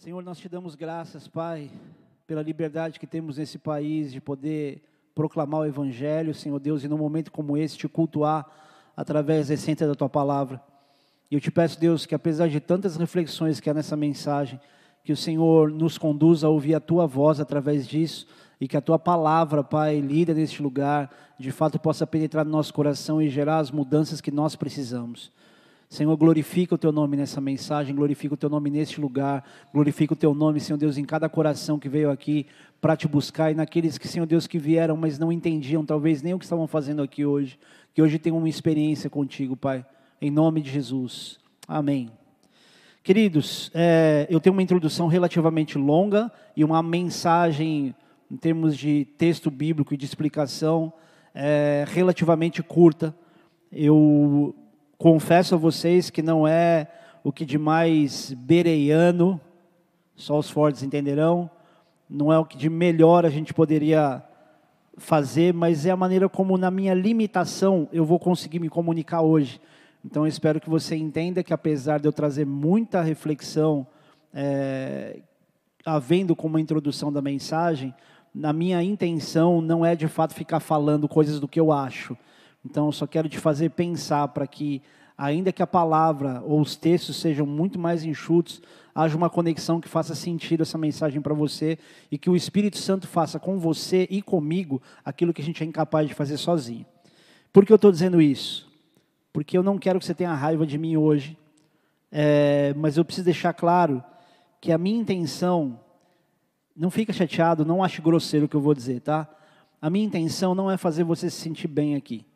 Senhor, 0.00 0.24
nós 0.24 0.38
te 0.38 0.48
damos 0.48 0.74
graças, 0.74 1.28
Pai, 1.28 1.70
pela 2.26 2.40
liberdade 2.40 2.98
que 2.98 3.06
temos 3.06 3.36
nesse 3.36 3.58
país 3.58 4.10
de 4.10 4.18
poder 4.18 4.82
proclamar 5.14 5.60
o 5.60 5.66
Evangelho, 5.66 6.32
Senhor 6.32 6.58
Deus, 6.58 6.82
e 6.82 6.88
num 6.88 6.96
momento 6.96 7.30
como 7.30 7.54
esse 7.54 7.76
te 7.76 7.86
cultuar 7.86 8.50
através 8.96 9.48
da 9.48 9.54
essência 9.54 9.86
da 9.86 9.94
tua 9.94 10.08
palavra. 10.08 10.58
E 11.30 11.34
eu 11.34 11.40
te 11.40 11.50
peço, 11.50 11.78
Deus, 11.78 12.06
que 12.06 12.14
apesar 12.14 12.48
de 12.48 12.60
tantas 12.60 12.96
reflexões 12.96 13.60
que 13.60 13.68
há 13.68 13.74
nessa 13.74 13.94
mensagem, 13.94 14.58
que 15.04 15.12
o 15.12 15.16
Senhor 15.16 15.70
nos 15.70 15.98
conduza 15.98 16.46
a 16.46 16.50
ouvir 16.50 16.74
a 16.74 16.80
tua 16.80 17.06
voz 17.06 17.38
através 17.38 17.86
disso 17.86 18.26
e 18.58 18.66
que 18.66 18.78
a 18.78 18.80
tua 18.80 18.98
palavra, 18.98 19.62
Pai, 19.62 20.00
lida 20.00 20.32
neste 20.32 20.62
lugar, 20.62 21.14
de 21.38 21.52
fato 21.52 21.78
possa 21.78 22.06
penetrar 22.06 22.46
no 22.46 22.52
nosso 22.52 22.72
coração 22.72 23.20
e 23.20 23.28
gerar 23.28 23.58
as 23.58 23.70
mudanças 23.70 24.22
que 24.22 24.30
nós 24.30 24.56
precisamos. 24.56 25.30
Senhor, 25.90 26.16
glorifica 26.16 26.76
o 26.76 26.78
teu 26.78 26.92
nome 26.92 27.16
nessa 27.16 27.40
mensagem, 27.40 27.92
glorifica 27.92 28.34
o 28.34 28.36
teu 28.36 28.48
nome 28.48 28.70
neste 28.70 29.00
lugar, 29.00 29.44
glorifica 29.74 30.14
o 30.14 30.16
teu 30.16 30.32
nome, 30.32 30.60
Senhor 30.60 30.78
Deus, 30.78 30.96
em 30.96 31.04
cada 31.04 31.28
coração 31.28 31.80
que 31.80 31.88
veio 31.88 32.12
aqui 32.12 32.46
para 32.80 32.96
te 32.96 33.08
buscar 33.08 33.50
e 33.50 33.54
naqueles 33.54 33.98
que, 33.98 34.06
Senhor 34.06 34.24
Deus, 34.24 34.46
que 34.46 34.56
vieram, 34.56 34.96
mas 34.96 35.18
não 35.18 35.32
entendiam 35.32 35.84
talvez 35.84 36.22
nem 36.22 36.32
o 36.32 36.38
que 36.38 36.44
estavam 36.44 36.68
fazendo 36.68 37.02
aqui 37.02 37.26
hoje, 37.26 37.58
que 37.92 38.00
hoje 38.00 38.20
tenham 38.20 38.38
uma 38.38 38.48
experiência 38.48 39.10
contigo, 39.10 39.56
Pai, 39.56 39.84
em 40.22 40.30
nome 40.30 40.60
de 40.60 40.70
Jesus. 40.70 41.40
Amém. 41.66 42.08
Queridos, 43.02 43.68
é, 43.74 44.28
eu 44.30 44.38
tenho 44.38 44.52
uma 44.52 44.62
introdução 44.62 45.08
relativamente 45.08 45.76
longa 45.76 46.30
e 46.56 46.62
uma 46.62 46.84
mensagem, 46.84 47.96
em 48.30 48.36
termos 48.36 48.78
de 48.78 49.06
texto 49.18 49.50
bíblico 49.50 49.92
e 49.92 49.96
de 49.96 50.04
explicação, 50.04 50.92
é, 51.34 51.84
relativamente 51.88 52.62
curta. 52.62 53.12
Eu 53.72 54.54
confesso 55.00 55.54
a 55.54 55.58
vocês 55.58 56.10
que 56.10 56.20
não 56.20 56.46
é 56.46 56.86
o 57.24 57.32
que 57.32 57.46
de 57.46 57.56
mais 57.56 58.34
bereiano, 58.34 59.40
só 60.14 60.38
os 60.38 60.50
fortes 60.50 60.82
entenderão, 60.82 61.50
não 62.08 62.30
é 62.30 62.38
o 62.38 62.44
que 62.44 62.58
de 62.58 62.68
melhor 62.68 63.24
a 63.24 63.30
gente 63.30 63.54
poderia 63.54 64.22
fazer, 64.98 65.54
mas 65.54 65.86
é 65.86 65.90
a 65.90 65.96
maneira 65.96 66.28
como, 66.28 66.58
na 66.58 66.70
minha 66.70 66.92
limitação, 66.92 67.88
eu 67.90 68.04
vou 68.04 68.18
conseguir 68.18 68.58
me 68.58 68.68
comunicar 68.68 69.22
hoje. 69.22 69.58
Então, 70.04 70.26
espero 70.26 70.60
que 70.60 70.68
você 70.68 70.94
entenda 70.96 71.42
que, 71.42 71.54
apesar 71.54 71.98
de 71.98 72.06
eu 72.06 72.12
trazer 72.12 72.44
muita 72.44 73.00
reflexão, 73.00 73.86
é, 74.34 75.20
havendo 75.82 76.36
como 76.36 76.58
introdução 76.58 77.10
da 77.10 77.22
mensagem, 77.22 77.94
na 78.34 78.52
minha 78.52 78.82
intenção 78.82 79.62
não 79.62 79.82
é 79.82 79.96
de 79.96 80.08
fato 80.08 80.34
ficar 80.34 80.60
falando 80.60 81.08
coisas 81.08 81.40
do 81.40 81.48
que 81.48 81.58
eu 81.58 81.72
acho 81.72 82.14
então, 82.64 82.92
só 82.92 83.06
quero 83.06 83.28
te 83.28 83.38
fazer 83.38 83.70
pensar 83.70 84.28
para 84.28 84.46
que, 84.46 84.82
ainda 85.16 85.52
que 85.52 85.62
a 85.62 85.66
palavra 85.66 86.42
ou 86.44 86.60
os 86.60 86.76
textos 86.76 87.16
sejam 87.16 87.46
muito 87.46 87.78
mais 87.78 88.04
enxutos, 88.04 88.60
haja 88.94 89.16
uma 89.16 89.30
conexão 89.30 89.80
que 89.80 89.88
faça 89.88 90.14
sentido 90.14 90.62
essa 90.62 90.76
mensagem 90.76 91.20
para 91.22 91.32
você 91.32 91.78
e 92.10 92.18
que 92.18 92.28
o 92.28 92.36
Espírito 92.36 92.76
Santo 92.76 93.06
faça 93.06 93.38
com 93.38 93.58
você 93.58 94.06
e 94.10 94.20
comigo 94.20 94.82
aquilo 95.04 95.32
que 95.32 95.40
a 95.40 95.44
gente 95.44 95.62
é 95.62 95.66
incapaz 95.66 96.06
de 96.06 96.14
fazer 96.14 96.36
sozinho. 96.36 96.84
Por 97.52 97.64
que 97.64 97.72
eu 97.72 97.76
estou 97.76 97.90
dizendo 97.90 98.20
isso? 98.20 98.70
Porque 99.32 99.56
eu 99.56 99.62
não 99.62 99.78
quero 99.78 99.98
que 99.98 100.04
você 100.04 100.14
tenha 100.14 100.34
raiva 100.34 100.66
de 100.66 100.76
mim 100.76 100.96
hoje, 100.96 101.38
é, 102.12 102.74
mas 102.76 102.96
eu 102.96 103.04
preciso 103.04 103.24
deixar 103.24 103.54
claro 103.54 104.02
que 104.60 104.70
a 104.70 104.76
minha 104.76 105.00
intenção, 105.00 105.80
não 106.76 106.90
fica 106.90 107.12
chateado, 107.12 107.64
não 107.64 107.82
ache 107.82 108.02
grosseiro 108.02 108.46
o 108.46 108.48
que 108.48 108.56
eu 108.56 108.60
vou 108.60 108.74
dizer, 108.74 109.00
tá? 109.00 109.26
A 109.80 109.88
minha 109.88 110.04
intenção 110.04 110.54
não 110.54 110.70
é 110.70 110.76
fazer 110.76 111.04
você 111.04 111.30
se 111.30 111.40
sentir 111.40 111.68
bem 111.68 111.94
aqui 111.94 112.26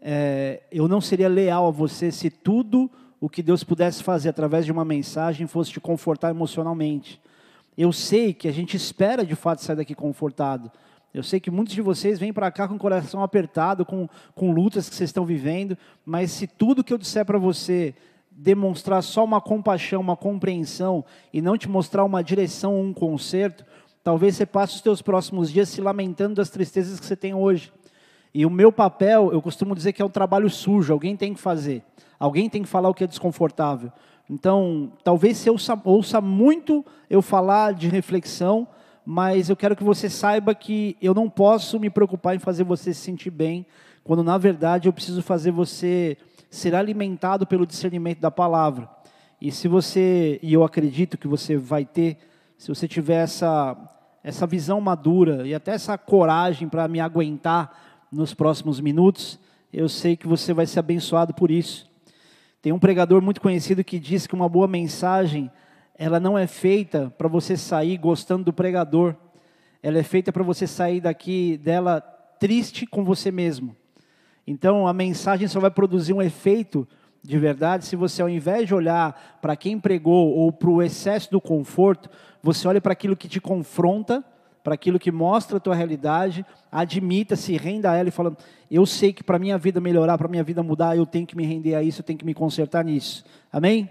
é, 0.00 0.62
eu 0.70 0.86
não 0.86 1.00
seria 1.00 1.28
leal 1.28 1.66
a 1.66 1.70
você 1.70 2.10
se 2.10 2.30
tudo 2.30 2.90
o 3.20 3.28
que 3.28 3.42
Deus 3.42 3.64
pudesse 3.64 4.02
fazer 4.02 4.28
através 4.28 4.64
de 4.64 4.72
uma 4.72 4.84
mensagem 4.84 5.46
fosse 5.46 5.72
te 5.72 5.80
confortar 5.80 6.30
emocionalmente. 6.30 7.20
Eu 7.76 7.92
sei 7.92 8.32
que 8.32 8.48
a 8.48 8.52
gente 8.52 8.76
espera 8.76 9.24
de 9.24 9.34
fato 9.34 9.62
sair 9.62 9.76
daqui 9.76 9.94
confortado. 9.94 10.70
Eu 11.12 11.22
sei 11.22 11.40
que 11.40 11.50
muitos 11.50 11.74
de 11.74 11.82
vocês 11.82 12.18
vêm 12.18 12.32
para 12.32 12.50
cá 12.50 12.68
com 12.68 12.74
o 12.74 12.78
coração 12.78 13.22
apertado, 13.22 13.84
com, 13.84 14.08
com 14.34 14.52
lutas 14.52 14.88
que 14.88 14.94
vocês 14.94 15.08
estão 15.08 15.24
vivendo, 15.24 15.76
mas 16.04 16.30
se 16.30 16.46
tudo 16.46 16.84
que 16.84 16.92
eu 16.92 16.98
disser 16.98 17.24
para 17.24 17.38
você 17.38 17.94
demonstrar 18.30 19.02
só 19.02 19.24
uma 19.24 19.40
compaixão, 19.40 20.00
uma 20.00 20.16
compreensão 20.16 21.04
e 21.32 21.40
não 21.42 21.58
te 21.58 21.68
mostrar 21.68 22.04
uma 22.04 22.22
direção, 22.22 22.80
um 22.80 22.92
conserto, 22.92 23.64
talvez 24.04 24.36
você 24.36 24.46
passe 24.46 24.76
os 24.76 24.80
teus 24.80 25.02
próximos 25.02 25.50
dias 25.50 25.68
se 25.68 25.80
lamentando 25.80 26.36
das 26.36 26.50
tristezas 26.50 27.00
que 27.00 27.06
você 27.06 27.16
tem 27.16 27.34
hoje. 27.34 27.72
E 28.34 28.44
o 28.44 28.50
meu 28.50 28.70
papel, 28.70 29.32
eu 29.32 29.40
costumo 29.40 29.74
dizer 29.74 29.92
que 29.92 30.02
é 30.02 30.04
um 30.04 30.10
trabalho 30.10 30.50
sujo, 30.50 30.92
alguém 30.92 31.16
tem 31.16 31.34
que 31.34 31.40
fazer. 31.40 31.82
Alguém 32.18 32.48
tem 32.50 32.62
que 32.62 32.68
falar 32.68 32.88
o 32.88 32.94
que 32.94 33.04
é 33.04 33.06
desconfortável. 33.06 33.92
Então, 34.28 34.92
talvez 35.02 35.38
você 35.38 35.50
ouça, 35.50 35.80
ouça 35.84 36.20
muito 36.20 36.84
eu 37.08 37.22
falar 37.22 37.72
de 37.72 37.88
reflexão, 37.88 38.68
mas 39.04 39.48
eu 39.48 39.56
quero 39.56 39.74
que 39.74 39.84
você 39.84 40.10
saiba 40.10 40.54
que 40.54 40.96
eu 41.00 41.14
não 41.14 41.30
posso 41.30 41.80
me 41.80 41.88
preocupar 41.88 42.34
em 42.34 42.38
fazer 42.38 42.64
você 42.64 42.92
se 42.92 43.00
sentir 43.00 43.30
bem, 43.30 43.64
quando 44.04 44.22
na 44.22 44.36
verdade 44.36 44.88
eu 44.88 44.92
preciso 44.92 45.22
fazer 45.22 45.50
você 45.50 46.16
ser 46.50 46.74
alimentado 46.74 47.46
pelo 47.46 47.66
discernimento 47.66 48.20
da 48.20 48.30
palavra. 48.30 48.88
E 49.40 49.50
se 49.50 49.68
você, 49.68 50.38
e 50.42 50.52
eu 50.52 50.64
acredito 50.64 51.16
que 51.16 51.28
você 51.28 51.56
vai 51.56 51.84
ter, 51.84 52.18
se 52.56 52.68
você 52.68 52.88
tiver 52.88 53.22
essa, 53.22 53.76
essa 54.22 54.46
visão 54.46 54.80
madura 54.80 55.46
e 55.46 55.54
até 55.54 55.72
essa 55.72 55.96
coragem 55.96 56.68
para 56.68 56.88
me 56.88 57.00
aguentar 57.00 57.87
nos 58.10 58.34
próximos 58.34 58.80
minutos. 58.80 59.38
Eu 59.72 59.88
sei 59.88 60.16
que 60.16 60.26
você 60.26 60.52
vai 60.52 60.66
ser 60.66 60.80
abençoado 60.80 61.34
por 61.34 61.50
isso. 61.50 61.90
Tem 62.60 62.72
um 62.72 62.78
pregador 62.78 63.22
muito 63.22 63.40
conhecido 63.40 63.84
que 63.84 63.98
diz 63.98 64.26
que 64.26 64.34
uma 64.34 64.48
boa 64.48 64.66
mensagem, 64.66 65.50
ela 65.94 66.18
não 66.18 66.36
é 66.36 66.46
feita 66.46 67.12
para 67.16 67.28
você 67.28 67.56
sair 67.56 67.96
gostando 67.96 68.44
do 68.44 68.52
pregador. 68.52 69.14
Ela 69.82 69.98
é 69.98 70.02
feita 70.02 70.32
para 70.32 70.42
você 70.42 70.66
sair 70.66 71.00
daqui 71.00 71.56
dela 71.58 72.00
triste 72.00 72.86
com 72.86 73.04
você 73.04 73.30
mesmo. 73.30 73.76
Então 74.46 74.86
a 74.86 74.92
mensagem 74.92 75.46
só 75.46 75.60
vai 75.60 75.70
produzir 75.70 76.12
um 76.12 76.22
efeito 76.22 76.88
de 77.22 77.38
verdade 77.38 77.84
se 77.84 77.96
você, 77.96 78.22
ao 78.22 78.28
invés 78.28 78.66
de 78.66 78.74
olhar 78.74 79.38
para 79.42 79.56
quem 79.56 79.78
pregou 79.78 80.34
ou 80.34 80.52
para 80.52 80.70
o 80.70 80.82
excesso 80.82 81.30
do 81.30 81.40
conforto, 81.40 82.08
você 82.42 82.66
olha 82.66 82.80
para 82.80 82.92
aquilo 82.92 83.16
que 83.16 83.28
te 83.28 83.40
confronta 83.40 84.24
para 84.68 84.74
aquilo 84.74 84.98
que 84.98 85.10
mostra 85.10 85.56
a 85.56 85.60
tua 85.60 85.74
realidade, 85.74 86.44
admita, 86.70 87.36
se 87.36 87.56
renda 87.56 87.90
a 87.90 87.96
ela 87.96 88.10
e 88.10 88.12
fala: 88.12 88.36
eu 88.70 88.84
sei 88.84 89.14
que 89.14 89.24
para 89.24 89.38
minha 89.38 89.56
vida 89.56 89.80
melhorar, 89.80 90.18
para 90.18 90.28
minha 90.28 90.44
vida 90.44 90.62
mudar, 90.62 90.94
eu 90.94 91.06
tenho 91.06 91.26
que 91.26 91.34
me 91.34 91.46
render 91.46 91.74
a 91.74 91.82
isso, 91.82 92.02
eu 92.02 92.04
tenho 92.04 92.18
que 92.18 92.24
me 92.26 92.34
consertar 92.34 92.84
nisso. 92.84 93.24
Amém? 93.50 93.88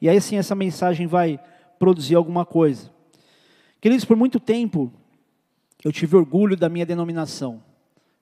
E 0.00 0.08
aí 0.08 0.20
sim 0.20 0.36
essa 0.36 0.54
mensagem 0.54 1.08
vai 1.08 1.40
produzir 1.80 2.14
alguma 2.14 2.46
coisa. 2.46 2.92
Queridos, 3.80 4.04
por 4.04 4.16
muito 4.16 4.38
tempo 4.38 4.92
eu 5.84 5.90
tive 5.90 6.14
orgulho 6.14 6.56
da 6.56 6.68
minha 6.68 6.86
denominação. 6.86 7.60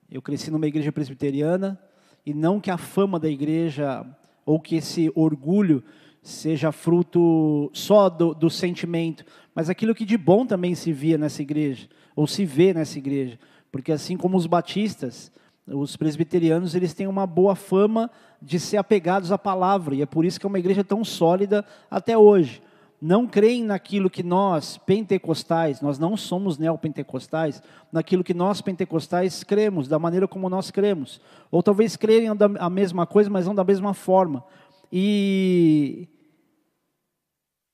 Eu 0.09 0.19
cresci 0.19 0.49
numa 0.49 0.65
igreja 0.65 0.91
presbiteriana 0.91 1.79
e 2.25 2.33
não 2.33 2.59
que 2.59 2.71
a 2.71 2.77
fama 2.79 3.19
da 3.19 3.29
igreja 3.29 4.03
ou 4.47 4.59
que 4.59 4.77
esse 4.77 5.11
orgulho 5.13 5.83
seja 6.23 6.71
fruto 6.71 7.69
só 7.71 8.09
do, 8.09 8.33
do 8.33 8.49
sentimento, 8.49 9.23
mas 9.53 9.69
aquilo 9.69 9.93
que 9.93 10.03
de 10.03 10.17
bom 10.17 10.43
também 10.43 10.73
se 10.73 10.91
via 10.91 11.15
nessa 11.15 11.43
igreja 11.43 11.87
ou 12.19 12.27
se 12.27 12.43
vê 12.43 12.73
nessa 12.73 12.97
igreja, 12.97 13.39
porque 13.71 13.93
assim 13.93 14.17
como 14.17 14.35
os 14.35 14.45
batistas, 14.45 15.31
os 15.65 15.95
presbiterianos, 15.95 16.75
eles 16.75 16.93
têm 16.93 17.07
uma 17.07 17.25
boa 17.25 17.55
fama 17.55 18.11
de 18.41 18.59
ser 18.59 18.75
apegados 18.75 19.31
à 19.31 19.37
palavra, 19.37 19.95
e 19.95 20.01
é 20.01 20.05
por 20.05 20.25
isso 20.25 20.37
que 20.37 20.45
é 20.45 20.49
uma 20.49 20.59
igreja 20.59 20.83
tão 20.83 21.01
sólida 21.05 21.63
até 21.89 22.17
hoje. 22.17 22.61
Não 23.01 23.25
creem 23.25 23.63
naquilo 23.63 24.09
que 24.09 24.21
nós, 24.21 24.77
pentecostais, 24.77 25.79
nós 25.79 25.97
não 25.97 26.17
somos 26.17 26.57
neopentecostais, 26.57 27.63
naquilo 27.89 28.21
que 28.21 28.33
nós, 28.33 28.59
pentecostais, 28.59 29.41
cremos, 29.41 29.87
da 29.87 29.97
maneira 29.97 30.27
como 30.27 30.49
nós 30.49 30.69
cremos. 30.69 31.21
Ou 31.49 31.63
talvez 31.63 31.95
creem 31.95 32.27
a 32.59 32.69
mesma 32.69 33.07
coisa, 33.07 33.29
mas 33.29 33.45
não 33.45 33.55
da 33.55 33.63
mesma 33.63 33.93
forma. 33.93 34.43
E 34.91 36.09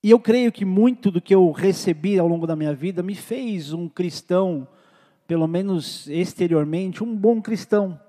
e 0.05 0.11
eu 0.11 0.19
creio 0.19 0.51
que 0.51 0.63
muito 0.63 1.09
do 1.09 1.19
que 1.19 1.33
eu 1.33 1.49
recebi 1.49 2.19
ao 2.19 2.27
longo 2.27 2.45
da 2.45 2.55
minha 2.55 2.75
vida 2.75 3.01
me 3.01 3.15
fez 3.15 3.73
um 3.73 3.89
cristão, 3.89 4.67
pelo 5.25 5.47
menos 5.47 6.07
exteriormente, 6.07 7.03
um 7.03 7.15
bom 7.15 7.41
cristão. 7.41 7.99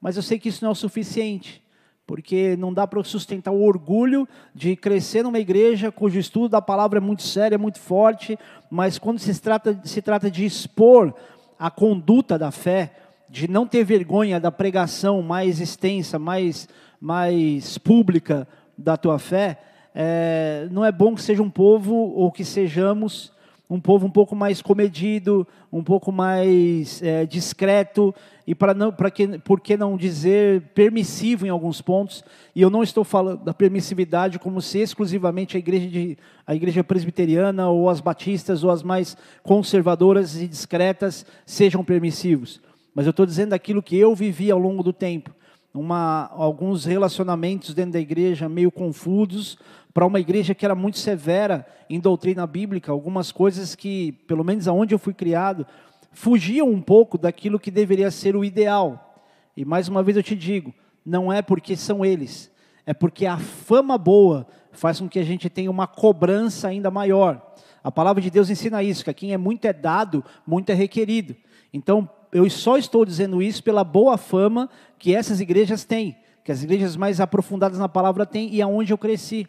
Mas 0.00 0.14
eu 0.14 0.22
sei 0.22 0.38
que 0.38 0.48
isso 0.48 0.62
não 0.62 0.68
é 0.68 0.72
o 0.72 0.76
suficiente, 0.76 1.60
porque 2.06 2.56
não 2.56 2.72
dá 2.72 2.86
para 2.86 3.02
sustentar 3.02 3.50
o 3.50 3.64
orgulho 3.64 4.28
de 4.54 4.76
crescer 4.76 5.24
numa 5.24 5.40
igreja 5.40 5.90
cujo 5.90 6.20
estudo 6.20 6.50
da 6.50 6.62
palavra 6.62 6.98
é 6.98 7.00
muito 7.00 7.24
sério, 7.24 7.56
é 7.56 7.58
muito 7.58 7.80
forte, 7.80 8.38
mas 8.70 8.96
quando 8.96 9.18
se 9.18 9.36
trata, 9.40 9.80
se 9.82 10.00
trata 10.00 10.30
de 10.30 10.44
expor 10.44 11.12
a 11.58 11.68
conduta 11.68 12.38
da 12.38 12.52
fé, 12.52 12.94
de 13.28 13.50
não 13.50 13.66
ter 13.66 13.82
vergonha 13.82 14.38
da 14.38 14.52
pregação 14.52 15.20
mais 15.20 15.60
extensa, 15.60 16.16
mais, 16.16 16.68
mais 17.00 17.76
pública 17.76 18.46
da 18.78 18.96
tua 18.96 19.18
fé, 19.18 19.58
é, 19.94 20.68
não 20.70 20.84
é 20.84 20.92
bom 20.92 21.14
que 21.14 21.22
seja 21.22 21.42
um 21.42 21.50
povo 21.50 21.94
ou 21.94 22.30
que 22.30 22.44
sejamos 22.44 23.32
um 23.70 23.80
povo 23.80 24.04
um 24.04 24.10
pouco 24.10 24.34
mais 24.34 24.60
comedido, 24.60 25.46
um 25.72 25.84
pouco 25.84 26.10
mais 26.10 27.00
é, 27.00 27.24
discreto 27.24 28.12
e 28.44 28.52
para 28.52 28.74
não, 28.74 28.90
para 28.90 29.12
que, 29.12 29.38
por 29.38 29.60
que 29.60 29.76
não 29.76 29.96
dizer 29.96 30.62
permissivo 30.74 31.46
em 31.46 31.50
alguns 31.50 31.80
pontos? 31.80 32.24
E 32.52 32.60
eu 32.60 32.68
não 32.68 32.82
estou 32.82 33.04
falando 33.04 33.44
da 33.44 33.54
permissividade 33.54 34.40
como 34.40 34.60
se 34.60 34.80
exclusivamente 34.80 35.56
a 35.56 35.60
igreja 35.60 35.86
de, 35.86 36.18
a 36.44 36.52
igreja 36.52 36.82
presbiteriana 36.82 37.68
ou 37.68 37.88
as 37.88 38.00
batistas 38.00 38.64
ou 38.64 38.70
as 38.70 38.82
mais 38.82 39.16
conservadoras 39.44 40.34
e 40.42 40.48
discretas 40.48 41.24
sejam 41.46 41.84
permissivos. 41.84 42.60
Mas 42.92 43.06
eu 43.06 43.10
estou 43.10 43.24
dizendo 43.24 43.52
aquilo 43.52 43.80
que 43.80 43.96
eu 43.96 44.16
vivi 44.16 44.50
ao 44.50 44.58
longo 44.58 44.82
do 44.82 44.92
tempo. 44.92 45.30
Uma, 45.72 46.28
alguns 46.32 46.84
relacionamentos 46.84 47.72
dentro 47.72 47.92
da 47.92 48.00
igreja 48.00 48.48
meio 48.48 48.72
confusos, 48.72 49.56
para 49.92 50.06
uma 50.06 50.20
igreja 50.20 50.54
que 50.54 50.64
era 50.64 50.74
muito 50.74 50.98
severa 50.98 51.66
em 51.88 51.98
doutrina 51.98 52.46
bíblica, 52.46 52.92
algumas 52.92 53.32
coisas 53.32 53.74
que, 53.74 54.12
pelo 54.26 54.44
menos 54.44 54.68
aonde 54.68 54.94
eu 54.94 54.98
fui 54.98 55.12
criado, 55.12 55.66
fugiam 56.12 56.68
um 56.68 56.80
pouco 56.80 57.18
daquilo 57.18 57.58
que 57.58 57.70
deveria 57.70 58.10
ser 58.10 58.36
o 58.36 58.44
ideal. 58.44 59.16
E 59.56 59.64
mais 59.64 59.88
uma 59.88 60.02
vez 60.02 60.16
eu 60.16 60.22
te 60.22 60.36
digo, 60.36 60.72
não 61.04 61.32
é 61.32 61.42
porque 61.42 61.76
são 61.76 62.04
eles, 62.04 62.50
é 62.86 62.94
porque 62.94 63.26
a 63.26 63.36
fama 63.38 63.98
boa 63.98 64.46
faz 64.72 65.00
com 65.00 65.08
que 65.08 65.18
a 65.18 65.24
gente 65.24 65.50
tenha 65.50 65.70
uma 65.70 65.86
cobrança 65.86 66.68
ainda 66.68 66.90
maior. 66.90 67.54
A 67.82 67.90
palavra 67.90 68.22
de 68.22 68.30
Deus 68.30 68.50
ensina 68.50 68.82
isso, 68.82 69.02
que 69.02 69.10
a 69.10 69.14
quem 69.14 69.32
é 69.32 69.38
muito 69.38 69.64
é 69.64 69.72
dado, 69.72 70.24
muito 70.46 70.70
é 70.70 70.74
requerido. 70.74 71.34
Então, 71.72 72.08
eu 72.32 72.48
só 72.48 72.76
estou 72.76 73.04
dizendo 73.04 73.42
isso 73.42 73.62
pela 73.62 73.82
boa 73.82 74.16
fama 74.16 74.68
que 74.98 75.14
essas 75.14 75.40
igrejas 75.40 75.84
têm, 75.84 76.16
que 76.44 76.52
as 76.52 76.62
igrejas 76.62 76.94
mais 76.94 77.20
aprofundadas 77.20 77.78
na 77.78 77.88
palavra 77.88 78.24
têm 78.24 78.54
e 78.54 78.62
aonde 78.62 78.92
eu 78.92 78.98
cresci. 78.98 79.48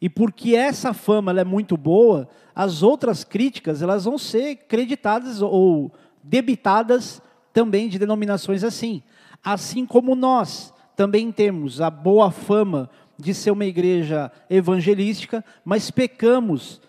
E 0.00 0.08
porque 0.08 0.54
essa 0.54 0.92
fama 0.92 1.38
é 1.38 1.44
muito 1.44 1.76
boa, 1.76 2.28
as 2.54 2.82
outras 2.82 3.24
críticas 3.24 3.82
elas 3.82 4.04
vão 4.04 4.18
ser 4.18 4.56
creditadas 4.68 5.40
ou 5.42 5.92
debitadas 6.22 7.20
também 7.52 7.88
de 7.88 7.98
denominações 7.98 8.64
assim. 8.64 9.02
Assim 9.42 9.84
como 9.86 10.14
nós 10.14 10.72
também 10.96 11.30
temos 11.30 11.80
a 11.80 11.90
boa 11.90 12.30
fama 12.30 12.88
de 13.18 13.32
ser 13.32 13.50
uma 13.50 13.64
igreja 13.64 14.30
evangelística, 14.50 15.44
mas 15.64 15.90
pecamos 15.90 16.80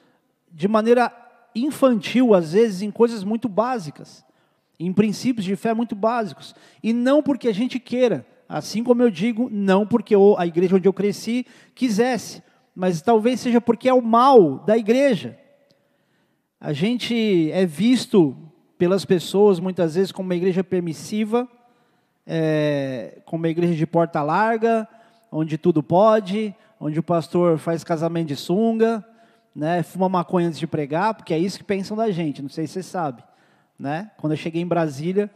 de 0.52 0.68
maneira 0.68 1.12
infantil, 1.56 2.34
às 2.34 2.54
vezes, 2.54 2.81
em 2.81 2.92
coisas 2.92 3.24
muito 3.24 3.48
básicas, 3.48 4.25
em 4.80 4.92
princípios 4.92 5.46
de 5.46 5.56
fé 5.56 5.74
muito 5.74 5.96
básicos. 5.96 6.56
E 6.84 6.92
não 6.92 7.22
porque 7.22 7.48
a 7.48 7.54
gente 7.54 7.80
queira, 7.80 8.25
assim 8.48 8.84
como 8.84 9.02
eu 9.02 9.10
digo, 9.10 9.50
não 9.52 9.86
porque 9.86 10.16
a 10.38 10.46
igreja 10.46 10.75
onde 10.75 10.88
eu 10.88 10.94
cresci 10.94 11.46
quisesse, 11.74 12.44
mas 12.75 13.01
talvez 13.01 13.39
seja 13.39 13.62
porque 13.62 13.88
é 13.88 13.94
o 13.94 14.01
mal 14.01 14.60
da 14.60 14.77
igreja. 14.77 15.39
A 16.60 16.74
gente 16.74 17.50
é 17.51 17.66
visto 17.66 18.36
pelas 18.77 19.06
pessoas 19.06 19.60
muitas 19.60 19.95
vezes 19.95 20.12
como 20.12 20.27
uma 20.27 20.36
igreja 20.36 20.63
permissiva, 20.63 21.48
é, 22.27 23.22
como 23.25 23.44
uma 23.44 23.50
igreja 23.50 23.74
de 23.74 23.88
porta 23.88 24.22
larga, 24.22 24.88
onde 25.31 25.57
tudo 25.57 25.81
pode, 25.81 26.54
onde 26.80 27.00
o 27.00 27.04
pastor 27.04 27.57
faz 27.57 27.83
casamento 27.83 28.27
de 28.27 28.36
sunga, 28.36 29.06
né, 29.56 29.81
fuma 29.83 30.10
maconha 30.10 30.48
antes 30.48 30.60
de 30.60 30.68
pregar, 30.68 31.13
porque 31.13 31.33
é 31.33 31.39
isso 31.39 31.57
que 31.57 31.63
pensam 31.63 31.95
da 31.95 32.12
gente, 32.12 32.42
não 32.42 32.50
sei 32.50 32.68
se 32.68 32.74
você 32.74 32.83
sabe. 32.83 33.24
Né? 33.80 34.12
Quando 34.18 34.33
eu 34.33 34.38
cheguei 34.38 34.62
em 34.62 34.68
Brasília, 34.68 35.30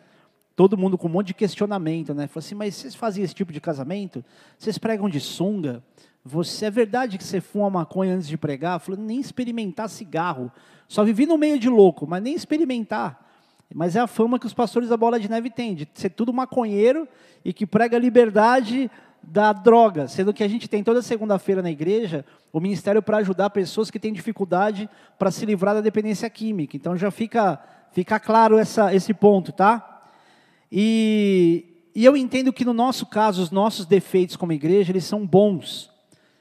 todo 0.56 0.78
mundo 0.78 0.98
com 0.98 1.08
um 1.08 1.12
monte 1.12 1.28
de 1.28 1.34
questionamento, 1.34 2.14
né? 2.14 2.28
Falou 2.28 2.46
assim, 2.46 2.56
mas 2.56 2.76
vocês 2.76 2.96
faziam 2.96 3.24
esse 3.24 3.34
tipo 3.34 3.54
de 3.54 3.62
casamento? 3.62 4.24
Vocês 4.58 4.78
pregam 4.78 5.08
de 5.08 5.20
sunga? 5.20 5.82
Você 6.24 6.66
é 6.66 6.72
verdade 6.72 7.18
que 7.18 7.24
você 7.24 7.40
fuma 7.40 7.70
maconha 7.70 8.16
antes 8.16 8.28
de 8.28 8.38
pregar? 8.38 8.80
Falou, 8.80 9.00
nem 9.00 9.20
experimentar 9.20 9.90
cigarro. 9.90 10.52
Só 10.88 11.04
vivi 11.04 11.26
no 11.26 11.38
meio 11.38 11.58
de 11.58 11.70
louco, 11.70 12.06
mas 12.06 12.22
nem 12.22 12.36
experimentar. 12.36 13.28
Mas 13.74 13.96
é 13.96 14.00
a 14.00 14.08
fama 14.08 14.40
que 14.40 14.48
os 14.48 14.54
pastores 14.54 14.90
da 14.90 14.98
Bola 14.98 15.20
de 15.20 15.30
Neve 15.30 15.50
têm, 15.50 15.76
de 15.76 15.88
ser 15.94 16.10
tudo 16.10 16.34
maconheiro 16.34 17.08
e 17.46 17.54
que 17.54 17.66
prega 17.66 17.98
a 17.98 18.00
liberdade 18.00 18.90
da 19.22 19.54
droga, 19.54 20.08
sendo 20.08 20.34
que 20.34 20.44
a 20.44 20.48
gente 20.48 20.68
tem 20.68 20.84
toda 20.84 21.02
segunda-feira 21.02 21.62
na 21.62 21.70
igreja 21.70 22.26
o 22.52 22.60
ministério 22.60 23.02
para 23.02 23.18
ajudar 23.18 23.50
pessoas 23.52 23.92
que 23.92 24.00
têm 24.00 24.12
dificuldade 24.12 24.90
para 25.20 25.30
se 25.30 25.46
livrar 25.46 25.76
da 25.76 25.82
dependência 25.82 26.30
química. 26.30 26.76
Então 26.76 26.98
já 26.98 27.12
fica, 27.12 27.60
fica 27.92 28.20
claro 28.20 28.58
essa, 28.58 28.94
esse 28.94 29.14
ponto, 29.14 29.52
tá? 29.52 30.04
E, 30.72 31.92
e 31.94 32.04
eu 32.04 32.18
entendo 32.18 32.52
que 32.52 32.66
no 32.66 32.74
nosso 32.74 33.06
caso, 33.06 33.44
os 33.44 33.52
nossos 33.52 33.86
defeitos 33.86 34.36
como 34.36 34.52
igreja, 34.52 34.92
eles 34.92 35.06
são 35.06 35.26
bons 35.26 35.92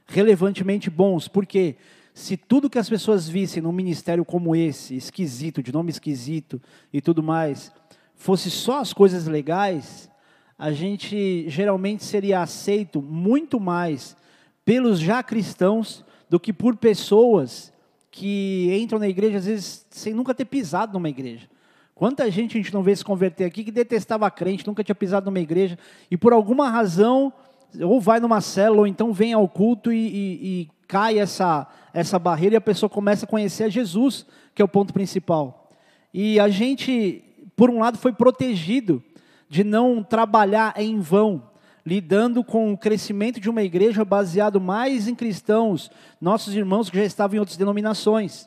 relevantemente 0.08 0.88
bons, 0.88 1.28
porque 1.28 1.76
se 2.14 2.36
tudo 2.36 2.70
que 2.70 2.78
as 2.78 2.88
pessoas 2.88 3.28
vissem 3.28 3.62
num 3.62 3.70
ministério 3.70 4.24
como 4.24 4.56
esse, 4.56 4.96
esquisito, 4.96 5.62
de 5.62 5.72
nome 5.72 5.90
esquisito 5.90 6.60
e 6.92 7.00
tudo 7.00 7.22
mais, 7.22 7.70
fosse 8.16 8.50
só 8.50 8.80
as 8.80 8.92
coisas 8.92 9.26
legais, 9.26 10.10
a 10.58 10.72
gente 10.72 11.48
geralmente 11.48 12.02
seria 12.02 12.40
aceito 12.40 13.00
muito 13.00 13.60
mais 13.60 14.16
pelos 14.64 14.98
já 14.98 15.22
cristãos 15.22 16.04
do 16.28 16.40
que 16.40 16.52
por 16.52 16.76
pessoas 16.76 17.72
que 18.10 18.76
entram 18.82 18.98
na 18.98 19.08
igreja 19.08 19.38
às 19.38 19.46
vezes 19.46 19.86
sem 19.90 20.12
nunca 20.12 20.34
ter 20.34 20.46
pisado 20.46 20.94
numa 20.94 21.08
igreja. 21.08 21.48
Quanta 21.94 22.30
gente 22.30 22.56
a 22.56 22.60
gente 22.60 22.74
não 22.74 22.82
vê 22.82 22.94
se 22.94 23.04
converter 23.04 23.44
aqui 23.44 23.62
que 23.62 23.70
detestava 23.70 24.26
a 24.26 24.30
crente, 24.30 24.66
nunca 24.66 24.82
tinha 24.82 24.94
pisado 24.94 25.26
numa 25.26 25.40
igreja 25.40 25.78
e 26.10 26.16
por 26.16 26.32
alguma 26.32 26.68
razão 26.68 27.32
ou 27.80 28.00
vai 28.00 28.20
numa 28.20 28.40
célula, 28.40 28.80
ou 28.80 28.86
então 28.86 29.12
vem 29.12 29.32
ao 29.32 29.48
culto 29.48 29.92
e, 29.92 29.96
e, 29.96 30.60
e 30.62 30.68
cai 30.86 31.18
essa, 31.18 31.66
essa 31.92 32.18
barreira 32.18 32.54
e 32.54 32.56
a 32.56 32.60
pessoa 32.60 32.88
começa 32.88 33.24
a 33.24 33.28
conhecer 33.28 33.64
a 33.64 33.68
Jesus, 33.68 34.26
que 34.54 34.62
é 34.62 34.64
o 34.64 34.68
ponto 34.68 34.92
principal. 34.92 35.70
E 36.12 36.40
a 36.40 36.48
gente, 36.48 37.22
por 37.54 37.70
um 37.70 37.80
lado, 37.80 37.98
foi 37.98 38.12
protegido 38.12 39.02
de 39.48 39.64
não 39.64 40.02
trabalhar 40.02 40.74
em 40.76 40.98
vão, 40.98 41.42
lidando 41.84 42.42
com 42.44 42.72
o 42.72 42.78
crescimento 42.78 43.40
de 43.40 43.48
uma 43.48 43.62
igreja 43.62 44.04
baseado 44.04 44.60
mais 44.60 45.08
em 45.08 45.14
cristãos, 45.14 45.90
nossos 46.20 46.54
irmãos 46.54 46.90
que 46.90 46.98
já 46.98 47.04
estavam 47.04 47.36
em 47.36 47.40
outras 47.40 47.56
denominações 47.56 48.46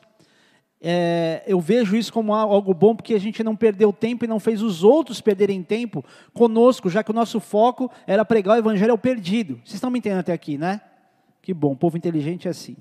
é, 0.84 1.44
eu 1.46 1.60
vejo 1.60 1.96
isso 1.96 2.12
como 2.12 2.34
algo 2.34 2.74
bom, 2.74 2.96
porque 2.96 3.14
a 3.14 3.20
gente 3.20 3.44
não 3.44 3.54
perdeu 3.54 3.92
tempo 3.92 4.24
e 4.24 4.28
não 4.28 4.40
fez 4.40 4.60
os 4.60 4.82
outros 4.82 5.20
perderem 5.20 5.62
tempo 5.62 6.04
conosco, 6.34 6.90
já 6.90 7.04
que 7.04 7.12
o 7.12 7.14
nosso 7.14 7.38
foco 7.38 7.88
era 8.04 8.24
pregar 8.24 8.56
o 8.56 8.58
evangelho 8.58 8.90
ao 8.90 8.98
perdido. 8.98 9.54
Vocês 9.64 9.74
estão 9.74 9.90
me 9.90 10.00
entendendo 10.00 10.18
até 10.18 10.32
aqui, 10.32 10.58
né? 10.58 10.80
Que 11.40 11.54
bom, 11.54 11.76
povo 11.76 11.96
inteligente 11.96 12.48
é 12.48 12.50
assim. 12.50 12.76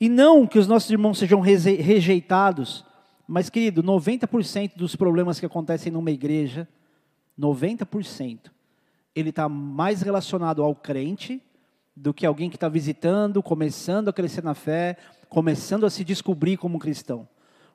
E 0.00 0.08
não 0.08 0.46
que 0.46 0.56
os 0.56 0.68
nossos 0.68 0.88
irmãos 0.88 1.18
sejam 1.18 1.40
rejeitados, 1.40 2.84
mas, 3.26 3.50
querido, 3.50 3.82
90% 3.82 4.76
dos 4.76 4.94
problemas 4.94 5.40
que 5.40 5.46
acontecem 5.46 5.90
numa 5.90 6.12
igreja, 6.12 6.68
90%, 7.36 8.52
ele 9.16 9.30
está 9.30 9.48
mais 9.48 10.00
relacionado 10.00 10.62
ao 10.62 10.76
crente 10.76 11.42
do 11.94 12.14
que 12.14 12.24
alguém 12.24 12.48
que 12.48 12.56
está 12.56 12.68
visitando, 12.68 13.42
começando 13.42 14.08
a 14.08 14.12
crescer 14.12 14.44
na 14.44 14.54
fé, 14.54 14.96
começando 15.28 15.84
a 15.84 15.90
se 15.90 16.04
descobrir 16.04 16.56
como 16.56 16.78
cristão. 16.78 17.28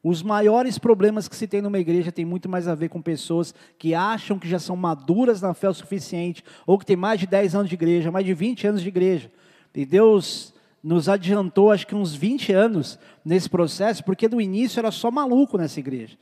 Os 0.04 0.22
maiores 0.22 0.78
problemas 0.78 1.30
que 1.30 1.36
se 1.36 1.48
tem 1.48 1.62
numa 1.62 1.80
igreja 1.80 2.12
tem 2.12 2.26
muito 2.26 2.50
mais 2.50 2.68
a 2.68 2.76
ver 2.76 2.90
com 2.90 3.02
pessoas 3.02 3.56
que 3.80 3.96
acham 3.96 4.38
que 4.38 4.50
já 4.50 4.60
são 4.60 4.76
maduras 4.76 5.42
na 5.42 5.54
fé 5.54 5.70
o 5.70 5.74
suficiente, 5.74 6.44
ou 6.68 6.78
que 6.78 6.86
têm 6.86 6.98
mais 6.98 7.22
de 7.22 7.26
10 7.26 7.56
anos 7.56 7.70
de 7.70 7.76
igreja, 7.76 8.12
mais 8.12 8.26
de 8.26 8.34
20 8.34 8.68
anos 8.68 8.82
de 8.82 8.88
igreja. 8.90 9.32
E 9.74 9.86
Deus 9.86 10.54
nos 10.84 11.08
adiantou, 11.08 11.72
acho 11.72 11.88
que 11.88 11.96
uns 11.96 12.14
20 12.14 12.52
anos 12.52 13.00
nesse 13.24 13.50
processo, 13.50 14.04
porque 14.04 14.28
no 14.28 14.42
início 14.42 14.78
era 14.78 14.92
só 14.92 15.10
maluco 15.10 15.58
nessa 15.58 15.80
igreja. 15.80 16.18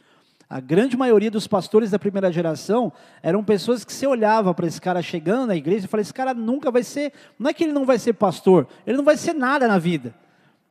A 0.48 0.60
grande 0.60 0.96
maioria 0.96 1.32
dos 1.32 1.48
pastores 1.48 1.90
da 1.90 1.98
primeira 1.98 2.32
geração 2.32 2.92
eram 3.24 3.44
pessoas 3.44 3.84
que 3.84 3.94
se 3.94 4.06
olhava 4.06 4.54
para 4.54 4.68
esse 4.68 4.80
cara 4.80 5.02
chegando 5.02 5.48
na 5.48 5.56
igreja 5.56 5.86
e 5.86 5.88
falava: 5.88 6.02
esse 6.02 6.14
cara 6.14 6.34
nunca 6.34 6.70
vai 6.70 6.84
ser, 6.84 7.14
não 7.40 7.50
é 7.50 7.54
que 7.54 7.64
ele 7.64 7.74
não 7.74 7.86
vai 7.86 7.98
ser 7.98 8.14
pastor, 8.14 8.68
ele 8.86 8.98
não 8.98 9.04
vai 9.06 9.18
ser 9.18 9.34
nada 9.34 9.68
na 9.68 9.80
vida. 9.80 10.14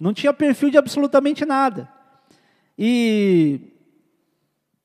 Não 0.01 0.15
tinha 0.15 0.33
perfil 0.33 0.71
de 0.71 0.79
absolutamente 0.79 1.45
nada. 1.45 1.87
E, 2.79 3.61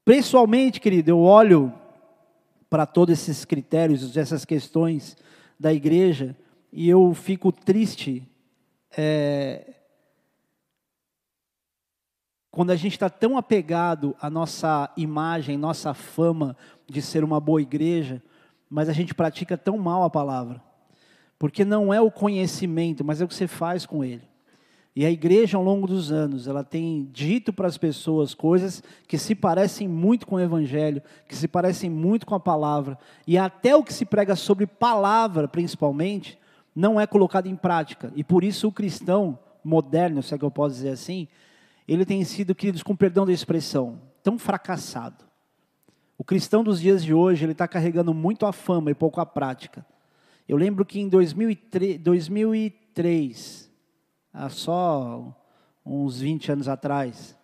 pessoalmente, 0.03 0.81
querido, 0.81 1.09
eu 1.09 1.19
olho 1.19 1.73
para 2.69 2.85
todos 2.85 3.17
esses 3.17 3.45
critérios, 3.45 4.17
essas 4.17 4.43
questões 4.43 5.15
da 5.57 5.71
igreja, 5.71 6.35
e 6.69 6.89
eu 6.89 7.13
fico 7.13 7.49
triste 7.49 8.27
é, 8.97 9.75
quando 12.51 12.71
a 12.71 12.75
gente 12.75 12.93
está 12.93 13.09
tão 13.09 13.37
apegado 13.37 14.15
à 14.21 14.29
nossa 14.29 14.91
imagem, 14.97 15.57
nossa 15.57 15.93
fama 15.93 16.57
de 16.87 17.01
ser 17.01 17.23
uma 17.23 17.39
boa 17.39 17.61
igreja, 17.61 18.21
mas 18.69 18.89
a 18.89 18.93
gente 18.93 19.13
pratica 19.13 19.57
tão 19.57 19.77
mal 19.77 20.03
a 20.03 20.09
palavra. 20.09 20.61
Porque 21.39 21.63
não 21.63 21.93
é 21.93 22.01
o 22.01 22.11
conhecimento, 22.11 23.03
mas 23.03 23.21
é 23.21 23.25
o 23.25 23.27
que 23.27 23.35
você 23.35 23.47
faz 23.47 23.85
com 23.85 24.03
ele. 24.03 24.34
E 24.95 25.05
a 25.05 25.11
igreja, 25.11 25.57
ao 25.57 25.63
longo 25.63 25.85
dos 25.85 26.09
anos, 26.09 26.47
ela 26.47 26.63
tem 26.63 27.09
dito 27.11 27.51
para 27.51 27.67
as 27.67 27.77
pessoas 27.77 28.33
coisas 28.33 28.81
que 29.05 29.17
se 29.17 29.35
parecem 29.35 29.89
muito 29.89 30.25
com 30.25 30.35
o 30.35 30.39
evangelho, 30.39 31.01
que 31.27 31.35
se 31.35 31.49
parecem 31.49 31.89
muito 31.89 32.25
com 32.25 32.33
a 32.33 32.39
palavra, 32.39 32.97
e 33.27 33.37
até 33.37 33.75
o 33.75 33.83
que 33.83 33.93
se 33.93 34.05
prega 34.05 34.37
sobre 34.37 34.65
palavra, 34.65 35.49
principalmente, 35.49 36.39
não 36.73 36.97
é 36.97 37.05
colocado 37.05 37.47
em 37.47 37.57
prática. 37.57 38.13
E 38.15 38.23
por 38.23 38.41
isso 38.41 38.69
o 38.69 38.71
cristão 38.71 39.37
moderno, 39.61 40.23
se 40.23 40.33
é 40.33 40.37
que 40.37 40.45
eu 40.45 40.51
posso 40.51 40.75
dizer 40.75 40.91
assim, 40.91 41.27
ele 41.85 42.05
tem 42.05 42.23
sido, 42.23 42.55
queridos, 42.55 42.81
com 42.81 42.95
perdão 42.95 43.25
da 43.25 43.33
expressão, 43.33 43.99
tão 44.23 44.39
fracassado. 44.39 45.25
O 46.17 46.23
cristão 46.23 46.63
dos 46.63 46.79
dias 46.79 47.03
de 47.03 47.13
hoje, 47.13 47.43
ele 47.43 47.51
está 47.51 47.67
carregando 47.67 48.13
muito 48.13 48.45
a 48.45 48.53
fama 48.53 48.91
e 48.91 48.95
pouco 48.95 49.19
a 49.19 49.25
prática. 49.25 49.85
Eu 50.47 50.55
lembro 50.55 50.85
que 50.85 51.01
em 51.01 51.09
2003, 51.09 51.99
2003 51.99 53.64
há 54.35 54.49
só 54.49 55.33
uns 55.85 56.19
20 56.19 56.51
anos 56.51 56.67
atrás, 56.67 57.37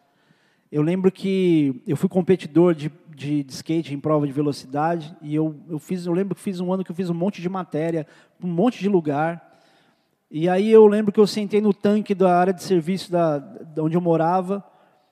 eu 0.71 0.81
lembro 0.81 1.11
que 1.11 1.81
eu 1.87 1.95
fui 1.95 2.09
competidor 2.09 2.75
de, 2.75 2.91
de, 3.15 3.43
de, 3.43 3.53
skate 3.53 3.93
em 3.93 3.99
prova 3.99 4.25
de 4.25 4.33
velocidade 4.33 5.15
e 5.21 5.35
eu, 5.35 5.55
eu 5.69 5.79
fiz, 5.79 6.05
eu 6.05 6.13
lembro 6.13 6.35
que 6.35 6.41
fiz 6.41 6.59
um 6.59 6.71
ano 6.71 6.83
que 6.83 6.91
eu 6.91 6.95
fiz 6.95 7.09
um 7.09 7.13
monte 7.13 7.41
de 7.41 7.49
matéria, 7.49 8.07
um 8.43 8.47
monte 8.47 8.79
de 8.79 8.87
lugar. 8.87 9.59
E 10.29 10.47
aí 10.47 10.71
eu 10.71 10.85
lembro 10.87 11.11
que 11.11 11.19
eu 11.19 11.27
sentei 11.27 11.59
no 11.59 11.73
tanque 11.73 12.15
da 12.15 12.37
área 12.37 12.53
de 12.53 12.63
serviço 12.63 13.11
da, 13.11 13.37
da 13.37 13.83
onde 13.83 13.97
eu 13.97 14.01
morava 14.01 14.63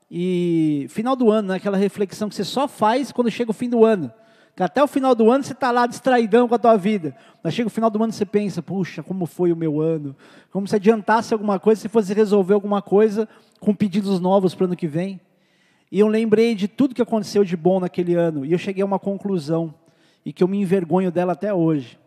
e 0.10 0.88
final 0.90 1.16
do 1.16 1.30
ano, 1.30 1.50
né, 1.50 1.56
aquela 1.56 1.78
reflexão 1.78 2.30
que 2.30 2.36
você 2.36 2.46
só 2.46 2.68
faz 2.68 3.12
quando 3.12 3.30
chega 3.30 3.52
o 3.52 3.54
fim 3.54 3.70
do 3.70 3.86
ano. 3.86 4.12
Que 4.60 4.63
até 4.63 4.84
o 4.84 4.88
final 4.88 5.16
do 5.16 5.32
ano 5.32 5.42
você 5.42 5.54
está 5.54 5.72
lá 5.72 5.88
distraidão 5.88 6.46
com 6.46 6.54
a 6.54 6.60
tua 6.60 6.75
vida. 6.75 7.16
Mas 7.42 7.54
chega 7.54 7.68
o 7.68 7.72
final 7.72 7.89
do 7.89 8.04
ano 8.04 8.12
você 8.12 8.25
pensa, 8.25 8.62
puxa, 8.62 9.01
como 9.01 9.25
foi 9.25 9.54
o 9.54 9.56
meu 9.56 9.80
ano? 9.80 10.13
Como 10.51 10.68
se 10.68 10.75
adiantasse 10.75 11.34
alguma 11.34 11.58
coisa, 11.58 11.80
se 11.80 11.88
fosse 11.88 12.13
resolver 12.13 12.56
alguma 12.56 12.82
coisa 12.82 13.25
com 13.62 13.74
pedidos 13.74 14.20
novos 14.20 14.54
para 14.54 14.63
o 14.63 14.68
ano 14.68 14.75
que 14.75 14.86
vem. 14.86 15.18
E 15.89 15.98
eu 15.98 16.10
lembrei 16.10 16.56
de 16.56 16.68
tudo 16.68 16.94
que 16.94 17.01
aconteceu 17.01 17.46
de 17.46 17.56
bom 17.56 17.80
naquele 17.80 18.16
ano. 18.16 18.46
E 18.46 18.51
eu 18.51 18.58
cheguei 18.58 18.84
a 18.84 18.86
uma 18.86 19.00
conclusão, 19.00 19.74
e 20.25 20.34
que 20.34 20.44
eu 20.44 20.48
me 20.50 20.60
envergonho 20.60 21.10
dela 21.10 21.32
até 21.32 21.54
hoje. 21.54 21.98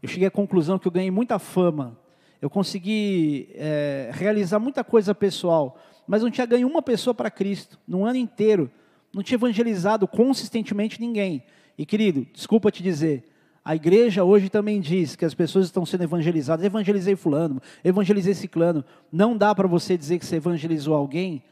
Eu 0.00 0.08
cheguei 0.08 0.28
à 0.28 0.30
conclusão 0.30 0.78
que 0.78 0.86
eu 0.86 0.92
ganhei 0.92 1.10
muita 1.10 1.36
fama. 1.40 1.98
Eu 2.40 2.48
consegui 2.48 3.48
é, 3.56 4.12
realizar 4.14 4.60
muita 4.60 4.84
coisa 4.84 5.12
pessoal, 5.16 5.76
mas 6.06 6.22
não 6.22 6.30
tinha 6.30 6.46
ganho 6.46 6.68
uma 6.68 6.80
pessoa 6.80 7.12
para 7.12 7.28
Cristo, 7.28 7.76
no 7.88 8.04
ano 8.04 8.18
inteiro. 8.18 8.70
Não 9.12 9.20
tinha 9.20 9.34
evangelizado 9.34 10.06
consistentemente 10.06 11.00
ninguém. 11.00 11.42
E 11.78 11.86
querido, 11.86 12.26
desculpa 12.34 12.72
te 12.72 12.82
dizer, 12.82 13.24
a 13.64 13.76
igreja 13.76 14.24
hoje 14.24 14.48
também 14.48 14.80
diz 14.80 15.14
que 15.14 15.24
as 15.24 15.34
pessoas 15.34 15.66
estão 15.66 15.86
sendo 15.86 16.02
evangelizadas. 16.02 16.64
Evangelizei 16.64 17.14
fulano, 17.14 17.62
evangelizei 17.84 18.34
ciclano. 18.34 18.84
Não 19.12 19.36
dá 19.36 19.54
para 19.54 19.68
você 19.68 19.96
dizer 19.96 20.18
que 20.18 20.26
você 20.26 20.36
evangelizou 20.36 20.94
alguém 20.94 21.42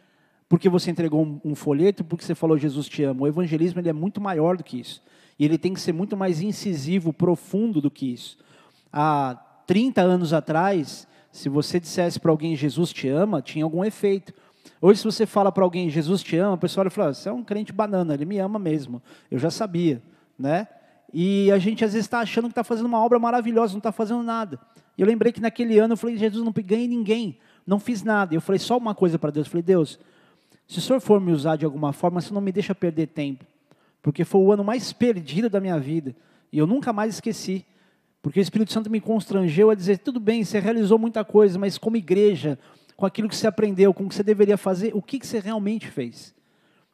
porque 0.48 0.68
você 0.68 0.90
entregou 0.90 1.24
um, 1.24 1.40
um, 1.44 1.54
folheto, 1.54 2.04
porque 2.04 2.24
você 2.24 2.34
falou 2.34 2.56
Jesus 2.56 2.88
te 2.88 3.02
ama. 3.02 3.22
O 3.22 3.26
evangelismo 3.26 3.80
ele 3.80 3.88
é 3.88 3.92
muito 3.92 4.20
maior 4.20 4.56
do 4.56 4.64
que 4.64 4.80
isso. 4.80 5.02
E 5.38 5.44
ele 5.44 5.58
tem 5.58 5.74
que 5.74 5.80
ser 5.80 5.92
muito 5.92 6.16
mais 6.16 6.40
incisivo, 6.40 7.12
profundo 7.12 7.80
do 7.80 7.90
que 7.90 8.12
isso. 8.12 8.38
Há 8.92 9.34
30 9.66 10.00
anos 10.00 10.32
atrás, 10.32 11.06
se 11.30 11.48
você 11.48 11.78
dissesse 11.78 12.18
para 12.18 12.30
alguém 12.30 12.56
Jesus 12.56 12.92
te 12.92 13.08
ama, 13.08 13.42
tinha 13.42 13.64
algum 13.64 13.84
efeito. 13.84 14.32
Hoje, 14.80 15.00
se 15.00 15.04
você 15.04 15.26
fala 15.26 15.50
para 15.52 15.64
alguém 15.64 15.90
Jesus 15.90 16.22
te 16.22 16.36
ama, 16.36 16.54
a 16.54 16.58
pessoa 16.58 16.82
olha 16.82 16.88
e 16.88 16.92
fala: 16.92 17.12
Você 17.12 17.28
é 17.28 17.32
um 17.32 17.44
crente 17.44 17.72
banana, 17.72 18.14
ele 18.14 18.24
me 18.24 18.38
ama 18.38 18.58
mesmo. 18.58 19.02
Eu 19.30 19.38
já 19.38 19.50
sabia. 19.50 20.00
Né? 20.38 20.68
E 21.12 21.50
a 21.50 21.58
gente 21.58 21.84
às 21.84 21.92
vezes 21.92 22.06
está 22.06 22.20
achando 22.20 22.44
que 22.44 22.52
está 22.52 22.64
fazendo 22.64 22.86
uma 22.86 23.02
obra 23.02 23.18
maravilhosa, 23.18 23.72
não 23.72 23.78
está 23.78 23.92
fazendo 23.92 24.22
nada. 24.22 24.58
E 24.96 25.02
eu 25.02 25.06
lembrei 25.06 25.32
que 25.32 25.40
naquele 25.40 25.78
ano 25.78 25.94
eu 25.94 25.96
falei: 25.96 26.16
Jesus, 26.16 26.44
não 26.44 26.52
ganhei 26.52 26.88
ninguém, 26.88 27.38
não 27.66 27.78
fiz 27.78 28.02
nada. 28.02 28.34
Eu 28.34 28.40
falei 28.40 28.58
só 28.58 28.76
uma 28.76 28.94
coisa 28.94 29.18
para 29.18 29.30
Deus: 29.30 29.46
eu 29.46 29.50
falei, 29.50 29.62
Deus, 29.62 29.98
se 30.66 30.78
o 30.78 30.82
Senhor 30.82 31.00
for 31.00 31.20
me 31.20 31.32
usar 31.32 31.56
de 31.56 31.64
alguma 31.64 31.92
forma, 31.92 32.20
você 32.20 32.34
não 32.34 32.40
me 32.40 32.52
deixa 32.52 32.74
perder 32.74 33.08
tempo. 33.08 33.44
Porque 34.02 34.24
foi 34.24 34.40
o 34.40 34.52
ano 34.52 34.62
mais 34.62 34.92
perdido 34.92 35.48
da 35.48 35.60
minha 35.60 35.78
vida. 35.78 36.14
E 36.52 36.58
eu 36.58 36.66
nunca 36.66 36.92
mais 36.92 37.14
esqueci. 37.14 37.64
Porque 38.22 38.40
o 38.40 38.42
Espírito 38.42 38.72
Santo 38.72 38.90
me 38.90 39.00
constrangeu 39.00 39.70
a 39.70 39.74
dizer: 39.74 39.98
tudo 39.98 40.20
bem, 40.20 40.44
você 40.44 40.58
realizou 40.58 40.98
muita 40.98 41.24
coisa, 41.24 41.58
mas 41.58 41.78
como 41.78 41.96
igreja, 41.96 42.58
com 42.96 43.06
aquilo 43.06 43.28
que 43.28 43.36
você 43.36 43.46
aprendeu, 43.46 43.94
com 43.94 44.04
o 44.04 44.08
que 44.08 44.14
você 44.14 44.22
deveria 44.22 44.56
fazer, 44.56 44.94
o 44.94 45.02
que, 45.02 45.18
que 45.18 45.26
você 45.26 45.38
realmente 45.38 45.88
fez? 45.88 46.34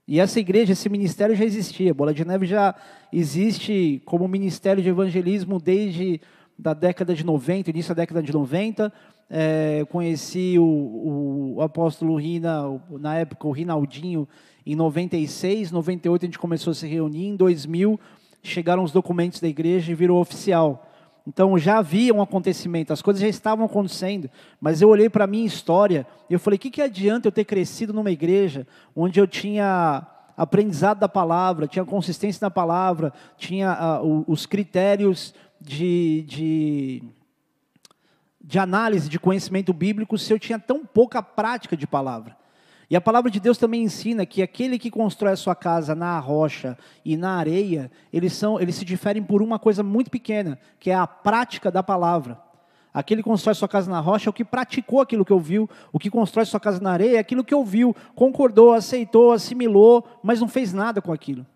E 0.06 0.18
essa 0.18 0.40
igreja, 0.40 0.72
esse 0.72 0.88
ministério 0.88 1.34
já 1.34 1.44
existia. 1.44 1.94
Bola 1.94 2.12
de 2.12 2.24
Neve 2.24 2.46
já 2.46 2.74
existe 3.12 4.02
como 4.04 4.26
ministério 4.26 4.82
de 4.82 4.88
evangelismo 4.88 5.60
desde 5.60 6.20
da 6.58 6.74
década 6.74 7.14
de 7.14 7.24
90, 7.24 7.70
início 7.70 7.94
da 7.94 8.02
década 8.02 8.22
de 8.22 8.32
90. 8.32 8.92
É, 9.30 9.86
conheci 9.90 10.58
o, 10.58 11.54
o, 11.56 11.62
apóstolo 11.62 12.16
Rina, 12.16 12.80
na 12.90 13.16
época 13.16 13.48
o 13.48 13.52
Rinaldinho, 13.52 14.28
em 14.66 14.74
96, 14.74 15.70
98 15.70 16.22
a 16.22 16.26
gente 16.26 16.38
começou 16.38 16.72
a 16.72 16.74
se 16.74 16.86
reunir, 16.86 17.26
em 17.28 17.36
2000 17.36 17.98
chegaram 18.42 18.82
os 18.82 18.92
documentos 18.92 19.40
da 19.40 19.48
igreja 19.48 19.92
e 19.92 19.94
virou 19.94 20.20
oficial. 20.20 20.91
Então 21.26 21.56
já 21.56 21.78
havia 21.78 22.12
um 22.12 22.20
acontecimento, 22.20 22.92
as 22.92 23.00
coisas 23.00 23.20
já 23.22 23.28
estavam 23.28 23.64
acontecendo, 23.64 24.28
mas 24.60 24.82
eu 24.82 24.88
olhei 24.88 25.08
para 25.08 25.24
a 25.24 25.26
minha 25.26 25.46
história 25.46 26.06
e 26.28 26.34
eu 26.34 26.40
falei: 26.40 26.56
o 26.56 26.60
que, 26.60 26.70
que 26.70 26.82
adianta 26.82 27.28
eu 27.28 27.32
ter 27.32 27.44
crescido 27.44 27.92
numa 27.92 28.10
igreja 28.10 28.66
onde 28.94 29.20
eu 29.20 29.26
tinha 29.26 30.06
aprendizado 30.36 30.98
da 30.98 31.08
palavra, 31.08 31.68
tinha 31.68 31.84
consistência 31.84 32.44
na 32.44 32.50
palavra, 32.50 33.12
tinha 33.36 34.00
uh, 34.02 34.24
os 34.26 34.46
critérios 34.46 35.34
de, 35.60 36.24
de, 36.26 37.02
de 38.40 38.58
análise, 38.58 39.08
de 39.08 39.20
conhecimento 39.20 39.72
bíblico, 39.72 40.18
se 40.18 40.32
eu 40.32 40.38
tinha 40.38 40.58
tão 40.58 40.84
pouca 40.84 41.22
prática 41.22 41.76
de 41.76 41.86
palavra. 41.86 42.36
E 42.92 42.96
a 42.96 43.00
palavra 43.00 43.30
de 43.30 43.40
Deus 43.40 43.56
também 43.56 43.84
ensina 43.84 44.26
que 44.26 44.42
aquele 44.42 44.78
que 44.78 44.90
constrói 44.90 45.32
a 45.32 45.36
sua 45.36 45.54
casa 45.54 45.94
na 45.94 46.18
rocha 46.18 46.76
e 47.02 47.16
na 47.16 47.36
areia, 47.36 47.90
eles, 48.12 48.34
são, 48.34 48.60
eles 48.60 48.74
se 48.74 48.84
diferem 48.84 49.22
por 49.22 49.40
uma 49.40 49.58
coisa 49.58 49.82
muito 49.82 50.10
pequena, 50.10 50.58
que 50.78 50.90
é 50.90 50.94
a 50.94 51.06
prática 51.06 51.70
da 51.70 51.82
palavra. 51.82 52.38
Aquele 52.92 53.22
que 53.22 53.30
constrói 53.30 53.54
sua 53.54 53.66
casa 53.66 53.90
na 53.90 53.98
rocha 53.98 54.28
é 54.28 54.30
o 54.30 54.32
que 54.34 54.44
praticou 54.44 55.00
aquilo 55.00 55.24
que 55.24 55.32
ouviu, 55.32 55.70
o 55.90 55.98
que 55.98 56.10
constrói 56.10 56.44
sua 56.44 56.60
casa 56.60 56.82
na 56.82 56.90
areia 56.90 57.16
é 57.16 57.18
aquilo 57.18 57.42
que 57.42 57.54
ouviu, 57.54 57.96
concordou, 58.14 58.74
aceitou, 58.74 59.32
assimilou, 59.32 60.06
mas 60.22 60.38
não 60.38 60.46
fez 60.46 60.74
nada 60.74 61.00
com 61.00 61.14
aquilo. 61.14 61.46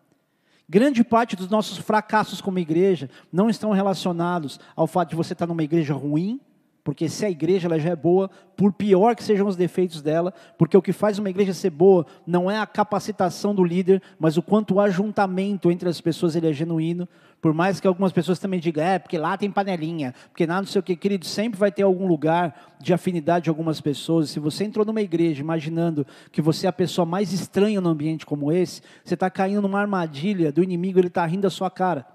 Grande 0.66 1.04
parte 1.04 1.36
dos 1.36 1.50
nossos 1.50 1.76
fracassos 1.76 2.40
como 2.40 2.58
igreja 2.58 3.10
não 3.30 3.50
estão 3.50 3.72
relacionados 3.72 4.58
ao 4.74 4.86
fato 4.86 5.10
de 5.10 5.16
você 5.16 5.34
estar 5.34 5.46
numa 5.46 5.62
igreja 5.62 5.92
ruim, 5.92 6.40
porque 6.86 7.08
se 7.08 7.26
a 7.26 7.28
igreja 7.28 7.66
ela 7.66 7.80
já 7.80 7.90
é 7.90 7.96
boa, 7.96 8.30
por 8.56 8.72
pior 8.72 9.16
que 9.16 9.24
sejam 9.24 9.48
os 9.48 9.56
defeitos 9.56 10.00
dela, 10.00 10.32
porque 10.56 10.76
o 10.76 10.80
que 10.80 10.92
faz 10.92 11.18
uma 11.18 11.28
igreja 11.28 11.52
ser 11.52 11.70
boa 11.70 12.06
não 12.24 12.48
é 12.48 12.60
a 12.60 12.64
capacitação 12.64 13.52
do 13.52 13.64
líder, 13.64 14.00
mas 14.20 14.36
o 14.36 14.42
quanto 14.42 14.74
o 14.74 14.80
ajuntamento 14.80 15.68
entre 15.68 15.88
as 15.88 16.00
pessoas 16.00 16.36
ele 16.36 16.48
é 16.48 16.52
genuíno. 16.52 17.08
Por 17.42 17.52
mais 17.52 17.80
que 17.80 17.88
algumas 17.88 18.12
pessoas 18.12 18.38
também 18.38 18.60
digam, 18.60 18.84
é, 18.84 19.00
porque 19.00 19.18
lá 19.18 19.36
tem 19.36 19.50
panelinha, 19.50 20.14
porque 20.28 20.46
lá 20.46 20.60
não 20.60 20.66
sei 20.68 20.78
o 20.78 20.82
que, 20.82 20.94
querido, 20.94 21.26
sempre 21.26 21.58
vai 21.58 21.72
ter 21.72 21.82
algum 21.82 22.06
lugar 22.06 22.76
de 22.80 22.94
afinidade 22.94 23.44
de 23.44 23.50
algumas 23.50 23.80
pessoas. 23.80 24.30
Se 24.30 24.38
você 24.38 24.62
entrou 24.62 24.86
numa 24.86 25.02
igreja 25.02 25.40
imaginando 25.40 26.06
que 26.30 26.40
você 26.40 26.66
é 26.66 26.68
a 26.68 26.72
pessoa 26.72 27.04
mais 27.04 27.32
estranha 27.32 27.80
num 27.80 27.90
ambiente 27.90 28.24
como 28.24 28.52
esse, 28.52 28.80
você 29.04 29.14
está 29.14 29.28
caindo 29.28 29.60
numa 29.60 29.80
armadilha 29.80 30.52
do 30.52 30.62
inimigo, 30.62 31.00
ele 31.00 31.08
está 31.08 31.26
rindo 31.26 31.42
da 31.42 31.50
sua 31.50 31.68
cara. 31.68 32.06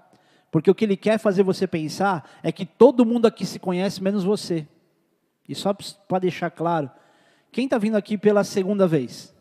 Porque 0.52 0.70
o 0.70 0.74
que 0.74 0.84
ele 0.84 0.98
quer 0.98 1.18
fazer 1.18 1.42
você 1.42 1.66
pensar 1.66 2.30
é 2.42 2.52
que 2.52 2.66
todo 2.66 3.06
mundo 3.06 3.26
aqui 3.26 3.46
se 3.46 3.58
conhece, 3.58 4.02
menos 4.02 4.22
você. 4.22 4.68
E 5.48 5.54
só 5.54 5.74
para 5.74 6.18
deixar 6.18 6.50
claro, 6.50 6.90
quem 7.50 7.64
está 7.64 7.78
vindo 7.78 7.96
aqui 7.96 8.18
pela 8.18 8.44
segunda 8.44 8.86
vez? 8.86 9.34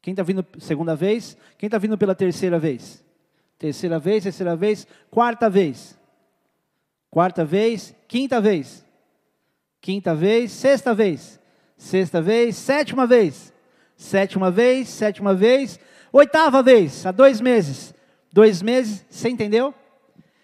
Quem 0.00 0.12
está 0.12 0.22
vindo 0.22 0.46
segunda 0.60 0.94
vez? 0.94 1.36
Quem 1.58 1.66
está 1.66 1.76
vindo 1.76 1.98
pela 1.98 2.14
terceira 2.14 2.56
vez? 2.56 3.04
Terceira 3.58 3.98
vez, 3.98 4.22
terceira 4.22 4.54
vez, 4.54 4.86
quarta 5.10 5.50
vez. 5.50 5.98
Quarta 7.10 7.44
vez, 7.44 7.92
quinta 8.06 8.40
vez. 8.40 8.86
Quinta 9.80 10.14
vez, 10.14 10.52
sexta 10.52 10.94
vez. 10.94 11.40
Sexta 11.76 12.22
vez, 12.22 12.54
sétima 12.54 13.08
vez. 13.08 13.52
Sétima 13.96 14.52
vez, 14.52 14.88
sétima 14.88 15.34
vez, 15.34 15.80
oitava 16.12 16.62
vez, 16.62 17.04
há 17.04 17.10
dois 17.10 17.40
meses. 17.40 17.92
Dois 18.32 18.62
meses, 18.62 19.04
você 19.10 19.28
entendeu? 19.30 19.74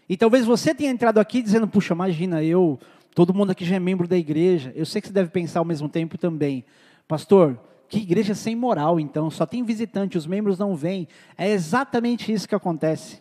E 0.09 0.17
talvez 0.17 0.45
você 0.45 0.75
tenha 0.75 0.91
entrado 0.91 1.19
aqui 1.19 1.43
dizendo, 1.43 1.67
puxa, 1.67 1.95
imagina, 1.95 2.43
eu, 2.43 2.79
todo 3.15 3.33
mundo 3.33 3.51
aqui 3.51 3.65
já 3.65 3.77
é 3.77 3.81
membro 3.81 4.09
da 4.09 4.17
igreja. 4.17 4.73
Eu 4.75 4.85
sei 4.85 5.01
que 5.01 5.09
você 5.09 5.13
deve 5.13 5.31
pensar 5.31 5.61
ao 5.61 5.65
mesmo 5.65 5.89
tempo 5.89 6.19
também, 6.19 6.65
pastor, 7.07 7.59
que 7.89 7.99
igreja 7.99 8.35
sem 8.35 8.57
moral, 8.57 8.99
então, 8.99 9.31
só 9.31 9.45
tem 9.45 9.63
visitante, 9.63 10.17
os 10.17 10.27
membros 10.27 10.59
não 10.59 10.75
vêm. 10.75 11.07
É 11.37 11.51
exatamente 11.51 12.33
isso 12.33 12.49
que 12.49 12.55
acontece. 12.55 13.21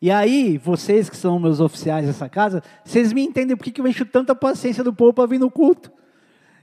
E 0.00 0.10
aí, 0.10 0.56
vocês 0.56 1.10
que 1.10 1.16
são 1.16 1.38
meus 1.38 1.60
oficiais 1.60 2.06
dessa 2.06 2.28
casa, 2.28 2.62
vocês 2.84 3.12
me 3.12 3.22
entendem 3.22 3.56
por 3.56 3.64
que 3.64 3.80
eu 3.80 3.86
encho 3.86 4.06
tanta 4.06 4.34
paciência 4.34 4.82
do 4.82 4.94
povo 4.94 5.12
para 5.12 5.26
vir 5.26 5.38
no 5.38 5.50
culto. 5.50 5.92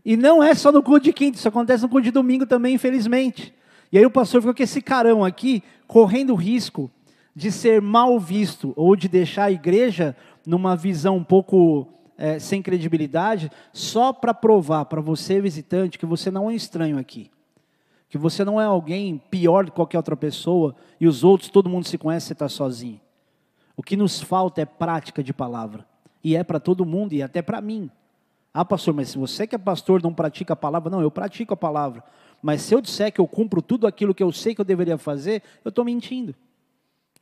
E 0.04 0.18
não 0.18 0.42
é 0.42 0.56
só 0.56 0.72
no 0.72 0.82
culto 0.82 1.04
de 1.04 1.14
quinta, 1.14 1.38
isso 1.38 1.48
acontece 1.48 1.84
no 1.84 1.90
culto 1.90 2.06
de 2.06 2.12
domingo 2.12 2.48
também, 2.48 2.76
infelizmente. 2.76 3.54
E 3.92 3.98
aí 3.98 4.06
o 4.06 4.10
pastor 4.10 4.42
ficou 4.42 4.56
com 4.56 4.64
esse 4.64 4.82
carão 4.82 5.24
aqui, 5.24 5.62
correndo 5.86 6.34
risco 6.34 6.90
de 7.38 7.52
ser 7.52 7.84
mal 7.84 8.20
visto 8.20 8.74
ou 8.76 8.96
de 8.96 9.08
deixar 9.08 9.44
a 9.44 9.52
igreja 9.52 10.18
numa 10.44 10.76
visão 10.76 11.18
um 11.18 11.24
pouco 11.24 11.88
é, 12.18 12.40
sem 12.40 12.64
credibilidade, 12.64 13.52
só 13.72 14.12
para 14.12 14.34
provar 14.34 14.86
para 14.86 15.02
você, 15.02 15.40
visitante, 15.40 16.00
que 16.00 16.06
você 16.08 16.32
não 16.32 16.50
é 16.50 16.56
estranho 16.56 16.98
aqui. 16.98 17.30
Que 18.10 18.18
você 18.18 18.44
não 18.44 18.60
é 18.60 18.66
alguém 18.66 19.22
pior 19.30 19.66
do 19.66 19.72
que 19.72 19.76
qualquer 19.76 19.98
outra 19.98 20.18
pessoa 20.18 20.76
e 21.00 21.08
os 21.08 21.24
outros, 21.24 21.52
todo 21.52 21.70
mundo 21.70 21.86
se 21.86 21.96
conhece, 21.96 22.26
você 22.26 22.34
está 22.34 22.50
sozinho. 22.50 23.00
O 23.76 23.84
que 23.84 23.96
nos 23.96 24.20
falta 24.20 24.62
é 24.62 24.66
prática 24.66 25.22
de 25.22 25.32
palavra. 25.32 25.86
E 26.24 26.36
é 26.36 26.44
para 26.44 26.60
todo 26.60 26.88
mundo 26.88 27.14
e 27.14 27.22
até 27.22 27.44
para 27.44 27.62
mim. 27.62 27.88
Ah, 28.52 28.66
pastor, 28.66 28.96
mas 28.96 29.10
se 29.10 29.18
você 29.20 29.46
que 29.46 29.54
é 29.54 29.60
pastor 29.60 30.02
não 30.02 30.12
pratica 30.12 30.54
a 30.54 30.56
palavra, 30.56 30.90
não, 30.90 31.02
eu 31.02 31.12
pratico 31.12 31.54
a 31.54 31.58
palavra. 31.58 32.04
Mas 32.42 32.64
se 32.64 32.74
eu 32.74 32.82
disser 32.82 33.14
que 33.14 33.22
eu 33.22 33.28
cumpro 33.28 33.62
tudo 33.62 33.86
aquilo 33.86 34.16
que 34.16 34.24
eu 34.24 34.32
sei 34.32 34.56
que 34.56 34.62
eu 34.62 34.66
deveria 34.66 34.98
fazer, 34.98 35.44
eu 35.64 35.70
estou 35.70 35.86
mentindo. 35.86 36.34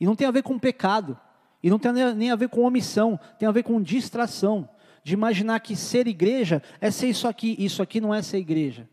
E 0.00 0.06
não 0.06 0.16
tem 0.16 0.26
a 0.26 0.30
ver 0.30 0.42
com 0.42 0.58
pecado. 0.58 1.18
E 1.62 1.70
não 1.70 1.78
tem 1.78 1.92
nem 2.14 2.30
a 2.30 2.36
ver 2.36 2.48
com 2.48 2.62
omissão, 2.62 3.18
tem 3.38 3.48
a 3.48 3.52
ver 3.52 3.62
com 3.62 3.80
distração. 3.80 4.68
De 5.02 5.14
imaginar 5.14 5.60
que 5.60 5.74
ser 5.74 6.06
igreja 6.06 6.62
é 6.80 6.90
ser 6.90 7.08
isso 7.08 7.26
aqui, 7.26 7.56
isso 7.58 7.82
aqui 7.82 8.00
não 8.00 8.14
é 8.14 8.22
ser 8.22 8.38
igreja. 8.38 8.88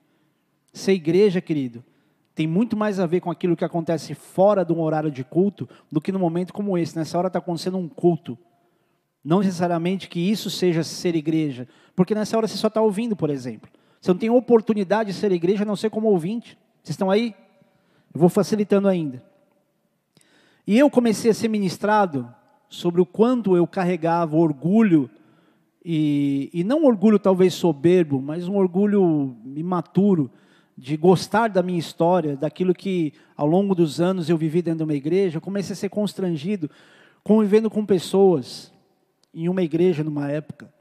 Ser 0.72 0.94
igreja, 0.94 1.42
querido, 1.42 1.84
tem 2.36 2.48
muito 2.48 2.76
mais 2.76 3.00
a 3.00 3.06
ver 3.06 3.20
com 3.20 3.30
aquilo 3.30 3.56
que 3.56 3.64
acontece 3.64 4.16
fora 4.16 4.66
de 4.66 4.74
um 4.74 4.82
horário 4.82 5.12
de 5.12 5.24
culto 5.24 5.70
do 5.92 6.02
que 6.02 6.12
no 6.12 6.20
momento 6.20 6.54
como 6.54 6.78
esse. 6.78 6.98
Nessa 6.98 7.18
hora 7.18 7.28
está 7.28 7.40
acontecendo 7.40 7.78
um 7.78 7.88
culto. 7.88 8.38
Não 9.24 9.40
necessariamente 9.40 10.10
que 10.10 10.20
isso 10.20 10.50
seja 10.50 10.84
ser 10.84 11.16
igreja, 11.16 11.68
porque 11.96 12.16
nessa 12.16 12.36
hora 12.36 12.48
você 12.48 12.58
só 12.58 12.68
está 12.68 12.82
ouvindo, 12.82 13.16
por 13.16 13.30
exemplo. 13.30 13.70
Você 14.02 14.12
não 14.12 14.18
tem 14.18 14.30
oportunidade 14.30 15.12
de 15.12 15.18
ser 15.18 15.32
igreja 15.32 15.64
a 15.64 15.66
não 15.66 15.76
ser 15.76 15.90
como 15.90 16.10
ouvinte. 16.10 16.58
Vocês 16.82 16.96
estão 16.96 17.10
aí? 17.10 17.36
Eu 18.14 18.20
vou 18.20 18.30
facilitando 18.30 18.88
ainda. 18.88 19.24
E 20.66 20.78
eu 20.78 20.90
comecei 20.90 21.32
a 21.32 21.34
ser 21.34 21.48
ministrado 21.48 22.28
sobre 22.70 23.02
o 23.02 23.06
quanto 23.06 23.56
eu 23.56 23.68
carregava 23.68 24.36
orgulho, 24.36 25.10
e, 25.86 26.50
e 26.54 26.64
não 26.64 26.86
orgulho 26.86 27.20
talvez 27.20 27.54
soberbo, 27.54 28.22
mas 28.22 28.48
um 28.48 28.56
orgulho 28.56 29.36
imaturo, 29.56 30.32
de 30.78 30.98
gostar 30.98 31.50
da 31.50 31.62
minha 31.62 31.78
história, 31.78 32.36
daquilo 32.36 32.74
que 32.74 33.14
ao 33.36 33.46
longo 33.46 33.76
dos 33.76 34.02
anos 34.02 34.30
eu 34.30 34.38
vivi 34.38 34.62
dentro 34.62 34.80
de 34.80 34.84
uma 34.84 34.94
igreja. 34.94 35.38
Eu 35.38 35.42
comecei 35.42 35.74
a 35.74 35.76
ser 35.76 35.90
constrangido 35.90 36.70
convivendo 37.24 37.70
com 37.70 37.86
pessoas 37.86 38.72
em 39.34 39.48
uma 39.48 39.62
igreja 39.62 40.04
numa 40.04 40.30
época 40.30 40.72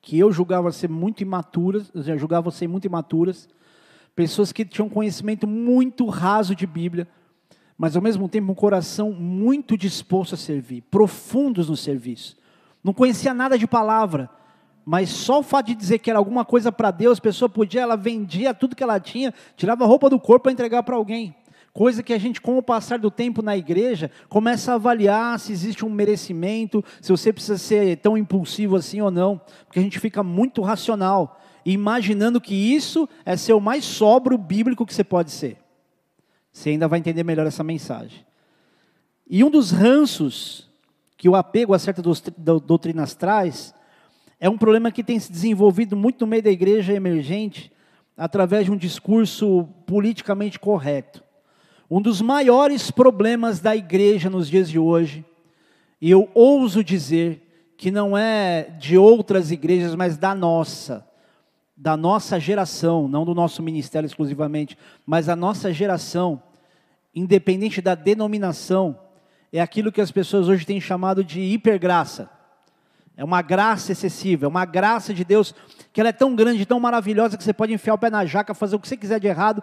que 0.00 0.18
eu 0.18 0.30
julgava 0.30 0.70
ser 0.70 0.90
muito 0.90 1.22
imaturas, 1.22 1.90
já 1.94 2.14
julgava 2.16 2.50
ser 2.50 2.68
muito 2.68 2.84
imaturas, 2.84 3.48
pessoas 4.14 4.52
que 4.52 4.64
tinham 4.64 4.88
conhecimento 4.88 5.46
muito 5.46 6.06
raso 6.06 6.54
de 6.54 6.66
Bíblia, 6.66 7.08
mas 7.76 7.96
ao 7.96 8.02
mesmo 8.02 8.28
tempo 8.28 8.52
um 8.52 8.54
coração 8.54 9.12
muito 9.12 9.76
disposto 9.76 10.34
a 10.34 10.38
servir, 10.38 10.82
profundos 10.90 11.68
no 11.68 11.76
serviço. 11.76 12.36
Não 12.82 12.92
conhecia 12.92 13.34
nada 13.34 13.58
de 13.58 13.66
palavra, 13.66 14.30
mas 14.84 15.08
só 15.08 15.40
o 15.40 15.42
fato 15.42 15.66
de 15.66 15.74
dizer 15.74 15.98
que 15.98 16.10
era 16.10 16.18
alguma 16.18 16.44
coisa 16.44 16.70
para 16.70 16.90
Deus, 16.90 17.18
a 17.18 17.22
pessoa 17.22 17.48
podia, 17.48 17.80
ela 17.80 17.96
vendia 17.96 18.52
tudo 18.52 18.76
que 18.76 18.82
ela 18.82 19.00
tinha, 19.00 19.32
tirava 19.56 19.84
a 19.84 19.86
roupa 19.86 20.10
do 20.10 20.20
corpo 20.20 20.44
para 20.44 20.52
entregar 20.52 20.82
para 20.82 20.96
alguém. 20.96 21.34
Coisa 21.72 22.04
que 22.04 22.12
a 22.12 22.18
gente, 22.18 22.40
com 22.40 22.56
o 22.56 22.62
passar 22.62 23.00
do 23.00 23.10
tempo 23.10 23.42
na 23.42 23.56
igreja, 23.56 24.08
começa 24.28 24.70
a 24.70 24.74
avaliar 24.76 25.40
se 25.40 25.50
existe 25.50 25.84
um 25.84 25.90
merecimento, 25.90 26.84
se 27.00 27.10
você 27.10 27.32
precisa 27.32 27.58
ser 27.58 27.96
tão 27.96 28.16
impulsivo 28.16 28.76
assim 28.76 29.00
ou 29.00 29.10
não, 29.10 29.40
porque 29.66 29.80
a 29.80 29.82
gente 29.82 29.98
fica 29.98 30.22
muito 30.22 30.62
racional, 30.62 31.40
imaginando 31.64 32.40
que 32.40 32.54
isso 32.54 33.08
é 33.24 33.36
ser 33.36 33.54
o 33.54 33.60
mais 33.60 33.84
sóbrio 33.84 34.38
bíblico 34.38 34.86
que 34.86 34.94
você 34.94 35.02
pode 35.02 35.32
ser. 35.32 35.63
Você 36.54 36.70
ainda 36.70 36.86
vai 36.86 37.00
entender 37.00 37.24
melhor 37.24 37.44
essa 37.48 37.64
mensagem. 37.64 38.24
E 39.28 39.42
um 39.42 39.50
dos 39.50 39.72
ranços 39.72 40.70
que 41.16 41.28
o 41.28 41.34
apego 41.34 41.74
a 41.74 41.78
certas 41.80 42.22
doutrinas 42.64 43.12
traz 43.12 43.74
é 44.38 44.48
um 44.48 44.56
problema 44.56 44.92
que 44.92 45.02
tem 45.02 45.18
se 45.18 45.32
desenvolvido 45.32 45.96
muito 45.96 46.20
no 46.20 46.28
meio 46.28 46.44
da 46.44 46.52
igreja 46.52 46.92
emergente 46.92 47.72
através 48.16 48.66
de 48.66 48.70
um 48.70 48.76
discurso 48.76 49.68
politicamente 49.84 50.60
correto. 50.60 51.24
Um 51.90 52.00
dos 52.00 52.20
maiores 52.22 52.88
problemas 52.88 53.58
da 53.58 53.74
igreja 53.74 54.30
nos 54.30 54.48
dias 54.48 54.70
de 54.70 54.78
hoje, 54.78 55.24
e 56.00 56.08
eu 56.08 56.30
ouso 56.34 56.84
dizer 56.84 57.74
que 57.76 57.90
não 57.90 58.16
é 58.16 58.70
de 58.78 58.96
outras 58.96 59.50
igrejas, 59.50 59.96
mas 59.96 60.16
da 60.16 60.34
nossa, 60.36 61.04
da 61.76 61.96
nossa 61.96 62.38
geração, 62.38 63.08
não 63.08 63.24
do 63.24 63.34
nosso 63.34 63.62
ministério 63.62 64.06
exclusivamente, 64.06 64.78
mas 65.04 65.26
da 65.26 65.34
nossa 65.34 65.72
geração, 65.72 66.42
independente 67.14 67.80
da 67.80 67.94
denominação, 67.94 68.98
é 69.52 69.60
aquilo 69.60 69.92
que 69.92 70.00
as 70.00 70.10
pessoas 70.10 70.48
hoje 70.48 70.66
têm 70.66 70.80
chamado 70.80 71.24
de 71.24 71.40
hipergraça. 71.40 72.30
É 73.16 73.22
uma 73.22 73.42
graça 73.42 73.92
excessiva, 73.92 74.46
é 74.46 74.48
uma 74.48 74.64
graça 74.64 75.14
de 75.14 75.24
Deus 75.24 75.54
que 75.92 76.00
ela 76.00 76.08
é 76.08 76.12
tão 76.12 76.34
grande, 76.34 76.66
tão 76.66 76.80
maravilhosa 76.80 77.36
que 77.36 77.44
você 77.44 77.52
pode 77.52 77.72
enfiar 77.72 77.94
o 77.94 77.98
pé 77.98 78.10
na 78.10 78.26
jaca, 78.26 78.54
fazer 78.54 78.74
o 78.74 78.80
que 78.80 78.88
você 78.88 78.96
quiser 78.96 79.20
de 79.20 79.28
errado, 79.28 79.62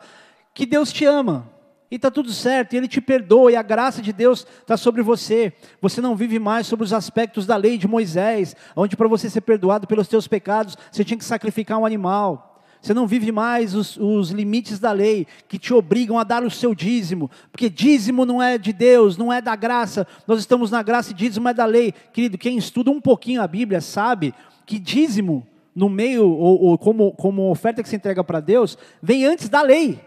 que 0.53 0.65
Deus 0.65 0.93
te 0.93 1.03
ama 1.03 1.50
e 1.91 1.97
está 1.97 2.09
tudo 2.09 2.31
certo, 2.31 2.73
e 2.73 2.77
Ele 2.77 2.87
te 2.87 3.01
perdoa, 3.01 3.51
e 3.51 3.55
a 3.57 3.61
graça 3.61 4.01
de 4.01 4.13
Deus 4.13 4.47
está 4.61 4.77
sobre 4.77 5.01
você. 5.01 5.51
Você 5.81 5.99
não 5.99 6.15
vive 6.15 6.39
mais 6.39 6.65
sobre 6.65 6.85
os 6.85 6.93
aspectos 6.93 7.45
da 7.45 7.57
lei 7.57 7.77
de 7.77 7.85
Moisés, 7.85 8.55
onde 8.73 8.95
para 8.95 9.09
você 9.09 9.29
ser 9.29 9.41
perdoado 9.41 9.85
pelos 9.85 10.07
teus 10.07 10.25
pecados, 10.25 10.77
você 10.89 11.03
tinha 11.03 11.17
que 11.17 11.25
sacrificar 11.25 11.77
um 11.77 11.85
animal. 11.85 12.47
Você 12.81 12.93
não 12.93 13.05
vive 13.05 13.31
mais 13.31 13.75
os, 13.75 13.97
os 13.97 14.31
limites 14.31 14.79
da 14.79 14.91
lei 14.91 15.27
que 15.47 15.59
te 15.59 15.71
obrigam 15.73 16.17
a 16.17 16.23
dar 16.23 16.43
o 16.43 16.49
seu 16.49 16.73
dízimo, 16.73 17.29
porque 17.51 17.69
dízimo 17.69 18.25
não 18.25 18.41
é 18.41 18.57
de 18.57 18.71
Deus, 18.71 19.17
não 19.17 19.31
é 19.31 19.41
da 19.41 19.55
graça. 19.55 20.07
Nós 20.25 20.39
estamos 20.39 20.71
na 20.71 20.81
graça 20.81 21.11
e 21.11 21.13
dízimo 21.13 21.47
é 21.49 21.53
da 21.53 21.65
lei. 21.65 21.93
Querido, 22.13 22.37
quem 22.37 22.57
estuda 22.57 22.89
um 22.89 23.01
pouquinho 23.01 23.41
a 23.41 23.47
Bíblia 23.47 23.81
sabe 23.81 24.33
que 24.65 24.79
dízimo, 24.79 25.45
no 25.75 25.89
meio, 25.89 26.27
ou, 26.27 26.63
ou 26.63 26.77
como, 26.77 27.11
como 27.11 27.51
oferta 27.51 27.83
que 27.83 27.89
se 27.89 27.97
entrega 27.97 28.23
para 28.23 28.39
Deus, 28.39 28.77
vem 29.01 29.25
antes 29.25 29.47
da 29.47 29.61
lei. 29.61 29.99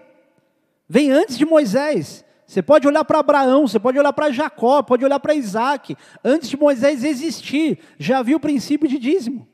Vem 0.89 1.11
antes 1.11 1.39
de 1.39 1.47
Moisés. 1.47 2.25
Você 2.47 2.63
pode 2.63 2.87
olhar 2.87 3.05
para 3.05 3.21
Abraão, 3.21 3.67
você 3.67 3.81
pode 3.81 3.99
olhar 3.99 4.13
para 4.13 4.31
Jacó, 4.31 4.83
pode 4.83 5.05
olhar 5.05 5.19
para 5.19 5.35
Isaac. 5.35 5.97
Antes 6.23 6.49
de 6.49 6.57
Moisés 6.57 7.03
existir, 7.03 7.79
já 7.99 8.19
havia 8.19 8.37
o 8.37 8.41
princípio 8.41 8.89
de 8.89 8.99
dízimo. 8.99 9.49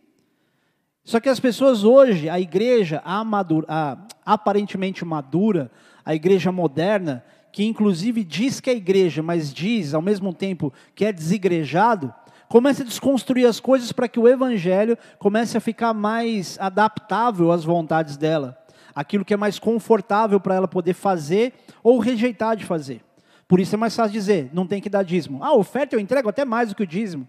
Só 1.05 1.21
que 1.21 1.29
as 1.29 1.40
pessoas 1.40 1.85
hoje, 1.85 2.29
a 2.29 2.38
igreja 2.38 3.01
a 3.05 3.99
aparentemente 4.27 5.05
madura, 5.05 5.71
a 6.05 6.14
igreja 6.14 6.53
moderna, 6.53 7.25
que 7.53 7.64
inclusive 7.64 8.23
diz 8.23 8.61
que 8.61 8.71
é 8.71 8.75
igreja, 8.75 9.23
mas 9.23 9.53
diz 9.53 9.95
ao 9.95 10.03
mesmo 10.03 10.35
tempo 10.35 10.73
que 10.95 11.05
é 11.05 11.12
desigrejado, 11.12 12.12
começa 12.49 12.83
a 12.83 12.87
desconstruir 12.87 13.47
as 13.47 13.61
coisas 13.61 13.93
para 13.93 14.09
que 14.09 14.21
o 14.21 14.29
evangelho 14.29 14.99
comece 15.19 15.57
a 15.57 15.61
ficar 15.61 15.95
mais 15.95 16.59
adaptável 16.61 17.51
às 17.51 17.64
vontades 17.64 18.16
dela 18.16 18.60
aquilo 18.94 19.24
que 19.24 19.35
é 19.35 19.37
mais 19.37 19.59
confortável 19.59 20.40
para 20.40 20.55
ela 20.55 20.68
poder 20.68 20.94
fazer 20.94 21.55
ou 21.83 21.98
rejeitar 21.98 22.57
de 22.57 22.64
fazer. 22.64 23.03
Por 23.46 23.59
isso 23.59 23.74
é 23.74 23.79
mais 23.79 23.96
fácil 23.96 24.12
dizer, 24.12 24.50
não 24.53 24.66
tem 24.66 24.81
que 24.81 24.88
dar 24.88 25.03
dízimo. 25.03 25.42
Ah, 25.42 25.53
oferta 25.53 25.96
eu 25.96 26.00
entrego 26.00 26.29
até 26.29 26.44
mais 26.44 26.68
do 26.68 26.74
que 26.74 26.83
o 26.83 26.87
dízimo. 26.87 27.29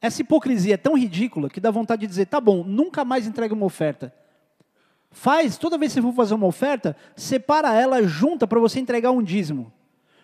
Essa 0.00 0.22
hipocrisia 0.22 0.74
é 0.74 0.76
tão 0.76 0.96
ridícula 0.96 1.48
que 1.48 1.60
dá 1.60 1.70
vontade 1.70 2.00
de 2.00 2.06
dizer, 2.06 2.26
tá 2.26 2.40
bom, 2.40 2.62
nunca 2.64 3.04
mais 3.04 3.26
entregue 3.26 3.54
uma 3.54 3.66
oferta. 3.66 4.12
Faz, 5.10 5.56
toda 5.56 5.78
vez 5.78 5.92
que 5.92 6.00
você 6.00 6.06
for 6.06 6.14
fazer 6.14 6.34
uma 6.34 6.46
oferta, 6.46 6.96
separa 7.16 7.74
ela 7.74 8.02
junta 8.02 8.46
para 8.46 8.60
você 8.60 8.78
entregar 8.78 9.10
um 9.10 9.22
dízimo. 9.22 9.72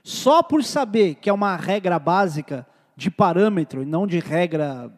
Só 0.03 0.43
por 0.43 0.63
saber 0.63 1.17
que 1.17 1.31
é 1.31 1.33
uma 1.33 1.57
regra 1.57 1.99
básica 1.99 2.67
de 2.95 3.11
parâmetro 3.11 3.83
e 3.83 3.87
não 3.87 4.07
de 4.07 4.19
regra 4.19 4.93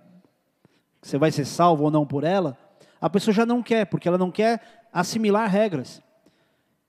que 1.00 1.08
você 1.08 1.16
vai 1.16 1.30
ser 1.30 1.44
salvo 1.44 1.84
ou 1.84 1.90
não 1.90 2.04
por 2.04 2.24
ela, 2.24 2.58
a 3.00 3.08
pessoa 3.08 3.32
já 3.32 3.46
não 3.46 3.62
quer, 3.62 3.86
porque 3.86 4.08
ela 4.08 4.18
não 4.18 4.30
quer 4.30 4.75
assimilar 4.96 5.50
regras. 5.50 6.02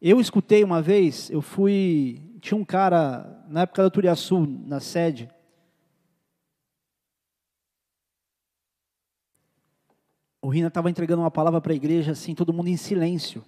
Eu 0.02 0.22
escutei 0.22 0.64
uma 0.64 0.82
vez, 0.82 1.30
eu 1.30 1.42
fui, 1.42 2.22
tinha 2.40 2.58
um 2.58 2.64
cara, 2.64 3.44
na 3.50 3.62
época 3.64 3.84
da 3.84 3.90
Turiaçu, 3.90 4.48
na 4.66 4.80
sede, 4.80 5.30
o 10.42 10.48
Rina 10.48 10.70
estava 10.70 10.90
entregando 10.90 11.22
uma 11.22 11.32
palavra 11.32 11.60
para 11.60 11.74
a 11.74 11.76
igreja, 11.76 12.14
assim, 12.14 12.34
todo 12.34 12.54
mundo 12.54 12.70
em 12.70 12.78
silêncio. 12.78 13.44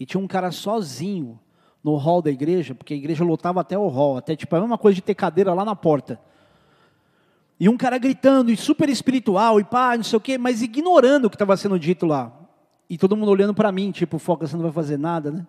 E 0.00 0.04
tinha 0.04 0.20
um 0.20 0.26
cara 0.26 0.50
sozinho 0.50 1.38
no 1.84 1.94
hall 1.94 2.20
da 2.20 2.32
igreja, 2.32 2.74
porque 2.74 2.94
a 2.94 2.96
igreja 2.96 3.22
lotava 3.22 3.60
até 3.60 3.78
o 3.78 3.86
hall, 3.86 4.16
até 4.16 4.34
tipo 4.34 4.56
a 4.56 4.60
mesma 4.60 4.76
coisa 4.76 4.96
de 4.96 5.02
ter 5.02 5.14
cadeira 5.14 5.54
lá 5.54 5.64
na 5.64 5.76
porta. 5.76 6.20
E 7.60 7.68
um 7.68 7.76
cara 7.76 7.96
gritando, 7.96 8.50
e 8.50 8.56
super 8.56 8.88
espiritual, 8.88 9.60
e 9.60 9.64
pá, 9.64 9.96
não 9.96 10.02
sei 10.02 10.16
o 10.16 10.20
quê, 10.20 10.36
mas 10.36 10.62
ignorando 10.62 11.26
o 11.26 11.30
que 11.30 11.36
estava 11.36 11.56
sendo 11.56 11.78
dito 11.78 12.06
lá. 12.06 12.37
E 12.88 12.96
todo 12.96 13.16
mundo 13.16 13.30
olhando 13.30 13.54
para 13.54 13.70
mim, 13.70 13.90
tipo, 13.90 14.18
foca, 14.18 14.46
você 14.46 14.56
não 14.56 14.62
vai 14.62 14.72
fazer 14.72 14.96
nada, 14.96 15.30
né? 15.30 15.46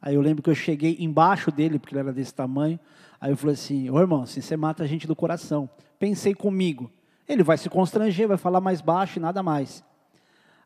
Aí 0.00 0.16
eu 0.16 0.20
lembro 0.20 0.42
que 0.42 0.50
eu 0.50 0.54
cheguei 0.54 0.96
embaixo 0.98 1.50
dele, 1.52 1.78
porque 1.78 1.94
ele 1.94 2.00
era 2.00 2.12
desse 2.12 2.34
tamanho. 2.34 2.78
Aí 3.20 3.30
eu 3.30 3.36
falei 3.36 3.54
assim: 3.54 3.88
Ô 3.88 3.98
irmão, 4.00 4.22
assim 4.22 4.40
você 4.40 4.56
mata 4.56 4.82
a 4.82 4.86
gente 4.86 5.06
do 5.06 5.14
coração. 5.14 5.70
Pensei 5.98 6.34
comigo. 6.34 6.90
Ele 7.28 7.44
vai 7.44 7.56
se 7.56 7.70
constranger, 7.70 8.26
vai 8.26 8.36
falar 8.36 8.60
mais 8.60 8.80
baixo 8.80 9.18
e 9.18 9.22
nada 9.22 9.42
mais. 9.44 9.84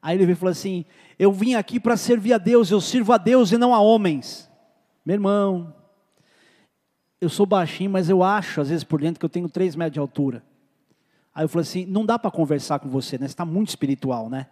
Aí 0.00 0.16
ele 0.16 0.24
veio 0.24 0.34
e 0.34 0.38
falou 0.38 0.52
assim: 0.52 0.86
Eu 1.18 1.30
vim 1.32 1.54
aqui 1.54 1.78
para 1.78 1.98
servir 1.98 2.32
a 2.32 2.38
Deus, 2.38 2.70
eu 2.70 2.80
sirvo 2.80 3.12
a 3.12 3.18
Deus 3.18 3.52
e 3.52 3.58
não 3.58 3.74
a 3.74 3.80
homens. 3.80 4.50
Meu 5.04 5.14
irmão, 5.14 5.74
eu 7.20 7.28
sou 7.28 7.44
baixinho, 7.44 7.90
mas 7.90 8.08
eu 8.08 8.22
acho, 8.22 8.60
às 8.60 8.70
vezes 8.70 8.84
por 8.84 9.00
dentro, 9.00 9.20
que 9.20 9.26
eu 9.26 9.30
tenho 9.30 9.48
três 9.48 9.76
metros 9.76 9.92
de 9.92 10.00
altura. 10.00 10.42
Aí 11.34 11.44
eu 11.44 11.48
falei 11.48 11.62
assim: 11.62 11.84
Não 11.84 12.06
dá 12.06 12.18
para 12.18 12.30
conversar 12.30 12.78
com 12.78 12.88
você, 12.88 13.18
né? 13.18 13.26
Você 13.26 13.34
está 13.34 13.44
muito 13.44 13.68
espiritual, 13.68 14.30
né? 14.30 14.46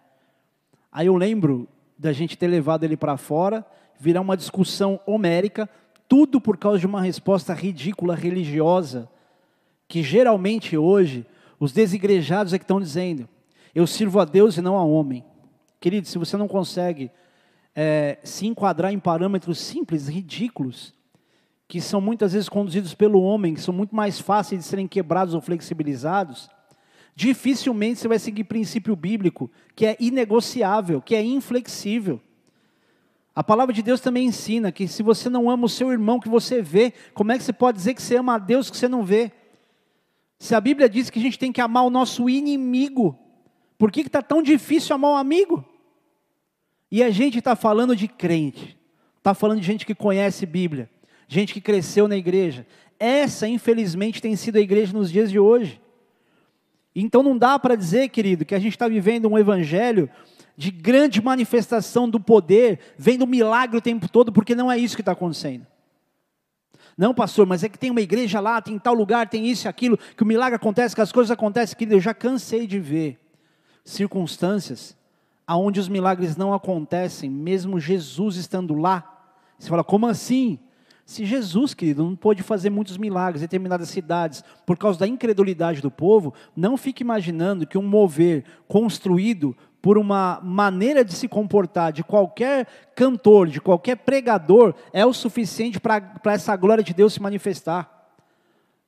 Aí 0.95 1.07
eu 1.07 1.15
lembro 1.17 1.67
da 1.99 2.13
gente 2.13 2.37
ter 2.37 2.47
levado 2.47 2.85
ele 2.85 2.95
para 2.95 3.17
fora, 3.17 3.65
virar 3.99 4.21
uma 4.21 4.37
discussão 4.37 4.97
homérica, 5.05 5.69
tudo 6.07 6.39
por 6.39 6.55
causa 6.55 6.79
de 6.79 6.85
uma 6.85 7.01
resposta 7.01 7.53
ridícula 7.53 8.15
religiosa, 8.15 9.09
que 9.89 10.01
geralmente 10.01 10.77
hoje 10.77 11.25
os 11.59 11.73
desigrejados 11.73 12.53
é 12.53 12.57
que 12.57 12.63
estão 12.63 12.79
dizendo. 12.79 13.27
Eu 13.75 13.85
sirvo 13.85 14.21
a 14.21 14.23
Deus 14.23 14.55
e 14.55 14.61
não 14.61 14.77
a 14.77 14.85
homem. 14.85 15.21
Querido, 15.81 16.07
se 16.07 16.17
você 16.17 16.37
não 16.37 16.47
consegue 16.47 17.11
é, 17.75 18.17
se 18.23 18.47
enquadrar 18.47 18.93
em 18.93 18.99
parâmetros 18.99 19.59
simples, 19.59 20.07
ridículos, 20.07 20.93
que 21.67 21.81
são 21.81 21.99
muitas 21.99 22.31
vezes 22.31 22.47
conduzidos 22.47 22.93
pelo 22.93 23.21
homem, 23.21 23.53
que 23.53 23.59
são 23.59 23.73
muito 23.73 23.93
mais 23.93 24.17
fáceis 24.17 24.61
de 24.61 24.65
serem 24.65 24.87
quebrados 24.87 25.33
ou 25.33 25.41
flexibilizados, 25.41 26.49
dificilmente 27.15 27.99
você 27.99 28.07
vai 28.07 28.19
seguir 28.19 28.43
princípio 28.43 28.95
bíblico, 28.95 29.49
que 29.73 29.85
é 29.85 29.95
inegociável, 29.99 31.01
que 31.01 31.15
é 31.15 31.23
inflexível. 31.23 32.19
A 33.33 33.43
palavra 33.43 33.73
de 33.73 33.81
Deus 33.81 34.01
também 34.01 34.27
ensina 34.27 34.71
que 34.71 34.87
se 34.87 35.01
você 35.01 35.29
não 35.29 35.49
ama 35.49 35.65
o 35.65 35.69
seu 35.69 35.91
irmão 35.91 36.19
que 36.19 36.29
você 36.29 36.61
vê, 36.61 36.93
como 37.13 37.31
é 37.31 37.37
que 37.37 37.43
você 37.43 37.53
pode 37.53 37.77
dizer 37.77 37.93
que 37.93 38.01
você 38.01 38.17
ama 38.17 38.35
a 38.35 38.37
Deus 38.37 38.69
que 38.69 38.77
você 38.77 38.87
não 38.87 39.03
vê? 39.03 39.31
Se 40.37 40.53
a 40.53 40.61
Bíblia 40.61 40.89
diz 40.89 41.09
que 41.09 41.19
a 41.19 41.21
gente 41.21 41.39
tem 41.39 41.51
que 41.51 41.61
amar 41.61 41.85
o 41.85 41.89
nosso 41.89 42.29
inimigo, 42.29 43.17
por 43.77 43.91
que 43.91 44.01
está 44.01 44.21
tão 44.21 44.41
difícil 44.41 44.95
amar 44.95 45.11
o 45.11 45.13
um 45.15 45.17
amigo? 45.17 45.65
E 46.91 47.01
a 47.01 47.09
gente 47.09 47.39
está 47.39 47.55
falando 47.55 47.95
de 47.95 48.07
crente, 48.07 48.77
está 49.17 49.33
falando 49.33 49.59
de 49.59 49.65
gente 49.65 49.85
que 49.85 49.95
conhece 49.95 50.45
Bíblia, 50.45 50.89
gente 51.27 51.53
que 51.53 51.61
cresceu 51.61 52.07
na 52.07 52.15
igreja. 52.15 52.65
Essa, 52.99 53.47
infelizmente, 53.47 54.21
tem 54.21 54.35
sido 54.35 54.57
a 54.57 54.61
igreja 54.61 54.93
nos 54.93 55.11
dias 55.11 55.29
de 55.29 55.39
hoje. 55.39 55.81
Então 56.95 57.21
não 57.21 57.37
dá 57.37 57.59
para 57.59 57.75
dizer, 57.75 58.09
querido, 58.09 58.45
que 58.45 58.55
a 58.55 58.59
gente 58.59 58.73
está 58.73 58.87
vivendo 58.87 59.27
um 59.27 59.37
evangelho 59.37 60.09
de 60.55 60.71
grande 60.71 61.21
manifestação 61.21 62.09
do 62.09 62.19
poder, 62.19 62.79
vendo 62.97 63.27
milagre 63.27 63.77
o 63.77 63.81
tempo 63.81 64.07
todo, 64.07 64.31
porque 64.31 64.55
não 64.55 64.71
é 64.71 64.77
isso 64.77 64.95
que 64.95 65.01
está 65.01 65.11
acontecendo. 65.11 65.67
Não, 66.97 67.13
pastor, 67.13 67.45
mas 67.45 67.61
é 67.63 67.67
que 67.67 67.77
tem 67.77 67.91
uma 67.91 67.99
igreja 67.99 68.39
lá, 68.39 68.61
tem 68.61 68.79
tal 68.79 68.93
lugar, 68.93 69.27
tem 69.27 69.47
isso 69.47 69.67
e 69.67 69.69
aquilo, 69.69 69.97
que 69.97 70.23
o 70.23 70.25
milagre 70.25 70.55
acontece, 70.55 70.95
que 70.95 71.01
as 71.01 71.11
coisas 71.11 71.29
acontecem, 71.29 71.77
querido, 71.77 71.97
eu 71.97 71.99
já 71.99 72.13
cansei 72.13 72.65
de 72.65 72.79
ver 72.79 73.19
circunstâncias 73.83 74.95
aonde 75.45 75.79
os 75.79 75.89
milagres 75.89 76.37
não 76.37 76.53
acontecem, 76.53 77.29
mesmo 77.29 77.79
Jesus 77.79 78.37
estando 78.37 78.73
lá. 78.73 79.29
Você 79.59 79.69
fala, 79.69 79.83
como 79.83 80.07
assim? 80.07 80.57
Se 81.05 81.23
Jesus, 81.23 81.75
querido, 81.75 82.03
não 82.03 82.15
pôde 82.15 82.41
fazer 82.41 82.71
muitos 82.71 82.97
milagres 82.97 83.41
em 83.41 83.45
determinadas 83.45 83.89
cidades 83.89 84.43
por 84.65 84.75
causa 84.75 84.99
da 84.99 85.07
incredulidade 85.07 85.79
do 85.79 85.91
povo, 85.91 86.33
não 86.55 86.75
fique 86.75 87.03
imaginando 87.03 87.67
que 87.67 87.77
um 87.77 87.83
mover 87.83 88.43
construído 88.67 89.55
por 89.83 89.99
uma 89.99 90.41
maneira 90.43 91.05
de 91.05 91.13
se 91.13 91.27
comportar 91.27 91.93
de 91.93 92.03
qualquer 92.03 92.65
cantor, 92.95 93.47
de 93.47 93.61
qualquer 93.61 93.97
pregador, 93.97 94.73
é 94.91 95.05
o 95.05 95.13
suficiente 95.13 95.79
para 95.79 96.01
essa 96.25 96.55
glória 96.55 96.83
de 96.83 96.91
Deus 96.91 97.13
se 97.13 97.21
manifestar. 97.21 98.09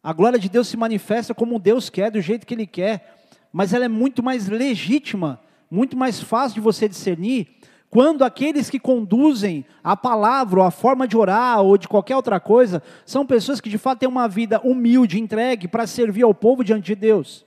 A 0.01 0.12
glória 0.12 0.39
de 0.39 0.49
Deus 0.49 0.67
se 0.67 0.75
manifesta 0.75 1.36
como 1.36 1.60
Deus 1.60 1.88
quer, 1.88 2.10
do 2.10 2.19
jeito 2.19 2.47
que 2.47 2.53
Ele 2.56 2.65
quer, 2.65 3.27
mas 3.53 3.73
ela 3.73 3.86
é 3.86 3.89
muito 3.89 4.23
mais 4.23 4.47
legítima, 4.47 5.39
muito 5.69 5.95
mais 5.95 6.19
fácil 6.19 6.56
de 6.56 6.62
você 6.62 6.89
discernir 6.89 7.58
quando 7.89 8.23
aqueles 8.23 8.69
que 8.69 8.80
conduzem 8.80 9.65
a 9.84 9.95
palavra, 9.95 10.60
ou 10.60 10.65
a 10.65 10.71
forma 10.71 11.08
de 11.08 11.15
orar, 11.15 11.62
ou 11.62 11.78
de 11.78 11.88
qualquer 11.88 12.15
outra 12.15 12.39
coisa, 12.39 12.84
são 13.06 13.26
pessoas 13.26 13.62
que 13.62 13.69
de 13.69 13.78
fato 13.78 14.00
têm 14.00 14.10
uma 14.10 14.28
vida 14.28 14.60
humilde, 14.62 15.19
entregue 15.19 15.67
para 15.67 15.88
servir 15.88 16.23
ao 16.23 16.34
povo 16.34 16.63
diante 16.63 16.88
de 16.88 16.95
Deus. 16.95 17.45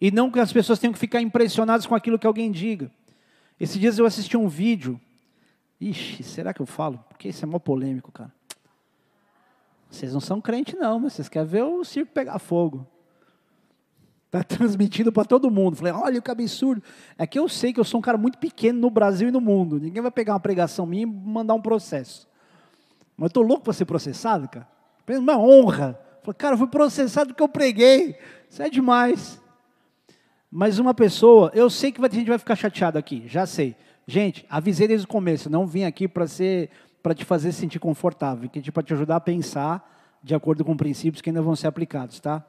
E 0.00 0.10
não 0.10 0.30
que 0.30 0.40
as 0.40 0.52
pessoas 0.52 0.78
tenham 0.78 0.92
que 0.92 0.98
ficar 0.98 1.20
impressionadas 1.20 1.86
com 1.86 1.94
aquilo 1.94 2.18
que 2.18 2.26
alguém 2.26 2.50
diga. 2.50 2.90
Esses 3.58 3.78
dias 3.80 3.98
eu 3.98 4.06
assisti 4.06 4.36
um 4.36 4.48
vídeo. 4.48 5.00
Ixi, 5.80 6.22
será 6.24 6.52
que 6.52 6.60
eu 6.60 6.66
falo? 6.66 7.02
Porque 7.08 7.28
isso 7.28 7.44
é 7.44 7.46
mó 7.46 7.58
polêmico, 7.58 8.10
cara. 8.10 8.32
Vocês 9.88 10.12
não 10.12 10.20
são 10.20 10.40
crente, 10.40 10.74
não, 10.74 10.98
mas 10.98 11.12
vocês 11.12 11.28
querem 11.28 11.48
ver 11.48 11.62
o 11.62 11.84
circo 11.84 12.12
pegar 12.12 12.40
fogo. 12.40 12.84
Está 14.34 14.42
transmitindo 14.42 15.12
para 15.12 15.24
todo 15.24 15.48
mundo. 15.48 15.76
Falei, 15.76 15.92
olha 15.92 16.20
que 16.20 16.28
absurdo. 16.28 16.82
É 17.16 17.24
que 17.24 17.38
eu 17.38 17.48
sei 17.48 17.72
que 17.72 17.78
eu 17.78 17.84
sou 17.84 17.98
um 17.98 18.02
cara 18.02 18.18
muito 18.18 18.36
pequeno 18.36 18.80
no 18.80 18.90
Brasil 18.90 19.28
e 19.28 19.30
no 19.30 19.40
mundo. 19.40 19.78
Ninguém 19.78 20.02
vai 20.02 20.10
pegar 20.10 20.32
uma 20.32 20.40
pregação 20.40 20.84
minha 20.84 21.04
e 21.04 21.06
mandar 21.06 21.54
um 21.54 21.62
processo. 21.62 22.26
Mas 23.16 23.26
eu 23.26 23.28
estou 23.28 23.42
louco 23.44 23.62
para 23.62 23.72
ser 23.72 23.84
processado, 23.84 24.48
cara. 24.48 24.66
Pensa 25.06 25.20
uma 25.20 25.38
honra. 25.38 26.00
Falei, 26.22 26.34
cara, 26.36 26.54
eu 26.54 26.58
fui 26.58 26.66
processado 26.66 27.28
porque 27.28 27.42
eu 27.42 27.48
preguei. 27.48 28.16
Isso 28.50 28.60
é 28.60 28.68
demais. 28.68 29.40
Mas 30.50 30.80
uma 30.80 30.94
pessoa, 30.94 31.52
eu 31.54 31.70
sei 31.70 31.92
que 31.92 32.00
ter 32.00 32.16
gente 32.16 32.28
vai 32.28 32.38
ficar 32.38 32.56
chateado 32.56 32.98
aqui, 32.98 33.24
já 33.26 33.46
sei. 33.46 33.76
Gente, 34.06 34.44
avisei 34.50 34.88
desde 34.88 35.04
o 35.04 35.08
começo, 35.08 35.48
não 35.48 35.66
vim 35.66 35.84
aqui 35.84 36.06
para 36.06 36.26
ser 36.26 36.70
para 37.02 37.14
te 37.14 37.24
fazer 37.24 37.52
se 37.52 37.60
sentir 37.60 37.78
confortável, 37.78 38.48
que 38.48 38.72
para 38.72 38.82
te 38.82 38.94
ajudar 38.94 39.16
a 39.16 39.20
pensar 39.20 40.16
de 40.22 40.34
acordo 40.34 40.64
com 40.64 40.74
princípios 40.74 41.20
que 41.20 41.28
ainda 41.28 41.42
vão 41.42 41.54
ser 41.54 41.66
aplicados, 41.66 42.18
tá? 42.18 42.42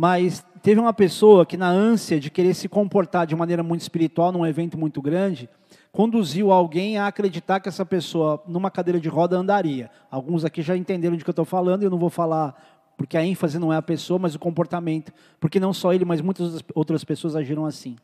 Mas 0.00 0.42
teve 0.62 0.80
uma 0.80 0.94
pessoa 0.94 1.44
que, 1.44 1.58
na 1.58 1.68
ânsia 1.68 2.18
de 2.18 2.30
querer 2.30 2.54
se 2.54 2.70
comportar 2.70 3.26
de 3.26 3.36
maneira 3.36 3.62
muito 3.62 3.82
espiritual 3.82 4.32
num 4.32 4.46
evento 4.46 4.78
muito 4.78 5.02
grande, 5.02 5.46
conduziu 5.92 6.50
alguém 6.50 6.96
a 6.96 7.06
acreditar 7.06 7.60
que 7.60 7.68
essa 7.68 7.84
pessoa, 7.84 8.42
numa 8.48 8.70
cadeira 8.70 8.98
de 8.98 9.10
roda, 9.10 9.36
andaria. 9.36 9.90
Alguns 10.10 10.42
aqui 10.42 10.62
já 10.62 10.74
entenderam 10.74 11.18
de 11.18 11.22
que 11.22 11.28
eu 11.28 11.32
estou 11.32 11.44
falando, 11.44 11.82
eu 11.82 11.90
não 11.90 11.98
vou 11.98 12.08
falar 12.08 12.80
porque 12.96 13.14
a 13.14 13.22
ênfase 13.22 13.58
não 13.58 13.70
é 13.70 13.76
a 13.76 13.82
pessoa, 13.82 14.18
mas 14.18 14.34
o 14.34 14.38
comportamento. 14.38 15.12
Porque 15.38 15.60
não 15.60 15.74
só 15.74 15.92
ele, 15.92 16.06
mas 16.06 16.22
muitas 16.22 16.64
outras 16.74 17.04
pessoas 17.04 17.36
agiram 17.36 17.66
assim. 17.66 17.96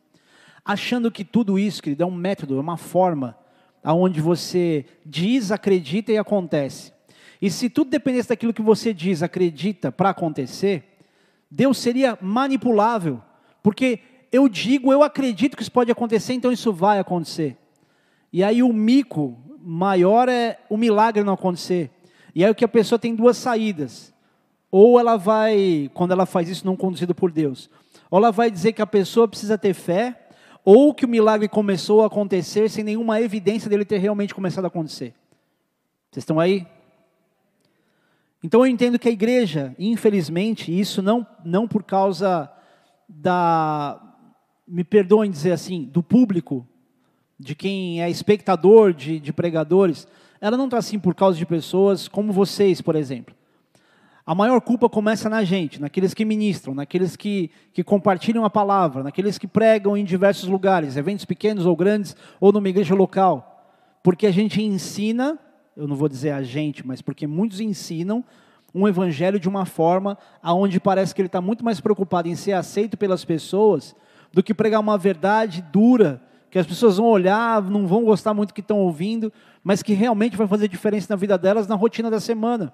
Achando 0.62 1.10
que 1.10 1.24
tudo 1.24 1.58
isso, 1.58 1.82
querido, 1.82 2.02
é 2.02 2.06
um 2.06 2.14
método, 2.14 2.58
é 2.58 2.60
uma 2.60 2.76
forma 2.76 3.34
aonde 3.82 4.20
você 4.20 4.84
diz, 5.02 5.50
acredita 5.50 6.12
e 6.12 6.18
acontece. 6.18 6.92
E 7.40 7.50
se 7.50 7.70
tudo 7.70 7.88
dependesse 7.88 8.28
daquilo 8.28 8.52
que 8.52 8.60
você 8.60 8.92
diz, 8.92 9.22
acredita 9.22 9.90
para 9.90 10.10
acontecer, 10.10 10.95
Deus 11.50 11.78
seria 11.78 12.18
manipulável, 12.20 13.22
porque 13.62 14.00
eu 14.32 14.48
digo, 14.48 14.92
eu 14.92 15.02
acredito 15.02 15.56
que 15.56 15.62
isso 15.62 15.72
pode 15.72 15.90
acontecer, 15.90 16.34
então 16.34 16.52
isso 16.52 16.72
vai 16.72 16.98
acontecer. 16.98 17.56
E 18.32 18.42
aí 18.42 18.62
o 18.62 18.72
mico 18.72 19.38
maior 19.60 20.28
é 20.28 20.58
o 20.68 20.76
milagre 20.76 21.22
não 21.22 21.34
acontecer. 21.34 21.90
E 22.34 22.44
aí 22.44 22.50
o 22.50 22.54
que 22.54 22.64
a 22.64 22.68
pessoa 22.68 22.98
tem 22.98 23.14
duas 23.14 23.36
saídas. 23.36 24.12
Ou 24.70 25.00
ela 25.00 25.16
vai, 25.16 25.90
quando 25.94 26.12
ela 26.12 26.26
faz 26.26 26.48
isso 26.48 26.66
não 26.66 26.76
conduzido 26.76 27.14
por 27.14 27.30
Deus, 27.30 27.70
ou 28.10 28.18
ela 28.18 28.30
vai 28.30 28.50
dizer 28.50 28.72
que 28.72 28.82
a 28.82 28.86
pessoa 28.86 29.26
precisa 29.26 29.56
ter 29.56 29.72
fé, 29.72 30.28
ou 30.64 30.92
que 30.92 31.04
o 31.04 31.08
milagre 31.08 31.48
começou 31.48 32.02
a 32.02 32.08
acontecer 32.08 32.68
sem 32.68 32.84
nenhuma 32.84 33.20
evidência 33.20 33.70
dele 33.70 33.84
ter 33.84 33.98
realmente 33.98 34.34
começado 34.34 34.64
a 34.64 34.68
acontecer. 34.68 35.14
Vocês 36.10 36.22
estão 36.22 36.40
aí? 36.40 36.66
Então 38.46 38.60
eu 38.64 38.68
entendo 38.68 38.96
que 38.96 39.08
a 39.08 39.10
igreja, 39.10 39.74
infelizmente, 39.76 40.70
isso 40.70 41.02
não, 41.02 41.26
não 41.44 41.66
por 41.66 41.82
causa 41.82 42.48
da, 43.08 44.00
me 44.64 44.84
perdoem 44.84 45.28
dizer 45.28 45.50
assim, 45.50 45.82
do 45.82 46.00
público, 46.00 46.64
de 47.36 47.56
quem 47.56 48.00
é 48.00 48.08
espectador 48.08 48.92
de, 48.92 49.18
de 49.18 49.32
pregadores, 49.32 50.06
ela 50.40 50.56
não 50.56 50.66
está 50.66 50.78
assim 50.78 50.96
por 50.96 51.12
causa 51.12 51.36
de 51.36 51.44
pessoas 51.44 52.06
como 52.06 52.32
vocês, 52.32 52.80
por 52.80 52.94
exemplo. 52.94 53.34
A 54.24 54.32
maior 54.32 54.60
culpa 54.60 54.88
começa 54.88 55.28
na 55.28 55.42
gente, 55.42 55.80
naqueles 55.80 56.14
que 56.14 56.24
ministram, 56.24 56.72
naqueles 56.72 57.16
que, 57.16 57.50
que 57.72 57.82
compartilham 57.82 58.44
a 58.44 58.50
palavra, 58.50 59.02
naqueles 59.02 59.38
que 59.38 59.48
pregam 59.48 59.96
em 59.96 60.04
diversos 60.04 60.48
lugares, 60.48 60.96
eventos 60.96 61.24
pequenos 61.24 61.66
ou 61.66 61.74
grandes, 61.74 62.14
ou 62.38 62.52
numa 62.52 62.68
igreja 62.68 62.94
local. 62.94 63.74
Porque 64.04 64.24
a 64.24 64.30
gente 64.30 64.62
ensina 64.62 65.36
eu 65.76 65.86
não 65.86 65.94
vou 65.94 66.08
dizer 66.08 66.30
a 66.30 66.42
gente, 66.42 66.86
mas 66.86 67.02
porque 67.02 67.26
muitos 67.26 67.60
ensinam 67.60 68.24
um 68.74 68.88
evangelho 68.88 69.38
de 69.38 69.48
uma 69.48 69.66
forma 69.66 70.16
aonde 70.42 70.80
parece 70.80 71.14
que 71.14 71.20
ele 71.20 71.26
está 71.26 71.40
muito 71.40 71.64
mais 71.64 71.80
preocupado 71.80 72.28
em 72.28 72.34
ser 72.34 72.52
aceito 72.52 72.96
pelas 72.96 73.24
pessoas 73.24 73.94
do 74.32 74.42
que 74.42 74.54
pregar 74.54 74.80
uma 74.80 74.98
verdade 74.98 75.62
dura, 75.72 76.22
que 76.50 76.58
as 76.58 76.66
pessoas 76.66 76.96
vão 76.96 77.06
olhar, 77.06 77.62
não 77.62 77.86
vão 77.86 78.04
gostar 78.04 78.32
muito 78.34 78.50
do 78.50 78.54
que 78.54 78.60
estão 78.60 78.78
ouvindo, 78.78 79.32
mas 79.62 79.82
que 79.82 79.92
realmente 79.92 80.36
vai 80.36 80.46
fazer 80.46 80.68
diferença 80.68 81.08
na 81.10 81.16
vida 81.16 81.36
delas, 81.36 81.66
na 81.66 81.74
rotina 81.74 82.10
da 82.10 82.20
semana. 82.20 82.72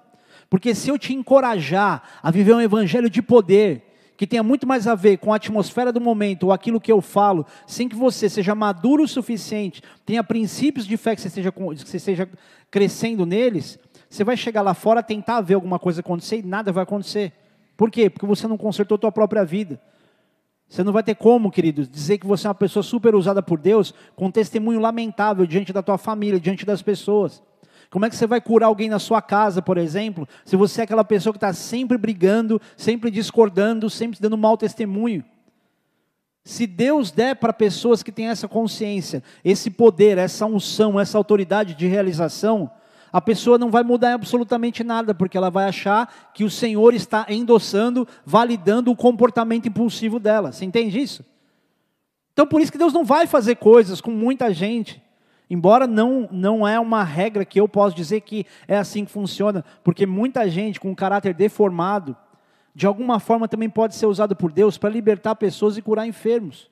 Porque 0.49 0.73
se 0.73 0.89
eu 0.89 0.97
te 0.97 1.13
encorajar 1.13 2.03
a 2.21 2.31
viver 2.31 2.53
um 2.53 2.61
evangelho 2.61 3.09
de 3.09 3.21
poder, 3.21 3.92
que 4.15 4.27
tenha 4.27 4.43
muito 4.43 4.67
mais 4.67 4.87
a 4.87 4.95
ver 4.95 5.17
com 5.17 5.33
a 5.33 5.37
atmosfera 5.37 5.91
do 5.91 5.99
momento, 5.99 6.43
ou 6.43 6.51
aquilo 6.51 6.79
que 6.79 6.91
eu 6.91 7.01
falo, 7.01 7.45
sem 7.65 7.89
que 7.89 7.95
você 7.95 8.29
seja 8.29 8.53
maduro 8.53 9.03
o 9.03 9.07
suficiente, 9.07 9.81
tenha 10.05 10.23
princípios 10.23 10.85
de 10.85 10.97
fé 10.97 11.15
que 11.15 11.21
você 11.21 11.27
esteja, 11.27 11.51
que 11.51 11.61
você 11.61 11.97
esteja 11.97 12.29
crescendo 12.69 13.25
neles, 13.25 13.79
você 14.09 14.23
vai 14.23 14.37
chegar 14.37 14.61
lá 14.61 14.73
fora, 14.73 15.01
tentar 15.01 15.41
ver 15.41 15.55
alguma 15.55 15.79
coisa 15.79 16.01
acontecer 16.01 16.37
e 16.37 16.43
nada 16.43 16.71
vai 16.71 16.83
acontecer. 16.83 17.33
Por 17.75 17.89
quê? 17.89 18.09
Porque 18.09 18.25
você 18.25 18.47
não 18.47 18.57
consertou 18.57 18.95
a 18.95 18.99
tua 18.99 19.11
própria 19.11 19.43
vida. 19.43 19.81
Você 20.69 20.83
não 20.83 20.93
vai 20.93 21.03
ter 21.03 21.15
como, 21.15 21.51
queridos, 21.51 21.89
dizer 21.89 22.17
que 22.17 22.25
você 22.25 22.47
é 22.47 22.49
uma 22.49 22.55
pessoa 22.55 22.81
super 22.81 23.15
usada 23.15 23.43
por 23.43 23.59
Deus, 23.59 23.93
com 24.15 24.27
um 24.27 24.31
testemunho 24.31 24.79
lamentável 24.79 25.45
diante 25.45 25.73
da 25.73 25.81
tua 25.81 25.97
família, 25.97 26.39
diante 26.39 26.65
das 26.65 26.81
pessoas. 26.81 27.41
Como 27.93 28.05
é 28.05 28.09
que 28.09 28.15
você 28.15 28.25
vai 28.25 28.41
curar 28.41 28.65
alguém 28.65 28.89
na 28.89 28.97
sua 28.97 29.21
casa, 29.21 29.61
por 29.61 29.77
exemplo, 29.77 30.27
se 30.43 30.55
você 30.55 30.81
é 30.81 30.83
aquela 30.83 31.03
pessoa 31.03 31.31
que 31.31 31.37
está 31.37 31.53
sempre 31.53 31.95
brigando, 31.95 32.59
sempre 32.75 33.11
discordando, 33.11 33.87
sempre 33.87 34.19
dando 34.19 34.35
mau 34.35 34.57
testemunho? 34.57 35.23
Se 36.43 36.65
Deus 36.65 37.11
der 37.11 37.35
para 37.35 37.53
pessoas 37.53 38.01
que 38.01 38.11
têm 38.11 38.29
essa 38.29 38.47
consciência, 38.47 39.21
esse 39.45 39.69
poder, 39.69 40.17
essa 40.17 40.43
unção, 40.47 40.99
essa 40.99 41.19
autoridade 41.19 41.75
de 41.75 41.85
realização, 41.85 42.71
a 43.11 43.21
pessoa 43.21 43.59
não 43.59 43.69
vai 43.69 43.83
mudar 43.83 44.15
absolutamente 44.15 44.83
nada, 44.83 45.13
porque 45.13 45.37
ela 45.37 45.51
vai 45.51 45.65
achar 45.65 46.31
que 46.33 46.43
o 46.43 46.49
Senhor 46.49 46.95
está 46.95 47.27
endossando, 47.29 48.07
validando 48.25 48.89
o 48.89 48.95
comportamento 48.95 49.67
impulsivo 49.67 50.19
dela. 50.19 50.51
Você 50.51 50.65
entende 50.65 50.99
isso? 50.99 51.23
Então 52.33 52.47
por 52.47 52.59
isso 52.59 52.71
que 52.71 52.77
Deus 52.79 52.91
não 52.91 53.05
vai 53.05 53.27
fazer 53.27 53.57
coisas 53.57 54.01
com 54.01 54.09
muita 54.09 54.51
gente. 54.51 55.02
Embora 55.53 55.85
não, 55.85 56.27
não 56.31 56.67
é 56.67 56.79
uma 56.79 57.03
regra 57.03 57.45
que 57.45 57.61
eu 57.61 57.67
posso 57.67 57.95
dizer 57.95 58.21
que 58.21 58.43
é 58.67 58.75
assim 58.75 59.05
que 59.05 59.11
funciona, 59.11 59.63
porque 59.83 60.03
muita 60.03 60.49
gente 60.49 60.79
com 60.79 60.95
caráter 60.95 61.31
deformado, 61.31 62.17
de 62.73 62.87
alguma 62.87 63.19
forma 63.19 63.47
também 63.47 63.69
pode 63.69 63.93
ser 63.93 64.07
usado 64.07 64.35
por 64.35 64.51
Deus 64.51 64.79
para 64.79 64.89
libertar 64.89 65.35
pessoas 65.35 65.77
e 65.77 65.81
curar 65.83 66.07
enfermos. 66.07 66.71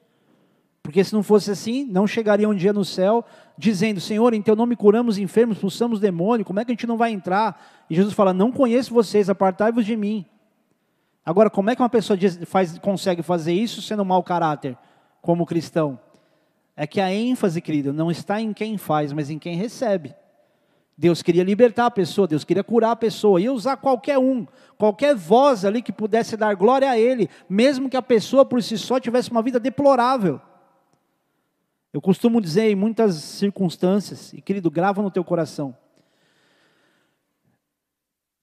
Porque 0.81 1.03
se 1.03 1.13
não 1.13 1.21
fosse 1.21 1.51
assim, 1.51 1.85
não 1.85 2.07
chegaria 2.07 2.49
um 2.49 2.55
dia 2.55 2.73
no 2.73 2.83
céu 2.83 3.23
dizendo: 3.55 4.01
Senhor, 4.01 4.33
em 4.33 4.41
teu 4.41 4.55
nome 4.55 4.75
curamos 4.75 5.19
enfermos, 5.19 5.57
expulsamos 5.57 5.99
demônio, 5.99 6.43
como 6.43 6.59
é 6.59 6.65
que 6.65 6.71
a 6.71 6.73
gente 6.73 6.87
não 6.87 6.97
vai 6.97 7.11
entrar? 7.11 7.63
E 7.87 7.93
Jesus 7.93 8.15
fala: 8.15 8.33
Não 8.33 8.51
conheço 8.51 8.91
vocês, 8.91 9.29
apartai-vos 9.29 9.85
de 9.85 9.95
mim. 9.95 10.25
Agora, 11.23 11.51
como 11.51 11.69
é 11.69 11.75
que 11.75 11.83
uma 11.83 11.87
pessoa 11.89 12.17
faz, 12.47 12.79
consegue 12.79 13.21
fazer 13.21 13.53
isso 13.53 13.79
sendo 13.79 14.01
um 14.01 14.05
mau 14.05 14.23
caráter, 14.23 14.75
como 15.21 15.45
cristão? 15.45 15.99
É 16.75 16.87
que 16.87 17.01
a 17.01 17.13
ênfase, 17.13 17.61
querido, 17.61 17.93
não 17.93 18.09
está 18.09 18.41
em 18.41 18.53
quem 18.53 18.77
faz, 18.77 19.11
mas 19.11 19.29
em 19.29 19.37
quem 19.37 19.55
recebe. 19.55 20.15
Deus 20.97 21.21
queria 21.21 21.43
libertar 21.43 21.87
a 21.87 21.91
pessoa, 21.91 22.27
Deus 22.27 22.43
queria 22.43 22.63
curar 22.63 22.91
a 22.91 22.95
pessoa, 22.95 23.41
ia 23.41 23.51
usar 23.51 23.77
qualquer 23.77 24.19
um, 24.19 24.45
qualquer 24.77 25.15
voz 25.15 25.65
ali 25.65 25.81
que 25.81 25.91
pudesse 25.91 26.37
dar 26.37 26.55
glória 26.55 26.89
a 26.89 26.97
Ele, 26.97 27.29
mesmo 27.49 27.89
que 27.89 27.97
a 27.97 28.01
pessoa 28.01 28.45
por 28.45 28.61
si 28.61 28.77
só 28.77 28.99
tivesse 28.99 29.31
uma 29.31 29.41
vida 29.41 29.59
deplorável. 29.59 30.39
Eu 31.91 31.99
costumo 31.99 32.39
dizer 32.39 32.69
em 32.69 32.75
muitas 32.75 33.15
circunstâncias, 33.15 34.31
e 34.31 34.41
querido, 34.41 34.69
grava 34.69 35.01
no 35.01 35.11
teu 35.11 35.23
coração, 35.23 35.75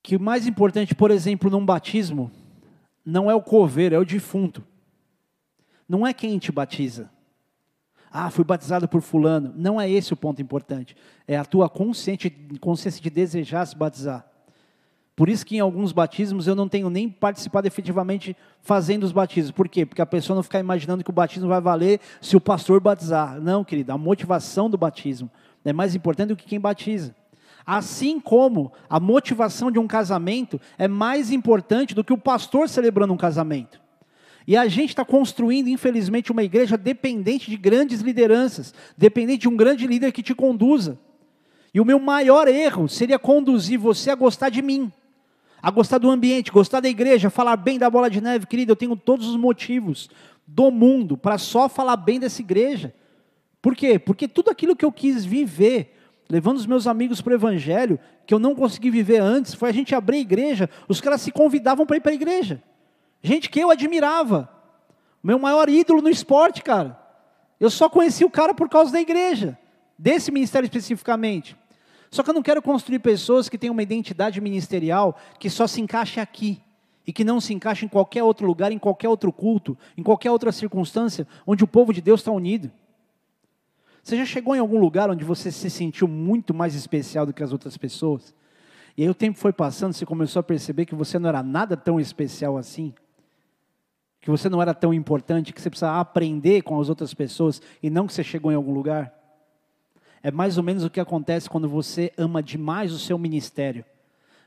que 0.03 0.17
o 0.17 0.21
mais 0.21 0.47
importante, 0.47 0.95
por 0.95 1.11
exemplo, 1.11 1.51
num 1.51 1.65
batismo, 1.65 2.31
não 3.05 3.31
é 3.31 3.35
o 3.35 3.43
coveiro, 3.43 3.95
é 3.95 3.99
o 3.99 4.05
defunto. 4.05 4.65
Não 5.89 6.07
é 6.07 6.13
quem 6.13 6.39
te 6.39 6.51
batiza. 6.51 7.11
Ah, 8.13 8.31
fui 8.31 8.45
batizado 8.45 8.89
por 8.89 9.01
fulano. 9.01 9.53
Não 9.57 9.81
é 9.81 9.91
esse 9.91 10.13
o 10.13 10.17
ponto 10.17 10.41
importante. 10.41 10.97
É 11.27 11.37
a 11.37 11.45
tua 11.45 11.69
consciência, 11.69 12.33
consciência 12.61 13.03
de 13.03 13.11
desejar 13.11 13.67
se 13.67 13.77
batizar. 13.77 14.25
Por 15.19 15.29
isso 15.29 15.45
que 15.45 15.57
em 15.57 15.61
alguns 15.61 15.91
batismos 15.91 16.47
eu 16.47 16.55
não 16.55 16.69
tenho 16.69 16.89
nem 16.89 17.09
participado 17.09 17.67
efetivamente 17.67 18.37
fazendo 18.61 19.03
os 19.03 19.11
batismos. 19.11 19.51
Por 19.51 19.69
quê? 19.69 19.85
Porque 19.85 20.01
a 20.01 20.07
pessoa 20.07 20.37
não 20.37 20.45
fica 20.45 20.61
imaginando 20.61 21.03
que 21.03 21.11
o 21.11 21.13
batismo 21.13 21.49
vai 21.49 21.61
valer 21.61 21.99
se 22.21 22.37
o 22.37 22.41
pastor 22.41 22.81
batizar. 22.81 23.41
Não, 23.41 23.65
querido, 23.65 23.91
a 23.91 23.99
motivação 23.99 24.71
do 24.71 24.79
batismo 24.79 25.29
é 25.65 25.73
mais 25.73 25.97
importante 25.97 26.29
do 26.29 26.37
que 26.37 26.47
quem 26.47 26.61
batiza. 26.61 27.17
Assim 27.67 28.21
como 28.21 28.73
a 28.89 29.01
motivação 29.01 29.73
de 29.73 29.79
um 29.79 29.89
casamento 29.89 30.61
é 30.79 30.87
mais 30.87 31.33
importante 31.33 31.97
do 31.97 32.05
que 32.05 32.13
o 32.13 32.19
pastor 32.19 32.69
celebrando 32.69 33.13
um 33.13 33.17
casamento. 33.17 33.81
E 34.49 34.57
a 34.57 34.67
gente 34.67 34.89
está 34.89 35.05
construindo, 35.05 35.69
infelizmente, 35.69 36.33
uma 36.33 36.43
igreja 36.43 36.77
dependente 36.77 37.49
de 37.49 37.57
grandes 37.57 38.01
lideranças, 38.01 38.75
dependente 38.97 39.43
de 39.43 39.49
um 39.49 39.57
grande 39.57 39.87
líder 39.87 40.11
que 40.11 40.23
te 40.23 40.35
conduza. 40.35 40.99
E 41.73 41.81
o 41.81 41.85
meu 41.85 42.01
maior 42.01 42.49
erro 42.49 42.89
seria 42.89 43.19
conduzir 43.19 43.79
você 43.79 44.11
a 44.11 44.17
gostar 44.17 44.49
de 44.49 44.63
mim 44.63 44.91
a 45.63 45.71
gostar 45.71 45.99
do 45.99 46.11
ambiente, 46.11 46.53
gostar 46.53 46.81
da 46.81 46.89
igreja, 46.89 47.31
falar 47.31 47.57
bem 47.57 47.79
da 47.79 47.91
bola 47.91 48.09
de 48.09 48.21
neve, 48.21 48.47
querido, 48.47 48.73
eu 48.73 48.77
tenho 48.77 48.97
todos 48.97 49.27
os 49.27 49.37
motivos 49.37 50.09
do 50.47 50.71
mundo 50.71 51.17
para 51.17 51.37
só 51.37 51.69
falar 51.69 51.97
bem 51.97 52.19
dessa 52.21 52.41
igreja. 52.41 52.95
Por 53.61 53.75
quê? 53.75 53.99
Porque 53.99 54.29
tudo 54.29 54.51
aquilo 54.51 54.77
que 54.77 54.85
eu 54.85 54.93
quis 54.93 55.25
viver, 55.25 55.97
levando 56.29 56.59
os 56.59 56.67
meus 56.67 56.87
amigos 56.87 57.21
para 57.21 57.33
o 57.33 57.35
evangelho, 57.35 57.99
que 58.25 58.33
eu 58.33 58.39
não 58.39 58.55
consegui 58.55 58.91
viver 58.91 59.21
antes, 59.21 59.53
foi 59.55 59.69
a 59.69 59.73
gente 59.73 59.95
abrir 59.95 60.19
a 60.19 60.21
igreja, 60.21 60.71
os 60.89 61.01
caras 61.01 61.21
se 61.21 61.33
convidavam 61.33 61.85
para 61.85 61.97
ir 61.97 62.01
para 62.01 62.13
a 62.13 62.15
igreja. 62.15 62.63
Gente 63.23 63.51
que 63.51 63.61
eu 63.61 63.71
admirava. 63.71 64.49
Meu 65.23 65.39
maior 65.39 65.69
ídolo 65.69 66.01
no 66.01 66.09
esporte, 66.09 66.63
cara. 66.63 66.99
Eu 67.59 67.71
só 67.71 67.89
conheci 67.89 68.25
o 68.25 68.31
cara 68.31 68.55
por 68.55 68.69
causa 68.69 68.93
da 68.93 69.01
igreja, 69.01 69.59
desse 69.99 70.31
ministério 70.31 70.67
especificamente. 70.67 71.57
Só 72.11 72.23
que 72.23 72.31
eu 72.31 72.35
não 72.35 72.43
quero 72.43 72.63
construir 72.63 73.01
pessoas 73.01 73.49
que 73.49 73.59
têm 73.59 73.71
uma 73.71 73.83
identidade 73.83 74.41
ministerial 74.41 75.19
que 75.39 75.51
só 75.51 75.67
se 75.67 75.81
encaixe 75.81 76.21
aqui 76.21 76.63
e 77.07 77.13
que 77.13 77.25
não 77.25 77.41
se 77.41 77.53
encaixe 77.53 77.85
em 77.85 77.89
qualquer 77.89 78.23
outro 78.23 78.47
lugar, 78.47 78.71
em 78.71 78.79
qualquer 78.79 79.09
outro 79.09 79.33
culto, 79.33 79.77
em 79.97 80.03
qualquer 80.03 80.31
outra 80.31 80.53
circunstância 80.53 81.27
onde 81.47 81.65
o 81.65 81.69
povo 81.69 81.93
de 81.93 82.01
Deus 82.01 82.21
está 82.21 82.31
unido. 82.31 82.71
Você 84.03 84.17
já 84.17 84.25
chegou 84.25 84.55
em 84.55 84.59
algum 84.59 84.79
lugar 84.79 85.11
onde 85.11 85.25
você 85.25 85.51
se 85.51 85.69
sentiu 85.69 86.09
muito 86.09 86.55
mais 86.55 86.75
especial 86.75 87.27
do 87.27 87.33
que 87.33 87.43
as 87.43 87.53
outras 87.53 87.77
pessoas? 87.77 88.35
E 88.97 89.03
aí 89.03 89.09
o 89.09 89.15
tempo 89.15 89.39
foi 89.39 89.53
passando, 89.53 89.93
você 89.93 90.07
começou 90.07 90.41
a 90.41 90.43
perceber 90.43 90.87
que 90.87 90.95
você 90.95 91.19
não 91.19 91.29
era 91.29 91.43
nada 91.43 91.77
tão 91.77 92.01
especial 92.01 92.57
assim, 92.57 92.95
que 94.21 94.31
você 94.31 94.49
não 94.49 94.61
era 94.61 94.75
tão 94.75 94.93
importante, 94.93 95.53
que 95.53 95.61
você 95.61 95.71
precisava 95.71 96.01
aprender 96.01 96.63
com 96.63 96.81
as 96.81 96.89
outras 96.89 97.15
pessoas 97.15 97.63
e 97.83 97.89
não 97.89 98.07
que 98.07 98.13
você 98.13 98.25
chegou 98.25 98.51
em 98.51 98.57
algum 98.57 98.73
lugar? 98.73 99.13
É 100.23 100.31
mais 100.31 100.59
ou 100.59 100.65
menos 100.65 100.85
o 100.85 100.91
que 100.91 101.01
acontece 101.01 101.49
quando 101.49 101.69
você 101.69 102.13
ama 102.19 102.43
demais 102.43 102.93
o 102.93 102.99
seu 102.99 103.17
ministério, 103.19 103.85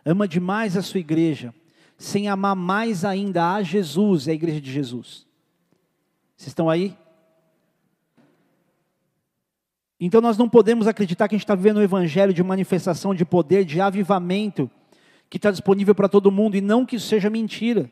ama 0.05 0.27
demais 0.27 0.75
a 0.75 0.81
sua 0.81 0.99
igreja, 0.99 1.53
sem 1.97 2.27
amar 2.27 2.55
mais 2.55 3.05
ainda 3.05 3.53
a 3.53 3.63
Jesus 3.63 4.27
e 4.27 4.31
a 4.31 4.33
igreja 4.33 4.59
de 4.59 4.71
Jesus. 4.71 5.25
Vocês 6.35 6.47
estão 6.47 6.69
aí? 6.69 6.97
Então 9.99 10.19
nós 10.19 10.35
não 10.35 10.49
podemos 10.49 10.87
acreditar 10.87 11.27
que 11.27 11.35
a 11.35 11.37
gente 11.37 11.43
está 11.43 11.53
vivendo 11.53 11.77
um 11.77 11.83
evangelho 11.83 12.33
de 12.33 12.43
manifestação 12.43 13.13
de 13.13 13.23
poder, 13.23 13.63
de 13.63 13.79
avivamento, 13.79 14.69
que 15.29 15.37
está 15.37 15.51
disponível 15.51 15.93
para 15.93 16.09
todo 16.09 16.31
mundo, 16.31 16.57
e 16.57 16.61
não 16.61 16.85
que 16.85 16.95
isso 16.95 17.07
seja 17.07 17.29
mentira. 17.29 17.89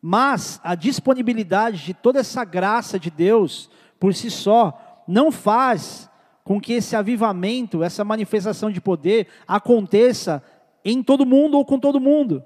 Mas 0.00 0.60
a 0.62 0.74
disponibilidade 0.74 1.84
de 1.84 1.94
toda 1.94 2.20
essa 2.20 2.44
graça 2.44 2.98
de 2.98 3.10
Deus, 3.10 3.70
por 3.98 4.14
si 4.14 4.30
só, 4.30 5.04
não 5.06 5.32
faz 5.32 6.08
com 6.44 6.60
que 6.60 6.74
esse 6.74 6.94
avivamento, 6.94 7.82
essa 7.82 8.04
manifestação 8.04 8.70
de 8.70 8.80
poder 8.80 9.26
aconteça 9.48 10.42
em 10.84 11.02
todo 11.02 11.26
mundo 11.26 11.56
ou 11.56 11.64
com 11.64 11.78
todo 11.78 12.00
mundo. 12.00 12.44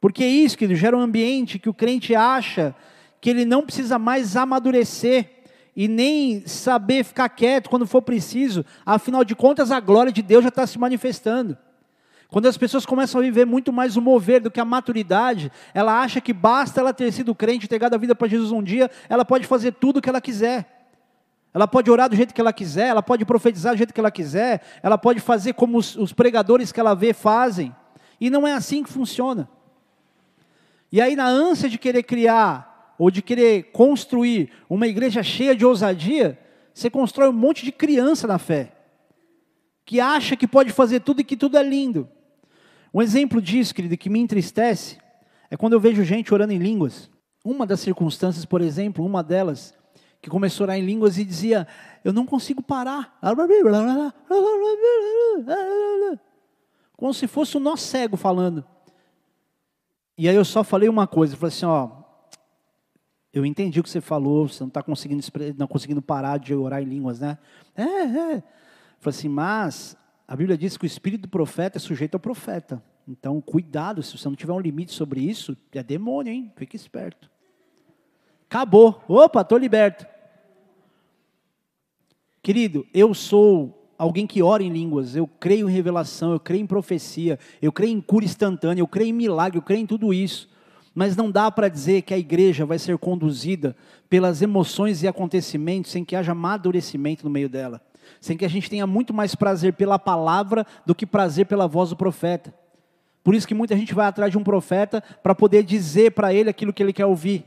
Porque 0.00 0.22
é 0.22 0.28
isso 0.28 0.58
que 0.58 0.72
gera 0.74 0.96
um 0.96 1.00
ambiente 1.00 1.58
que 1.58 1.68
o 1.68 1.74
crente 1.74 2.14
acha 2.14 2.74
que 3.20 3.30
ele 3.30 3.44
não 3.44 3.62
precisa 3.62 3.98
mais 3.98 4.36
amadurecer 4.36 5.30
e 5.74 5.88
nem 5.88 6.46
saber 6.46 7.04
ficar 7.04 7.28
quieto 7.28 7.70
quando 7.70 7.86
for 7.86 8.02
preciso, 8.02 8.64
afinal 8.84 9.24
de 9.24 9.34
contas 9.34 9.70
a 9.70 9.80
glória 9.80 10.12
de 10.12 10.20
Deus 10.20 10.42
já 10.42 10.48
está 10.48 10.66
se 10.66 10.78
manifestando. 10.78 11.56
Quando 12.32 12.46
as 12.46 12.56
pessoas 12.56 12.86
começam 12.86 13.20
a 13.20 13.24
viver 13.24 13.44
muito 13.44 13.70
mais 13.70 13.94
o 13.94 14.00
mover 14.00 14.40
do 14.40 14.50
que 14.50 14.58
a 14.58 14.64
maturidade, 14.64 15.52
ela 15.74 16.00
acha 16.00 16.18
que 16.18 16.32
basta 16.32 16.80
ela 16.80 16.90
ter 16.94 17.12
sido 17.12 17.34
crente, 17.34 17.68
ter 17.68 17.78
dado 17.78 17.92
a 17.92 17.98
vida 17.98 18.14
para 18.14 18.26
Jesus 18.26 18.50
um 18.50 18.62
dia, 18.62 18.90
ela 19.06 19.22
pode 19.22 19.46
fazer 19.46 19.72
tudo 19.72 19.98
o 19.98 20.00
que 20.00 20.08
ela 20.08 20.18
quiser. 20.18 20.88
Ela 21.52 21.68
pode 21.68 21.90
orar 21.90 22.08
do 22.08 22.16
jeito 22.16 22.32
que 22.32 22.40
ela 22.40 22.50
quiser, 22.50 22.86
ela 22.86 23.02
pode 23.02 23.26
profetizar 23.26 23.74
do 23.74 23.76
jeito 23.76 23.92
que 23.92 24.00
ela 24.00 24.10
quiser, 24.10 24.62
ela 24.82 24.96
pode 24.96 25.20
fazer 25.20 25.52
como 25.52 25.76
os, 25.76 25.94
os 25.94 26.14
pregadores 26.14 26.72
que 26.72 26.80
ela 26.80 26.94
vê 26.94 27.12
fazem. 27.12 27.76
E 28.18 28.30
não 28.30 28.48
é 28.48 28.54
assim 28.54 28.82
que 28.82 28.88
funciona. 28.88 29.46
E 30.90 31.02
aí, 31.02 31.14
na 31.14 31.26
ânsia 31.26 31.68
de 31.68 31.76
querer 31.76 32.02
criar, 32.02 32.94
ou 32.98 33.10
de 33.10 33.20
querer 33.20 33.64
construir 33.72 34.50
uma 34.70 34.86
igreja 34.86 35.22
cheia 35.22 35.54
de 35.54 35.66
ousadia, 35.66 36.38
você 36.72 36.88
constrói 36.88 37.28
um 37.28 37.34
monte 37.34 37.62
de 37.62 37.72
criança 37.72 38.26
na 38.26 38.38
fé, 38.38 38.72
que 39.84 40.00
acha 40.00 40.34
que 40.34 40.48
pode 40.48 40.72
fazer 40.72 41.00
tudo 41.00 41.20
e 41.20 41.24
que 41.24 41.36
tudo 41.36 41.58
é 41.58 41.62
lindo. 41.62 42.08
Um 42.92 43.00
exemplo 43.00 43.40
disso, 43.40 43.74
querido, 43.74 43.96
que 43.96 44.10
me 44.10 44.18
entristece, 44.18 44.98
é 45.50 45.56
quando 45.56 45.72
eu 45.72 45.80
vejo 45.80 46.04
gente 46.04 46.32
orando 46.32 46.52
em 46.52 46.58
línguas. 46.58 47.10
Uma 47.44 47.66
das 47.66 47.80
circunstâncias, 47.80 48.44
por 48.44 48.60
exemplo, 48.60 49.04
uma 49.04 49.22
delas, 49.22 49.74
que 50.20 50.30
começou 50.30 50.64
a 50.64 50.66
orar 50.66 50.78
em 50.78 50.84
línguas 50.84 51.18
e 51.18 51.24
dizia: 51.24 51.66
Eu 52.04 52.12
não 52.12 52.24
consigo 52.24 52.62
parar. 52.62 53.18
Como 56.96 57.12
se 57.12 57.26
fosse 57.26 57.56
um 57.56 57.60
nó 57.60 57.76
cego 57.76 58.16
falando. 58.16 58.64
E 60.16 60.28
aí 60.28 60.36
eu 60.36 60.44
só 60.44 60.62
falei 60.62 60.88
uma 60.88 61.06
coisa: 61.06 61.34
eu 61.34 61.38
falei 61.38 61.54
assim, 61.54 61.66
ó. 61.66 62.02
Eu 63.32 63.46
entendi 63.46 63.80
o 63.80 63.82
que 63.82 63.88
você 63.88 64.00
falou, 64.00 64.46
você 64.46 64.62
não 64.62 64.68
está 64.68 64.82
conseguindo, 64.82 65.24
não 65.56 65.66
conseguindo 65.66 66.02
parar 66.02 66.38
de 66.38 66.54
orar 66.54 66.82
em 66.82 66.84
línguas, 66.84 67.18
né? 67.18 67.38
É, 67.74 67.82
é. 67.82 68.42
Falei 69.00 69.18
assim, 69.18 69.28
mas 69.28 69.96
a 70.26 70.36
Bíblia 70.36 70.56
diz 70.56 70.76
que 70.76 70.84
o 70.84 70.86
espírito 70.86 71.22
do 71.22 71.28
profeta 71.28 71.78
é 71.78 71.80
sujeito 71.80 72.14
ao 72.14 72.20
profeta. 72.20 72.82
Então, 73.06 73.40
cuidado, 73.40 74.02
se 74.02 74.16
você 74.16 74.28
não 74.28 74.36
tiver 74.36 74.52
um 74.52 74.60
limite 74.60 74.92
sobre 74.92 75.20
isso, 75.20 75.56
é 75.72 75.82
demônio, 75.82 76.32
hein? 76.32 76.52
Fique 76.56 76.76
esperto. 76.76 77.30
Acabou. 78.48 79.02
Opa, 79.08 79.40
estou 79.40 79.58
liberto. 79.58 80.06
Querido, 82.42 82.86
eu 82.92 83.14
sou 83.14 83.92
alguém 83.96 84.26
que 84.26 84.42
ora 84.42 84.62
em 84.62 84.72
línguas, 84.72 85.14
eu 85.14 85.26
creio 85.26 85.68
em 85.68 85.72
revelação, 85.72 86.32
eu 86.32 86.40
creio 86.40 86.62
em 86.62 86.66
profecia, 86.66 87.38
eu 87.60 87.72
creio 87.72 87.92
em 87.92 88.00
cura 88.00 88.24
instantânea, 88.24 88.82
eu 88.82 88.88
creio 88.88 89.10
em 89.10 89.12
milagre, 89.12 89.58
eu 89.58 89.62
creio 89.62 89.82
em 89.82 89.86
tudo 89.86 90.12
isso. 90.12 90.48
Mas 90.94 91.16
não 91.16 91.30
dá 91.30 91.50
para 91.50 91.68
dizer 91.68 92.02
que 92.02 92.12
a 92.12 92.18
igreja 92.18 92.66
vai 92.66 92.78
ser 92.78 92.98
conduzida 92.98 93.76
pelas 94.08 94.42
emoções 94.42 95.02
e 95.02 95.08
acontecimentos 95.08 95.90
sem 95.90 96.04
que 96.04 96.16
haja 96.16 96.32
amadurecimento 96.32 97.24
no 97.24 97.30
meio 97.30 97.48
dela. 97.48 97.80
Sem 98.20 98.36
que 98.36 98.44
a 98.44 98.48
gente 98.48 98.68
tenha 98.68 98.86
muito 98.86 99.12
mais 99.12 99.34
prazer 99.34 99.72
pela 99.74 99.98
palavra 99.98 100.66
do 100.84 100.94
que 100.94 101.06
prazer 101.06 101.46
pela 101.46 101.66
voz 101.66 101.90
do 101.90 101.96
profeta. 101.96 102.54
Por 103.22 103.34
isso 103.34 103.46
que 103.46 103.54
muita 103.54 103.76
gente 103.76 103.94
vai 103.94 104.06
atrás 104.06 104.32
de 104.32 104.38
um 104.38 104.42
profeta 104.42 105.02
para 105.22 105.34
poder 105.34 105.62
dizer 105.62 106.12
para 106.12 106.34
ele 106.34 106.50
aquilo 106.50 106.72
que 106.72 106.82
ele 106.82 106.92
quer 106.92 107.06
ouvir. 107.06 107.44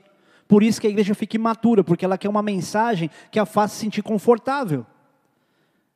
Por 0.48 0.64
isso 0.64 0.80
que 0.80 0.88
a 0.88 0.90
igreja 0.90 1.14
fica 1.16 1.36
imatura, 1.36 1.84
porque 1.84 2.06
ela 2.06 2.18
quer 2.18 2.30
uma 2.30 2.42
mensagem 2.42 3.10
que 3.32 3.40
a 3.40 3.46
faça 3.46 3.76
sentir 3.76 4.02
confortável. 4.02 4.86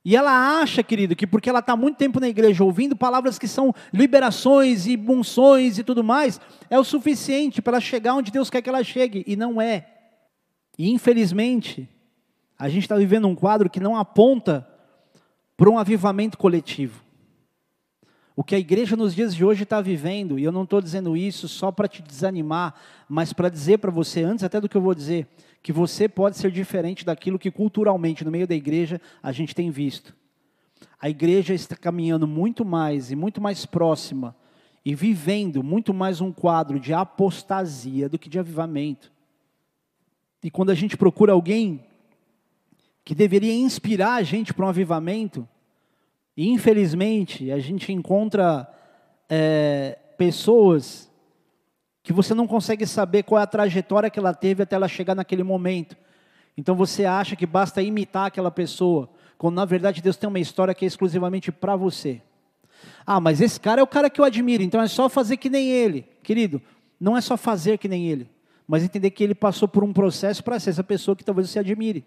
E 0.03 0.15
ela 0.15 0.61
acha, 0.61 0.81
querido, 0.81 1.15
que 1.15 1.27
porque 1.27 1.49
ela 1.49 1.59
está 1.59 1.75
muito 1.75 1.97
tempo 1.97 2.19
na 2.19 2.27
igreja 2.27 2.63
ouvindo 2.63 2.95
palavras 2.95 3.37
que 3.37 3.47
são 3.47 3.73
liberações 3.93 4.87
e 4.87 4.97
bunções 4.97 5.77
e 5.77 5.83
tudo 5.83 6.03
mais, 6.03 6.39
é 6.69 6.79
o 6.79 6.83
suficiente 6.83 7.61
para 7.61 7.73
ela 7.73 7.81
chegar 7.81 8.15
onde 8.15 8.31
Deus 8.31 8.49
quer 8.49 8.61
que 8.61 8.69
ela 8.69 8.83
chegue, 8.83 9.23
e 9.27 9.35
não 9.35 9.61
é. 9.61 9.87
E 10.77 10.89
infelizmente, 10.89 11.87
a 12.59 12.67
gente 12.67 12.83
está 12.83 12.97
vivendo 12.97 13.25
um 13.25 13.33
quadro 13.33 13.69
que 13.69 13.79
não 13.79 13.95
aponta 13.95 14.67
para 15.55 15.69
um 15.69 15.79
avivamento 15.79 16.37
coletivo. 16.37 17.01
O 18.35 18.43
que 18.43 18.53
a 18.53 18.59
igreja 18.59 18.97
nos 18.97 19.15
dias 19.15 19.33
de 19.33 19.45
hoje 19.45 19.63
está 19.63 19.79
vivendo, 19.79 20.37
e 20.37 20.43
eu 20.43 20.51
não 20.51 20.63
estou 20.63 20.81
dizendo 20.81 21.15
isso 21.15 21.47
só 21.47 21.71
para 21.71 21.87
te 21.87 22.01
desanimar, 22.01 22.75
mas 23.07 23.31
para 23.31 23.49
dizer 23.49 23.79
para 23.79 23.91
você, 23.91 24.23
antes 24.23 24.43
até 24.43 24.59
do 24.59 24.67
que 24.67 24.75
eu 24.75 24.81
vou 24.81 24.93
dizer, 24.93 25.27
que 25.63 25.71
você 25.71 26.07
pode 26.07 26.37
ser 26.37 26.51
diferente 26.51 27.05
daquilo 27.05 27.39
que 27.39 27.51
culturalmente 27.51 28.23
no 28.25 28.31
meio 28.31 28.47
da 28.47 28.55
igreja 28.55 29.01
a 29.23 29.31
gente 29.31 29.55
tem 29.55 29.71
visto. 29.71 30.13
A 31.01 31.09
igreja 31.09 31.53
está 31.53 31.75
caminhando 31.75 32.27
muito 32.27 32.65
mais 32.65 33.09
e 33.09 33.15
muito 33.15 33.41
mais 33.41 33.65
próxima 33.65 34.35
e 34.85 34.95
vivendo 34.95 35.61
muito 35.63 35.93
mais 35.93 36.21
um 36.21 36.31
quadro 36.31 36.79
de 36.79 36.93
apostasia 36.93 38.07
do 38.07 38.19
que 38.19 38.29
de 38.29 38.39
avivamento. 38.39 39.11
E 40.41 40.49
quando 40.49 40.69
a 40.69 40.75
gente 40.75 40.95
procura 40.95 41.33
alguém 41.33 41.88
que 43.09 43.15
deveria 43.15 43.55
inspirar 43.55 44.13
a 44.17 44.21
gente 44.21 44.53
para 44.53 44.67
um 44.67 44.69
avivamento, 44.69 45.49
e 46.37 46.47
infelizmente 46.47 47.51
a 47.51 47.57
gente 47.57 47.91
encontra 47.91 48.71
é, 49.27 49.97
pessoas 50.15 51.11
que 52.03 52.13
você 52.13 52.35
não 52.35 52.45
consegue 52.45 52.85
saber 52.85 53.23
qual 53.23 53.39
é 53.39 53.43
a 53.43 53.47
trajetória 53.47 54.11
que 54.11 54.19
ela 54.19 54.31
teve 54.31 54.61
até 54.61 54.75
ela 54.75 54.87
chegar 54.87 55.15
naquele 55.15 55.41
momento. 55.41 55.97
Então 56.55 56.75
você 56.75 57.03
acha 57.03 57.35
que 57.35 57.47
basta 57.47 57.81
imitar 57.81 58.27
aquela 58.27 58.51
pessoa, 58.51 59.09
quando 59.39 59.55
na 59.55 59.65
verdade 59.65 60.03
Deus 60.03 60.15
tem 60.15 60.29
uma 60.29 60.39
história 60.39 60.75
que 60.75 60.85
é 60.85 60.87
exclusivamente 60.87 61.51
para 61.51 61.75
você. 61.75 62.21
Ah, 63.07 63.19
mas 63.19 63.41
esse 63.41 63.59
cara 63.59 63.81
é 63.81 63.83
o 63.83 63.87
cara 63.87 64.07
que 64.07 64.21
eu 64.21 64.25
admiro, 64.25 64.61
então 64.61 64.79
é 64.79 64.87
só 64.87 65.09
fazer 65.09 65.37
que 65.37 65.49
nem 65.49 65.71
ele. 65.71 66.05
Querido, 66.21 66.61
não 66.99 67.17
é 67.17 67.21
só 67.21 67.35
fazer 67.35 67.79
que 67.79 67.87
nem 67.87 68.05
ele, 68.07 68.29
mas 68.67 68.83
entender 68.83 69.09
que 69.09 69.23
ele 69.23 69.33
passou 69.33 69.67
por 69.67 69.83
um 69.83 69.91
processo 69.91 70.43
para 70.43 70.59
ser 70.59 70.69
essa 70.69 70.83
pessoa 70.83 71.15
que 71.15 71.25
talvez 71.25 71.49
você 71.49 71.57
admire 71.57 72.05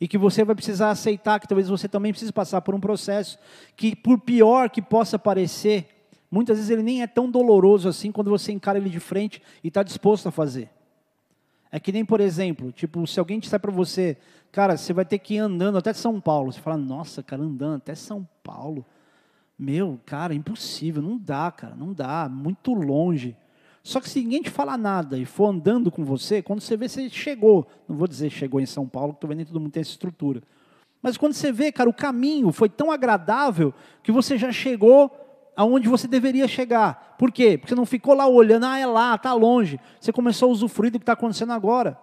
e 0.00 0.06
que 0.06 0.16
você 0.16 0.44
vai 0.44 0.54
precisar 0.54 0.90
aceitar 0.90 1.40
que 1.40 1.48
talvez 1.48 1.68
você 1.68 1.88
também 1.88 2.12
precise 2.12 2.32
passar 2.32 2.60
por 2.60 2.74
um 2.74 2.80
processo 2.80 3.38
que, 3.76 3.96
por 3.96 4.20
pior 4.20 4.70
que 4.70 4.80
possa 4.80 5.18
parecer, 5.18 5.88
muitas 6.30 6.56
vezes 6.56 6.70
ele 6.70 6.82
nem 6.82 7.02
é 7.02 7.06
tão 7.06 7.30
doloroso 7.30 7.88
assim 7.88 8.12
quando 8.12 8.30
você 8.30 8.52
encara 8.52 8.78
ele 8.78 8.90
de 8.90 9.00
frente 9.00 9.42
e 9.62 9.68
está 9.68 9.82
disposto 9.82 10.28
a 10.28 10.32
fazer. 10.32 10.70
É 11.70 11.78
que 11.78 11.92
nem, 11.92 12.04
por 12.04 12.20
exemplo, 12.20 12.72
tipo, 12.72 13.06
se 13.06 13.18
alguém 13.18 13.38
disser 13.38 13.60
para 13.60 13.70
você, 13.70 14.16
cara, 14.50 14.76
você 14.76 14.92
vai 14.92 15.04
ter 15.04 15.18
que 15.18 15.34
ir 15.34 15.38
andando 15.38 15.76
até 15.76 15.92
São 15.92 16.20
Paulo. 16.20 16.52
Você 16.52 16.60
fala, 16.60 16.78
nossa, 16.78 17.22
cara, 17.22 17.42
andando 17.42 17.76
até 17.76 17.94
São 17.94 18.26
Paulo. 18.42 18.86
Meu, 19.58 20.00
cara, 20.06 20.34
impossível, 20.34 21.02
não 21.02 21.18
dá, 21.18 21.50
cara, 21.50 21.74
não 21.74 21.92
dá, 21.92 22.28
muito 22.28 22.72
longe. 22.72 23.36
Só 23.88 24.02
que 24.02 24.10
se 24.10 24.20
ninguém 24.20 24.42
te 24.42 24.50
falar 24.50 24.76
nada 24.76 25.16
e 25.16 25.24
for 25.24 25.46
andando 25.46 25.90
com 25.90 26.04
você, 26.04 26.42
quando 26.42 26.60
você 26.60 26.76
vê, 26.76 26.86
você 26.86 27.08
chegou. 27.08 27.66
Não 27.88 27.96
vou 27.96 28.06
dizer 28.06 28.28
chegou 28.28 28.60
em 28.60 28.66
São 28.66 28.86
Paulo, 28.86 29.14
que 29.14 29.20
também 29.22 29.38
nem 29.38 29.46
todo 29.46 29.58
mundo 29.58 29.72
tem 29.72 29.80
essa 29.80 29.92
estrutura. 29.92 30.42
Mas 31.00 31.16
quando 31.16 31.32
você 31.32 31.50
vê, 31.50 31.72
cara, 31.72 31.88
o 31.88 31.94
caminho 31.94 32.52
foi 32.52 32.68
tão 32.68 32.92
agradável 32.92 33.72
que 34.02 34.12
você 34.12 34.36
já 34.36 34.52
chegou 34.52 35.10
aonde 35.56 35.88
você 35.88 36.06
deveria 36.06 36.46
chegar. 36.46 37.16
Por 37.18 37.32
quê? 37.32 37.56
Porque 37.56 37.70
você 37.70 37.74
não 37.74 37.86
ficou 37.86 38.12
lá 38.12 38.26
olhando, 38.26 38.66
ah, 38.66 38.78
é 38.78 38.84
lá, 38.84 39.14
está 39.14 39.32
longe. 39.32 39.80
Você 39.98 40.12
começou 40.12 40.50
a 40.50 40.52
usufruir 40.52 40.92
do 40.92 40.98
que 40.98 41.04
está 41.04 41.14
acontecendo 41.14 41.54
agora. 41.54 41.98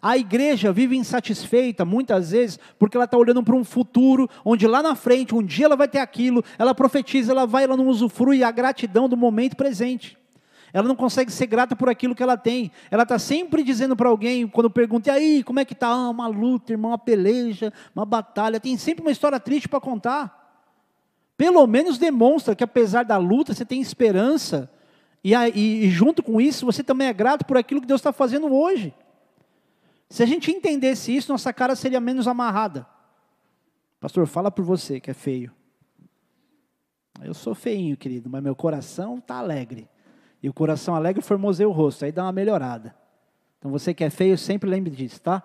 A 0.00 0.16
igreja 0.16 0.72
vive 0.72 0.96
insatisfeita 0.96 1.84
muitas 1.84 2.30
vezes 2.30 2.58
porque 2.78 2.96
ela 2.96 3.04
está 3.04 3.18
olhando 3.18 3.42
para 3.42 3.54
um 3.54 3.62
futuro 3.62 4.26
onde 4.42 4.66
lá 4.66 4.82
na 4.82 4.94
frente, 4.94 5.34
um 5.34 5.42
dia 5.42 5.66
ela 5.66 5.76
vai 5.76 5.86
ter 5.86 5.98
aquilo, 5.98 6.42
ela 6.58 6.74
profetiza, 6.74 7.32
ela 7.32 7.46
vai, 7.46 7.64
ela 7.64 7.76
não 7.76 7.88
usufrui 7.88 8.42
a 8.42 8.50
gratidão 8.50 9.06
do 9.06 9.18
momento 9.18 9.54
presente. 9.54 10.16
Ela 10.72 10.88
não 10.88 10.96
consegue 10.96 11.30
ser 11.30 11.46
grata 11.46 11.74
por 11.74 11.88
aquilo 11.88 12.14
que 12.14 12.22
ela 12.22 12.36
tem. 12.36 12.70
Ela 12.90 13.04
está 13.04 13.18
sempre 13.18 13.62
dizendo 13.62 13.96
para 13.96 14.08
alguém, 14.08 14.46
quando 14.46 14.68
pergunta, 14.70 15.08
e 15.08 15.12
aí, 15.12 15.42
como 15.42 15.60
é 15.60 15.64
que 15.64 15.72
está? 15.72 15.88
Ah, 15.88 16.10
uma 16.10 16.26
luta, 16.26 16.72
irmão, 16.72 16.90
uma 16.90 16.98
peleja, 16.98 17.72
uma 17.94 18.04
batalha. 18.04 18.60
Tem 18.60 18.76
sempre 18.76 19.02
uma 19.02 19.10
história 19.10 19.38
triste 19.40 19.68
para 19.68 19.80
contar. 19.80 20.44
Pelo 21.36 21.66
menos 21.66 21.98
demonstra 21.98 22.54
que 22.54 22.64
apesar 22.64 23.04
da 23.04 23.16
luta, 23.16 23.54
você 23.54 23.64
tem 23.64 23.80
esperança. 23.80 24.70
E, 25.22 25.34
e, 25.34 25.86
e 25.86 25.90
junto 25.90 26.22
com 26.22 26.40
isso, 26.40 26.64
você 26.64 26.82
também 26.82 27.08
é 27.08 27.12
grato 27.12 27.44
por 27.44 27.56
aquilo 27.56 27.80
que 27.80 27.86
Deus 27.86 28.00
está 28.00 28.12
fazendo 28.12 28.52
hoje. 28.52 28.94
Se 30.08 30.22
a 30.22 30.26
gente 30.26 30.50
entendesse 30.50 31.14
isso, 31.14 31.32
nossa 31.32 31.52
cara 31.52 31.74
seria 31.74 32.00
menos 32.00 32.28
amarrada. 32.28 32.86
Pastor, 34.00 34.26
fala 34.26 34.50
por 34.50 34.64
você 34.64 35.00
que 35.00 35.10
é 35.10 35.14
feio. 35.14 35.52
Eu 37.22 37.34
sou 37.34 37.54
feinho, 37.54 37.96
querido, 37.96 38.28
mas 38.28 38.42
meu 38.42 38.54
coração 38.54 39.18
está 39.18 39.36
alegre. 39.36 39.88
E 40.46 40.48
o 40.48 40.54
coração 40.54 40.94
alegre 40.94 41.20
formoseia 41.20 41.68
o 41.68 41.72
rosto, 41.72 42.04
aí 42.04 42.12
dá 42.12 42.22
uma 42.22 42.30
melhorada. 42.30 42.94
Então 43.58 43.68
você 43.68 43.92
que 43.92 44.04
é 44.04 44.10
feio, 44.10 44.38
sempre 44.38 44.70
lembre 44.70 44.94
disso, 44.94 45.20
tá? 45.20 45.42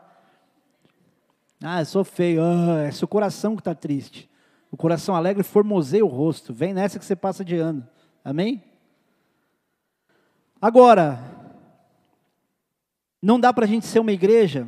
Ah, 1.59 1.81
eu 1.81 1.85
sou 1.87 2.03
feio, 2.03 2.43
ah, 2.43 2.83
é 2.83 2.91
seu 2.91 3.07
coração 3.07 3.55
que 3.55 3.61
está 3.61 3.73
triste. 3.73 4.29
O 4.69 4.77
coração 4.77 5.15
alegre 5.15 5.41
formoseia 5.41 6.05
o 6.05 6.07
rosto. 6.07 6.53
Vem 6.53 6.71
nessa 6.71 6.99
que 6.99 7.05
você 7.05 7.15
passa 7.15 7.43
de 7.43 7.55
ano. 7.55 7.83
Amém? 8.23 8.63
Agora, 10.61 11.19
não 13.19 13.39
dá 13.39 13.51
para 13.51 13.65
a 13.65 13.67
gente 13.67 13.87
ser 13.87 13.97
uma 13.97 14.11
igreja, 14.11 14.67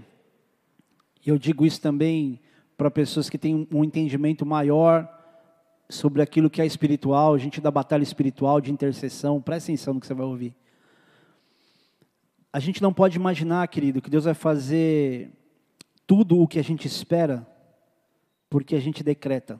e 1.24 1.30
eu 1.30 1.38
digo 1.38 1.64
isso 1.64 1.80
também 1.80 2.42
para 2.76 2.90
pessoas 2.90 3.30
que 3.30 3.38
têm 3.38 3.68
um 3.72 3.84
entendimento 3.84 4.48
maior 4.48 5.08
sobre 5.94 6.22
aquilo 6.22 6.50
que 6.50 6.62
é 6.62 6.66
espiritual, 6.66 7.34
a 7.34 7.38
gente 7.38 7.62
da 7.62 7.72
batalha 7.72 8.04
espiritual, 8.04 8.60
de 8.60 8.72
intercessão, 8.72 9.42
presta 9.42 9.72
atenção 9.72 9.94
no 9.94 10.00
que 10.00 10.08
você 10.08 10.14
vai 10.14 10.26
ouvir. 10.26 10.56
A 12.52 12.60
gente 12.60 12.82
não 12.82 12.94
pode 12.94 13.18
imaginar, 13.18 13.68
querido, 13.68 14.02
que 14.02 14.10
Deus 14.10 14.26
vai 14.26 14.34
fazer 14.34 15.32
tudo 16.06 16.40
o 16.40 16.48
que 16.48 16.60
a 16.60 16.64
gente 16.64 16.88
espera, 16.88 17.48
porque 18.50 18.76
a 18.76 18.80
gente 18.80 19.04
decreta. 19.04 19.60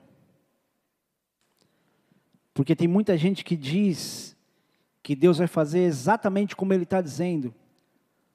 Porque 2.52 2.76
tem 2.76 2.86
muita 2.86 3.16
gente 3.16 3.44
que 3.44 3.56
diz 3.56 4.36
que 5.02 5.16
Deus 5.16 5.38
vai 5.38 5.46
fazer 5.46 5.80
exatamente 5.80 6.54
como 6.54 6.72
Ele 6.72 6.84
está 6.84 7.00
dizendo. 7.00 7.54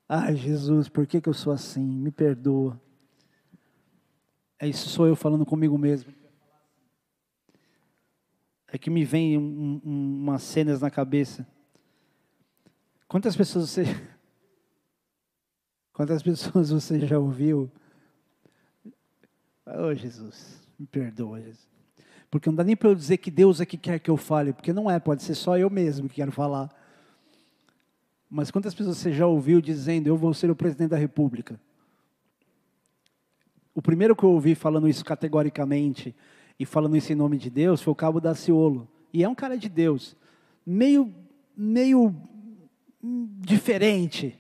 Ai, 0.08 0.36
Jesus, 0.36 0.90
por 0.90 1.06
que, 1.06 1.22
que 1.22 1.30
eu 1.30 1.34
sou 1.34 1.54
assim? 1.54 1.82
Me 1.84 2.12
perdoa. 2.12 2.80
É 4.60 4.68
isso 4.68 4.90
sou 4.90 5.08
eu 5.08 5.16
falando 5.16 5.46
comigo 5.46 5.78
mesmo 5.78 6.19
é 8.72 8.78
que 8.78 8.90
me 8.90 9.04
vem 9.04 9.38
um, 9.38 9.82
um, 9.84 10.24
umas 10.24 10.44
cenas 10.44 10.82
na 10.82 10.90
cabeça. 10.90 11.48
Quantas 13.08 13.36
pessoas 13.36 13.70
você. 13.70 13.84
Quantas 15.94 16.24
pessoas 16.24 16.70
você 16.70 17.06
já 17.06 17.20
ouviu? 17.20 17.70
Oh, 19.66 19.94
Jesus, 19.94 20.62
me 20.80 20.88
perdoa, 20.88 21.42
Jesus. 21.42 21.68
Porque 22.32 22.50
não 22.50 22.56
dá 22.56 22.64
nem 22.64 22.76
para 22.76 22.90
eu 22.90 22.96
dizer 22.96 23.18
que 23.18 23.32
Deus 23.32 23.60
é 23.60 23.66
que 23.66 23.78
quer 23.78 24.00
que 24.00 24.10
eu 24.10 24.18
fale, 24.18 24.54
porque 24.54 24.72
não 24.72 24.90
é, 24.90 25.00
pode 25.00 25.24
ser 25.24 25.36
só 25.36 25.58
eu 25.58 25.70
mesmo 25.70 26.08
que 26.08 26.16
quero 26.16 26.32
falar. 26.32 26.70
Mas 28.30 28.52
quantas 28.52 28.76
pessoas 28.76 28.98
você 28.98 29.12
já 29.12 29.26
ouviu 29.26 29.60
dizendo, 29.60 30.08
eu 30.08 30.16
vou 30.16 30.34
ser 30.34 30.52
o 30.52 30.56
presidente 30.56 30.92
da 30.92 30.98
república? 30.98 31.60
O 33.74 33.82
primeiro 33.82 34.16
que 34.16 34.24
eu 34.24 34.30
ouvi 34.30 34.54
falando 34.54 34.88
isso 34.88 35.04
categoricamente 35.04 36.16
e 36.60 36.66
falando 36.66 36.98
isso 36.98 37.12
em 37.12 37.16
nome 37.16 37.38
de 37.38 37.50
Deus, 37.50 37.82
foi 37.82 37.92
o 37.92 37.96
Cabo 37.96 38.20
da 38.20 38.36
Ciolo. 38.36 38.88
E 39.14 39.24
é 39.24 39.30
um 39.30 39.34
cara 39.34 39.58
de 39.58 39.70
Deus, 39.70 40.16
meio, 40.66 41.12
meio 41.56 42.14
diferente, 43.02 44.38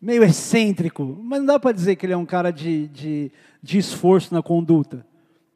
meio 0.00 0.22
excêntrico, 0.22 1.18
mas 1.22 1.40
não 1.40 1.46
dá 1.46 1.58
para 1.58 1.72
dizer 1.72 1.96
que 1.96 2.04
ele 2.04 2.12
é 2.12 2.16
um 2.16 2.26
cara 2.26 2.50
de, 2.50 2.86
de, 2.88 3.32
de 3.62 3.78
esforço 3.78 4.34
na 4.34 4.42
conduta. 4.42 5.06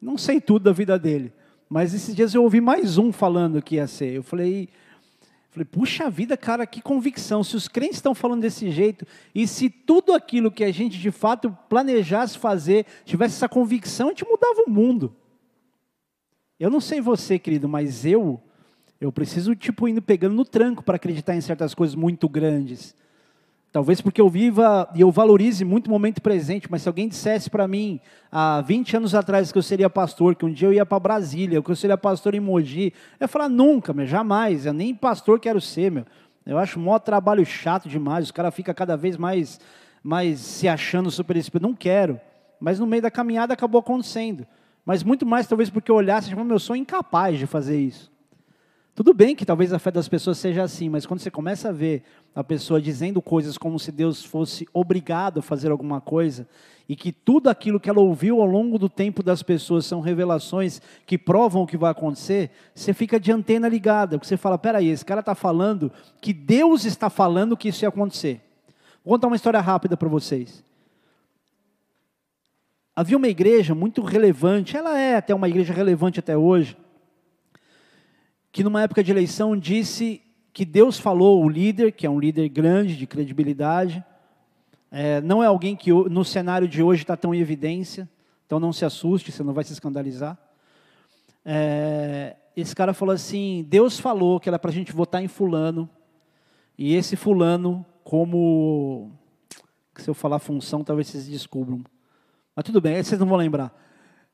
Não 0.01 0.17
sei 0.17 0.41
tudo 0.41 0.63
da 0.63 0.71
vida 0.71 0.97
dele, 0.97 1.31
mas 1.69 1.93
esses 1.93 2.15
dias 2.15 2.33
eu 2.33 2.41
ouvi 2.41 2.59
mais 2.59 2.97
um 2.97 3.11
falando 3.11 3.61
que 3.61 3.75
ia 3.75 3.85
ser. 3.85 4.11
Eu 4.11 4.23
falei, 4.23 4.67
falei, 5.51 5.65
puxa 5.65 6.09
vida, 6.09 6.35
cara, 6.35 6.65
que 6.65 6.81
convicção. 6.81 7.43
Se 7.43 7.55
os 7.55 7.67
crentes 7.67 7.97
estão 7.97 8.15
falando 8.15 8.41
desse 8.41 8.71
jeito, 8.71 9.05
e 9.35 9.47
se 9.47 9.69
tudo 9.69 10.13
aquilo 10.13 10.51
que 10.51 10.63
a 10.63 10.71
gente 10.71 10.97
de 10.97 11.11
fato 11.11 11.55
planejasse 11.69 12.37
fazer, 12.37 12.87
tivesse 13.05 13.35
essa 13.35 13.47
convicção, 13.47 14.07
a 14.07 14.09
gente 14.09 14.25
mudava 14.25 14.63
o 14.65 14.69
mundo. 14.69 15.15
Eu 16.59 16.69
não 16.69 16.81
sei 16.81 16.99
você, 16.99 17.39
querido, 17.39 17.69
mas 17.69 18.05
eu, 18.05 18.39
eu 18.99 19.11
preciso, 19.11 19.55
tipo, 19.55 19.87
indo 19.87 20.01
pegando 20.01 20.35
no 20.35 20.43
tranco 20.43 20.83
para 20.83 20.97
acreditar 20.97 21.35
em 21.35 21.41
certas 21.41 21.73
coisas 21.73 21.95
muito 21.95 22.27
grandes. 22.27 22.95
Talvez 23.71 24.01
porque 24.01 24.19
eu 24.19 24.29
viva 24.29 24.89
e 24.95 25.01
eu 25.01 25.11
valorize 25.11 25.63
muito 25.63 25.87
o 25.87 25.89
momento 25.91 26.21
presente, 26.21 26.69
mas 26.69 26.81
se 26.81 26.89
alguém 26.89 27.07
dissesse 27.07 27.49
para 27.49 27.67
mim, 27.67 27.99
há 28.31 28.61
20 28.61 28.97
anos 28.97 29.15
atrás, 29.15 29.51
que 29.51 29.57
eu 29.57 29.63
seria 29.63 29.89
pastor, 29.89 30.35
que 30.35 30.45
um 30.45 30.51
dia 30.51 30.67
eu 30.67 30.73
ia 30.73 30.85
para 30.85 30.99
Brasília, 30.99 31.61
que 31.61 31.69
eu 31.69 31.75
seria 31.75 31.97
pastor 31.97 32.33
em 32.33 32.39
Mogi, 32.39 32.93
eu 33.19 33.25
ia 33.25 33.27
falar, 33.27 33.47
nunca, 33.47 33.93
meu, 33.93 34.07
jamais, 34.07 34.65
eu 34.65 34.73
nem 34.73 34.93
pastor 34.95 35.39
quero 35.39 35.61
ser, 35.61 35.91
meu. 35.91 36.05
Eu 36.45 36.57
acho 36.57 36.79
o 36.79 36.81
maior 36.81 36.99
trabalho 36.99 37.45
chato 37.45 37.87
demais, 37.87 38.25
os 38.25 38.31
caras 38.31 38.53
ficam 38.55 38.73
cada 38.73 38.97
vez 38.97 39.17
mais 39.17 39.59
mais 40.03 40.39
se 40.39 40.67
achando 40.67 41.11
super 41.11 41.37
espiritual. 41.37 41.71
Não 41.71 41.77
quero. 41.77 42.19
Mas 42.59 42.79
no 42.79 42.87
meio 42.87 43.01
da 43.01 43.11
caminhada 43.11 43.53
acabou 43.53 43.79
acontecendo. 43.79 44.45
Mas 44.85 45.03
muito 45.03 45.25
mais 45.25 45.47
talvez 45.47 45.69
porque 45.69 45.91
eu 45.91 45.95
olhasse 45.95 46.31
e 46.31 46.35
meu, 46.35 46.47
eu 46.49 46.59
sou 46.59 46.75
incapaz 46.75 47.37
de 47.37 47.45
fazer 47.45 47.79
isso. 47.79 48.11
Tudo 48.99 49.13
bem 49.13 49.33
que 49.33 49.45
talvez 49.45 49.71
a 49.71 49.79
fé 49.79 49.91
das 49.91 50.09
pessoas 50.09 50.37
seja 50.37 50.61
assim, 50.61 50.89
mas 50.89 51.05
quando 51.05 51.21
você 51.21 51.31
começa 51.31 51.69
a 51.69 51.71
ver 51.71 52.03
a 52.35 52.43
pessoa 52.43 52.81
dizendo 52.81 53.21
coisas 53.21 53.57
como 53.57 53.79
se 53.79 53.93
Deus 53.93 54.25
fosse 54.25 54.67
obrigado 54.73 55.39
a 55.39 55.41
fazer 55.41 55.71
alguma 55.71 56.01
coisa, 56.01 56.45
e 56.87 56.97
que 56.97 57.13
tudo 57.13 57.49
aquilo 57.49 57.79
que 57.79 57.89
ela 57.89 58.01
ouviu 58.01 58.41
ao 58.41 58.45
longo 58.45 58.77
do 58.77 58.89
tempo 58.89 59.23
das 59.23 59.41
pessoas 59.41 59.85
são 59.85 60.01
revelações 60.01 60.81
que 61.05 61.17
provam 61.17 61.61
o 61.61 61.65
que 61.67 61.77
vai 61.77 61.91
acontecer, 61.91 62.51
você 62.75 62.93
fica 62.93 63.17
de 63.17 63.31
antena 63.31 63.69
ligada, 63.69 64.17
porque 64.17 64.27
você 64.27 64.35
fala: 64.35 64.57
peraí, 64.57 64.89
esse 64.89 65.05
cara 65.05 65.21
está 65.21 65.33
falando 65.33 65.89
que 66.19 66.33
Deus 66.33 66.83
está 66.83 67.09
falando 67.09 67.55
que 67.55 67.69
isso 67.69 67.85
ia 67.85 67.89
acontecer. 67.89 68.41
Vou 69.05 69.13
contar 69.13 69.27
uma 69.27 69.35
história 69.37 69.61
rápida 69.61 69.95
para 69.95 70.09
vocês. 70.09 70.61
Havia 72.99 73.15
uma 73.15 73.29
igreja 73.29 73.73
muito 73.73 74.01
relevante, 74.01 74.75
ela 74.75 74.99
é 74.99 75.15
até 75.15 75.33
uma 75.33 75.47
igreja 75.47 75.73
relevante 75.73 76.19
até 76.19 76.35
hoje 76.35 76.75
que 78.51 78.61
numa 78.61 78.81
época 78.81 79.01
de 79.01 79.09
eleição 79.09 79.55
disse 79.55 80.21
que 80.51 80.65
Deus 80.65 80.99
falou, 80.99 81.41
o 81.41 81.47
líder, 81.47 81.93
que 81.93 82.05
é 82.05 82.09
um 82.09 82.19
líder 82.19 82.49
grande, 82.49 82.97
de 82.97 83.07
credibilidade, 83.07 84.03
é, 84.91 85.21
não 85.21 85.41
é 85.41 85.45
alguém 85.45 85.77
que 85.77 85.93
no 85.93 86.25
cenário 86.25 86.67
de 86.67 86.83
hoje 86.83 87.03
está 87.03 87.15
tão 87.15 87.33
em 87.33 87.39
evidência, 87.39 88.05
então 88.45 88.59
não 88.59 88.73
se 88.73 88.83
assuste, 88.83 89.31
você 89.31 89.43
não 89.43 89.53
vai 89.53 89.63
se 89.63 89.71
escandalizar. 89.71 90.37
É, 91.45 92.35
esse 92.53 92.75
cara 92.75 92.93
falou 92.93 93.15
assim: 93.15 93.65
Deus 93.69 93.97
falou 93.97 94.41
que 94.41 94.49
era 94.49 94.59
para 94.59 94.71
a 94.71 94.73
gente 94.73 94.91
votar 94.91 95.23
em 95.23 95.29
Fulano, 95.29 95.89
e 96.77 96.93
esse 96.95 97.15
Fulano, 97.15 97.85
como. 98.03 99.09
Se 99.95 100.09
eu 100.09 100.13
falar 100.13 100.39
função, 100.39 100.83
talvez 100.83 101.07
vocês 101.07 101.29
descubram. 101.29 101.81
Mas 102.59 102.65
tudo 102.65 102.81
bem, 102.81 103.01
vocês 103.01 103.17
não 103.17 103.25
vão 103.25 103.37
lembrar 103.37 103.73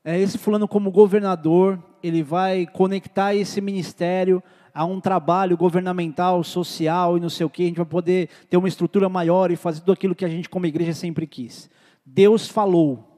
é, 0.03 0.19
esse 0.19 0.35
fulano 0.39 0.67
como 0.67 0.89
governador, 0.89 1.77
ele 2.01 2.23
vai 2.23 2.65
conectar 2.65 3.35
esse 3.35 3.61
ministério 3.61 4.41
a 4.73 4.83
um 4.83 4.99
trabalho 4.99 5.55
governamental, 5.55 6.43
social 6.43 7.15
e 7.17 7.19
não 7.19 7.29
sei 7.29 7.45
o 7.45 7.49
que, 7.51 7.61
a 7.61 7.67
gente 7.67 7.77
vai 7.77 7.85
poder 7.85 8.29
ter 8.49 8.57
uma 8.57 8.67
estrutura 8.67 9.07
maior 9.07 9.51
e 9.51 9.55
fazer 9.55 9.81
tudo 9.81 9.91
aquilo 9.91 10.15
que 10.15 10.25
a 10.25 10.27
gente 10.27 10.49
como 10.49 10.65
igreja 10.65 10.91
sempre 10.91 11.27
quis. 11.27 11.69
Deus 12.03 12.47
falou. 12.47 13.11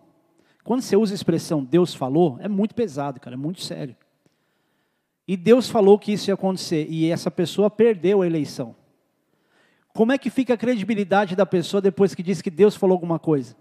Quando 0.62 0.82
você 0.82 0.98
usa 0.98 1.14
a 1.14 1.16
expressão 1.16 1.64
Deus 1.64 1.96
falou, 1.96 2.38
é 2.42 2.50
muito 2.50 2.76
pesado, 2.76 3.18
cara, 3.18 3.38
é 3.38 3.40
muito 3.40 3.62
sério. 3.62 3.96
E 5.26 5.38
Deus 5.38 5.70
falou 5.70 5.98
que 5.98 6.12
isso 6.12 6.30
ia 6.30 6.34
acontecer 6.34 6.86
e 6.90 7.10
essa 7.10 7.32
pessoa 7.32 7.70
perdeu 7.70 8.24
a 8.24 8.28
eleição. 8.28 8.76
Como 9.94 10.12
é 10.12 10.18
que 10.18 10.30
fica 10.30 10.56
a 10.56 10.58
credibilidade 10.58 11.34
da 11.34 11.46
pessoa 11.46 11.80
depois 11.80 12.14
que 12.14 12.22
diz 12.22 12.42
que 12.42 12.52
Deus 12.52 12.76
falou 12.76 12.94
alguma 12.94 13.18
coisa? 13.18 13.56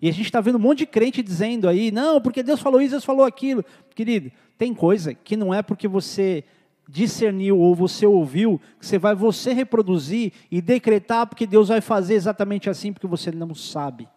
E 0.00 0.08
a 0.08 0.12
gente 0.12 0.26
está 0.26 0.40
vendo 0.40 0.56
um 0.56 0.60
monte 0.60 0.78
de 0.78 0.86
crente 0.86 1.22
dizendo 1.22 1.68
aí, 1.68 1.90
não, 1.90 2.20
porque 2.20 2.42
Deus 2.42 2.60
falou 2.60 2.80
isso, 2.80 2.92
Deus 2.92 3.04
falou 3.04 3.24
aquilo. 3.24 3.64
Querido, 3.94 4.32
tem 4.56 4.72
coisa 4.72 5.12
que 5.12 5.36
não 5.36 5.52
é 5.52 5.62
porque 5.62 5.86
você 5.86 6.44
discerniu 6.88 7.58
ou 7.58 7.74
você 7.74 8.06
ouviu, 8.06 8.60
que 8.78 8.86
você 8.86 8.98
vai 8.98 9.14
você 9.14 9.52
reproduzir 9.52 10.32
e 10.50 10.60
decretar 10.60 11.26
porque 11.26 11.46
Deus 11.46 11.68
vai 11.68 11.80
fazer 11.80 12.14
exatamente 12.14 12.68
assim, 12.68 12.92
porque 12.92 13.06
você 13.06 13.30
não 13.30 13.54
sabe. 13.54 14.08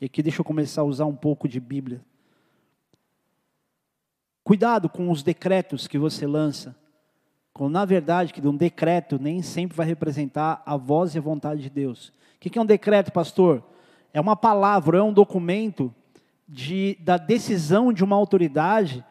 E 0.00 0.06
aqui 0.06 0.22
deixa 0.22 0.40
eu 0.40 0.44
começar 0.44 0.82
a 0.82 0.84
usar 0.84 1.06
um 1.06 1.14
pouco 1.14 1.48
de 1.48 1.60
Bíblia. 1.60 2.00
Cuidado 4.42 4.88
com 4.88 5.10
os 5.10 5.22
decretos 5.22 5.86
que 5.86 5.98
você 5.98 6.26
lança. 6.26 6.74
Quando 7.52 7.72
na 7.72 7.84
verdade 7.84 8.32
que 8.32 8.46
um 8.46 8.56
decreto 8.56 9.18
nem 9.20 9.42
sempre 9.42 9.76
vai 9.76 9.86
representar 9.86 10.62
a 10.66 10.76
voz 10.76 11.14
e 11.14 11.18
a 11.18 11.22
vontade 11.22 11.62
de 11.62 11.70
Deus. 11.70 12.08
O 12.36 12.40
que 12.40 12.58
é 12.58 12.62
um 12.62 12.66
decreto, 12.66 13.12
pastor? 13.12 13.62
É 14.12 14.20
uma 14.20 14.36
palavra, 14.36 14.98
é 14.98 15.02
um 15.02 15.12
documento 15.12 15.94
de, 16.48 16.96
da 17.00 17.16
decisão 17.16 17.92
de 17.92 18.02
uma 18.02 18.16
autoridade 18.16 19.04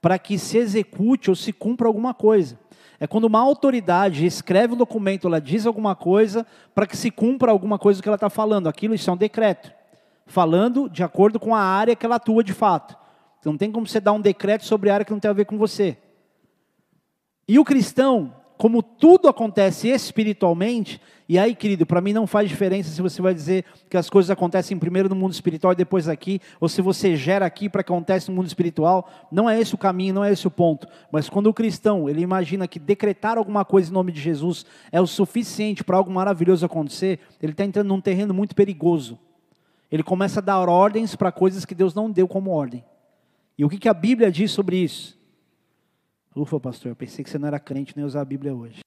para 0.00 0.18
que 0.18 0.38
se 0.38 0.58
execute 0.58 1.30
ou 1.30 1.36
se 1.36 1.52
cumpra 1.52 1.88
alguma 1.88 2.12
coisa. 2.12 2.58
É 3.00 3.06
quando 3.06 3.24
uma 3.24 3.40
autoridade 3.40 4.26
escreve 4.26 4.74
um 4.74 4.76
documento, 4.76 5.26
ela 5.26 5.40
diz 5.40 5.66
alguma 5.66 5.96
coisa 5.96 6.46
para 6.74 6.86
que 6.86 6.96
se 6.96 7.10
cumpra 7.10 7.50
alguma 7.50 7.78
coisa 7.78 8.02
que 8.02 8.08
ela 8.08 8.16
está 8.16 8.30
falando. 8.30 8.68
Aquilo 8.68 8.94
isso 8.94 9.08
é 9.08 9.12
um 9.12 9.16
decreto, 9.16 9.72
falando 10.26 10.88
de 10.88 11.02
acordo 11.02 11.40
com 11.40 11.54
a 11.54 11.60
área 11.60 11.96
que 11.96 12.04
ela 12.04 12.16
atua 12.16 12.44
de 12.44 12.52
fato. 12.52 12.96
Então 13.40 13.52
não 13.52 13.58
tem 13.58 13.72
como 13.72 13.86
você 13.86 14.00
dar 14.00 14.12
um 14.12 14.20
decreto 14.20 14.64
sobre 14.64 14.90
a 14.90 14.94
área 14.94 15.04
que 15.04 15.12
não 15.12 15.20
tem 15.20 15.30
a 15.30 15.34
ver 15.34 15.44
com 15.44 15.58
você. 15.58 15.96
E 17.46 17.58
o 17.58 17.64
cristão, 17.64 18.34
como 18.56 18.82
tudo 18.82 19.28
acontece 19.28 19.88
espiritualmente, 19.88 21.00
e 21.26 21.38
aí, 21.38 21.54
querido, 21.54 21.86
para 21.86 22.02
mim 22.02 22.12
não 22.12 22.26
faz 22.26 22.48
diferença 22.48 22.90
se 22.90 23.00
você 23.00 23.22
vai 23.22 23.32
dizer 23.32 23.64
que 23.88 23.96
as 23.96 24.10
coisas 24.10 24.30
acontecem 24.30 24.78
primeiro 24.78 25.08
no 25.08 25.14
mundo 25.14 25.32
espiritual 25.32 25.72
e 25.72 25.76
depois 25.76 26.06
aqui, 26.06 26.38
ou 26.60 26.68
se 26.68 26.82
você 26.82 27.16
gera 27.16 27.46
aqui 27.46 27.66
para 27.66 27.82
que 27.82 27.90
aconteça 27.90 28.30
no 28.30 28.36
mundo 28.36 28.46
espiritual. 28.46 29.08
Não 29.32 29.48
é 29.48 29.58
esse 29.58 29.74
o 29.74 29.78
caminho, 29.78 30.12
não 30.12 30.24
é 30.24 30.30
esse 30.30 30.46
o 30.46 30.50
ponto. 30.50 30.86
Mas 31.10 31.30
quando 31.30 31.46
o 31.46 31.54
cristão, 31.54 32.10
ele 32.10 32.20
imagina 32.20 32.68
que 32.68 32.78
decretar 32.78 33.38
alguma 33.38 33.64
coisa 33.64 33.90
em 33.90 33.94
nome 33.94 34.12
de 34.12 34.20
Jesus 34.20 34.66
é 34.92 35.00
o 35.00 35.06
suficiente 35.06 35.82
para 35.82 35.96
algo 35.96 36.10
maravilhoso 36.10 36.66
acontecer, 36.66 37.20
ele 37.42 37.52
está 37.52 37.64
entrando 37.64 37.88
num 37.88 38.00
terreno 38.02 38.34
muito 38.34 38.54
perigoso. 38.54 39.18
Ele 39.90 40.02
começa 40.02 40.40
a 40.40 40.42
dar 40.42 40.68
ordens 40.68 41.16
para 41.16 41.32
coisas 41.32 41.64
que 41.64 41.74
Deus 41.74 41.94
não 41.94 42.10
deu 42.10 42.28
como 42.28 42.50
ordem. 42.50 42.84
E 43.56 43.64
o 43.64 43.68
que, 43.68 43.78
que 43.78 43.88
a 43.88 43.94
Bíblia 43.94 44.30
diz 44.30 44.50
sobre 44.50 44.76
isso? 44.76 45.13
Ufa, 46.34 46.58
pastor, 46.58 46.90
eu 46.90 46.96
pensei 46.96 47.22
que 47.22 47.30
você 47.30 47.38
não 47.38 47.46
era 47.46 47.60
crente 47.60 47.92
nem 47.94 48.04
usar 48.04 48.20
a 48.20 48.24
Bíblia 48.24 48.52
hoje. 48.52 48.80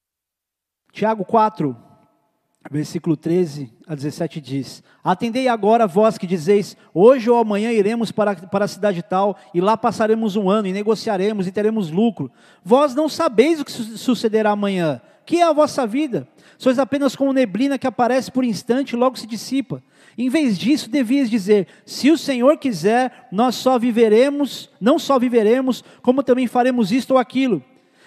Tiago 0.92 1.24
4, 1.24 1.76
versículo 2.70 3.16
13 3.16 3.72
a 3.88 3.96
17 3.96 4.42
diz: 4.42 4.84
Atendei 5.02 5.48
agora 5.48 5.88
vós 5.88 6.18
que 6.18 6.28
dizeis: 6.28 6.76
Hoje 6.94 7.30
ou 7.30 7.38
amanhã 7.38 7.72
iremos 7.72 8.12
para, 8.12 8.36
para 8.36 8.66
a 8.66 8.68
cidade 8.68 9.02
tal, 9.02 9.38
e 9.54 9.62
lá 9.62 9.78
passaremos 9.78 10.36
um 10.36 10.50
ano, 10.50 10.68
e 10.68 10.74
negociaremos, 10.74 11.48
e 11.48 11.52
teremos 11.52 11.90
lucro. 11.90 12.30
Vós 12.64 12.94
não 12.94 13.08
sabeis 13.08 13.62
o 13.62 13.66
que 13.66 13.72
sucederá 13.72 14.52
amanhã. 14.52 15.02
Que 15.26 15.38
é 15.38 15.44
a 15.44 15.54
vossa 15.54 15.86
vida? 15.86 16.28
Sois 16.58 16.80
apenas 16.80 17.16
como 17.16 17.34
neblina 17.34 17.78
que 17.78 17.86
aparece 17.86 18.32
por 18.32 18.44
instante 18.44 18.92
e 18.92 18.96
logo 18.96 19.18
se 19.18 19.28
dissipa. 19.28 19.84
Em 20.18 20.30
vez 20.30 20.58
disso, 20.58 20.90
devias 20.90 21.30
dizer: 21.30 21.68
Se 21.86 22.10
o 22.10 22.18
Senhor 22.18 22.58
quiser, 22.58 23.28
nós 23.32 23.56
só 23.56 23.78
viveremos, 23.78 24.70
não 24.82 24.98
só 24.98 25.20
viveremos, 25.20 25.84
como 26.02 26.24
também 26.24 26.48
faremos 26.48 26.92
isto 26.92 27.12
ou 27.12 27.18
aquilo. 27.18 27.64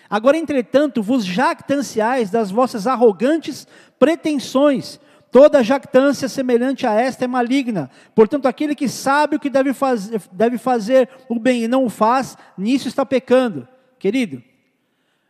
Agora, 0.09 0.37
entretanto, 0.37 1.03
vos 1.03 1.25
jactanciais 1.25 2.31
das 2.31 2.51
vossas 2.51 2.89
arrogantes 2.89 3.69
pretensões. 3.97 4.99
Toda 5.31 5.63
jactância 5.63 6.29
semelhante 6.29 6.85
a 6.85 6.93
esta 6.93 7.25
é 7.25 7.29
maligna. 7.29 7.89
Portanto, 8.17 8.47
aquele 8.47 8.75
que 8.75 8.89
sabe 8.89 9.37
o 9.37 9.39
que 9.39 9.49
deve 9.49 9.73
fazer, 9.73 10.21
deve 10.33 10.59
fazer 10.59 11.09
o 11.29 11.39
bem 11.39 11.63
e 11.63 11.69
não 11.69 11.85
o 11.85 11.89
faz, 11.89 12.37
nisso 12.59 12.89
está 12.89 13.07
pecando. 13.07 13.69
Querido, 14.01 14.43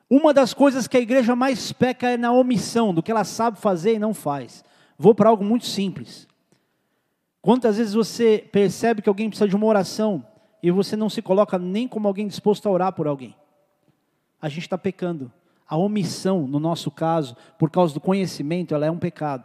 uma 0.08 0.32
das 0.32 0.54
coisas 0.54 0.88
que 0.88 0.96
a 0.96 1.00
igreja 1.00 1.36
mais 1.36 1.70
peca 1.72 2.08
é 2.08 2.16
na 2.16 2.32
omissão 2.32 2.94
do 2.94 3.02
que 3.02 3.10
ela 3.10 3.24
sabe 3.24 3.60
fazer 3.60 3.96
e 3.96 3.98
não 3.98 4.14
faz. 4.14 4.64
Vou 4.98 5.14
para 5.14 5.28
algo 5.28 5.44
muito 5.44 5.66
simples. 5.66 6.29
Quantas 7.42 7.78
vezes 7.78 7.94
você 7.94 8.46
percebe 8.52 9.00
que 9.00 9.08
alguém 9.08 9.28
precisa 9.28 9.48
de 9.48 9.56
uma 9.56 9.66
oração 9.66 10.26
e 10.62 10.70
você 10.70 10.94
não 10.94 11.08
se 11.08 11.22
coloca 11.22 11.58
nem 11.58 11.88
como 11.88 12.06
alguém 12.06 12.26
disposto 12.26 12.66
a 12.68 12.70
orar 12.70 12.92
por 12.92 13.06
alguém? 13.06 13.34
A 14.40 14.48
gente 14.48 14.62
está 14.62 14.76
pecando. 14.76 15.32
A 15.66 15.76
omissão, 15.76 16.46
no 16.46 16.58
nosso 16.58 16.90
caso, 16.90 17.36
por 17.58 17.70
causa 17.70 17.94
do 17.94 18.00
conhecimento, 18.00 18.74
ela 18.74 18.86
é 18.86 18.90
um 18.90 18.98
pecado. 18.98 19.44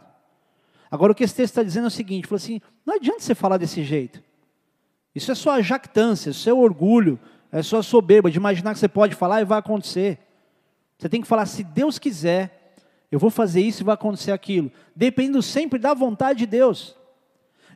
Agora, 0.90 1.12
o 1.12 1.14
que 1.14 1.24
esse 1.24 1.34
texto 1.34 1.52
está 1.52 1.62
dizendo 1.62 1.84
é 1.84 1.88
o 1.88 1.90
seguinte: 1.90 2.26
falou 2.26 2.36
assim, 2.36 2.60
não 2.84 2.96
adianta 2.96 3.20
você 3.20 3.34
falar 3.34 3.56
desse 3.56 3.82
jeito. 3.82 4.22
Isso 5.14 5.32
é 5.32 5.34
sua 5.34 5.62
jactância, 5.62 6.30
é 6.30 6.52
orgulho, 6.52 7.18
é 7.50 7.62
sua 7.62 7.82
soberba 7.82 8.30
de 8.30 8.36
imaginar 8.36 8.74
que 8.74 8.78
você 8.78 8.88
pode 8.88 9.14
falar 9.14 9.40
e 9.40 9.44
vai 9.44 9.58
acontecer. 9.58 10.18
Você 10.98 11.08
tem 11.08 11.20
que 11.20 11.26
falar, 11.26 11.46
se 11.46 11.62
Deus 11.62 11.98
quiser, 11.98 12.74
eu 13.10 13.18
vou 13.18 13.30
fazer 13.30 13.60
isso 13.60 13.82
e 13.82 13.84
vai 13.84 13.94
acontecer 13.94 14.32
aquilo. 14.32 14.70
Dependendo 14.94 15.42
sempre 15.42 15.78
da 15.78 15.94
vontade 15.94 16.40
de 16.40 16.46
Deus. 16.46 16.96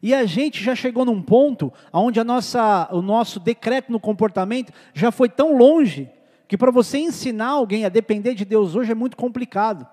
E 0.03 0.14
a 0.14 0.24
gente 0.24 0.62
já 0.62 0.74
chegou 0.74 1.05
num 1.05 1.20
ponto 1.20 1.72
onde 1.92 2.18
a 2.18 2.24
nossa, 2.24 2.88
o 2.90 3.03
nosso 3.03 3.38
decreto 3.38 3.92
no 3.92 4.01
comportamento 4.01 4.72
já 4.94 5.11
foi 5.11 5.28
tão 5.28 5.57
longe 5.57 6.09
que 6.48 6.57
para 6.57 6.70
você 6.70 6.98
ensinar 6.98 7.51
alguém 7.51 7.84
a 7.84 7.88
depender 7.88 8.34
de 8.34 8.44
Deus 8.44 8.74
hoje 8.74 8.92
é 8.92 8.94
muito 8.94 9.16
complicado. 9.16 9.86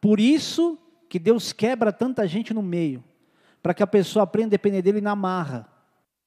Por 0.00 0.18
isso 0.18 0.78
que 1.08 1.18
Deus 1.18 1.52
quebra 1.52 1.92
tanta 1.92 2.26
gente 2.26 2.54
no 2.54 2.62
meio, 2.62 3.04
para 3.62 3.74
que 3.74 3.82
a 3.82 3.86
pessoa 3.86 4.22
aprenda 4.22 4.48
a 4.48 4.50
depender 4.50 4.80
dele 4.80 5.00
na 5.00 5.14
marra. 5.14 5.68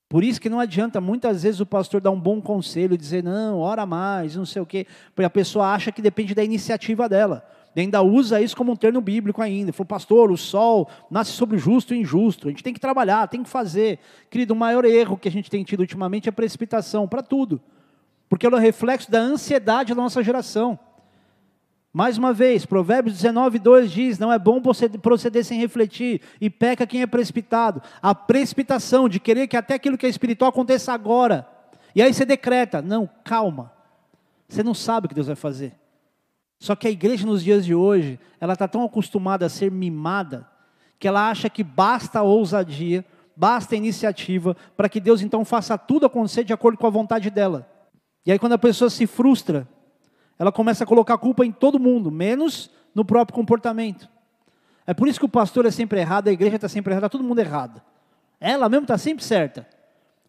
Por 0.07 0.23
isso 0.23 0.39
que 0.39 0.49
não 0.49 0.59
adianta 0.59 1.01
muitas 1.01 1.41
vezes 1.41 1.59
o 1.59 1.65
pastor 1.65 1.99
dar 1.99 2.11
um 2.11 2.19
bom 2.19 2.39
conselho, 2.39 2.95
dizer 2.95 3.23
não, 3.23 3.57
ora 3.57 3.83
mais, 3.85 4.35
não 4.35 4.45
sei 4.45 4.61
o 4.61 4.65
quê, 4.65 4.85
porque 5.15 5.25
a 5.25 5.29
pessoa 5.29 5.73
acha 5.73 5.91
que 5.91 6.03
depende 6.03 6.35
da 6.35 6.43
iniciativa 6.43 7.09
dela. 7.09 7.43
E 7.75 7.81
ainda 7.81 8.01
usa 8.01 8.41
isso 8.41 8.55
como 8.55 8.71
um 8.71 8.75
termo 8.75 9.01
bíblico 9.01 9.41
ainda. 9.41 9.73
Falou, 9.73 9.87
pastor, 9.87 10.31
o 10.31 10.37
sol 10.37 10.87
nasce 11.09 11.31
sobre 11.31 11.55
o 11.57 11.59
justo 11.59 11.93
e 11.93 11.99
injusto. 11.99 12.47
A 12.47 12.51
gente 12.51 12.63
tem 12.63 12.73
que 12.73 12.79
trabalhar, 12.79 13.27
tem 13.27 13.43
que 13.43 13.49
fazer. 13.49 13.99
Querido, 14.29 14.53
o 14.53 14.57
maior 14.57 14.85
erro 14.85 15.17
que 15.17 15.27
a 15.27 15.31
gente 15.31 15.49
tem 15.49 15.63
tido 15.63 15.79
ultimamente 15.79 16.29
é 16.29 16.31
precipitação 16.31 17.07
para 17.07 17.23
tudo 17.23 17.61
porque 18.33 18.47
ela 18.47 18.57
é 18.57 18.59
o 18.59 18.63
reflexo 18.63 19.11
da 19.11 19.19
ansiedade 19.19 19.93
da 19.93 20.01
nossa 20.01 20.23
geração. 20.23 20.79
Mais 21.93 22.17
uma 22.17 22.33
vez, 22.33 22.65
Provérbios 22.65 23.17
19, 23.17 23.59
2 23.59 23.91
diz: 23.91 24.17
Não 24.17 24.33
é 24.33 24.39
bom 24.39 24.59
proceder 24.59 25.45
sem 25.45 25.59
refletir, 25.59 26.19
e 26.41 26.49
peca 26.49 26.87
quem 26.87 27.03
é 27.03 27.05
precipitado. 27.05 27.79
A 28.01 28.15
precipitação 28.15 29.07
de 29.07 29.19
querer 29.19 29.47
que 29.47 29.55
até 29.55 29.75
aquilo 29.75 29.99
que 29.99 30.07
é 30.07 30.09
espiritual 30.09 30.49
aconteça 30.49 30.91
agora. 30.91 31.47
E 31.93 32.01
aí 32.01 32.11
você 32.11 32.25
decreta: 32.25 32.81
Não, 32.81 33.07
calma. 33.23 33.71
Você 34.49 34.63
não 34.63 34.73
sabe 34.73 35.05
o 35.05 35.09
que 35.09 35.13
Deus 35.13 35.27
vai 35.27 35.35
fazer. 35.35 35.75
Só 36.63 36.77
que 36.77 36.87
a 36.87 36.89
igreja 36.89 37.25
nos 37.25 37.43
dias 37.43 37.65
de 37.65 37.75
hoje, 37.75 38.17
ela 38.39 38.53
está 38.53 38.69
tão 38.69 38.85
acostumada 38.85 39.45
a 39.45 39.49
ser 39.49 39.69
mimada, 39.69 40.47
que 40.97 41.09
ela 41.09 41.29
acha 41.29 41.49
que 41.49 41.61
basta 41.61 42.19
a 42.19 42.23
ousadia, 42.23 43.03
basta 43.35 43.75
a 43.75 43.77
iniciativa, 43.77 44.55
para 44.77 44.87
que 44.87 45.01
Deus 45.01 45.21
então 45.21 45.43
faça 45.43 45.77
tudo 45.77 46.05
acontecer 46.05 46.45
de 46.45 46.53
acordo 46.53 46.77
com 46.77 46.87
a 46.87 46.89
vontade 46.89 47.29
dela. 47.29 47.69
E 48.25 48.31
aí, 48.31 48.39
quando 48.39 48.53
a 48.53 48.57
pessoa 48.57 48.89
se 48.89 49.05
frustra, 49.05 49.67
ela 50.39 50.53
começa 50.53 50.85
a 50.85 50.87
colocar 50.87 51.17
culpa 51.17 51.45
em 51.45 51.51
todo 51.51 51.77
mundo, 51.77 52.09
menos 52.09 52.71
no 52.95 53.03
próprio 53.03 53.35
comportamento. 53.35 54.07
É 54.87 54.93
por 54.93 55.09
isso 55.09 55.19
que 55.19 55.25
o 55.25 55.29
pastor 55.29 55.65
é 55.65 55.71
sempre 55.71 55.99
errado, 55.99 56.29
a 56.29 56.31
igreja 56.31 56.55
está 56.55 56.69
sempre 56.69 56.93
errada, 56.93 57.07
está 57.07 57.17
todo 57.17 57.27
mundo 57.27 57.39
errado. 57.39 57.81
Ela 58.39 58.69
mesmo 58.69 58.85
está 58.85 58.97
sempre 58.97 59.25
certa. 59.25 59.67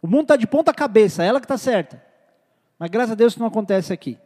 O 0.03 0.09
mundo 0.09 0.22
está 0.22 0.35
de 0.35 0.49
ponta 0.49 0.74
cabeça, 0.74 1.22
ela 1.22 1.39
que 1.39 1.45
está 1.45 1.57
certa. 1.57 2.03
Mas 2.76 2.91
graças 2.91 3.12
a 3.12 3.14
Deus 3.14 3.35
isso 3.35 3.41
não 3.41 3.47
acontece 3.47 3.93
aqui. 3.93 4.18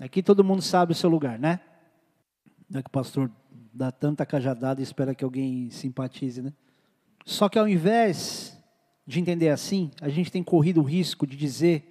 Aqui 0.00 0.22
todo 0.22 0.42
mundo 0.42 0.62
sabe 0.62 0.92
o 0.92 0.94
seu 0.94 1.08
lugar, 1.08 1.38
né? 1.38 1.60
Não 2.68 2.80
é 2.80 2.82
que 2.82 2.88
o 2.88 2.92
pastor 2.92 3.30
dá 3.72 3.92
tanta 3.92 4.26
cajadada 4.26 4.80
e 4.80 4.84
espera 4.84 5.14
que 5.14 5.24
alguém 5.24 5.70
simpatize, 5.70 6.42
né? 6.42 6.52
Só 7.24 7.48
que 7.48 7.58
ao 7.58 7.68
invés 7.68 8.58
de 9.06 9.20
entender 9.20 9.50
assim, 9.50 9.90
a 10.00 10.08
gente 10.08 10.32
tem 10.32 10.42
corrido 10.42 10.80
o 10.80 10.84
risco 10.84 11.26
de 11.26 11.36
dizer 11.36 11.90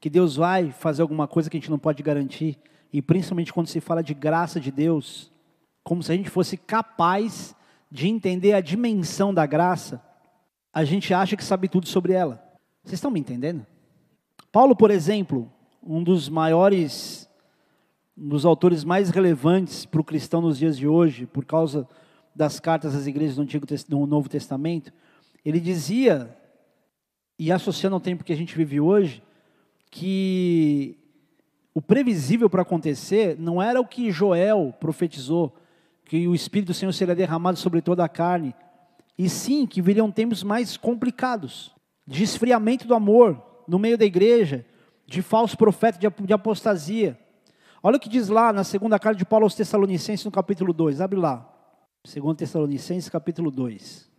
que 0.00 0.10
Deus 0.10 0.36
vai 0.36 0.70
fazer 0.70 1.02
alguma 1.02 1.26
coisa 1.26 1.48
que 1.48 1.56
a 1.56 1.60
gente 1.60 1.70
não 1.70 1.78
pode 1.78 2.02
garantir, 2.02 2.58
e 2.92 3.00
principalmente 3.00 3.52
quando 3.52 3.68
se 3.68 3.80
fala 3.80 4.02
de 4.02 4.12
graça 4.12 4.60
de 4.60 4.70
Deus, 4.70 5.32
como 5.82 6.02
se 6.02 6.12
a 6.12 6.16
gente 6.16 6.28
fosse 6.30 6.56
capaz 6.56 7.54
de 7.90 8.08
entender 8.08 8.52
a 8.52 8.60
dimensão 8.60 9.32
da 9.32 9.46
graça, 9.46 10.02
a 10.72 10.84
gente 10.84 11.14
acha 11.14 11.36
que 11.36 11.44
sabe 11.44 11.68
tudo 11.68 11.86
sobre 11.86 12.12
ela. 12.12 12.42
Vocês 12.82 12.94
estão 12.94 13.10
me 13.10 13.20
entendendo? 13.20 13.66
Paulo, 14.52 14.76
por 14.76 14.90
exemplo, 14.90 15.50
um 15.86 16.02
dos 16.02 16.28
maiores, 16.28 17.28
um 18.16 18.28
dos 18.28 18.46
autores 18.46 18.84
mais 18.84 19.10
relevantes 19.10 19.84
para 19.84 20.00
o 20.00 20.04
cristão 20.04 20.40
nos 20.40 20.58
dias 20.58 20.78
de 20.78 20.88
hoje, 20.88 21.26
por 21.26 21.44
causa 21.44 21.86
das 22.34 22.58
cartas 22.58 22.94
às 22.94 23.06
igrejas 23.06 23.36
do 23.36 23.42
Antigo 23.42 23.66
do 23.66 24.06
Novo 24.06 24.28
Testamento, 24.28 24.92
ele 25.44 25.60
dizia, 25.60 26.34
e 27.38 27.52
associando 27.52 27.94
ao 27.94 28.00
tempo 28.00 28.24
que 28.24 28.32
a 28.32 28.36
gente 28.36 28.56
vive 28.56 28.80
hoje, 28.80 29.22
que 29.90 30.96
o 31.74 31.82
previsível 31.82 32.48
para 32.48 32.62
acontecer 32.62 33.36
não 33.38 33.60
era 33.60 33.80
o 33.80 33.86
que 33.86 34.10
Joel 34.10 34.74
profetizou, 34.80 35.54
que 36.06 36.26
o 36.26 36.34
Espírito 36.34 36.68
do 36.68 36.74
Senhor 36.74 36.92
seria 36.92 37.14
derramado 37.14 37.58
sobre 37.58 37.82
toda 37.82 38.04
a 38.04 38.08
carne, 38.08 38.54
e 39.18 39.28
sim 39.28 39.66
que 39.66 39.82
viriam 39.82 40.10
tempos 40.10 40.42
mais 40.42 40.76
complicados, 40.76 41.72
de 42.06 42.22
esfriamento 42.22 42.86
do 42.86 42.94
amor 42.94 43.40
no 43.68 43.78
meio 43.78 43.96
da 43.96 44.04
igreja, 44.04 44.64
de 45.06 45.22
falso 45.22 45.56
profeta, 45.56 45.98
de 45.98 46.32
apostasia. 46.32 47.18
Olha 47.82 47.96
o 47.96 48.00
que 48.00 48.08
diz 48.08 48.28
lá 48.28 48.52
na 48.52 48.64
segunda 48.64 48.98
carta 48.98 49.18
de 49.18 49.24
Paulo 49.24 49.44
aos 49.44 49.54
Tessalonicenses, 49.54 50.24
no 50.24 50.30
capítulo 50.30 50.72
2, 50.72 51.00
abre 51.00 51.18
lá. 51.18 51.46
2 52.02 52.36
Tessalonicenses, 52.36 53.08
capítulo 53.08 53.50
2. 53.50 54.10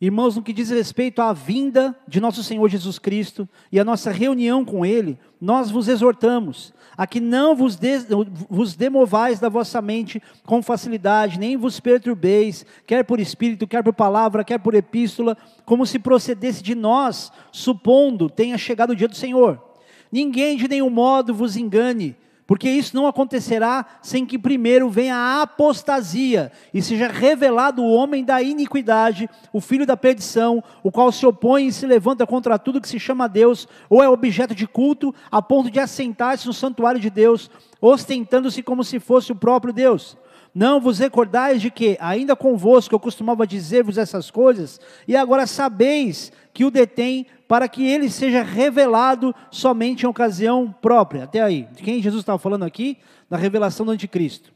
Irmãos, 0.00 0.36
no 0.36 0.42
que 0.42 0.52
diz 0.52 0.70
respeito 0.70 1.22
à 1.22 1.32
vinda 1.32 1.96
de 2.06 2.20
nosso 2.20 2.42
Senhor 2.42 2.68
Jesus 2.68 2.98
Cristo 2.98 3.48
e 3.72 3.80
a 3.80 3.84
nossa 3.84 4.10
reunião 4.10 4.64
com 4.64 4.84
Ele, 4.84 5.18
nós 5.40 5.70
vos 5.70 5.88
exortamos 5.88 6.74
a 6.96 7.06
que 7.06 7.20
não 7.20 7.56
vos, 7.56 7.76
des, 7.76 8.06
vos 8.50 8.76
demovais 8.76 9.40
da 9.40 9.48
vossa 9.48 9.80
mente 9.80 10.22
com 10.44 10.62
facilidade, 10.62 11.38
nem 11.38 11.56
vos 11.56 11.80
perturbeis, 11.80 12.66
quer 12.86 13.04
por 13.04 13.18
espírito, 13.18 13.66
quer 13.66 13.82
por 13.82 13.94
palavra, 13.94 14.44
quer 14.44 14.58
por 14.58 14.74
epístola, 14.74 15.36
como 15.64 15.86
se 15.86 15.98
procedesse 15.98 16.62
de 16.62 16.74
nós, 16.74 17.32
supondo 17.50 18.28
tenha 18.28 18.58
chegado 18.58 18.90
o 18.90 18.96
dia 18.96 19.08
do 19.08 19.16
Senhor. 19.16 19.73
Ninguém 20.14 20.56
de 20.56 20.68
nenhum 20.68 20.90
modo 20.90 21.34
vos 21.34 21.56
engane, 21.56 22.16
porque 22.46 22.70
isso 22.70 22.94
não 22.94 23.08
acontecerá 23.08 23.84
sem 24.00 24.24
que 24.24 24.38
primeiro 24.38 24.88
venha 24.88 25.16
a 25.16 25.42
apostasia 25.42 26.52
e 26.72 26.80
seja 26.80 27.08
revelado 27.08 27.82
o 27.82 27.92
homem 27.92 28.24
da 28.24 28.40
iniquidade, 28.40 29.28
o 29.52 29.60
filho 29.60 29.84
da 29.84 29.96
perdição, 29.96 30.62
o 30.84 30.92
qual 30.92 31.10
se 31.10 31.26
opõe 31.26 31.66
e 31.66 31.72
se 31.72 31.84
levanta 31.84 32.24
contra 32.24 32.60
tudo 32.60 32.80
que 32.80 32.88
se 32.88 33.00
chama 33.00 33.28
Deus 33.28 33.66
ou 33.90 34.00
é 34.04 34.08
objeto 34.08 34.54
de 34.54 34.68
culto, 34.68 35.12
a 35.32 35.42
ponto 35.42 35.68
de 35.68 35.80
assentar-se 35.80 36.46
no 36.46 36.52
santuário 36.52 37.00
de 37.00 37.10
Deus, 37.10 37.50
ostentando-se 37.80 38.62
como 38.62 38.84
se 38.84 39.00
fosse 39.00 39.32
o 39.32 39.36
próprio 39.36 39.72
Deus. 39.72 40.16
Não 40.54 40.80
vos 40.80 41.00
recordais 41.00 41.60
de 41.60 41.70
que, 41.70 41.98
ainda 42.00 42.36
convosco, 42.36 42.94
eu 42.94 43.00
costumava 43.00 43.46
dizer-vos 43.46 43.98
essas 43.98 44.30
coisas, 44.30 44.80
e 45.08 45.16
agora 45.16 45.46
sabeis 45.46 46.30
que 46.52 46.64
o 46.64 46.70
detém 46.70 47.26
para 47.48 47.68
que 47.68 47.84
ele 47.84 48.08
seja 48.08 48.42
revelado 48.42 49.34
somente 49.50 50.04
em 50.04 50.08
ocasião 50.08 50.72
própria. 50.80 51.24
Até 51.24 51.40
aí. 51.42 51.68
De 51.74 51.82
quem 51.82 52.00
Jesus 52.00 52.22
estava 52.22 52.38
falando 52.38 52.62
aqui? 52.62 52.98
Da 53.28 53.36
revelação 53.36 53.84
do 53.84 53.92
anticristo. 53.92 54.52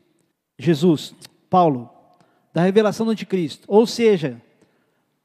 Jesus, 0.56 1.14
Paulo, 1.50 1.90
da 2.54 2.62
revelação 2.62 3.04
do 3.04 3.12
anticristo. 3.12 3.64
Ou 3.66 3.86
seja, 3.86 4.40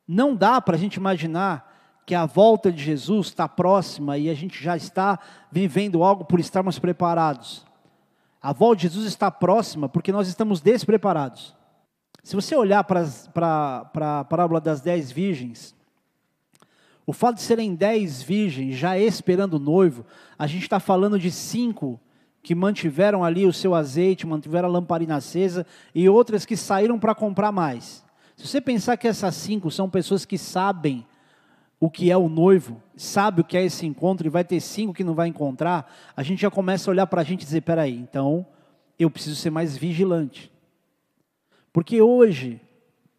não 0.07 0.36
dá 0.36 0.59
para 0.59 0.76
a 0.76 0.80
gente 0.80 0.95
imaginar 0.95 1.71
que 2.05 2.15
a 2.15 2.26
volta 2.26 2.71
de 2.71 2.84
Jesus 2.84 3.28
está 3.28 3.47
próxima 3.47 4.17
e 4.17 4.30
a 4.30 4.34
gente 4.34 4.61
já 4.61 4.76
está 4.76 5.19
vivendo 5.51 6.03
algo 6.03 6.26
por 6.26 6.39
estarmos 6.39 6.80
preparados. 6.80 7.65
A 8.44 8.52
volta 8.52 8.82
de 8.82 8.89
Jesus 8.89 9.06
está 9.06 9.32
próxima 9.32 9.88
porque 9.88 10.12
nós 10.12 10.28
estamos 10.28 10.60
despreparados. 10.60 11.56
Se 12.22 12.36
você 12.36 12.54
olhar 12.58 12.84
para, 12.84 13.06
para, 13.34 14.20
a 14.20 14.24
parábola 14.26 14.60
das 14.60 14.82
dez 14.82 15.10
virgens, 15.10 15.74
o 17.06 17.14
fato 17.14 17.36
de 17.36 17.41
serem 17.41 17.74
dez 17.74 18.22
virgens 18.22 18.76
já 18.76 18.98
esperando 18.98 19.54
o 19.54 19.60
noivo, 19.60 20.06
a 20.38 20.46
gente 20.46 20.64
está 20.64 20.78
falando 20.78 21.18
de 21.18 21.32
cinco 21.32 21.98
que 22.41 22.54
mantiveram 22.54 23.24
ali 23.24 23.46
o 23.46 23.54
seu 23.54 23.74
azeite, 23.74 24.28
mantiveram 24.28 24.68
a 24.68 24.72
lamparina 24.72 25.16
acesa, 25.16 25.66
e 25.96 26.10
outras 26.10 26.46
que 26.46 26.58
saíram 26.58 27.00
para 27.00 27.16
comprar 27.16 27.54
mais. 27.54 28.04
Se 28.36 28.46
você 28.46 28.60
pensar 28.60 28.98
que 28.98 29.08
essas 29.08 29.36
cinco 29.36 29.72
são 29.72 29.89
pessoas 29.89 30.26
que 30.26 30.38
sabem 30.38 31.06
o 31.84 31.90
que 31.90 32.10
é 32.10 32.16
o 32.16 32.30
noivo, 32.30 32.82
sabe 32.96 33.42
o 33.42 33.44
que 33.44 33.58
é 33.58 33.66
esse 33.66 33.86
encontro, 33.86 34.26
e 34.26 34.30
vai 34.30 34.46
ter 34.46 34.62
cinco 34.62 34.94
que 34.94 35.04
não 35.04 35.14
vai 35.14 35.28
encontrar, 35.28 35.94
a 36.16 36.24
gente 36.24 36.42
já 36.42 36.50
começa 36.50 36.90
a 36.90 36.92
olhar 36.92 37.06
para 37.08 37.20
a 37.20 37.24
gente 37.26 37.42
e 37.42 37.44
dizer: 37.44 37.60
peraí, 37.60 37.94
então 37.94 38.46
eu 38.98 39.10
preciso 39.10 39.36
ser 39.36 39.50
mais 39.50 39.76
vigilante. 39.76 40.50
Porque 41.74 42.02
hoje, 42.02 42.62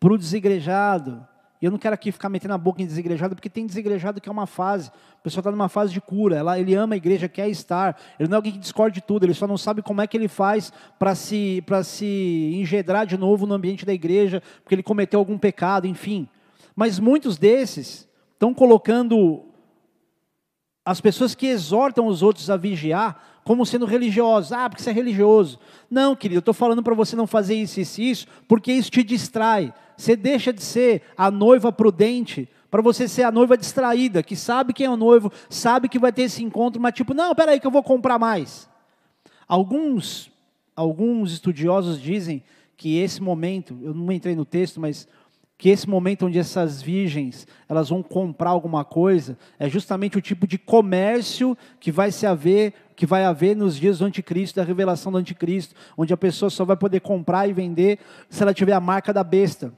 para 0.01 0.15
o 0.15 0.17
desigrejado, 0.17 1.29
eu 1.61 1.71
não 1.71 1.77
quero 1.77 1.93
aqui 1.93 2.11
ficar 2.11 2.31
metendo 2.31 2.55
a 2.55 2.59
boca 2.59 2.81
em 2.81 2.87
desigrejado, 2.87 3.35
porque 3.35 3.51
tem 3.51 3.67
desigrejado 3.67 4.19
que 4.19 4.31
é 4.31 4.33
uma 4.33 4.47
fase. 4.47 4.89
O 5.21 5.23
pessoal 5.23 5.43
está 5.43 5.51
numa 5.51 5.69
fase 5.69 5.93
de 5.93 6.01
cura. 6.01 6.37
Ela, 6.37 6.59
ele 6.59 6.75
ama 6.75 6.95
a 6.95 6.97
igreja, 6.97 7.29
quer 7.29 7.51
estar. 7.51 8.01
Ele 8.19 8.31
não 8.31 8.37
é 8.37 8.39
alguém 8.39 8.53
que 8.53 8.59
discorde 8.59 8.95
de 8.95 9.03
tudo, 9.03 9.27
ele 9.27 9.35
só 9.35 9.47
não 9.47 9.59
sabe 9.59 9.83
como 9.83 10.01
é 10.01 10.07
que 10.07 10.17
ele 10.17 10.29
faz 10.29 10.73
para 10.99 11.15
se, 11.15 11.63
se 11.85 12.51
engedrar 12.55 13.05
de 13.05 13.19
novo 13.19 13.45
no 13.45 13.53
ambiente 13.53 13.85
da 13.85 13.93
igreja, 13.93 14.43
porque 14.63 14.75
ele 14.75 14.83
cometeu 14.83 15.21
algum 15.21 15.37
pecado, 15.37 15.87
enfim. 15.87 16.27
Mas 16.75 16.99
muitos 16.99 17.37
desses 17.37 18.09
estão 18.35 18.53
colocando 18.53 19.43
as 20.85 21.01
pessoas 21.01 21.35
que 21.35 21.47
exortam 21.47 22.07
os 22.07 22.23
outros 22.23 22.51
a 22.51 22.57
vigiar 22.57 23.41
como 23.43 23.65
sendo 23.65 23.87
religiosos. 23.87 24.53
Ah, 24.53 24.69
porque 24.69 24.83
você 24.83 24.91
é 24.91 24.93
religioso. 24.93 25.59
Não, 25.91 26.15
querido, 26.15 26.39
eu 26.39 26.41
estou 26.41 26.55
falando 26.55 26.83
para 26.83 26.95
você 26.95 27.17
não 27.17 27.27
fazer 27.27 27.55
isso, 27.55 27.81
isso, 27.81 28.01
isso, 28.01 28.27
porque 28.47 28.73
isso 28.73 28.91
te 28.91 29.03
distrai. 29.03 29.73
Você 29.97 30.17
deixa 30.17 30.53
de 30.53 30.63
ser 30.63 31.03
a 31.17 31.31
noiva 31.31 31.73
prudente 31.73 32.49
para 32.71 32.83
você 32.83 33.07
ser 33.07 33.23
a 33.23 33.31
noiva 33.31 33.57
distraída, 33.57 34.21
que 34.21 34.35
sabe 34.35 34.73
quem 34.73 34.87
é 34.87 34.91
o 34.91 34.97
noivo, 34.97 35.31
sabe 35.49 35.89
que 35.89 35.97
vai 35.97 36.13
ter 36.13 36.23
esse 36.23 36.43
encontro, 36.43 36.83
mas 36.83 36.93
tipo, 36.93 37.15
não, 37.15 37.33
peraí 37.33 37.61
que 37.61 37.67
eu 37.69 37.71
vou 37.71 37.85
comprar 37.85 38.19
mais. 38.19 38.69
Alguns, 39.47 40.29
alguns 40.75 41.33
estudiosos 41.33 42.03
dizem 42.03 42.43
que 42.77 42.99
esse 42.99 43.23
momento, 43.23 43.79
eu 43.81 43.95
não 43.95 44.11
entrei 44.11 44.35
no 44.35 44.45
texto, 44.45 44.81
mas 44.81 45.07
que 45.57 45.69
esse 45.69 45.89
momento 45.89 46.27
onde 46.27 46.39
essas 46.39 46.83
virgens 46.83 47.47
elas 47.69 47.89
vão 47.89 48.03
comprar 48.03 48.51
alguma 48.51 48.85
coisa 48.85 49.39
é 49.59 49.69
justamente 49.69 50.19
o 50.19 50.21
tipo 50.21 50.47
de 50.47 50.59
comércio 50.59 51.57
que 51.79 51.93
vai 51.93 52.11
se 52.11 52.27
haver 52.27 52.75
que 52.97 53.07
vai 53.07 53.25
haver 53.25 53.57
nos 53.57 53.77
dias 53.77 53.99
do 53.99 54.05
anticristo, 54.05 54.61
da 54.61 54.65
revelação 54.65 55.11
do 55.11 55.19
anticristo, 55.19 55.75
onde 55.97 56.13
a 56.13 56.17
pessoa 56.17 56.49
só 56.49 56.65
vai 56.65 56.77
poder 56.77 57.01
comprar 57.01 57.49
e 57.49 57.53
vender 57.53 57.99
se 58.29 58.43
ela 58.43 58.55
tiver 58.55 58.73
a 58.73 58.81
marca 58.81 59.13
da 59.13 59.25
besta 59.25 59.73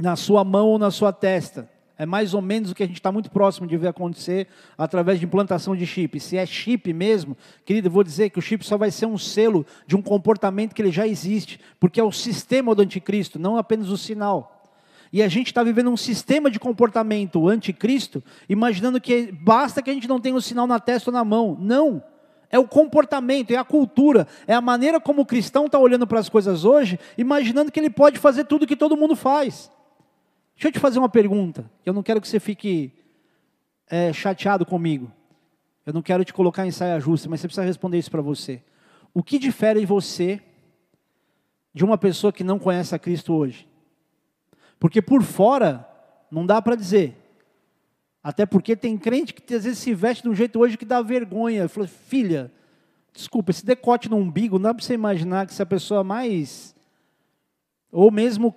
na 0.00 0.14
sua 0.14 0.44
mão 0.44 0.68
ou 0.68 0.78
na 0.78 0.90
sua 0.90 1.12
testa. 1.12 1.68
É 1.98 2.04
mais 2.04 2.34
ou 2.34 2.42
menos 2.42 2.70
o 2.70 2.74
que 2.74 2.82
a 2.82 2.86
gente 2.86 2.96
está 2.96 3.10
muito 3.10 3.30
próximo 3.30 3.66
de 3.66 3.76
ver 3.76 3.88
acontecer 3.88 4.48
através 4.76 5.18
de 5.18 5.24
implantação 5.24 5.74
de 5.74 5.86
chip. 5.86 6.20
Se 6.20 6.36
é 6.36 6.44
chip 6.44 6.92
mesmo, 6.92 7.34
querido, 7.64 7.88
eu 7.88 7.92
vou 7.92 8.04
dizer 8.04 8.28
que 8.28 8.38
o 8.38 8.42
chip 8.42 8.64
só 8.66 8.76
vai 8.76 8.90
ser 8.90 9.06
um 9.06 9.16
selo 9.16 9.64
de 9.86 9.96
um 9.96 10.02
comportamento 10.02 10.74
que 10.74 10.82
ele 10.82 10.92
já 10.92 11.06
existe, 11.06 11.58
porque 11.80 11.98
é 11.98 12.04
o 12.04 12.12
sistema 12.12 12.74
do 12.74 12.82
anticristo, 12.82 13.38
não 13.38 13.56
apenas 13.56 13.88
o 13.88 13.96
sinal. 13.96 14.55
E 15.12 15.22
a 15.22 15.28
gente 15.28 15.48
está 15.48 15.62
vivendo 15.62 15.90
um 15.90 15.96
sistema 15.96 16.50
de 16.50 16.58
comportamento 16.58 17.48
anticristo, 17.48 18.22
imaginando 18.48 19.00
que 19.00 19.32
basta 19.32 19.82
que 19.82 19.90
a 19.90 19.94
gente 19.94 20.08
não 20.08 20.20
tenha 20.20 20.34
o 20.34 20.42
sinal 20.42 20.66
na 20.66 20.80
testa 20.80 21.10
ou 21.10 21.14
na 21.14 21.24
mão. 21.24 21.56
Não! 21.60 22.02
é 22.50 22.58
o 22.58 22.66
comportamento, 22.66 23.50
é 23.50 23.56
a 23.56 23.64
cultura, 23.64 24.26
é 24.46 24.54
a 24.54 24.60
maneira 24.60 25.00
como 25.00 25.22
o 25.22 25.26
cristão 25.26 25.66
está 25.66 25.78
olhando 25.78 26.06
para 26.06 26.20
as 26.20 26.28
coisas 26.28 26.64
hoje, 26.64 26.98
imaginando 27.18 27.72
que 27.72 27.80
ele 27.80 27.90
pode 27.90 28.18
fazer 28.18 28.44
tudo 28.44 28.66
que 28.66 28.76
todo 28.76 28.96
mundo 28.96 29.16
faz. 29.16 29.70
Deixa 30.54 30.68
eu 30.68 30.72
te 30.72 30.78
fazer 30.78 30.98
uma 30.98 31.08
pergunta, 31.08 31.70
eu 31.84 31.92
não 31.92 32.02
quero 32.02 32.20
que 32.20 32.28
você 32.28 32.40
fique 32.40 32.92
é, 33.88 34.12
chateado 34.12 34.64
comigo. 34.64 35.10
Eu 35.84 35.92
não 35.92 36.02
quero 36.02 36.24
te 36.24 36.32
colocar 36.32 36.66
em 36.66 36.72
saia 36.72 36.98
justa, 36.98 37.28
mas 37.28 37.40
você 37.40 37.46
precisa 37.46 37.64
responder 37.64 37.98
isso 37.98 38.10
para 38.10 38.22
você. 38.22 38.60
O 39.14 39.22
que 39.22 39.38
difere 39.38 39.86
você 39.86 40.42
de 41.72 41.84
uma 41.84 41.96
pessoa 41.96 42.32
que 42.32 42.42
não 42.42 42.58
conhece 42.58 42.94
a 42.94 42.98
Cristo 42.98 43.32
hoje? 43.32 43.68
Porque 44.78 45.00
por 45.00 45.22
fora, 45.22 45.88
não 46.30 46.44
dá 46.44 46.60
para 46.60 46.76
dizer. 46.76 47.16
Até 48.22 48.44
porque 48.44 48.74
tem 48.74 48.98
crente 48.98 49.32
que 49.32 49.54
às 49.54 49.64
vezes 49.64 49.78
se 49.78 49.94
veste 49.94 50.24
de 50.24 50.28
um 50.28 50.34
jeito 50.34 50.58
hoje 50.58 50.76
que 50.76 50.84
dá 50.84 51.00
vergonha. 51.00 51.68
Falou, 51.68 51.88
filha, 51.88 52.52
desculpa, 53.12 53.50
esse 53.50 53.64
decote 53.64 54.10
no 54.10 54.16
umbigo, 54.16 54.58
não 54.58 54.64
dá 54.64 54.74
para 54.74 54.84
você 54.84 54.94
imaginar 54.94 55.46
que 55.46 55.54
se 55.54 55.62
a 55.62 55.66
pessoa 55.66 56.02
mais. 56.02 56.74
Ou 57.92 58.10
mesmo. 58.10 58.54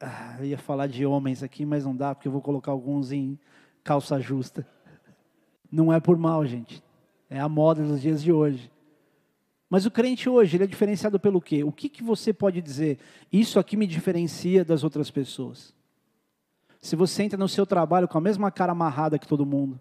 Ah, 0.00 0.36
eu 0.38 0.44
ia 0.44 0.58
falar 0.58 0.86
de 0.86 1.04
homens 1.06 1.42
aqui, 1.42 1.64
mas 1.64 1.84
não 1.84 1.94
dá, 1.94 2.14
porque 2.14 2.28
eu 2.28 2.32
vou 2.32 2.40
colocar 2.40 2.70
alguns 2.70 3.10
em 3.10 3.38
calça 3.82 4.20
justa. 4.20 4.66
Não 5.70 5.92
é 5.92 6.00
por 6.00 6.16
mal, 6.16 6.44
gente. 6.46 6.82
É 7.30 7.38
a 7.38 7.48
moda 7.48 7.82
dos 7.82 8.00
dias 8.00 8.22
de 8.22 8.32
hoje. 8.32 8.70
Mas 9.70 9.84
o 9.84 9.90
crente 9.90 10.28
hoje, 10.28 10.56
ele 10.56 10.64
é 10.64 10.66
diferenciado 10.66 11.20
pelo 11.20 11.40
quê? 11.40 11.62
O 11.62 11.70
que, 11.70 11.88
que 11.88 12.02
você 12.02 12.32
pode 12.32 12.62
dizer? 12.62 12.98
Isso 13.30 13.58
aqui 13.58 13.76
me 13.76 13.86
diferencia 13.86 14.64
das 14.64 14.82
outras 14.82 15.10
pessoas. 15.10 15.74
Se 16.80 16.96
você 16.96 17.24
entra 17.24 17.38
no 17.38 17.48
seu 17.48 17.66
trabalho 17.66 18.08
com 18.08 18.16
a 18.16 18.20
mesma 18.20 18.50
cara 18.50 18.72
amarrada 18.72 19.18
que 19.18 19.26
todo 19.26 19.44
mundo, 19.44 19.80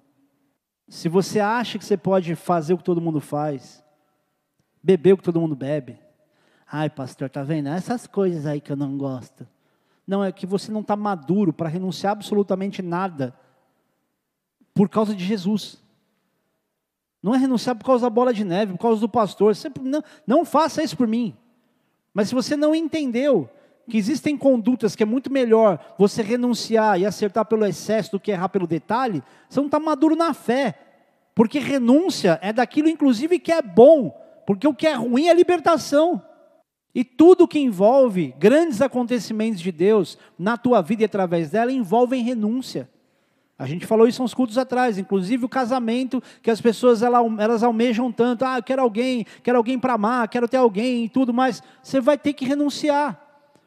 se 0.90 1.08
você 1.08 1.40
acha 1.40 1.78
que 1.78 1.86
você 1.86 1.96
pode 1.96 2.36
fazer 2.36 2.74
o 2.74 2.78
que 2.78 2.84
todo 2.84 3.02
mundo 3.02 3.22
faz, 3.22 3.84
beber 4.82 5.14
o 5.14 5.18
que 5.18 5.24
todo 5.24 5.40
mundo 5.40 5.56
bebe, 5.56 6.00
ai 6.70 6.90
pastor, 6.90 7.30
tá 7.30 7.44
vendo? 7.44 7.70
Essas 7.70 8.08
coisas 8.08 8.46
aí 8.46 8.60
que 8.60 8.72
eu 8.72 8.78
não 8.78 8.98
gosto. 8.98 9.48
Não, 10.06 10.24
é 10.24 10.32
que 10.32 10.46
você 10.46 10.72
não 10.72 10.82
está 10.82 10.96
maduro 10.96 11.52
para 11.52 11.68
renunciar 11.68 12.14
absolutamente 12.14 12.82
nada 12.82 13.38
por 14.74 14.88
causa 14.90 15.14
de 15.14 15.24
Jesus. 15.24 15.84
Não 17.22 17.34
é 17.34 17.38
renunciar 17.38 17.76
por 17.76 17.86
causa 17.86 18.06
da 18.06 18.10
bola 18.10 18.34
de 18.34 18.44
neve, 18.44 18.74
por 18.74 18.80
causa 18.80 19.02
do 19.02 19.10
pastor. 19.10 19.56
Sempre, 19.56 19.84
não, 19.84 20.04
não 20.26 20.46
faça 20.46 20.84
isso 20.84 20.96
por 20.96 21.08
mim. 21.08 21.36
Mas 22.14 22.30
se 22.30 22.36
você 22.36 22.56
não 22.56 22.74
entendeu 22.74 23.50
que 23.90 23.98
existem 23.98 24.38
condutas 24.38 24.96
que 24.96 25.04
é 25.04 25.06
muito 25.06 25.32
melhor 25.32 25.80
você 25.98 26.22
renunciar 26.22 27.00
e 27.00 27.06
acertar 27.06 27.46
pelo 27.46 27.66
excesso 27.66 28.12
do 28.12 28.20
que 28.20 28.32
errar 28.32 28.50
pelo 28.50 28.68
detalhe, 28.68 29.24
você 29.50 29.60
não 29.60 29.68
está 29.68 29.80
maduro 29.80 30.16
na 30.16 30.34
fé. 30.34 30.78
Porque 31.34 31.60
renúncia 31.60 32.40
é 32.42 32.52
daquilo, 32.52 32.90
inclusive, 32.90 33.40
que 33.40 33.52
é 33.52 33.62
bom. 33.62 34.16
Porque 34.46 34.68
o 34.68 34.74
que 34.74 34.88
é 34.88 34.94
ruim 34.94 35.28
é 35.28 35.34
libertação. 35.34 36.22
E 36.94 37.04
tudo 37.04 37.48
que 37.48 37.60
envolve 37.60 38.34
grandes 38.40 38.82
acontecimentos 38.82 39.62
de 39.62 39.72
Deus 39.72 40.18
na 40.38 40.58
tua 40.58 40.82
vida 40.82 41.04
e 41.04 41.06
através 41.06 41.52
dela 41.52 41.72
envolve 41.72 42.18
renúncia. 42.18 42.90
A 43.60 43.66
gente 43.66 43.88
falou 43.88 44.08
isso 44.08 44.22
uns 44.22 44.36
cultos 44.36 44.58
atrás, 44.58 45.00
inclusive 45.00 45.44
o 45.44 45.50
casamento, 45.50 46.22
que 46.44 46.52
as 46.52 46.62
pessoas 46.62 47.02
elas 47.02 47.64
almejam 47.64 48.12
tanto, 48.12 48.46
ah, 48.46 48.60
eu 48.60 48.64
quero 48.64 48.82
alguém, 48.84 49.26
quero 49.42 49.58
alguém 49.58 49.80
para 49.80 49.94
amar, 49.94 50.28
quero 50.28 50.48
ter 50.48 50.58
alguém 50.58 51.06
e 51.06 51.10
tudo, 51.10 51.34
mas 51.34 51.64
você 51.82 52.00
vai 52.00 52.18
ter 52.20 52.34
que 52.34 52.46
renunciar. 52.46 53.20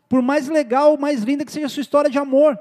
Por 0.09 0.23
mais 0.23 0.47
legal, 0.49 0.97
mais 0.97 1.23
linda 1.23 1.45
que 1.45 1.51
seja 1.51 1.67
a 1.67 1.69
sua 1.69 1.81
história 1.81 2.09
de 2.09 2.19
amor. 2.19 2.57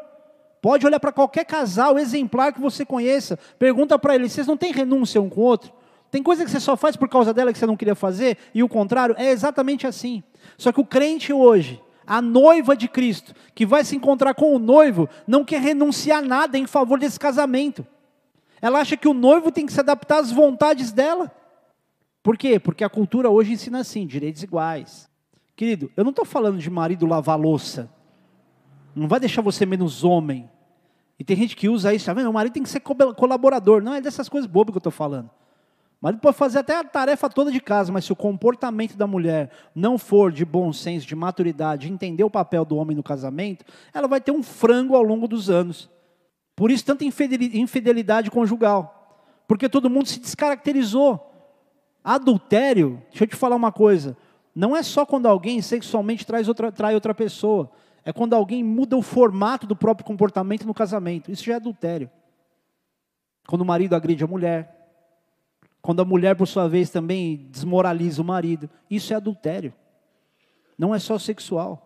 Pode 0.60 0.86
olhar 0.86 1.00
para 1.00 1.12
qualquer 1.12 1.46
casal 1.46 2.00
exemplar 2.00 2.52
que 2.52 2.60
você 2.60 2.84
conheça, 2.84 3.38
pergunta 3.60 3.98
para 4.00 4.16
eles, 4.16 4.32
vocês 4.32 4.48
não 4.48 4.58
têm 4.58 4.72
renúncia 4.72 5.22
um 5.22 5.30
com 5.30 5.42
o 5.42 5.44
outro? 5.44 5.72
Tem 6.12 6.24
coisa 6.24 6.44
que 6.44 6.50
você 6.50 6.60
só 6.60 6.76
faz 6.76 6.96
por 6.96 7.08
causa 7.08 7.32
dela 7.32 7.54
que 7.54 7.60
você 7.60 7.68
não 7.68 7.78
queria 7.78 7.94
fazer, 7.94 8.38
e 8.56 8.64
o 8.64 8.68
contrário, 8.68 9.16
é 9.20 9.30
exatamente 9.30 9.86
assim. 9.86 10.24
Só 10.58 10.72
que 10.72 10.82
o 10.82 10.86
crente 10.86 11.32
hoje, 11.32 11.80
a 12.10 12.24
noiva 12.24 12.76
de 12.76 12.88
Cristo, 12.88 13.36
que 13.54 13.68
vai 13.68 13.84
se 13.84 13.96
encontrar 13.96 14.34
com 14.34 14.56
o 14.56 14.58
noivo, 14.58 15.08
não 15.28 15.46
quer 15.46 15.62
renunciar 15.62 16.24
nada 16.24 16.58
em 16.58 16.66
favor 16.66 16.98
desse 17.00 17.20
casamento. 17.20 17.86
Ela 18.60 18.80
acha 18.80 18.98
que 18.98 19.08
o 19.08 19.14
noivo 19.14 19.52
tem 19.52 19.64
que 19.68 19.72
se 19.72 19.80
adaptar 19.80 20.18
às 20.18 20.32
vontades 20.32 20.92
dela. 20.92 21.32
Por 22.24 22.36
quê? 22.36 22.60
Porque 22.60 22.84
a 22.84 22.90
cultura 22.90 23.30
hoje 23.30 23.54
ensina 23.54 23.82
assim, 23.82 24.08
direitos 24.08 24.42
iguais. 24.42 25.08
Querido, 25.56 25.92
eu 25.96 26.04
não 26.04 26.10
estou 26.10 26.26
falando 26.26 26.58
de 26.58 26.70
marido 26.70 27.06
lavar 27.06 27.40
louça. 27.40 27.88
Não 28.96 29.08
vai 29.08 29.20
deixar 29.20 29.44
você 29.44 29.64
menos 29.64 30.04
homem. 30.04 30.50
E 31.20 31.24
tem 31.24 31.38
gente 31.38 31.56
que 31.56 31.70
usa 31.70 31.94
isso, 31.94 32.08
tá 32.08 32.14
vendo? 32.14 32.30
O 32.30 32.34
marido 32.34 32.54
tem 32.54 32.64
que 32.64 32.70
ser 32.70 32.80
colaborador. 32.80 33.84
Não 33.84 33.94
é 33.94 34.02
dessas 34.02 34.28
coisas 34.28 34.50
bobas 34.50 34.74
que 34.74 34.78
eu 34.78 34.80
estou 34.80 34.92
falando. 34.92 35.30
O 36.02 36.06
marido 36.06 36.22
pode 36.22 36.38
fazer 36.38 36.60
até 36.60 36.78
a 36.78 36.84
tarefa 36.84 37.30
toda 37.30 37.52
de 37.52 37.60
casa, 37.60 37.92
mas 37.92 38.06
se 38.06 38.14
o 38.14 38.16
comportamento 38.16 38.96
da 38.96 39.06
mulher 39.06 39.52
não 39.76 39.98
for 39.98 40.32
de 40.32 40.46
bom 40.46 40.72
senso, 40.72 41.06
de 41.06 41.14
maturidade, 41.14 41.92
entender 41.92 42.24
o 42.24 42.30
papel 42.30 42.64
do 42.64 42.78
homem 42.78 42.96
no 42.96 43.04
casamento, 43.04 43.66
ela 43.94 44.08
vai 44.08 44.22
ter 44.22 44.32
um 44.32 44.42
frango 44.42 44.96
ao 44.96 45.04
longo 45.04 45.28
dos 45.28 45.50
anos. 45.50 45.90
Por 46.56 46.72
isso, 46.72 46.86
tanta 46.86 47.04
infidelidade 47.04 48.32
conjugal. 48.32 48.96
Porque 49.46 49.68
todo 49.68 49.90
mundo 49.90 50.08
se 50.08 50.20
descaracterizou. 50.22 51.26
Adultério, 52.02 53.02
deixa 53.10 53.26
eu 53.26 53.28
te 53.28 53.36
falar 53.36 53.58
uma 53.58 53.72
coisa: 53.72 54.16
não 54.56 54.78
é 54.78 54.84
só 54.84 55.06
quando 55.06 55.26
alguém 55.26 55.62
sexualmente 55.62 56.26
traz 56.26 56.48
outra, 56.48 56.72
trai 56.72 56.96
outra 56.96 57.14
pessoa, 57.14 57.70
é 58.06 58.14
quando 58.14 58.34
alguém 58.34 58.64
muda 58.64 58.96
o 58.96 59.02
formato 59.02 59.68
do 59.68 59.76
próprio 59.76 60.06
comportamento 60.06 60.66
no 60.66 60.74
casamento. 60.74 61.30
Isso 61.30 61.44
já 61.44 61.54
é 61.54 61.56
adultério. 61.58 62.10
Quando 63.48 63.64
o 63.64 63.66
marido 63.66 63.96
agride 63.96 64.24
a 64.24 64.28
mulher, 64.28 64.79
quando 65.82 66.02
a 66.02 66.06
mulher, 66.06 66.36
por 66.36 66.48
sua 66.48 66.68
vez, 66.68 66.90
também 66.90 67.48
desmoraliza 67.52 68.22
o 68.22 68.26
marido. 68.26 68.70
Isso 68.90 69.14
é 69.14 69.16
adultério. 69.16 69.74
Não 70.78 70.94
é 70.94 71.00
só 71.00 71.18
sexual. 71.18 71.86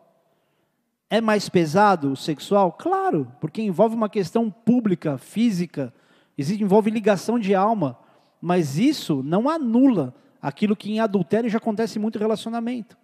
É 1.09 1.21
mais 1.21 1.47
pesado 1.47 2.11
o 2.11 2.15
sexual? 2.15 2.71
Claro, 2.71 3.31
porque 3.39 3.61
envolve 3.61 3.95
uma 3.95 4.09
questão 4.09 4.49
pública, 4.49 5.17
física, 5.17 5.93
envolve 6.37 6.89
ligação 6.89 7.37
de 7.37 7.53
alma. 7.53 7.97
Mas 8.41 8.77
isso 8.77 9.21
não 9.23 9.47
anula 9.47 10.13
aquilo 10.41 10.75
que 10.75 10.91
em 10.91 10.99
adultério 10.99 11.49
já 11.49 11.57
acontece 11.57 11.99
muito 11.99 12.17
em 12.17 12.21
relacionamento. 12.21 12.97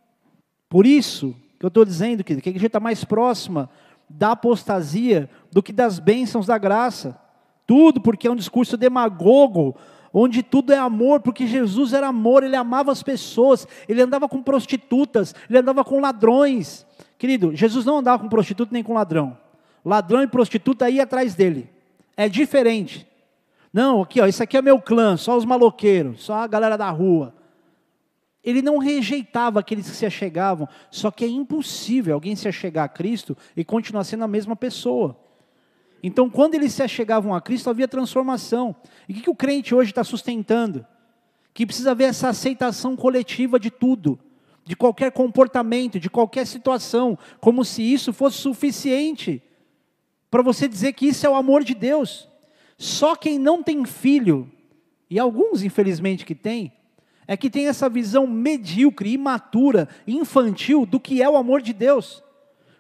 Por 0.68 0.86
isso 0.86 1.36
que 1.58 1.66
eu 1.66 1.70
estou 1.70 1.86
dizendo 1.86 2.24
que, 2.24 2.34
a 2.34 2.36
gente 2.36 2.66
está 2.66 2.80
mais 2.80 3.04
próxima 3.04 3.70
da 4.10 4.32
apostasia 4.32 5.30
do 5.52 5.62
que 5.62 5.72
das 5.72 6.00
bênçãos 6.00 6.48
da 6.48 6.58
graça. 6.58 7.20
Tudo 7.66 8.02
porque 8.02 8.28
é 8.28 8.32
um 8.32 8.36
discurso 8.36 8.76
demagogo, 8.76 9.76
onde 10.14 10.44
tudo 10.44 10.74
é 10.74 10.78
amor, 10.78 11.22
porque 11.22 11.48
Jesus 11.48 11.94
era 11.94 12.08
amor, 12.08 12.44
ele 12.44 12.56
amava 12.56 12.92
as 12.92 13.04
pessoas, 13.04 13.68
ele 13.88 14.02
andava 14.02 14.28
com 14.28 14.42
prostitutas, 14.42 15.36
ele 15.50 15.60
andava 15.60 15.84
com 15.84 16.00
ladrões. 16.00 16.86
Querido, 17.18 17.56
Jesus 17.56 17.86
não 17.86 17.98
andava 17.98 18.22
com 18.22 18.30
prostituta 18.30 18.72
nem 18.74 18.84
com 18.84 18.94
ladrão. 18.94 19.38
Ladrão 19.84 20.22
e 20.22 20.28
prostituta 20.28 20.90
ia 20.90 21.04
atrás 21.04 21.36
dele. 21.36 21.70
É 22.16 22.28
diferente. 22.28 23.08
Não, 23.72 24.02
aqui, 24.02 24.20
ó, 24.20 24.26
isso 24.26 24.42
aqui 24.42 24.58
é 24.58 24.62
meu 24.62 24.82
clã, 24.82 25.16
só 25.16 25.38
os 25.38 25.46
maloqueiros, 25.46 26.24
só 26.24 26.34
a 26.36 26.48
galera 26.48 26.78
da 26.78 26.90
rua. 26.90 27.36
Ele 28.44 28.62
não 28.62 28.78
rejeitava 28.78 29.60
aqueles 29.60 29.90
que 29.90 29.96
se 29.96 30.06
achegavam, 30.06 30.68
só 30.90 31.12
que 31.12 31.24
é 31.24 31.28
impossível 31.28 32.16
alguém 32.16 32.36
se 32.36 32.48
achegar 32.48 32.86
a 32.86 32.90
Cristo 32.90 33.38
e 33.56 33.64
continuar 33.64 34.04
sendo 34.04 34.24
a 34.24 34.28
mesma 34.28 34.56
pessoa. 34.56 35.18
Então, 36.02 36.30
quando 36.30 36.56
eles 36.56 36.74
se 36.74 36.82
achegavam 36.82 37.34
a 37.34 37.42
Cristo, 37.42 37.70
havia 37.70 37.88
transformação. 37.88 38.76
E 39.08 39.12
o 39.12 39.16
que, 39.16 39.22
que 39.22 39.30
o 39.30 39.36
crente 39.36 39.76
hoje 39.76 39.92
está 39.92 40.04
sustentando? 40.04 40.86
Que 41.54 41.66
precisa 41.66 41.92
haver 41.92 42.06
essa 42.06 42.30
aceitação 42.30 42.96
coletiva 42.96 43.60
de 43.60 43.70
tudo, 43.70 44.18
de 44.64 44.76
qualquer 44.76 45.12
comportamento, 45.12 46.00
de 46.00 46.10
qualquer 46.10 46.48
situação, 46.48 47.18
como 47.40 47.66
se 47.66 47.82
isso 47.82 48.14
fosse 48.14 48.38
suficiente 48.38 49.42
para 50.30 50.44
você 50.44 50.68
dizer 50.68 50.94
que 50.94 51.08
isso 51.08 51.26
é 51.26 51.30
o 51.30 51.36
amor 51.36 51.64
de 51.64 51.74
Deus. 51.74 52.30
Só 52.78 53.16
quem 53.16 53.38
não 53.38 53.62
tem 53.64 53.84
filho, 53.86 54.50
e 55.10 55.20
alguns 55.20 55.64
infelizmente 55.64 56.26
que 56.26 56.36
têm, 56.36 56.72
é 57.28 57.36
que 57.36 57.50
tem 57.50 57.68
essa 57.68 57.90
visão 57.90 58.26
medíocre, 58.26 59.12
imatura, 59.12 59.88
infantil 60.08 60.86
do 60.86 61.00
que 61.00 61.22
é 61.22 61.30
o 61.30 61.38
amor 61.38 61.62
de 61.62 61.74
Deus. 61.74 62.24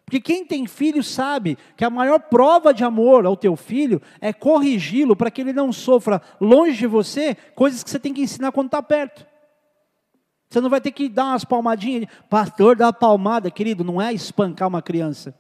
Porque 0.10 0.20
quem 0.20 0.43
tem 0.43 0.66
filho 0.66 1.03
sabe 1.03 1.55
que 1.78 1.86
a 1.86 1.89
maior 1.89 2.20
prova 2.20 2.74
de 2.74 2.84
amor 2.84 3.28
ao 3.28 3.38
teu 3.38 3.55
filho 3.55 4.01
é 4.20 4.34
corrigi-lo 4.34 5.16
para 5.16 5.30
que 5.30 5.39
ele 5.39 5.53
não 5.53 5.72
sofra 5.72 6.20
longe 6.41 6.80
de 6.80 6.88
você 6.88 7.38
coisas 7.53 7.84
que 7.84 7.91
você 7.91 7.99
tem 7.99 8.12
que 8.12 8.24
ensinar 8.24 8.51
quando 8.51 8.70
está 8.70 8.82
perto. 8.82 9.24
Você 10.49 10.60
não 10.60 10.70
vai 10.70 10.82
ter 10.82 10.89
que 10.93 11.07
dar 11.07 11.26
umas 11.26 11.45
palmadinhas, 11.45 12.10
pastor, 12.28 12.76
dá 12.76 12.88
uma 12.88 12.93
palmada, 12.93 13.51
querido, 13.51 13.84
não 13.84 14.01
é 14.01 14.12
espancar 14.12 14.68
uma 14.68 14.82
criança. 14.82 15.32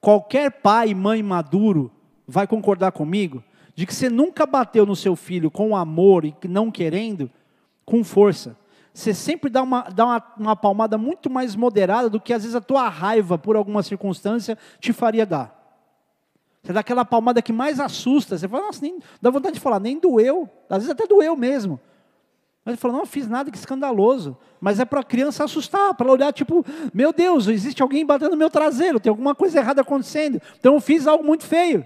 Qualquer 0.00 0.50
pai 0.50 0.88
e 0.88 0.94
mãe 0.94 1.22
maduro 1.22 1.88
vai 2.26 2.48
concordar 2.48 2.90
comigo 2.90 3.44
de 3.76 3.86
que 3.86 3.94
você 3.94 4.10
nunca 4.10 4.44
bateu 4.44 4.84
no 4.84 4.96
seu 4.96 5.14
filho 5.14 5.52
com 5.52 5.76
amor 5.76 6.24
e 6.24 6.34
não 6.48 6.68
querendo, 6.68 7.30
com 7.84 8.02
força 8.02 8.56
você 8.94 9.12
sempre 9.12 9.50
dá, 9.50 9.60
uma, 9.60 9.82
dá 9.82 10.04
uma, 10.04 10.34
uma 10.38 10.56
palmada 10.56 10.96
muito 10.96 11.28
mais 11.28 11.56
moderada 11.56 12.08
do 12.08 12.20
que 12.20 12.32
às 12.32 12.42
vezes 12.42 12.54
a 12.54 12.60
tua 12.60 12.88
raiva 12.88 13.36
por 13.36 13.56
alguma 13.56 13.82
circunstância 13.82 14.56
te 14.78 14.92
faria 14.92 15.26
dar. 15.26 15.52
Você 16.62 16.72
dá 16.72 16.78
aquela 16.78 17.04
palmada 17.04 17.42
que 17.42 17.52
mais 17.52 17.80
assusta. 17.80 18.38
Você 18.38 18.46
fala, 18.46 18.66
nossa, 18.66 18.80
nem, 18.80 19.00
dá 19.20 19.30
vontade 19.30 19.54
de 19.54 19.60
falar, 19.60 19.80
nem 19.80 19.98
doeu. 19.98 20.48
Às 20.70 20.78
vezes 20.78 20.90
até 20.90 21.08
doeu 21.08 21.34
mesmo. 21.34 21.80
Mas 22.64 22.74
ele 22.74 22.76
falou: 22.80 22.96
não, 22.96 23.04
fiz 23.04 23.28
nada 23.28 23.50
que 23.50 23.58
escandaloso. 23.58 24.36
Mas 24.60 24.78
é 24.78 24.84
para 24.84 25.00
a 25.00 25.04
criança 25.04 25.42
assustar, 25.42 25.92
para 25.94 26.06
ela 26.06 26.14
olhar, 26.14 26.32
tipo, 26.32 26.64
meu 26.94 27.12
Deus, 27.12 27.48
existe 27.48 27.82
alguém 27.82 28.06
batendo 28.06 28.30
no 28.30 28.36
meu 28.36 28.48
traseiro, 28.48 29.00
tem 29.00 29.10
alguma 29.10 29.34
coisa 29.34 29.58
errada 29.58 29.82
acontecendo. 29.82 30.40
Então 30.58 30.74
eu 30.74 30.80
fiz 30.80 31.06
algo 31.08 31.24
muito 31.24 31.44
feio. 31.44 31.84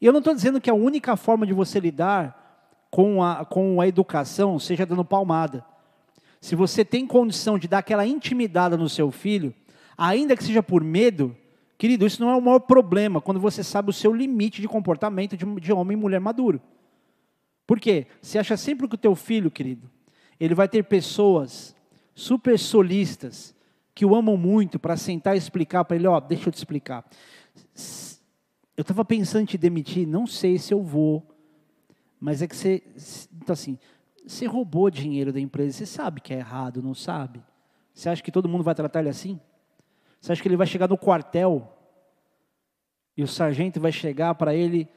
E 0.00 0.06
eu 0.06 0.12
não 0.12 0.20
estou 0.20 0.34
dizendo 0.34 0.60
que 0.60 0.70
a 0.70 0.74
única 0.74 1.16
forma 1.16 1.44
de 1.44 1.52
você 1.52 1.80
lidar 1.80 2.86
com 2.88 3.22
a, 3.22 3.44
com 3.44 3.80
a 3.80 3.88
educação 3.88 4.60
seja 4.60 4.86
dando 4.86 5.04
palmada. 5.04 5.73
Se 6.44 6.54
você 6.54 6.84
tem 6.84 7.06
condição 7.06 7.58
de 7.58 7.66
dar 7.66 7.78
aquela 7.78 8.06
intimidade 8.06 8.76
no 8.76 8.86
seu 8.86 9.10
filho, 9.10 9.54
ainda 9.96 10.36
que 10.36 10.44
seja 10.44 10.62
por 10.62 10.84
medo, 10.84 11.34
querido, 11.78 12.04
isso 12.04 12.20
não 12.20 12.28
é 12.28 12.36
o 12.36 12.42
maior 12.42 12.58
problema 12.58 13.18
quando 13.18 13.40
você 13.40 13.64
sabe 13.64 13.88
o 13.88 13.94
seu 13.94 14.12
limite 14.12 14.60
de 14.60 14.68
comportamento 14.68 15.38
de, 15.38 15.46
de 15.58 15.72
homem 15.72 15.96
e 15.96 16.00
mulher 16.00 16.20
maduro. 16.20 16.60
Por 17.66 17.80
quê? 17.80 18.08
Você 18.20 18.38
acha 18.38 18.58
sempre 18.58 18.86
que 18.86 18.94
o 18.94 18.98
teu 18.98 19.14
filho, 19.14 19.50
querido, 19.50 19.90
ele 20.38 20.54
vai 20.54 20.68
ter 20.68 20.84
pessoas 20.84 21.74
super 22.14 22.58
solistas 22.58 23.54
que 23.94 24.04
o 24.04 24.14
amam 24.14 24.36
muito 24.36 24.78
para 24.78 24.98
sentar 24.98 25.36
e 25.36 25.38
explicar 25.38 25.82
para 25.86 25.96
ele, 25.96 26.06
ó, 26.06 26.20
deixa 26.20 26.50
eu 26.50 26.52
te 26.52 26.58
explicar. 26.58 27.06
Eu 28.76 28.82
estava 28.82 29.02
pensando 29.02 29.44
em 29.44 29.46
te 29.46 29.56
demitir, 29.56 30.06
não 30.06 30.26
sei 30.26 30.58
se 30.58 30.74
eu 30.74 30.82
vou, 30.82 31.26
mas 32.20 32.42
é 32.42 32.46
que 32.46 32.54
você, 32.54 32.82
então 33.34 33.54
assim, 33.54 33.78
você 34.26 34.46
roubou 34.46 34.90
dinheiro 34.90 35.32
da 35.32 35.40
empresa, 35.40 35.78
você 35.78 35.86
sabe 35.86 36.20
que 36.20 36.32
é 36.32 36.38
errado, 36.38 36.82
não 36.82 36.94
sabe? 36.94 37.42
Você 37.92 38.08
acha 38.08 38.22
que 38.22 38.32
todo 38.32 38.48
mundo 38.48 38.64
vai 38.64 38.74
tratar 38.74 39.00
ele 39.00 39.08
assim? 39.08 39.40
Você 40.20 40.32
acha 40.32 40.42
que 40.42 40.48
ele 40.48 40.56
vai 40.56 40.66
chegar 40.66 40.88
no 40.88 40.96
quartel 40.96 41.70
e 43.16 43.22
o 43.22 43.28
sargento 43.28 43.80
vai 43.80 43.92
chegar 43.92 44.34
para 44.34 44.54
ele 44.54 44.88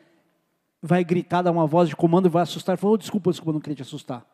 vai 0.81 1.03
gritar, 1.03 1.41
dar 1.41 1.51
uma 1.51 1.67
voz 1.67 1.89
de 1.89 1.95
comando, 1.95 2.29
vai 2.29 2.43
assustar, 2.43 2.75
e 2.75 2.77
falar, 2.77 2.93
oh, 2.93 2.97
desculpa, 2.97 3.31
desculpa, 3.31 3.53
não 3.53 3.59
queria 3.59 3.75
te 3.75 3.81
assustar. 3.81 4.25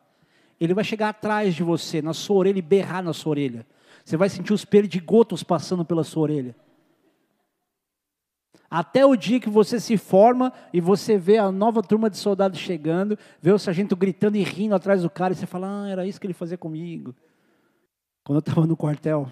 Ele 0.60 0.74
vai 0.74 0.84
chegar 0.84 1.08
atrás 1.08 1.54
de 1.54 1.62
você, 1.62 2.00
na 2.00 2.12
sua 2.12 2.36
orelha, 2.36 2.58
e 2.58 2.62
berrar 2.62 3.02
na 3.02 3.12
sua 3.12 3.30
orelha. 3.30 3.66
Você 4.04 4.16
vai 4.16 4.28
sentir 4.28 4.52
os 4.52 4.64
perdigotos 4.64 5.42
passando 5.42 5.84
pela 5.84 6.04
sua 6.04 6.24
orelha. 6.24 6.54
Até 8.76 9.06
o 9.06 9.14
dia 9.14 9.38
que 9.38 9.48
você 9.48 9.78
se 9.78 9.96
forma 9.96 10.52
e 10.72 10.80
você 10.80 11.16
vê 11.16 11.38
a 11.38 11.52
nova 11.52 11.80
turma 11.80 12.10
de 12.10 12.16
soldados 12.16 12.58
chegando, 12.58 13.16
vê 13.40 13.52
o 13.52 13.58
sargento 13.58 13.94
gritando 13.94 14.36
e 14.36 14.42
rindo 14.42 14.74
atrás 14.74 15.02
do 15.02 15.08
cara, 15.08 15.32
e 15.32 15.36
você 15.36 15.46
fala, 15.46 15.84
ah, 15.84 15.88
era 15.88 16.04
isso 16.04 16.20
que 16.20 16.26
ele 16.26 16.34
fazia 16.34 16.58
comigo. 16.58 17.14
Quando 18.24 18.38
eu 18.38 18.40
estava 18.40 18.66
no 18.66 18.76
quartel, 18.76 19.30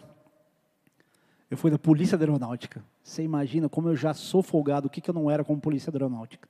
eu 1.50 1.56
fui 1.56 1.72
da 1.72 1.78
polícia 1.78 2.16
aeronáutica. 2.16 2.84
Você 3.02 3.24
imagina 3.24 3.68
como 3.68 3.88
eu 3.88 3.96
já 3.96 4.14
sou 4.14 4.44
folgado, 4.44 4.86
o 4.86 4.90
que, 4.90 5.00
que 5.00 5.10
eu 5.10 5.14
não 5.14 5.28
era 5.28 5.42
como 5.42 5.60
polícia 5.60 5.90
aeronáutica. 5.92 6.48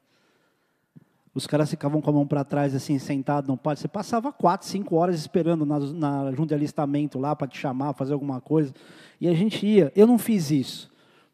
Os 1.35 1.47
caras 1.47 1.71
ficavam 1.71 2.03
com 2.03 2.11
a 2.11 2.13
mão 2.13 2.27
para 2.27 2.45
trás, 2.45 2.75
assim, 2.75 2.99
sentado 2.99 3.49
no 3.49 3.57
pátio. 3.57 3.81
Você 3.81 3.89
passava 3.89 4.31
quatro, 4.31 4.69
cinco 4.69 4.97
horas 4.97 5.19
esperando 5.19 5.65
na, 5.65 5.81
na 5.81 6.33
junta 6.33 6.49
de 6.49 6.55
alistamento 6.57 7.19
lá 7.19 7.35
para 7.35 7.49
te 7.49 7.57
chamar, 7.57 7.95
fazer 7.95 8.13
alguma 8.13 8.39
coisa. 8.39 8.75
E 9.19 9.27
a 9.27 9.33
gente 9.33 9.65
ia. 9.65 9.91
Eu 9.97 10.07
não 10.07 10.19
fiz 10.19 10.51
isso, 10.51 10.92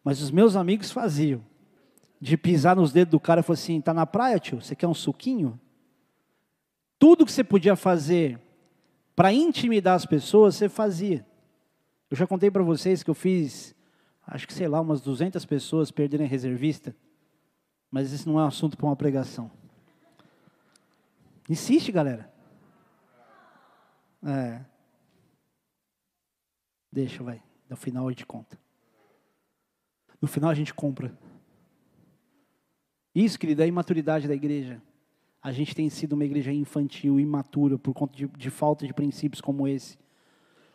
mas 0.08 0.22
os 0.22 0.30
meus 0.30 0.56
amigos 0.56 0.90
faziam. 0.90 1.44
De 2.18 2.34
pisar 2.34 2.74
nos 2.74 2.92
dedos 2.92 3.12
do 3.12 3.20
cara 3.20 3.40
e 3.40 3.42
falar 3.42 3.58
assim: 3.58 3.78
tá 3.78 3.92
na 3.92 4.06
praia, 4.06 4.38
tio? 4.38 4.58
Você 4.58 4.74
quer 4.74 4.86
um 4.86 4.94
suquinho? 4.94 5.60
Tudo 6.98 7.26
que 7.26 7.30
você 7.30 7.44
podia 7.44 7.76
fazer 7.76 8.40
para 9.14 9.34
intimidar 9.34 9.94
as 9.94 10.06
pessoas, 10.06 10.54
você 10.54 10.66
fazia. 10.66 11.26
Eu 12.10 12.16
já 12.16 12.26
contei 12.26 12.50
para 12.50 12.62
vocês 12.62 13.02
que 13.02 13.10
eu 13.10 13.14
fiz, 13.14 13.74
acho 14.26 14.46
que 14.46 14.54
sei 14.54 14.66
lá, 14.66 14.80
umas 14.80 15.02
200 15.02 15.44
pessoas 15.44 15.90
perderem 15.90 16.26
reservista. 16.26 16.96
Mas 17.90 18.10
esse 18.10 18.26
não 18.26 18.40
é 18.40 18.44
um 18.44 18.48
assunto 18.48 18.78
para 18.78 18.86
uma 18.86 18.96
pregação. 18.96 19.50
Insiste, 21.50 21.92
galera. 21.92 22.32
É. 24.24 24.64
Deixa, 26.90 27.22
vai. 27.22 27.42
No 27.68 27.76
final 27.76 28.06
a 28.06 28.10
gente 28.10 28.24
conta. 28.24 28.58
No 30.20 30.28
final 30.28 30.50
a 30.50 30.54
gente 30.54 30.74
compra. 30.74 31.12
Isso, 33.14 33.38
querido, 33.38 33.62
é 33.62 33.64
a 33.64 33.68
imaturidade 33.68 34.28
da 34.28 34.34
igreja. 34.34 34.80
A 35.42 35.52
gente 35.52 35.74
tem 35.74 35.88
sido 35.88 36.12
uma 36.12 36.24
igreja 36.24 36.52
infantil, 36.52 37.18
imatura, 37.18 37.78
por 37.78 37.94
conta 37.94 38.16
de, 38.16 38.26
de 38.26 38.50
falta 38.50 38.86
de 38.86 38.92
princípios 38.92 39.40
como 39.40 39.66
esse. 39.66 39.98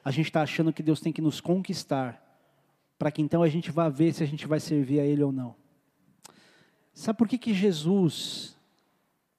A 0.04 0.12
gente 0.12 0.28
está 0.28 0.42
achando 0.42 0.74
que 0.74 0.84
Deus 0.84 1.00
tem 1.00 1.14
que 1.14 1.22
nos 1.22 1.40
conquistar, 1.40 2.22
para 2.98 3.12
que 3.12 3.22
então 3.22 3.44
a 3.44 3.50
gente 3.50 3.72
vá 3.72 3.90
ver 3.90 4.14
se 4.14 4.24
a 4.24 4.28
gente 4.28 4.48
vai 4.48 4.60
servir 4.60 5.00
a 5.00 5.06
Ele 5.06 5.24
ou 5.24 5.32
não. 5.32 5.56
Sabe 6.94 7.18
por 7.18 7.28
que, 7.28 7.38
que 7.38 7.54
Jesus 7.54 8.54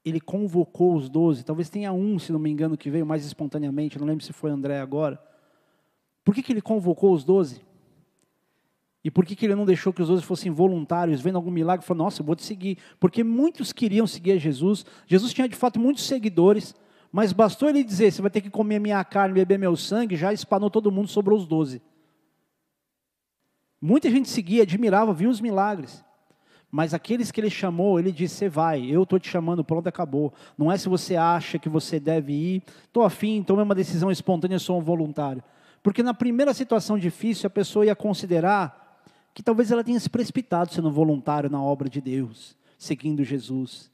ele 0.04 0.20
convocou 0.20 0.94
os 0.94 1.08
doze, 1.08 1.44
talvez 1.44 1.70
tenha 1.70 1.92
um, 1.92 2.18
se 2.18 2.30
não 2.30 2.38
me 2.38 2.50
engano, 2.50 2.76
que 2.76 2.90
veio 2.90 3.06
mais 3.06 3.24
espontaneamente, 3.24 3.98
não 3.98 4.06
lembro 4.06 4.24
se 4.24 4.32
foi 4.34 4.50
André 4.50 4.78
agora. 4.78 5.18
Por 6.22 6.34
que, 6.34 6.42
que 6.42 6.52
ele 6.52 6.60
convocou 6.60 7.12
os 7.12 7.24
doze? 7.24 7.62
E 9.04 9.10
por 9.10 9.26
que, 9.26 9.36
que 9.36 9.44
ele 9.44 9.54
não 9.54 9.66
deixou 9.66 9.92
que 9.92 10.00
os 10.00 10.08
doze 10.08 10.22
fossem 10.22 10.50
voluntários, 10.50 11.20
vendo 11.20 11.36
algum 11.36 11.50
milagre, 11.50 11.84
falou, 11.84 12.04
nossa, 12.04 12.22
eu 12.22 12.26
vou 12.26 12.34
te 12.34 12.42
seguir. 12.42 12.78
Porque 12.98 13.22
muitos 13.22 13.70
queriam 13.70 14.06
seguir 14.06 14.32
a 14.32 14.38
Jesus. 14.38 14.86
Jesus 15.06 15.34
tinha 15.34 15.46
de 15.46 15.54
fato 15.54 15.78
muitos 15.78 16.04
seguidores, 16.04 16.74
mas 17.12 17.30
bastou 17.30 17.68
ele 17.68 17.84
dizer, 17.84 18.10
você 18.10 18.22
vai 18.22 18.30
ter 18.30 18.40
que 18.40 18.48
comer 18.48 18.78
minha 18.78 19.04
carne, 19.04 19.34
beber 19.34 19.58
meu 19.58 19.76
sangue, 19.76 20.16
já 20.16 20.32
espanou 20.32 20.70
todo 20.70 20.90
mundo, 20.90 21.08
sobrou 21.08 21.38
os 21.38 21.46
doze. 21.46 21.82
Muita 23.78 24.10
gente 24.10 24.30
seguia, 24.30 24.62
admirava, 24.62 25.12
viu 25.12 25.28
os 25.28 25.42
milagres. 25.42 26.02
Mas 26.70 26.94
aqueles 26.94 27.30
que 27.30 27.38
ele 27.38 27.50
chamou, 27.50 28.00
ele 28.00 28.10
disse: 28.10 28.36
Você 28.36 28.48
vai, 28.48 28.84
eu 28.86 29.02
estou 29.02 29.18
te 29.18 29.28
chamando, 29.28 29.62
pronto, 29.62 29.86
acabou. 29.86 30.32
Não 30.56 30.72
é 30.72 30.78
se 30.78 30.88
você 30.88 31.14
acha 31.14 31.58
que 31.58 31.68
você 31.68 32.00
deve 32.00 32.32
ir, 32.32 32.62
estou 32.84 33.04
afim, 33.04 33.42
tomei 33.42 33.62
uma 33.62 33.74
decisão 33.74 34.10
espontânea, 34.10 34.58
sou 34.58 34.78
um 34.78 34.82
voluntário. 34.82 35.40
Porque 35.82 36.02
na 36.02 36.14
primeira 36.14 36.54
situação 36.54 36.98
difícil, 36.98 37.46
a 37.46 37.50
pessoa 37.50 37.84
ia 37.84 37.94
considerar 37.94 38.83
que 39.34 39.42
talvez 39.42 39.72
ela 39.72 39.82
tenha 39.82 39.98
se 39.98 40.08
precipitado 40.08 40.72
sendo 40.72 40.90
voluntário 40.92 41.50
na 41.50 41.60
obra 41.60 41.88
de 41.88 42.00
Deus, 42.00 42.56
seguindo 42.78 43.24
Jesus. 43.24 43.90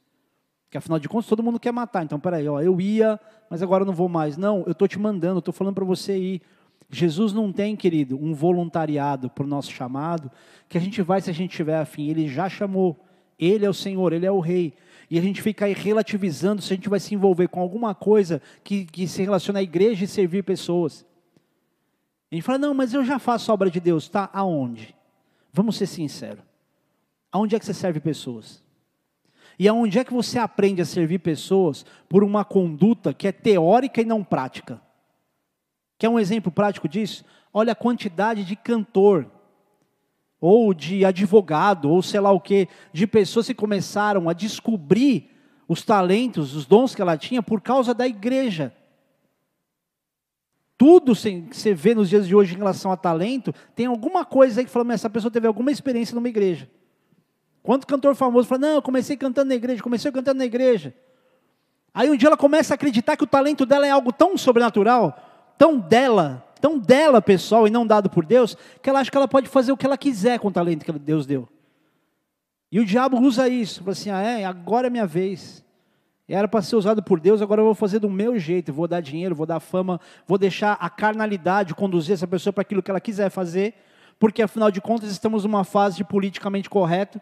Que 0.68 0.76
afinal 0.76 0.99
de 0.99 1.09
contas 1.09 1.28
todo 1.28 1.43
mundo 1.43 1.59
quer 1.59 1.72
matar. 1.72 2.05
Então, 2.05 2.20
peraí, 2.20 2.47
ó, 2.47 2.61
eu 2.61 2.78
ia, 2.78 3.18
mas 3.49 3.62
agora 3.62 3.84
não 3.84 3.95
vou 3.95 4.09
mais. 4.09 4.36
Não, 4.36 4.62
eu 4.66 4.72
estou 4.72 4.86
te 4.86 4.99
mandando, 4.99 5.38
estou 5.38 5.53
falando 5.53 5.74
para 5.74 5.84
você 5.84 6.16
ir. 6.16 6.43
Jesus 6.91 7.32
não 7.32 7.51
tem, 7.53 7.74
querido, 7.74 8.22
um 8.22 8.34
voluntariado 8.34 9.30
para 9.30 9.45
o 9.45 9.47
nosso 9.47 9.72
chamado, 9.72 10.30
que 10.68 10.76
a 10.76 10.80
gente 10.80 11.01
vai 11.01 11.20
se 11.20 11.30
a 11.30 11.32
gente 11.32 11.57
tiver 11.57 11.78
afim. 11.78 12.09
Ele 12.09 12.28
já 12.28 12.49
chamou. 12.49 13.01
Ele 13.38 13.64
é 13.64 13.70
o 13.70 13.74
Senhor, 13.74 14.12
Ele 14.12 14.26
é 14.26 14.30
o 14.30 14.41
Rei. 14.41 14.74
E 15.11 15.18
a 15.18 15.22
gente 15.22 15.41
fica 15.41 15.64
aí 15.64 15.72
relativizando 15.72 16.61
se 16.61 16.72
a 16.72 16.76
gente 16.76 16.88
vai 16.88 17.01
se 17.01 17.14
envolver 17.14 17.49
com 17.49 17.61
alguma 17.61 17.95
coisa 17.95 18.43
que, 18.62 18.84
que 18.84 19.09
se 19.09 19.22
relaciona 19.22 19.59
à 19.59 19.62
igreja 19.62 20.05
e 20.05 20.09
servir 20.09 20.45
pessoas. 20.45 21.05
A 22.30 22.34
gente 22.34 22.45
fala, 22.45 22.59
não, 22.59 22.74
mas 22.74 22.95
eu 22.95 23.05
já 23.05 23.18
faço 23.18 23.51
a 23.51 23.55
obra 23.55 23.70
de 23.70 23.80
Deus. 23.80 24.09
Tá, 24.09 24.30
aonde? 24.32 24.95
Vamos 25.53 25.76
ser 25.76 25.86
sinceros. 25.86 26.44
Aonde 27.32 27.57
é 27.57 27.59
que 27.59 27.66
você 27.66 27.74
serve 27.74 28.01
pessoas? 28.01 28.62
E 29.59 29.68
aonde 29.68 29.98
é 29.98 30.05
que 30.05 30.12
você 30.12 30.38
aprende 30.38 30.80
a 30.80 30.86
servir 30.86 31.18
pessoas 31.18 31.84
por 32.09 32.24
uma 32.24 32.44
conduta 32.44 33.12
que 33.12 33.28
é 33.28 33.32
teórica 33.32 34.01
e 34.01 34.05
não 34.05 34.24
prática? 34.24 34.80
Quer 35.98 36.09
um 36.09 36.18
exemplo 36.18 36.51
prático 36.51 36.88
disso? 36.88 37.24
Olha 37.53 37.72
a 37.72 37.76
quantidade 37.76 38.44
de 38.44 38.57
cantor, 38.57 39.30
ou 40.40 40.72
de 40.72 41.05
advogado, 41.05 41.90
ou 41.90 42.03
sei 42.03 42.20
lá 42.20 42.32
o 42.32 42.40
que, 42.40 42.66
de 42.92 43.07
pessoas 43.07 43.46
que 43.46 43.55
começaram 43.55 44.28
a 44.28 44.32
descobrir 44.32 45.28
os 45.68 45.82
talentos, 45.82 46.55
os 46.55 46.64
dons 46.64 46.94
que 46.94 47.03
ela 47.03 47.18
tinha 47.18 47.42
por 47.42 47.61
causa 47.61 47.92
da 47.92 48.09
igreja. 48.09 48.74
Tudo 50.81 51.14
que 51.14 51.47
você 51.53 51.74
vê 51.74 51.95
nos 51.95 52.09
dias 52.09 52.26
de 52.26 52.35
hoje 52.35 52.55
em 52.55 52.57
relação 52.57 52.91
a 52.91 52.97
talento, 52.97 53.55
tem 53.76 53.85
alguma 53.85 54.24
coisa 54.24 54.62
aí 54.62 54.64
que 54.64 54.70
fala, 54.70 54.83
mas 54.83 55.03
essa 55.03 55.11
pessoa 55.11 55.31
teve 55.31 55.47
alguma 55.47 55.70
experiência 55.70 56.14
numa 56.14 56.26
igreja. 56.26 56.70
Quanto 57.62 57.87
cantor 57.87 58.14
famoso 58.14 58.49
fala, 58.49 58.62
não, 58.62 58.68
eu 58.76 58.81
comecei 58.81 59.14
cantando 59.14 59.51
na 59.51 59.55
igreja, 59.55 59.83
comecei 59.83 60.11
cantando 60.11 60.39
na 60.39 60.47
igreja. 60.47 60.95
Aí 61.93 62.09
um 62.09 62.16
dia 62.16 62.28
ela 62.28 62.37
começa 62.37 62.72
a 62.72 62.76
acreditar 62.76 63.14
que 63.14 63.22
o 63.22 63.26
talento 63.26 63.66
dela 63.66 63.87
é 63.87 63.91
algo 63.91 64.11
tão 64.11 64.39
sobrenatural, 64.39 65.14
tão 65.59 65.78
dela, 65.78 66.43
tão 66.62 66.78
dela 66.78 67.20
pessoal 67.20 67.66
e 67.66 67.70
não 67.70 67.87
dado 67.87 68.09
por 68.09 68.24
Deus, 68.24 68.57
que 68.83 68.89
ela 68.89 69.01
acha 69.01 69.11
que 69.11 69.16
ela 69.18 69.28
pode 69.28 69.51
fazer 69.51 69.72
o 69.72 69.76
que 69.76 69.85
ela 69.85 69.99
quiser 69.99 70.39
com 70.41 70.49
o 70.49 70.51
talento 70.51 70.83
que 70.83 70.93
Deus 70.93 71.26
deu. 71.26 71.47
E 72.72 72.81
o 72.81 72.87
diabo 72.87 73.20
usa 73.20 73.51
isso, 73.51 73.81
fala 73.81 73.93
assim: 73.93 74.09
ah, 74.09 74.22
é, 74.22 74.47
agora 74.47 74.87
é 74.87 74.91
minha 74.91 75.07
vez. 75.07 75.62
Era 76.33 76.47
para 76.47 76.62
ser 76.62 76.76
usado 76.76 77.03
por 77.03 77.18
Deus, 77.18 77.43
agora 77.43 77.61
eu 77.61 77.64
vou 77.64 77.74
fazer 77.74 77.99
do 77.99 78.09
meu 78.09 78.39
jeito, 78.39 78.72
vou 78.72 78.87
dar 78.87 79.01
dinheiro, 79.01 79.35
vou 79.35 79.47
dar 79.47 79.59
fama, 79.59 80.01
vou 80.26 80.39
deixar 80.39 80.74
a 80.81 80.89
carnalidade 80.89 81.74
conduzir 81.74 82.14
essa 82.14 82.26
pessoa 82.26 82.53
para 82.53 82.62
aquilo 82.62 82.83
que 82.83 82.91
ela 82.91 83.01
quiser 83.01 83.31
fazer, 83.31 83.74
porque 84.18 84.41
afinal 84.41 84.70
de 84.70 84.81
contas 84.81 85.11
estamos 85.11 85.45
numa 85.45 85.64
fase 85.64 85.97
de 85.97 86.05
politicamente 86.05 86.70
correto, 86.70 87.20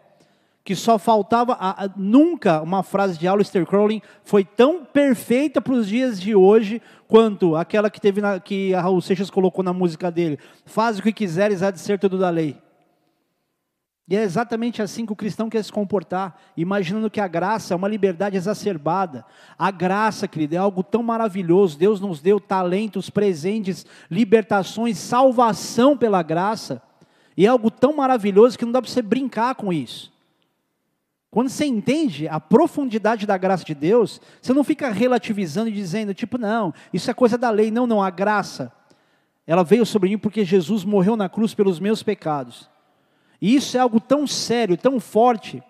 que 0.63 0.75
só 0.75 0.99
faltava, 0.99 1.53
a, 1.53 1.85
a, 1.85 1.89
nunca 1.95 2.61
uma 2.61 2.83
frase 2.83 3.17
de 3.17 3.27
Aleister 3.27 3.65
Crowley 3.65 4.03
foi 4.23 4.45
tão 4.45 4.85
perfeita 4.85 5.59
para 5.59 5.73
os 5.73 5.87
dias 5.87 6.21
de 6.21 6.35
hoje 6.35 6.79
quanto 7.07 7.55
aquela 7.55 7.89
que 7.89 7.99
teve 7.99 8.21
na, 8.21 8.39
que 8.39 8.75
a 8.75 8.81
Raul 8.81 9.01
Seixas 9.01 9.31
colocou 9.31 9.63
na 9.63 9.73
música 9.73 10.11
dele. 10.11 10.37
Faz 10.65 10.99
o 10.99 11.01
que 11.01 11.11
quiseres, 11.11 11.63
há 11.63 11.71
de 11.71 11.79
ser 11.79 11.97
tudo 11.97 12.19
da 12.19 12.29
lei. 12.29 12.55
E 14.09 14.15
é 14.17 14.23
exatamente 14.23 14.81
assim 14.81 15.05
que 15.05 15.13
o 15.13 15.15
cristão 15.15 15.51
quer 15.51 15.63
se 15.63 15.71
comportar, 15.71 16.35
imaginando 16.57 17.11
que 17.11 17.21
a 17.21 17.27
graça 17.27 17.75
é 17.75 17.77
uma 17.77 17.87
liberdade 17.87 18.35
exacerbada. 18.35 19.23
A 19.57 19.69
graça, 19.69 20.27
querido, 20.27 20.55
é 20.55 20.57
algo 20.57 20.81
tão 20.81 21.03
maravilhoso. 21.03 21.77
Deus 21.77 22.01
nos 22.01 22.19
deu 22.19 22.39
talentos, 22.39 23.11
presentes, 23.11 23.85
libertações, 24.09 24.97
salvação 24.97 25.95
pela 25.95 26.23
graça. 26.23 26.81
E 27.37 27.45
é 27.45 27.49
algo 27.49 27.69
tão 27.69 27.97
maravilhoso 27.97 28.57
que 28.57 28.65
não 28.65 28.71
dá 28.71 28.81
para 28.81 28.89
você 28.89 29.03
brincar 29.03 29.53
com 29.53 29.71
isso. 29.71 30.11
Quando 31.29 31.49
você 31.49 31.67
entende 31.67 32.27
a 32.27 32.39
profundidade 32.39 33.27
da 33.27 33.37
graça 33.37 33.63
de 33.63 33.75
Deus, 33.75 34.19
você 34.41 34.51
não 34.53 34.63
fica 34.63 34.89
relativizando 34.89 35.69
e 35.69 35.73
dizendo, 35.73 36.15
tipo, 36.15 36.39
não, 36.39 36.73
isso 36.91 37.11
é 37.11 37.13
coisa 37.13 37.37
da 37.37 37.51
lei. 37.51 37.69
Não, 37.69 37.85
não, 37.85 38.01
a 38.01 38.09
graça, 38.09 38.71
ela 39.45 39.63
veio 39.63 39.85
sobre 39.85 40.09
mim 40.09 40.17
porque 40.17 40.43
Jesus 40.43 40.83
morreu 40.83 41.15
na 41.15 41.29
cruz 41.29 41.53
pelos 41.53 41.79
meus 41.79 42.01
pecados. 42.01 42.67
E 43.41 43.55
isso 43.55 43.77
é 43.77 43.79
algo 43.79 43.99
tão 43.99 44.27
sério, 44.27 44.77
tão 44.77 44.99
forte, 44.99 45.63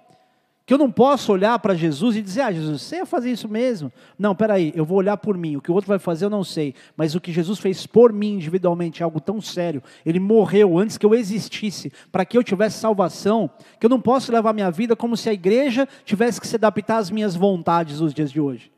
que 0.70 0.74
eu 0.76 0.78
não 0.78 0.92
posso 0.92 1.32
olhar 1.32 1.58
para 1.58 1.74
Jesus 1.74 2.16
e 2.16 2.22
dizer, 2.22 2.42
ah, 2.42 2.52
Jesus, 2.52 2.84
você 2.84 2.98
ia 2.98 3.06
fazer 3.08 3.32
isso 3.32 3.50
mesmo? 3.50 3.92
Não, 4.20 4.36
peraí, 4.36 4.72
eu 4.76 4.86
vou 4.86 5.00
olhar 5.00 5.18
por 5.18 5.36
mim, 5.36 5.56
o 5.56 5.62
que 5.62 5.72
o 5.72 5.74
outro 5.74 5.88
vai 5.88 5.98
fazer 5.98 6.26
eu 6.26 6.30
não 6.30 6.44
sei, 6.44 6.76
mas 6.96 7.16
o 7.16 7.20
que 7.20 7.32
Jesus 7.32 7.58
fez 7.58 7.88
por 7.88 8.14
mim 8.14 8.36
individualmente 8.36 9.02
é 9.02 9.04
algo 9.04 9.20
tão 9.20 9.42
sério, 9.42 9.82
ele 10.06 10.20
morreu 10.20 10.78
antes 10.78 10.96
que 10.96 11.04
eu 11.04 11.16
existisse, 11.16 11.92
para 12.12 12.24
que 12.24 12.38
eu 12.38 12.44
tivesse 12.44 12.78
salvação, 12.78 13.50
que 13.80 13.86
eu 13.88 13.90
não 13.90 14.00
posso 14.00 14.32
levar 14.32 14.54
minha 14.54 14.70
vida 14.70 14.96
como 14.96 15.18
se 15.18 15.28
a 15.28 15.34
igreja 15.34 15.88
tivesse 16.06 16.40
que 16.40 16.46
se 16.46 16.56
adaptar 16.56 16.98
às 16.98 17.10
minhas 17.10 17.36
vontades 17.36 18.00
nos 18.00 18.14
dias 18.14 18.32
de 18.32 18.40
hoje, 18.40 18.72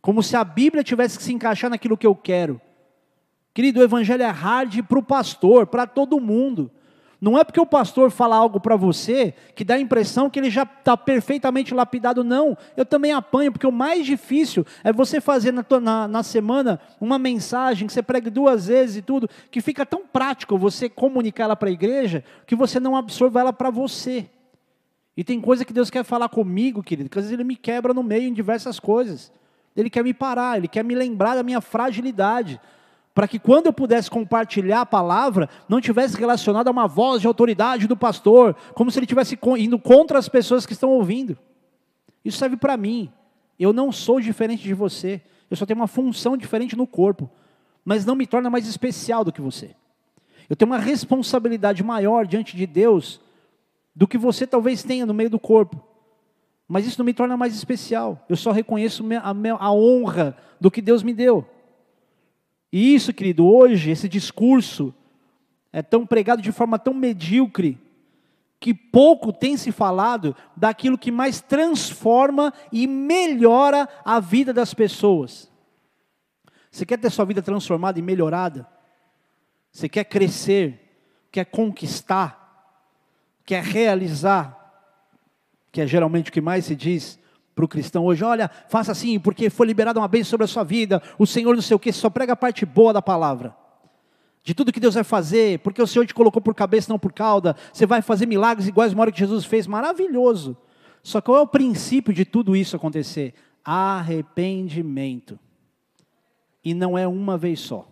como 0.00 0.22
se 0.22 0.34
a 0.38 0.42
Bíblia 0.42 0.82
tivesse 0.82 1.18
que 1.18 1.24
se 1.24 1.34
encaixar 1.34 1.68
naquilo 1.68 1.98
que 1.98 2.06
eu 2.06 2.14
quero. 2.14 2.58
Querido, 3.52 3.80
o 3.80 3.84
evangelho 3.84 4.22
é 4.22 4.30
hard 4.30 4.82
para 4.84 4.98
o 4.98 5.02
pastor, 5.02 5.66
para 5.66 5.86
todo 5.86 6.18
mundo. 6.18 6.70
Não 7.20 7.38
é 7.38 7.44
porque 7.44 7.60
o 7.60 7.66
pastor 7.66 8.10
fala 8.10 8.36
algo 8.36 8.60
para 8.60 8.76
você 8.76 9.34
que 9.54 9.64
dá 9.64 9.74
a 9.74 9.80
impressão 9.80 10.28
que 10.28 10.38
ele 10.38 10.50
já 10.50 10.64
está 10.64 10.96
perfeitamente 10.96 11.72
lapidado, 11.72 12.22
não. 12.22 12.56
Eu 12.76 12.84
também 12.84 13.12
apanho, 13.12 13.52
porque 13.52 13.66
o 13.66 13.72
mais 13.72 14.04
difícil 14.04 14.66
é 14.82 14.92
você 14.92 15.20
fazer 15.20 15.52
na, 15.52 15.64
na, 15.80 16.08
na 16.08 16.22
semana 16.22 16.80
uma 17.00 17.18
mensagem 17.18 17.86
que 17.86 17.92
você 17.92 18.02
pregue 18.02 18.30
duas 18.30 18.66
vezes 18.66 18.96
e 18.96 19.02
tudo, 19.02 19.28
que 19.50 19.60
fica 19.60 19.86
tão 19.86 20.02
prático 20.06 20.58
você 20.58 20.88
comunicar 20.88 21.44
ela 21.44 21.56
para 21.56 21.68
a 21.68 21.72
igreja, 21.72 22.24
que 22.46 22.54
você 22.54 22.78
não 22.78 22.96
absorva 22.96 23.40
ela 23.40 23.52
para 23.52 23.70
você. 23.70 24.28
E 25.16 25.22
tem 25.22 25.40
coisa 25.40 25.64
que 25.64 25.72
Deus 25.72 25.90
quer 25.90 26.04
falar 26.04 26.28
comigo, 26.28 26.82
querido, 26.82 27.08
que 27.08 27.18
às 27.18 27.24
vezes 27.24 27.34
Ele 27.34 27.44
me 27.44 27.56
quebra 27.56 27.94
no 27.94 28.02
meio 28.02 28.28
em 28.28 28.32
diversas 28.32 28.80
coisas. 28.80 29.32
Ele 29.76 29.88
quer 29.88 30.02
me 30.02 30.12
parar, 30.12 30.58
Ele 30.58 30.68
quer 30.68 30.84
me 30.84 30.94
lembrar 30.94 31.36
da 31.36 31.42
minha 31.42 31.60
fragilidade 31.60 32.60
para 33.14 33.28
que 33.28 33.38
quando 33.38 33.66
eu 33.66 33.72
pudesse 33.72 34.10
compartilhar 34.10 34.80
a 34.80 34.86
palavra, 34.86 35.48
não 35.68 35.80
tivesse 35.80 36.16
relacionado 36.16 36.66
a 36.66 36.72
uma 36.72 36.88
voz 36.88 37.20
de 37.20 37.28
autoridade 37.28 37.86
do 37.86 37.96
pastor, 37.96 38.56
como 38.74 38.90
se 38.90 38.98
ele 38.98 39.04
estivesse 39.04 39.38
indo 39.56 39.78
contra 39.78 40.18
as 40.18 40.28
pessoas 40.28 40.66
que 40.66 40.72
estão 40.72 40.90
ouvindo. 40.90 41.38
Isso 42.24 42.38
serve 42.38 42.56
para 42.56 42.76
mim. 42.76 43.12
Eu 43.58 43.72
não 43.72 43.92
sou 43.92 44.20
diferente 44.20 44.64
de 44.64 44.74
você. 44.74 45.22
Eu 45.48 45.56
só 45.56 45.64
tenho 45.64 45.78
uma 45.78 45.86
função 45.86 46.36
diferente 46.36 46.74
no 46.74 46.86
corpo, 46.86 47.30
mas 47.84 48.04
não 48.04 48.16
me 48.16 48.26
torna 48.26 48.50
mais 48.50 48.66
especial 48.66 49.22
do 49.22 49.32
que 49.32 49.40
você. 49.40 49.76
Eu 50.50 50.56
tenho 50.56 50.70
uma 50.70 50.78
responsabilidade 50.78 51.84
maior 51.84 52.26
diante 52.26 52.56
de 52.56 52.66
Deus 52.66 53.20
do 53.94 54.08
que 54.08 54.18
você 54.18 54.46
talvez 54.46 54.82
tenha 54.82 55.06
no 55.06 55.14
meio 55.14 55.30
do 55.30 55.38
corpo. 55.38 55.80
Mas 56.66 56.86
isso 56.86 56.98
não 56.98 57.04
me 57.04 57.14
torna 57.14 57.36
mais 57.36 57.54
especial. 57.54 58.24
Eu 58.28 58.36
só 58.36 58.50
reconheço 58.50 59.04
a, 59.22 59.72
honra 59.72 60.36
do 60.60 60.70
que 60.70 60.82
Deus 60.82 61.02
me 61.02 61.14
deu. 61.14 61.46
E 62.76 62.92
isso, 62.92 63.14
querido, 63.14 63.46
hoje, 63.46 63.92
esse 63.92 64.08
discurso 64.08 64.92
é 65.72 65.80
tão 65.80 66.04
pregado 66.04 66.42
de 66.42 66.50
forma 66.50 66.76
tão 66.76 66.92
medíocre, 66.92 67.78
que 68.58 68.74
pouco 68.74 69.32
tem 69.32 69.56
se 69.56 69.70
falado 69.70 70.34
daquilo 70.56 70.98
que 70.98 71.12
mais 71.12 71.40
transforma 71.40 72.52
e 72.72 72.88
melhora 72.88 73.88
a 74.04 74.18
vida 74.18 74.52
das 74.52 74.74
pessoas. 74.74 75.48
Você 76.68 76.84
quer 76.84 76.98
ter 76.98 77.12
sua 77.12 77.24
vida 77.24 77.40
transformada 77.40 78.00
e 78.00 78.02
melhorada? 78.02 78.66
Você 79.70 79.88
quer 79.88 80.02
crescer, 80.02 81.28
quer 81.30 81.44
conquistar, 81.44 82.82
quer 83.46 83.62
realizar, 83.62 84.82
que 85.70 85.80
é 85.80 85.86
geralmente 85.86 86.28
o 86.28 86.32
que 86.32 86.40
mais 86.40 86.64
se 86.64 86.74
diz, 86.74 87.20
para 87.54 87.64
o 87.64 87.68
cristão 87.68 88.04
hoje, 88.04 88.24
olha, 88.24 88.50
faça 88.68 88.92
assim, 88.92 89.18
porque 89.18 89.48
foi 89.48 89.66
liberada 89.66 90.00
uma 90.00 90.08
bênção 90.08 90.30
sobre 90.30 90.44
a 90.44 90.48
sua 90.48 90.64
vida, 90.64 91.00
o 91.18 91.26
Senhor 91.26 91.54
não 91.54 91.62
sei 91.62 91.76
o 91.76 91.78
que, 91.78 91.92
só 91.92 92.10
prega 92.10 92.32
a 92.32 92.36
parte 92.36 92.66
boa 92.66 92.92
da 92.92 93.00
palavra. 93.00 93.54
De 94.42 94.52
tudo 94.52 94.72
que 94.72 94.80
Deus 94.80 94.94
vai 94.94 95.04
fazer, 95.04 95.60
porque 95.60 95.80
o 95.80 95.86
Senhor 95.86 96.04
te 96.04 96.12
colocou 96.12 96.42
por 96.42 96.54
cabeça, 96.54 96.92
não 96.92 96.98
por 96.98 97.12
cauda, 97.12 97.56
você 97.72 97.86
vai 97.86 98.02
fazer 98.02 98.26
milagres 98.26 98.68
iguais 98.68 98.92
a 98.92 99.00
hora 99.00 99.12
que 99.12 99.18
Jesus 99.18 99.44
fez, 99.44 99.66
maravilhoso. 99.66 100.56
Só 101.02 101.20
qual 101.20 101.38
é 101.38 101.40
o 101.40 101.46
princípio 101.46 102.12
de 102.12 102.24
tudo 102.24 102.56
isso 102.56 102.76
acontecer? 102.76 103.34
Arrependimento. 103.64 105.38
E 106.64 106.74
não 106.74 106.98
é 106.98 107.06
uma 107.06 107.38
vez 107.38 107.60
só. 107.60 107.88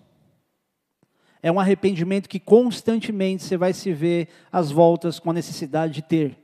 É 1.43 1.51
um 1.51 1.61
arrependimento 1.61 2.29
que 2.29 2.39
constantemente 2.39 3.43
você 3.43 3.57
vai 3.57 3.73
se 3.73 3.93
ver 3.93 4.29
às 4.51 4.71
voltas 4.71 5.19
com 5.19 5.31
a 5.31 5.35
necessidade 5.35 5.95
de 5.95 6.03
ter. 6.03 6.41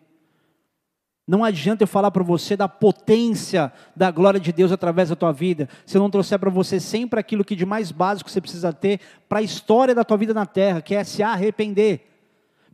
Não 1.29 1.45
adianta 1.45 1.83
eu 1.83 1.87
falar 1.87 2.11
para 2.11 2.22
você 2.22 2.57
da 2.57 2.66
potência 2.66 3.70
da 3.95 4.11
glória 4.11 4.41
de 4.41 4.51
Deus 4.51 4.72
através 4.72 5.11
da 5.11 5.14
tua 5.14 5.31
vida, 5.31 5.68
se 5.85 5.95
eu 5.95 6.01
não 6.01 6.09
trouxer 6.09 6.39
para 6.39 6.49
você 6.49 6.81
sempre 6.81 7.20
aquilo 7.20 7.45
que 7.45 7.55
de 7.55 7.66
mais 7.66 7.93
básico 7.93 8.31
você 8.31 8.41
precisa 8.41 8.72
ter 8.72 8.99
para 9.29 9.41
a 9.41 9.43
história 9.43 9.95
da 9.95 10.03
tua 10.03 10.16
vida 10.16 10.33
na 10.33 10.47
terra, 10.47 10.81
que 10.81 10.95
é 10.95 11.05
se 11.05 11.22
arrepender. 11.22 12.09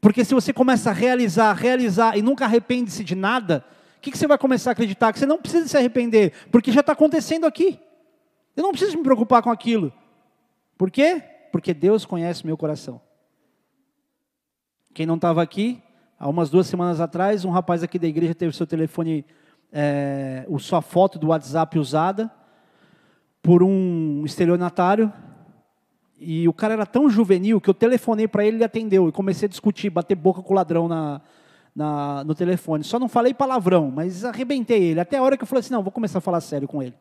Porque 0.00 0.24
se 0.24 0.32
você 0.32 0.52
começa 0.52 0.90
a 0.90 0.92
realizar, 0.92 1.52
realizar 1.52 2.16
e 2.16 2.22
nunca 2.22 2.44
arrepende-se 2.44 3.02
de 3.02 3.16
nada, 3.16 3.64
o 3.96 4.00
que, 4.00 4.12
que 4.12 4.18
você 4.18 4.28
vai 4.28 4.38
começar 4.38 4.70
a 4.70 4.72
acreditar? 4.72 5.12
Que 5.12 5.18
você 5.18 5.26
não 5.26 5.38
precisa 5.38 5.66
se 5.66 5.76
arrepender, 5.76 6.32
porque 6.52 6.70
já 6.70 6.78
está 6.78 6.92
acontecendo 6.92 7.46
aqui. 7.46 7.80
Eu 8.56 8.62
não 8.62 8.70
preciso 8.70 8.96
me 8.96 9.02
preocupar 9.02 9.42
com 9.42 9.50
aquilo. 9.50 9.92
Por 10.78 10.92
quê? 10.92 11.20
Porque 11.50 11.74
Deus 11.74 12.06
conhece 12.06 12.46
meu 12.46 12.56
coração. 12.56 13.00
Quem 14.94 15.06
não 15.06 15.16
estava 15.16 15.42
aqui, 15.42 15.82
Há 16.18 16.28
umas 16.28 16.48
duas 16.48 16.66
semanas 16.66 17.00
atrás, 17.00 17.44
um 17.44 17.50
rapaz 17.50 17.82
aqui 17.82 17.98
da 17.98 18.06
igreja 18.06 18.34
teve 18.34 18.54
seu 18.56 18.66
telefone, 18.66 19.24
é, 19.72 20.46
sua 20.58 20.80
foto 20.80 21.18
do 21.18 21.28
WhatsApp 21.28 21.78
usada 21.78 22.30
por 23.42 23.62
um 23.62 24.22
estelionatário. 24.24 25.12
E 26.18 26.48
o 26.48 26.52
cara 26.52 26.74
era 26.74 26.86
tão 26.86 27.10
juvenil 27.10 27.60
que 27.60 27.68
eu 27.68 27.74
telefonei 27.74 28.26
para 28.26 28.44
ele 28.44 28.56
e 28.56 28.58
ele 28.58 28.64
atendeu. 28.64 29.08
E 29.08 29.12
comecei 29.12 29.46
a 29.46 29.48
discutir, 29.48 29.90
bater 29.90 30.14
boca 30.14 30.40
com 30.40 30.52
o 30.52 30.56
ladrão 30.56 30.88
na, 30.88 31.20
na, 31.74 32.24
no 32.24 32.34
telefone. 32.34 32.84
Só 32.84 32.98
não 32.98 33.08
falei 33.08 33.34
palavrão, 33.34 33.90
mas 33.90 34.24
arrebentei 34.24 34.82
ele. 34.82 35.00
Até 35.00 35.18
a 35.18 35.22
hora 35.22 35.36
que 35.36 35.42
eu 35.42 35.46
falei 35.46 35.60
assim: 35.60 35.74
não, 35.74 35.82
vou 35.82 35.92
começar 35.92 36.18
a 36.18 36.22
falar 36.22 36.40
sério 36.40 36.68
com 36.68 36.82
ele. 36.82 36.94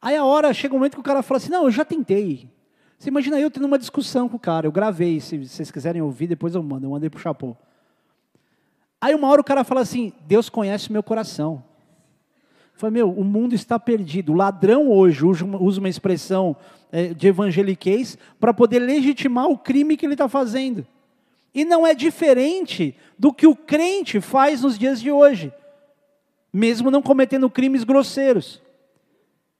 Aí 0.00 0.16
a 0.16 0.24
hora, 0.24 0.52
chega 0.52 0.74
um 0.74 0.78
momento 0.78 0.94
que 0.94 1.00
o 1.00 1.04
cara 1.04 1.22
fala 1.22 1.38
assim: 1.38 1.50
não, 1.50 1.64
eu 1.64 1.70
já 1.70 1.84
tentei. 1.84 2.48
Você 2.98 3.08
imagina 3.08 3.40
eu 3.40 3.50
tendo 3.50 3.66
uma 3.66 3.78
discussão 3.78 4.28
com 4.28 4.36
o 4.36 4.40
cara. 4.40 4.66
Eu 4.66 4.72
gravei, 4.72 5.18
se 5.18 5.38
vocês 5.38 5.72
quiserem 5.72 6.00
ouvir, 6.02 6.28
depois 6.28 6.54
eu 6.54 6.62
mando. 6.62 6.86
Eu 6.86 6.90
mandei 6.90 7.10
para 7.10 7.18
o 7.18 7.20
Chapô. 7.20 7.56
Aí 9.02 9.16
uma 9.16 9.26
hora 9.26 9.40
o 9.40 9.44
cara 9.44 9.64
fala 9.64 9.80
assim: 9.80 10.12
Deus 10.28 10.48
conhece 10.48 10.92
meu 10.92 11.02
coração. 11.02 11.64
Falei, 12.74 12.94
meu, 12.94 13.10
o 13.10 13.24
mundo 13.24 13.52
está 13.52 13.78
perdido. 13.78 14.32
O 14.32 14.36
ladrão 14.36 14.88
hoje 14.88 15.24
usa 15.24 15.80
uma 15.80 15.88
expressão 15.88 16.56
é, 16.90 17.08
de 17.08 17.26
evangeliquez 17.26 18.16
para 18.38 18.54
poder 18.54 18.78
legitimar 18.78 19.46
o 19.46 19.58
crime 19.58 19.96
que 19.96 20.06
ele 20.06 20.14
está 20.14 20.28
fazendo. 20.28 20.86
E 21.52 21.64
não 21.64 21.84
é 21.84 21.94
diferente 21.94 22.96
do 23.18 23.32
que 23.32 23.46
o 23.46 23.56
crente 23.56 24.20
faz 24.20 24.62
nos 24.62 24.78
dias 24.78 25.00
de 25.00 25.10
hoje, 25.10 25.52
mesmo 26.52 26.90
não 26.90 27.02
cometendo 27.02 27.50
crimes 27.50 27.84
grosseiros. 27.84 28.62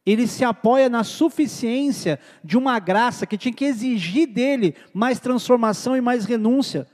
Ele 0.06 0.26
se 0.26 0.44
apoia 0.44 0.88
na 0.88 1.04
suficiência 1.04 2.18
de 2.42 2.56
uma 2.56 2.78
graça 2.78 3.26
que 3.26 3.36
tinha 3.36 3.52
que 3.52 3.64
exigir 3.64 4.26
dele 4.26 4.74
mais 4.94 5.20
transformação 5.20 5.96
e 5.96 6.00
mais 6.00 6.24
renúncia. 6.24 6.86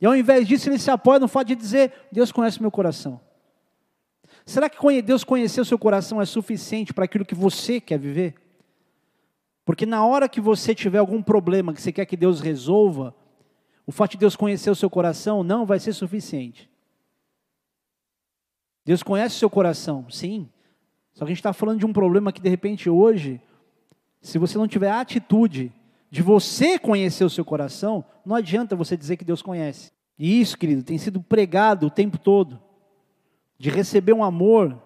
E 0.00 0.06
ao 0.06 0.14
invés 0.14 0.46
disso, 0.46 0.68
ele 0.68 0.78
se 0.78 0.90
apoia 0.90 1.18
no 1.18 1.28
fato 1.28 1.48
de 1.48 1.56
dizer: 1.56 1.92
Deus 2.12 2.30
conhece 2.30 2.60
meu 2.60 2.70
coração. 2.70 3.20
Será 4.44 4.68
que 4.68 5.02
Deus 5.02 5.24
conhecer 5.24 5.60
o 5.60 5.64
seu 5.64 5.78
coração 5.78 6.20
é 6.20 6.24
suficiente 6.24 6.94
para 6.94 7.04
aquilo 7.04 7.24
que 7.24 7.34
você 7.34 7.80
quer 7.80 7.98
viver? 7.98 8.34
Porque 9.64 9.84
na 9.84 10.06
hora 10.06 10.28
que 10.28 10.40
você 10.40 10.74
tiver 10.74 10.98
algum 10.98 11.20
problema 11.20 11.74
que 11.74 11.82
você 11.82 11.90
quer 11.90 12.06
que 12.06 12.16
Deus 12.16 12.40
resolva, 12.40 13.14
o 13.84 13.90
fato 13.90 14.12
de 14.12 14.18
Deus 14.18 14.36
conhecer 14.36 14.70
o 14.70 14.74
seu 14.76 14.88
coração 14.88 15.42
não 15.42 15.66
vai 15.66 15.80
ser 15.80 15.92
suficiente. 15.92 16.70
Deus 18.84 19.02
conhece 19.02 19.34
o 19.34 19.38
seu 19.38 19.50
coração, 19.50 20.08
sim. 20.08 20.48
Só 21.12 21.24
que 21.24 21.30
a 21.30 21.34
gente 21.34 21.38
está 21.38 21.52
falando 21.52 21.80
de 21.80 21.86
um 21.86 21.92
problema 21.92 22.32
que 22.32 22.40
de 22.40 22.48
repente 22.48 22.88
hoje, 22.88 23.40
se 24.20 24.38
você 24.38 24.56
não 24.56 24.68
tiver 24.68 24.90
atitude 24.90 25.72
de 26.10 26.22
você 26.22 26.78
conhecer 26.78 27.24
o 27.24 27.30
seu 27.30 27.44
coração, 27.44 28.04
não 28.24 28.36
adianta 28.36 28.76
você 28.76 28.96
dizer 28.96 29.16
que 29.16 29.24
Deus 29.24 29.42
conhece. 29.42 29.92
E 30.18 30.40
isso, 30.40 30.56
querido, 30.56 30.82
tem 30.82 30.98
sido 30.98 31.20
pregado 31.20 31.86
o 31.86 31.90
tempo 31.90 32.18
todo. 32.18 32.60
De 33.58 33.70
receber 33.70 34.12
um 34.12 34.24
amor 34.24 34.80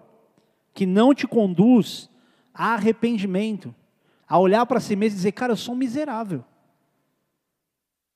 que 0.73 0.85
não 0.85 1.13
te 1.13 1.27
conduz 1.27 2.09
a 2.53 2.73
arrependimento, 2.73 3.73
a 4.27 4.39
olhar 4.39 4.65
para 4.65 4.79
si 4.79 4.95
mesmo 4.95 5.15
e 5.15 5.17
dizer, 5.17 5.31
cara, 5.33 5.53
eu 5.53 5.57
sou 5.57 5.73
um 5.73 5.77
miserável. 5.77 6.43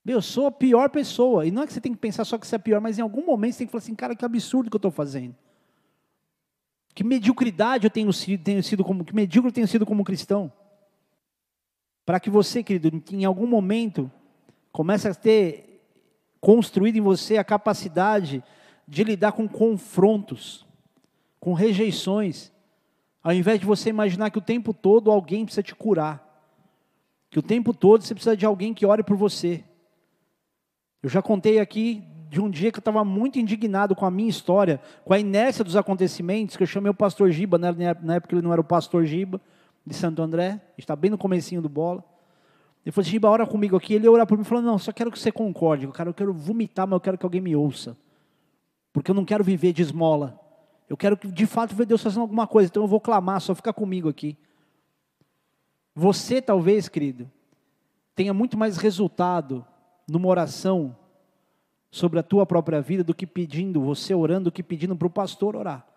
Meu, 0.04 0.18
eu 0.18 0.22
sou 0.22 0.48
a 0.48 0.52
pior 0.52 0.90
pessoa. 0.90 1.46
E 1.46 1.52
não 1.52 1.64
é 1.64 1.68
que 1.68 1.74
você 1.74 1.82
tem 1.82 1.94
que 1.94 1.98
pensar 2.00 2.24
só 2.26 2.38
que 2.38 2.46
você 2.46 2.56
é 2.56 2.60
pior, 2.60 2.80
mas 2.80 3.00
em 3.00 3.02
algum 3.02 3.26
momento 3.26 3.54
você 3.54 3.60
tem 3.60 3.68
que 3.68 3.72
falar 3.72 3.84
assim, 3.84 3.96
cara, 3.96 4.16
que 4.16 4.24
absurdo 4.24 4.70
que 4.70 4.76
eu 4.76 4.78
estou 4.80 4.92
fazendo. 4.92 5.36
Que 6.94 7.04
mediocridade 7.04 7.86
eu 7.86 7.90
tenho 7.90 8.14
sido, 8.14 8.42
tenho 8.42 8.64
sido 8.64 8.84
como, 8.84 9.04
que 9.04 9.14
medíocre 9.14 9.50
eu 9.50 9.54
tenho 9.54 9.68
sido 9.68 9.86
como 9.86 10.04
cristão. 10.04 10.52
Para 12.06 12.20
que 12.20 12.30
você, 12.30 12.62
querido, 12.62 13.02
em 13.12 13.26
algum 13.26 13.48
momento, 13.48 14.12
comece 14.72 15.08
a 15.08 15.16
ter 15.16 15.82
construído 16.40 16.98
em 16.98 17.02
você 17.02 17.38
a 17.38 17.44
capacidade 17.44 18.44
de 18.88 19.04
lidar 19.04 19.32
com 19.32 19.48
confrontos, 19.48 20.66
com 21.40 21.54
rejeições, 21.54 22.52
ao 23.24 23.34
invés 23.34 23.60
de 23.60 23.66
você 23.66 23.90
imaginar 23.90 24.30
que 24.30 24.38
o 24.38 24.42
tempo 24.42 24.72
todo 24.72 25.10
alguém 25.10 25.46
precisa 25.46 25.64
te 25.64 25.74
curar, 25.74 26.24
que 27.32 27.40
o 27.40 27.42
tempo 27.42 27.74
todo 27.74 28.04
você 28.04 28.14
precisa 28.14 28.38
de 28.38 28.46
alguém 28.46 28.74
que 28.74 28.86
ore 28.86 29.02
por 29.02 29.18
você. 29.18 29.64
Eu 31.02 31.10
já 31.10 31.22
contei 31.22 31.60
aqui 31.60 32.04
de 32.30 32.40
um 32.40 32.50
dia 32.50 32.72
que 32.72 32.78
eu 32.78 32.82
estava 32.82 33.04
muito 33.04 33.40
indignado 33.40 33.96
com 33.96 34.06
a 34.06 34.12
minha 34.12 34.30
história, 34.30 34.80
com 35.04 35.14
a 35.14 35.20
inércia 35.20 35.64
dos 35.64 35.76
acontecimentos, 35.76 36.56
que 36.56 36.64
eu 36.64 36.68
chamei 36.68 36.92
o 36.92 36.96
pastor 36.96 37.32
Giba, 37.32 37.58
né, 37.58 37.72
na 38.04 38.16
época 38.16 38.36
ele 38.36 38.42
não 38.44 38.52
era 38.52 38.62
o 38.62 38.64
pastor 38.64 39.06
Giba, 39.06 39.42
de 39.86 39.94
Santo 39.94 40.22
André, 40.22 40.62
está 40.78 40.96
bem 40.96 41.12
no 41.12 41.18
comecinho 41.18 41.62
do 41.62 41.70
bola. 41.70 42.04
Ele 42.86 42.92
falou, 42.92 43.06
Giba, 43.06 43.30
ora 43.30 43.46
comigo 43.46 43.76
aqui. 43.76 43.94
Ele 43.94 44.08
orou 44.08 44.26
por 44.26 44.38
mim 44.38 44.44
e 44.44 44.46
falou, 44.46 44.64
não, 44.64 44.78
só 44.78 44.92
quero 44.92 45.12
que 45.12 45.20
você 45.20 45.32
concorde, 45.32 45.88
cara, 45.90 46.10
eu 46.10 46.14
quero 46.14 46.34
vomitar, 46.34 46.88
mas 46.88 46.94
eu 46.94 47.02
quero 47.02 47.18
que 47.18 47.26
alguém 47.26 47.42
me 47.42 47.56
ouça. 47.56 47.98
Porque 48.94 49.12
eu 49.12 49.16
não 49.16 49.26
quero 49.26 49.44
viver 49.44 49.74
de 49.74 49.82
esmola. 49.82 50.40
Eu 50.88 50.96
quero 50.96 51.18
que, 51.18 51.28
de 51.28 51.46
fato, 51.46 51.76
ver 51.76 51.86
Deus 51.86 52.02
fazendo 52.02 52.22
alguma 52.22 52.46
coisa, 52.46 52.70
então 52.70 52.84
eu 52.84 52.88
vou 52.88 53.02
clamar, 53.02 53.42
só 53.42 53.56
fica 53.56 53.74
comigo 53.74 54.08
aqui. 54.08 54.38
Você, 55.96 56.42
talvez, 56.42 56.88
querido, 56.88 57.30
tenha 58.16 58.34
muito 58.34 58.58
mais 58.58 58.78
resultado 58.78 59.66
numa 60.08 60.28
oração 60.28 60.96
sobre 61.90 62.20
a 62.20 62.24
tua 62.24 62.46
própria 62.46 62.82
vida 62.82 63.04
do 63.04 63.16
que 63.16 63.26
pedindo, 63.26 63.82
você 63.82 64.14
orando, 64.14 64.46
do 64.46 64.52
que 64.52 64.62
pedindo 64.62 64.96
para 64.96 65.08
o 65.08 65.10
pastor 65.10 65.56
orar. 65.56 65.88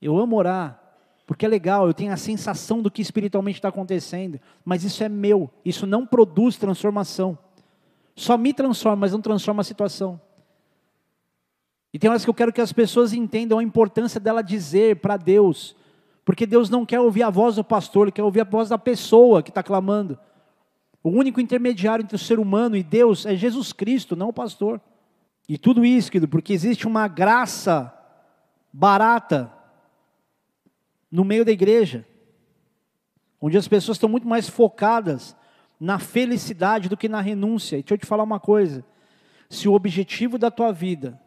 Eu 0.00 0.18
amo 0.18 0.36
orar, 0.36 0.81
porque 1.26 1.46
é 1.46 1.48
legal, 1.48 1.86
eu 1.86 1.94
tenho 1.94 2.12
a 2.12 2.16
sensação 2.16 2.82
do 2.82 2.90
que 2.90 3.00
espiritualmente 3.00 3.58
está 3.58 3.68
acontecendo, 3.68 4.40
mas 4.64 4.84
isso 4.84 5.02
é 5.04 5.08
meu, 5.08 5.50
isso 5.64 5.86
não 5.86 6.04
produz 6.04 6.56
transformação. 6.56 7.38
Só 8.14 8.36
me 8.36 8.52
transforma, 8.52 8.96
mas 8.96 9.12
não 9.12 9.20
transforma 9.20 9.60
a 9.60 9.64
situação. 9.64 10.20
E 11.92 11.98
tem 11.98 12.08
horas 12.08 12.24
que 12.24 12.30
eu 12.30 12.34
quero 12.34 12.52
que 12.52 12.60
as 12.60 12.72
pessoas 12.72 13.12
entendam 13.12 13.58
a 13.58 13.62
importância 13.62 14.18
dela 14.18 14.42
dizer 14.42 14.96
para 14.96 15.16
Deus, 15.16 15.76
porque 16.24 16.46
Deus 16.46 16.70
não 16.70 16.86
quer 16.86 17.00
ouvir 17.00 17.22
a 17.22 17.30
voz 17.30 17.56
do 17.56 17.64
pastor, 17.64 18.06
Ele 18.06 18.12
quer 18.12 18.22
ouvir 18.22 18.40
a 18.40 18.44
voz 18.44 18.68
da 18.68 18.78
pessoa 18.78 19.42
que 19.42 19.50
está 19.50 19.62
clamando. 19.62 20.18
O 21.02 21.10
único 21.10 21.40
intermediário 21.40 22.02
entre 22.02 22.16
o 22.16 22.18
ser 22.18 22.38
humano 22.38 22.76
e 22.76 22.82
Deus 22.82 23.26
é 23.26 23.34
Jesus 23.34 23.72
Cristo, 23.72 24.16
não 24.16 24.28
o 24.28 24.32
pastor. 24.32 24.80
E 25.48 25.58
tudo 25.58 25.84
isso, 25.84 26.10
querido, 26.10 26.28
porque 26.28 26.52
existe 26.52 26.86
uma 26.86 27.08
graça 27.08 27.92
barata 28.72 29.52
no 31.12 31.24
meio 31.24 31.44
da 31.44 31.52
igreja, 31.52 32.06
onde 33.38 33.58
as 33.58 33.68
pessoas 33.68 33.96
estão 33.96 34.08
muito 34.08 34.26
mais 34.26 34.48
focadas 34.48 35.36
na 35.78 35.98
felicidade 35.98 36.88
do 36.88 36.96
que 36.96 37.08
na 37.08 37.20
renúncia. 37.20 37.76
E 37.76 37.82
deixa 37.82 37.94
eu 37.94 37.98
te 37.98 38.06
falar 38.06 38.22
uma 38.22 38.40
coisa: 38.40 38.82
se 39.50 39.68
o 39.68 39.74
objetivo 39.74 40.38
da 40.38 40.50
tua 40.50 40.72
vida 40.72 41.20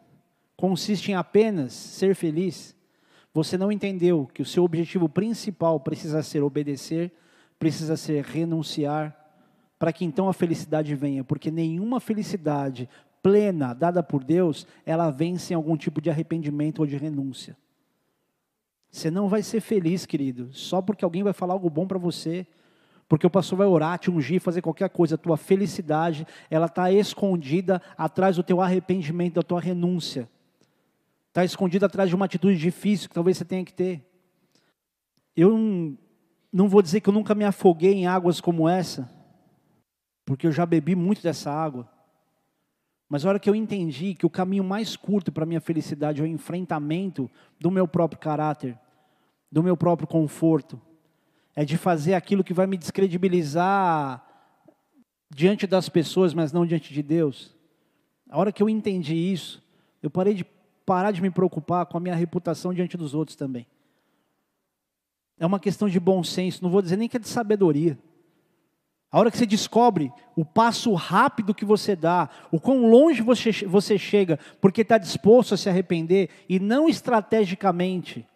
consiste 0.56 1.12
em 1.12 1.14
apenas 1.14 1.72
ser 1.72 2.16
feliz, 2.16 2.74
você 3.32 3.56
não 3.56 3.70
entendeu 3.70 4.28
que 4.34 4.42
o 4.42 4.46
seu 4.46 4.64
objetivo 4.64 5.08
principal 5.08 5.78
precisa 5.78 6.22
ser 6.22 6.42
obedecer, 6.42 7.12
precisa 7.58 7.96
ser 7.96 8.24
renunciar, 8.24 9.14
para 9.78 9.92
que 9.92 10.04
então 10.04 10.28
a 10.28 10.32
felicidade 10.32 10.94
venha, 10.94 11.22
porque 11.22 11.50
nenhuma 11.50 12.00
felicidade 12.00 12.88
plena 13.22 13.74
dada 13.74 14.02
por 14.02 14.24
Deus, 14.24 14.66
ela 14.84 15.10
vem 15.10 15.36
sem 15.36 15.54
algum 15.54 15.76
tipo 15.76 16.00
de 16.00 16.08
arrependimento 16.08 16.80
ou 16.80 16.86
de 16.86 16.96
renúncia. 16.96 17.56
Você 18.90 19.10
não 19.10 19.28
vai 19.28 19.42
ser 19.42 19.60
feliz, 19.60 20.06
querido, 20.06 20.52
só 20.52 20.80
porque 20.80 21.04
alguém 21.04 21.22
vai 21.22 21.32
falar 21.32 21.54
algo 21.54 21.68
bom 21.68 21.86
para 21.86 21.98
você, 21.98 22.46
porque 23.08 23.26
o 23.26 23.30
pastor 23.30 23.58
vai 23.58 23.66
orar, 23.66 23.98
te 23.98 24.10
ungir, 24.10 24.40
fazer 24.40 24.62
qualquer 24.62 24.88
coisa. 24.90 25.14
A 25.14 25.18
tua 25.18 25.36
felicidade, 25.36 26.26
ela 26.50 26.66
está 26.66 26.90
escondida 26.90 27.80
atrás 27.96 28.36
do 28.36 28.42
teu 28.42 28.60
arrependimento, 28.60 29.34
da 29.34 29.42
tua 29.42 29.60
renúncia. 29.60 30.28
Está 31.28 31.44
escondida 31.44 31.86
atrás 31.86 32.08
de 32.08 32.16
uma 32.16 32.24
atitude 32.24 32.56
difícil 32.56 33.08
que 33.08 33.14
talvez 33.14 33.36
você 33.36 33.44
tenha 33.44 33.64
que 33.64 33.72
ter. 33.72 34.04
Eu 35.36 35.50
não, 35.56 35.98
não 36.52 36.68
vou 36.68 36.80
dizer 36.80 37.00
que 37.00 37.08
eu 37.08 37.12
nunca 37.12 37.34
me 37.34 37.44
afoguei 37.44 37.92
em 37.92 38.06
águas 38.06 38.40
como 38.40 38.68
essa, 38.68 39.08
porque 40.24 40.46
eu 40.46 40.52
já 40.52 40.64
bebi 40.64 40.94
muito 40.94 41.22
dessa 41.22 41.52
água. 41.52 41.88
Mas 43.08 43.24
a 43.24 43.28
hora 43.28 43.38
que 43.38 43.48
eu 43.48 43.54
entendi 43.54 44.14
que 44.14 44.26
o 44.26 44.30
caminho 44.30 44.64
mais 44.64 44.96
curto 44.96 45.30
para 45.30 45.44
a 45.44 45.46
minha 45.46 45.60
felicidade 45.60 46.20
é 46.20 46.24
o 46.24 46.26
enfrentamento 46.26 47.30
do 47.60 47.70
meu 47.70 47.86
próprio 47.86 48.18
caráter, 48.18 48.78
do 49.50 49.62
meu 49.62 49.76
próprio 49.76 50.08
conforto, 50.08 50.80
é 51.54 51.64
de 51.64 51.76
fazer 51.76 52.14
aquilo 52.14 52.42
que 52.42 52.52
vai 52.52 52.66
me 52.66 52.76
descredibilizar 52.76 54.24
diante 55.30 55.66
das 55.66 55.88
pessoas, 55.88 56.34
mas 56.34 56.52
não 56.52 56.66
diante 56.66 56.92
de 56.92 57.02
Deus. 57.02 57.54
A 58.28 58.38
hora 58.38 58.52
que 58.52 58.62
eu 58.62 58.68
entendi 58.68 59.14
isso, 59.14 59.62
eu 60.02 60.10
parei 60.10 60.34
de 60.34 60.44
parar 60.84 61.12
de 61.12 61.22
me 61.22 61.30
preocupar 61.30 61.86
com 61.86 61.96
a 61.96 62.00
minha 62.00 62.14
reputação 62.14 62.74
diante 62.74 62.96
dos 62.96 63.14
outros 63.14 63.36
também. 63.36 63.66
É 65.38 65.46
uma 65.46 65.60
questão 65.60 65.88
de 65.88 66.00
bom 66.00 66.24
senso, 66.24 66.62
não 66.62 66.70
vou 66.70 66.82
dizer 66.82 66.96
nem 66.96 67.08
que 67.08 67.16
é 67.16 67.20
de 67.20 67.28
sabedoria. 67.28 67.98
A 69.16 69.18
hora 69.18 69.30
que 69.30 69.38
você 69.38 69.46
descobre 69.46 70.12
o 70.36 70.44
passo 70.44 70.92
rápido 70.92 71.54
que 71.54 71.64
você 71.64 71.96
dá, 71.96 72.28
o 72.52 72.60
quão 72.60 72.86
longe 72.86 73.22
você, 73.22 73.50
você 73.66 73.96
chega, 73.96 74.38
porque 74.60 74.82
está 74.82 74.98
disposto 74.98 75.54
a 75.54 75.56
se 75.56 75.70
arrepender, 75.70 76.28
e 76.46 76.60
não 76.60 76.86
estrategicamente. 76.86 78.26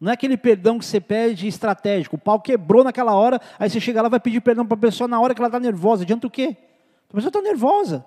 Não 0.00 0.10
é 0.10 0.14
aquele 0.14 0.36
perdão 0.36 0.80
que 0.80 0.84
você 0.84 1.00
pede 1.00 1.46
estratégico. 1.46 2.16
O 2.16 2.18
pau 2.18 2.40
quebrou 2.40 2.82
naquela 2.82 3.14
hora, 3.14 3.40
aí 3.56 3.70
você 3.70 3.78
chega 3.78 4.02
lá 4.02 4.08
vai 4.08 4.18
pedir 4.18 4.40
perdão 4.40 4.66
para 4.66 4.76
a 4.76 4.80
pessoa 4.80 5.06
na 5.06 5.20
hora 5.20 5.32
que 5.32 5.40
ela 5.40 5.46
está 5.46 5.60
nervosa. 5.60 6.02
Adianta 6.02 6.26
o 6.26 6.30
quê? 6.30 6.56
A 7.08 7.14
pessoa 7.14 7.28
está 7.28 7.40
nervosa. 7.40 8.04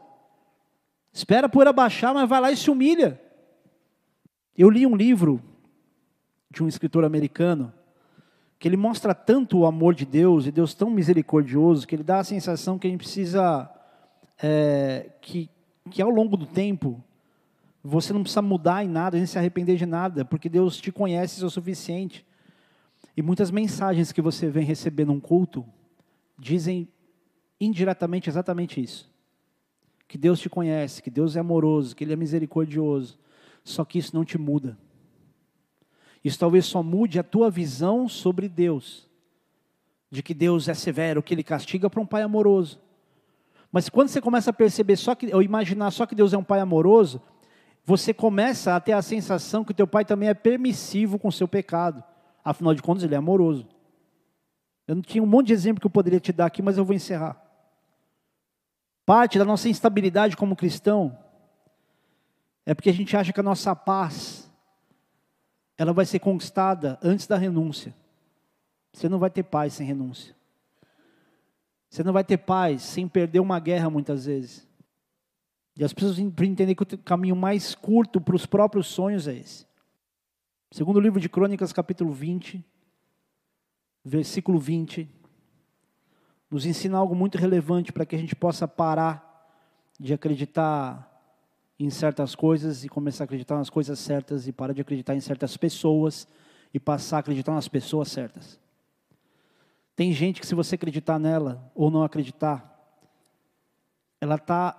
Espera 1.13 1.47
a 1.47 1.49
poeira 1.49 1.71
baixar, 1.71 2.13
mas 2.13 2.27
vai 2.27 2.41
lá 2.41 2.51
e 2.51 2.57
se 2.57 2.69
humilha. 2.69 3.17
Eu 4.57 4.69
li 4.69 4.85
um 4.85 4.93
livro 4.93 5.41
de 6.51 6.61
um 6.61 6.67
escritor 6.67 7.05
americano 7.05 7.71
que 8.59 8.67
ele 8.67 8.75
mostra 8.75 9.15
tanto 9.15 9.59
o 9.59 9.65
amor 9.65 9.95
de 9.95 10.05
Deus 10.05 10.45
e 10.45 10.51
Deus 10.51 10.73
tão 10.73 10.89
misericordioso 10.89 11.87
que 11.87 11.95
ele 11.95 12.03
dá 12.03 12.19
a 12.19 12.23
sensação 12.25 12.77
que 12.77 12.85
a 12.85 12.89
gente 12.89 12.99
precisa 12.99 13.71
é, 14.37 15.11
que, 15.21 15.49
que 15.89 16.01
ao 16.01 16.09
longo 16.09 16.35
do 16.35 16.45
tempo 16.45 17.01
você 17.81 18.11
não 18.11 18.21
precisa 18.21 18.41
mudar 18.41 18.83
em 18.83 18.89
nada, 18.89 19.15
nem 19.15 19.25
se 19.25 19.37
arrepender 19.37 19.77
de 19.77 19.85
nada, 19.85 20.25
porque 20.25 20.49
Deus 20.49 20.77
te 20.77 20.91
conhece 20.91 21.43
o 21.43 21.49
suficiente. 21.49 22.25
E 23.15 23.21
muitas 23.21 23.49
mensagens 23.49 24.11
que 24.11 24.21
você 24.21 24.49
vem 24.49 24.65
receber 24.65 25.05
num 25.05 25.21
culto 25.21 25.65
dizem 26.37 26.89
indiretamente 27.59 28.29
exatamente 28.29 28.81
isso. 28.81 29.09
Que 30.05 30.17
Deus 30.17 30.39
te 30.39 30.49
conhece, 30.49 31.01
que 31.01 31.09
Deus 31.09 31.37
é 31.37 31.39
amoroso, 31.39 31.95
que 31.95 32.03
Ele 32.03 32.13
é 32.13 32.17
misericordioso, 32.17 33.17
só 33.63 33.85
que 33.85 33.97
isso 33.99 34.13
não 34.13 34.25
te 34.25 34.37
muda. 34.37 34.77
Isso 36.23 36.39
talvez 36.39 36.65
só 36.65 36.83
mude 36.83 37.19
a 37.19 37.23
tua 37.23 37.49
visão 37.49 38.07
sobre 38.07 38.49
Deus. 38.49 39.07
De 40.11 40.21
que 40.21 40.33
Deus 40.33 40.67
é 40.67 40.73
severo, 40.73 41.23
que 41.23 41.33
Ele 41.33 41.43
castiga 41.43 41.89
para 41.89 42.01
um 42.01 42.05
pai 42.05 42.21
amoroso. 42.21 42.79
Mas 43.71 43.87
quando 43.87 44.09
você 44.09 44.19
começa 44.19 44.49
a 44.49 44.53
perceber 44.53 44.95
só 44.95 45.13
que, 45.13 45.33
ou 45.33 45.41
imaginar 45.41 45.91
só 45.91 46.05
que 46.05 46.15
Deus 46.15 46.33
é 46.33 46.37
um 46.37 46.43
pai 46.43 46.59
amoroso, 46.59 47.21
você 47.85 48.13
começa 48.13 48.75
a 48.75 48.79
ter 48.79 48.93
a 48.93 49.01
sensação 49.01 49.63
que 49.63 49.71
o 49.71 49.75
teu 49.75 49.87
pai 49.87 50.03
também 50.03 50.29
é 50.29 50.33
permissivo 50.33 51.19
com 51.19 51.27
o 51.27 51.31
seu 51.31 51.47
pecado. 51.47 52.03
Afinal 52.43 52.73
de 52.73 52.81
contas, 52.81 53.03
ele 53.03 53.15
é 53.15 53.17
amoroso. 53.17 53.67
Eu 54.87 54.95
não 54.95 55.01
tinha 55.03 55.23
um 55.23 55.27
monte 55.27 55.47
de 55.47 55.53
exemplo 55.53 55.79
que 55.79 55.85
eu 55.85 55.91
poderia 55.91 56.19
te 56.19 56.33
dar 56.33 56.47
aqui, 56.47 56.61
mas 56.61 56.77
eu 56.77 56.83
vou 56.83 56.95
encerrar. 56.95 57.39
Parte 59.05 59.37
da 59.37 59.45
nossa 59.45 59.69
instabilidade 59.69 60.35
como 60.35 60.55
cristão 60.55 61.17
é 62.65 62.73
porque 62.73 62.89
a 62.89 62.93
gente 62.93 63.15
acha 63.15 63.31
que 63.31 63.39
a 63.39 63.43
nossa 63.43 63.75
paz 63.75 64.48
ela 65.79 65.93
vai 65.93 66.05
ser 66.05 66.19
conquistada 66.19 66.99
antes 67.01 67.25
da 67.25 67.37
renúncia. 67.37 67.95
Você 68.91 69.07
não 69.07 69.17
vai 69.17 69.29
ter 69.29 69.43
paz 69.43 69.75
sem 69.75 69.87
renúncia. 69.87 70.35
Você 71.89 72.03
não 72.03 72.11
vai 72.11 72.21
ter 72.21 72.35
paz 72.35 72.81
sem 72.81 73.07
perder 73.07 73.39
uma 73.39 73.61
guerra 73.61 73.89
muitas 73.89 74.25
vezes. 74.25 74.67
E 75.77 75.83
as 75.85 75.93
pessoas 75.93 76.19
entender 76.19 76.75
que 76.75 76.83
o 76.83 76.97
caminho 76.97 77.33
mais 77.33 77.75
curto 77.75 78.19
para 78.19 78.35
os 78.35 78.45
próprios 78.45 78.87
sonhos 78.87 79.25
é 79.25 79.35
esse. 79.35 79.65
Segundo 80.69 80.99
livro 80.99 81.17
de 81.17 81.29
Crônicas, 81.29 81.71
capítulo 81.71 82.11
20, 82.11 82.61
versículo 84.03 84.59
20, 84.59 85.09
nos 86.51 86.65
ensina 86.65 86.97
algo 86.97 87.15
muito 87.15 87.37
relevante 87.37 87.93
para 87.93 88.05
que 88.05 88.17
a 88.17 88.19
gente 88.19 88.35
possa 88.35 88.67
parar 88.67 89.49
de 89.97 90.13
acreditar 90.13 91.08
em 91.79 91.89
certas 91.89 92.35
coisas 92.35 92.83
e 92.83 92.89
começar 92.89 93.23
a 93.23 93.25
acreditar 93.25 93.55
nas 93.55 93.69
coisas 93.69 93.97
certas 93.97 94.47
e 94.47 94.51
parar 94.51 94.73
de 94.73 94.81
acreditar 94.81 95.15
em 95.15 95.21
certas 95.21 95.55
pessoas 95.55 96.27
e 96.73 96.79
passar 96.79 97.17
a 97.17 97.19
acreditar 97.21 97.53
nas 97.53 97.69
pessoas 97.69 98.09
certas. 98.09 98.59
Tem 99.95 100.11
gente 100.11 100.41
que 100.41 100.47
se 100.47 100.53
você 100.53 100.75
acreditar 100.75 101.17
nela 101.17 101.71
ou 101.73 101.89
não 101.89 102.03
acreditar, 102.03 102.77
ela 104.19 104.35
está 104.35 104.71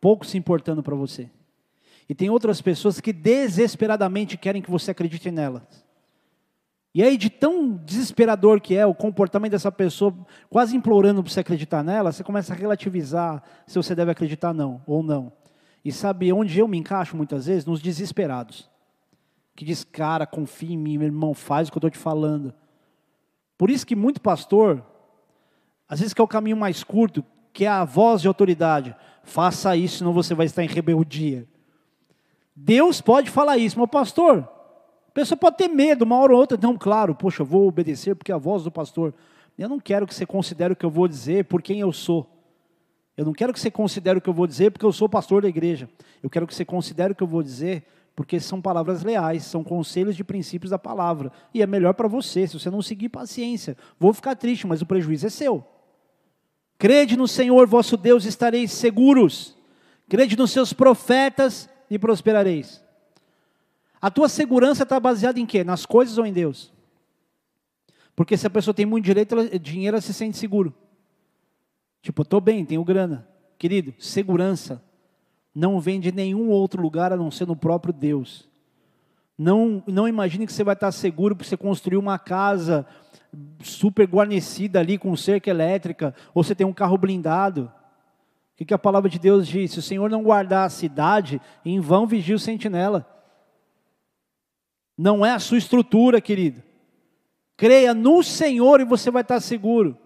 pouco 0.00 0.24
se 0.24 0.38
importando 0.38 0.82
para 0.82 0.94
você. 0.94 1.28
E 2.08 2.14
tem 2.14 2.30
outras 2.30 2.60
pessoas 2.60 3.00
que 3.00 3.12
desesperadamente 3.12 4.36
querem 4.36 4.62
que 4.62 4.70
você 4.70 4.92
acredite 4.92 5.30
nelas. 5.30 5.84
E 6.94 7.02
aí, 7.02 7.16
de 7.18 7.28
tão 7.28 7.76
desesperador 7.76 8.60
que 8.60 8.74
é 8.74 8.86
o 8.86 8.94
comportamento 8.94 9.52
dessa 9.52 9.70
pessoa, 9.70 10.16
quase 10.48 10.76
implorando 10.76 11.22
para 11.22 11.30
você 11.30 11.40
acreditar 11.40 11.82
nela, 11.82 12.10
você 12.10 12.24
começa 12.24 12.54
a 12.54 12.56
relativizar 12.56 13.42
se 13.66 13.76
você 13.76 13.94
deve 13.94 14.12
acreditar 14.12 14.54
não 14.54 14.80
ou 14.86 15.02
não. 15.02 15.32
E 15.86 15.92
sabe 15.92 16.32
onde 16.32 16.58
eu 16.58 16.66
me 16.66 16.76
encaixo 16.76 17.16
muitas 17.16 17.46
vezes? 17.46 17.64
Nos 17.64 17.80
desesperados. 17.80 18.68
Que 19.54 19.64
diz, 19.64 19.84
cara, 19.84 20.26
confia 20.26 20.74
em 20.74 20.76
mim, 20.76 20.98
meu 20.98 21.06
irmão, 21.06 21.32
faz 21.32 21.68
o 21.68 21.70
que 21.70 21.76
eu 21.76 21.78
estou 21.78 21.90
te 21.90 21.96
falando. 21.96 22.52
Por 23.56 23.70
isso 23.70 23.86
que 23.86 23.94
muito 23.94 24.20
pastor, 24.20 24.84
às 25.88 26.00
vezes 26.00 26.12
que 26.12 26.20
é 26.20 26.24
o 26.24 26.26
caminho 26.26 26.56
mais 26.56 26.82
curto, 26.82 27.24
que 27.52 27.66
é 27.66 27.68
a 27.68 27.84
voz 27.84 28.20
de 28.20 28.26
autoridade. 28.26 28.96
Faça 29.22 29.76
isso, 29.76 29.98
senão 29.98 30.12
você 30.12 30.34
vai 30.34 30.46
estar 30.46 30.64
em 30.64 30.66
rebeldia. 30.66 31.46
Deus 32.52 33.00
pode 33.00 33.30
falar 33.30 33.56
isso, 33.56 33.78
mas 33.78 33.88
pastor, 33.88 34.42
pessoa 35.14 35.38
pode 35.38 35.56
ter 35.56 35.68
medo, 35.68 36.02
uma 36.02 36.18
hora 36.18 36.32
ou 36.32 36.40
outra. 36.40 36.58
Não, 36.60 36.76
claro, 36.76 37.14
poxa, 37.14 37.42
eu 37.42 37.46
vou 37.46 37.68
obedecer 37.68 38.16
porque 38.16 38.32
é 38.32 38.34
a 38.34 38.38
voz 38.38 38.64
do 38.64 38.72
pastor. 38.72 39.14
Eu 39.56 39.68
não 39.68 39.78
quero 39.78 40.04
que 40.04 40.12
você 40.12 40.26
considere 40.26 40.72
o 40.72 40.76
que 40.76 40.84
eu 40.84 40.90
vou 40.90 41.06
dizer 41.06 41.44
por 41.44 41.62
quem 41.62 41.78
eu 41.78 41.92
sou. 41.92 42.35
Eu 43.16 43.24
não 43.24 43.32
quero 43.32 43.52
que 43.52 43.60
você 43.60 43.70
considere 43.70 44.18
o 44.18 44.20
que 44.20 44.28
eu 44.28 44.34
vou 44.34 44.46
dizer 44.46 44.70
porque 44.70 44.84
eu 44.84 44.92
sou 44.92 45.08
pastor 45.08 45.42
da 45.42 45.48
igreja. 45.48 45.88
Eu 46.22 46.28
quero 46.28 46.46
que 46.46 46.54
você 46.54 46.64
considere 46.64 47.12
o 47.12 47.16
que 47.16 47.22
eu 47.22 47.26
vou 47.26 47.42
dizer 47.42 47.84
porque 48.14 48.40
são 48.40 48.62
palavras 48.62 49.02
leais, 49.02 49.44
são 49.44 49.62
conselhos 49.62 50.16
de 50.16 50.24
princípios 50.24 50.70
da 50.70 50.78
palavra. 50.78 51.30
E 51.52 51.62
é 51.62 51.66
melhor 51.66 51.92
para 51.92 52.08
você. 52.08 52.46
Se 52.46 52.58
você 52.58 52.70
não 52.70 52.80
seguir, 52.80 53.10
paciência. 53.10 53.76
Vou 54.00 54.12
ficar 54.14 54.34
triste, 54.34 54.66
mas 54.66 54.80
o 54.80 54.86
prejuízo 54.86 55.26
é 55.26 55.30
seu. 55.30 55.62
Crede 56.78 57.16
no 57.16 57.28
Senhor 57.28 57.66
vosso 57.66 57.96
Deus, 57.96 58.24
estareis 58.24 58.72
seguros. 58.72 59.54
Crede 60.08 60.36
nos 60.36 60.50
seus 60.50 60.72
profetas 60.72 61.68
e 61.90 61.98
prosperareis. 61.98 62.82
A 64.00 64.10
tua 64.10 64.28
segurança 64.28 64.82
está 64.82 64.98
baseada 64.98 65.38
em 65.38 65.46
quê? 65.46 65.62
Nas 65.62 65.84
coisas 65.84 66.16
ou 66.16 66.24
em 66.24 66.32
Deus? 66.32 66.72
Porque 68.14 68.36
se 68.36 68.46
a 68.46 68.50
pessoa 68.50 68.74
tem 68.74 68.86
muito 68.86 69.04
direito, 69.04 69.34
ela, 69.34 69.58
dinheiro, 69.58 69.96
ela 69.96 70.00
se 70.00 70.14
sente 70.14 70.38
seguro. 70.38 70.72
Tipo, 72.06 72.22
estou 72.22 72.40
bem, 72.40 72.64
tenho 72.64 72.84
grana. 72.84 73.26
Querido, 73.58 73.92
segurança 73.98 74.80
não 75.52 75.80
vem 75.80 75.98
de 75.98 76.12
nenhum 76.12 76.50
outro 76.50 76.80
lugar 76.80 77.12
a 77.12 77.16
não 77.16 77.32
ser 77.32 77.48
no 77.48 77.56
próprio 77.56 77.92
Deus. 77.92 78.48
Não, 79.36 79.82
não 79.88 80.06
imagine 80.06 80.46
que 80.46 80.52
você 80.52 80.62
vai 80.62 80.74
estar 80.74 80.92
seguro 80.92 81.34
porque 81.34 81.48
você 81.48 81.56
construiu 81.56 81.98
uma 81.98 82.16
casa 82.16 82.86
super 83.60 84.06
guarnecida 84.06 84.78
ali 84.78 84.96
com 84.96 85.16
cerca 85.16 85.50
elétrica, 85.50 86.14
ou 86.32 86.44
você 86.44 86.54
tem 86.54 86.64
um 86.64 86.72
carro 86.72 86.96
blindado. 86.96 87.72
O 88.54 88.56
que, 88.58 88.66
que 88.66 88.74
a 88.74 88.78
palavra 88.78 89.10
de 89.10 89.18
Deus 89.18 89.48
diz? 89.48 89.72
Se 89.72 89.80
o 89.80 89.82
Senhor 89.82 90.08
não 90.08 90.22
guardar 90.22 90.64
a 90.64 90.70
cidade, 90.70 91.42
em 91.64 91.80
vão 91.80 92.06
vigia 92.06 92.36
o 92.36 92.38
sentinela. 92.38 93.04
Não 94.96 95.26
é 95.26 95.32
a 95.32 95.40
sua 95.40 95.58
estrutura, 95.58 96.20
querido. 96.20 96.62
Creia 97.56 97.92
no 97.92 98.22
Senhor 98.22 98.80
e 98.80 98.84
você 98.84 99.10
vai 99.10 99.22
estar 99.22 99.40
seguro. 99.40 100.05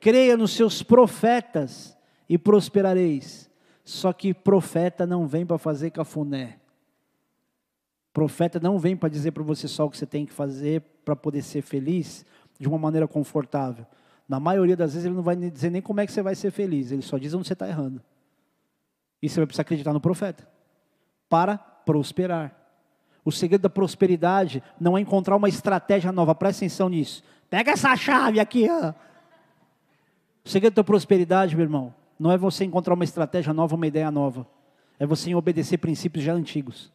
Creia 0.00 0.36
nos 0.36 0.52
seus 0.52 0.82
profetas 0.82 1.96
e 2.28 2.38
prosperareis. 2.38 3.50
Só 3.84 4.12
que 4.12 4.34
profeta 4.34 5.06
não 5.06 5.26
vem 5.26 5.46
para 5.46 5.58
fazer 5.58 5.90
cafuné. 5.90 6.58
Profeta 8.12 8.60
não 8.60 8.78
vem 8.78 8.96
para 8.96 9.08
dizer 9.08 9.30
para 9.30 9.42
você 9.42 9.68
só 9.68 9.86
o 9.86 9.90
que 9.90 9.96
você 9.96 10.06
tem 10.06 10.26
que 10.26 10.32
fazer 10.32 10.82
para 11.04 11.16
poder 11.16 11.42
ser 11.42 11.62
feliz 11.62 12.24
de 12.58 12.68
uma 12.68 12.78
maneira 12.78 13.06
confortável. 13.08 13.86
Na 14.28 14.38
maioria 14.38 14.76
das 14.76 14.92
vezes 14.92 15.06
ele 15.06 15.14
não 15.14 15.22
vai 15.22 15.36
dizer 15.36 15.70
nem 15.70 15.80
como 15.80 16.00
é 16.00 16.06
que 16.06 16.12
você 16.12 16.20
vai 16.20 16.34
ser 16.34 16.50
feliz, 16.50 16.92
ele 16.92 17.00
só 17.00 17.16
diz 17.16 17.32
onde 17.32 17.46
você 17.46 17.54
está 17.54 17.66
errando. 17.68 18.02
E 19.22 19.28
você 19.28 19.40
vai 19.40 19.46
precisar 19.46 19.62
acreditar 19.62 19.92
no 19.92 20.00
profeta 20.00 20.46
para 21.28 21.56
prosperar. 21.56 22.54
O 23.24 23.32
segredo 23.32 23.62
da 23.62 23.70
prosperidade 23.70 24.62
não 24.80 24.96
é 24.96 25.00
encontrar 25.00 25.36
uma 25.36 25.48
estratégia 25.48 26.12
nova, 26.12 26.34
presta 26.34 26.64
atenção 26.64 26.88
nisso. 26.88 27.22
Pega 27.48 27.72
essa 27.72 27.94
chave 27.96 28.40
aqui. 28.40 28.68
Ó. 28.70 28.92
O 30.48 30.50
segredo 30.50 30.72
da 30.72 30.82
prosperidade, 30.82 31.54
meu 31.54 31.62
irmão, 31.62 31.94
não 32.18 32.32
é 32.32 32.38
você 32.38 32.64
encontrar 32.64 32.94
uma 32.94 33.04
estratégia 33.04 33.52
nova, 33.52 33.76
uma 33.76 33.86
ideia 33.86 34.10
nova. 34.10 34.48
É 34.98 35.04
você 35.04 35.34
obedecer 35.34 35.76
princípios 35.76 36.24
já 36.24 36.32
antigos. 36.32 36.90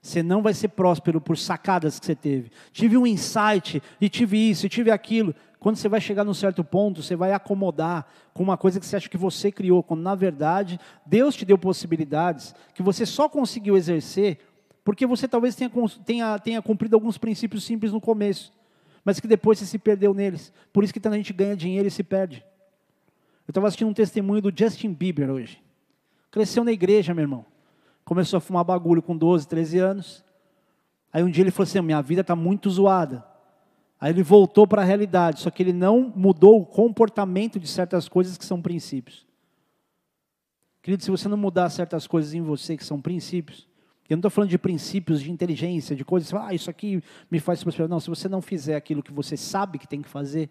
Você 0.00 0.22
não 0.22 0.40
vai 0.40 0.54
ser 0.54 0.68
próspero 0.68 1.20
por 1.20 1.36
sacadas 1.36 2.00
que 2.00 2.06
você 2.06 2.14
teve. 2.14 2.50
Tive 2.72 2.96
um 2.96 3.06
insight, 3.06 3.82
e 4.00 4.08
tive 4.08 4.38
isso, 4.48 4.64
e 4.64 4.70
tive 4.70 4.90
aquilo. 4.90 5.34
Quando 5.58 5.76
você 5.76 5.90
vai 5.90 6.00
chegar 6.00 6.24
num 6.24 6.32
certo 6.32 6.64
ponto, 6.64 7.02
você 7.02 7.14
vai 7.14 7.34
acomodar 7.34 8.06
com 8.32 8.42
uma 8.42 8.56
coisa 8.56 8.80
que 8.80 8.86
você 8.86 8.96
acha 8.96 9.10
que 9.10 9.18
você 9.18 9.52
criou, 9.52 9.82
quando 9.82 10.00
na 10.00 10.14
verdade 10.14 10.80
Deus 11.04 11.36
te 11.36 11.44
deu 11.44 11.58
possibilidades 11.58 12.54
que 12.74 12.82
você 12.82 13.04
só 13.04 13.28
conseguiu 13.28 13.76
exercer 13.76 14.38
porque 14.82 15.04
você 15.04 15.28
talvez 15.28 15.54
tenha, 15.54 15.70
tenha, 16.02 16.38
tenha 16.38 16.62
cumprido 16.62 16.96
alguns 16.96 17.18
princípios 17.18 17.62
simples 17.62 17.92
no 17.92 18.00
começo, 18.00 18.50
mas 19.04 19.20
que 19.20 19.28
depois 19.28 19.58
você 19.58 19.66
se 19.66 19.78
perdeu 19.78 20.14
neles. 20.14 20.50
Por 20.72 20.82
isso 20.82 20.94
que 20.94 20.98
tanta 20.98 21.18
gente 21.18 21.34
ganha 21.34 21.54
dinheiro 21.54 21.86
e 21.86 21.90
se 21.90 22.02
perde. 22.02 22.42
Eu 23.50 23.52
estava 23.52 23.66
assistindo 23.66 23.88
um 23.88 23.92
testemunho 23.92 24.40
do 24.40 24.52
Justin 24.56 24.92
Bieber 24.92 25.28
hoje. 25.28 25.60
Cresceu 26.30 26.62
na 26.62 26.70
igreja, 26.70 27.12
meu 27.12 27.22
irmão. 27.22 27.44
Começou 28.04 28.36
a 28.36 28.40
fumar 28.40 28.62
bagulho 28.62 29.02
com 29.02 29.16
12, 29.16 29.48
13 29.48 29.78
anos. 29.80 30.24
Aí 31.12 31.24
um 31.24 31.28
dia 31.28 31.42
ele 31.42 31.50
falou 31.50 31.64
assim: 31.64 31.80
minha 31.80 32.00
vida 32.00 32.20
está 32.20 32.36
muito 32.36 32.70
zoada. 32.70 33.26
Aí 34.00 34.12
ele 34.12 34.22
voltou 34.22 34.68
para 34.68 34.82
a 34.82 34.84
realidade, 34.84 35.40
só 35.40 35.50
que 35.50 35.64
ele 35.64 35.72
não 35.72 36.12
mudou 36.14 36.60
o 36.60 36.64
comportamento 36.64 37.58
de 37.58 37.66
certas 37.66 38.08
coisas 38.08 38.38
que 38.38 38.44
são 38.44 38.62
princípios. 38.62 39.26
Querido, 40.80 41.02
se 41.02 41.10
você 41.10 41.28
não 41.28 41.36
mudar 41.36 41.70
certas 41.70 42.06
coisas 42.06 42.32
em 42.32 42.42
você 42.42 42.76
que 42.76 42.84
são 42.84 43.00
princípios, 43.00 43.66
eu 44.08 44.14
não 44.14 44.20
estou 44.20 44.30
falando 44.30 44.50
de 44.50 44.58
princípios 44.58 45.20
de 45.20 45.28
inteligência, 45.32 45.96
de 45.96 46.04
coisas, 46.04 46.32
ah, 46.34 46.54
isso 46.54 46.70
aqui 46.70 47.02
me 47.28 47.40
faz 47.40 47.64
prosperar. 47.64 47.88
Não, 47.88 47.98
se 47.98 48.08
você 48.08 48.28
não 48.28 48.40
fizer 48.40 48.76
aquilo 48.76 49.02
que 49.02 49.12
você 49.12 49.36
sabe 49.36 49.76
que 49.76 49.88
tem 49.88 50.02
que 50.02 50.08
fazer, 50.08 50.48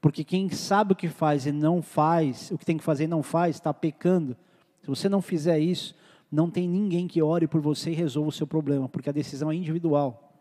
porque 0.00 0.22
quem 0.22 0.48
sabe 0.48 0.92
o 0.92 0.96
que 0.96 1.08
faz 1.08 1.46
e 1.46 1.52
não 1.52 1.82
faz, 1.82 2.50
o 2.50 2.58
que 2.58 2.64
tem 2.64 2.78
que 2.78 2.84
fazer 2.84 3.04
e 3.04 3.08
não 3.08 3.22
faz, 3.22 3.56
está 3.56 3.74
pecando. 3.74 4.36
Se 4.80 4.86
você 4.86 5.08
não 5.08 5.20
fizer 5.20 5.58
isso, 5.58 5.94
não 6.30 6.50
tem 6.50 6.68
ninguém 6.68 7.08
que 7.08 7.22
ore 7.22 7.48
por 7.48 7.60
você 7.60 7.90
e 7.90 7.94
resolva 7.94 8.28
o 8.28 8.32
seu 8.32 8.46
problema, 8.46 8.88
porque 8.88 9.08
a 9.08 9.12
decisão 9.12 9.50
é 9.50 9.54
individual. 9.54 10.32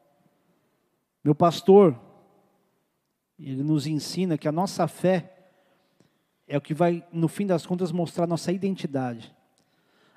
Meu 1.24 1.34
pastor, 1.34 2.00
ele 3.40 3.64
nos 3.64 3.88
ensina 3.88 4.38
que 4.38 4.48
a 4.48 4.52
nossa 4.52 4.88
fé 4.88 5.34
é 6.48 6.58
o 6.58 6.62
que 6.62 6.74
vai, 6.74 7.06
no 7.12 7.28
fim 7.28 7.46
das 7.46 7.66
contas, 7.66 7.92
mostrar 7.92 8.28
nossa 8.28 8.52
identidade. 8.52 9.36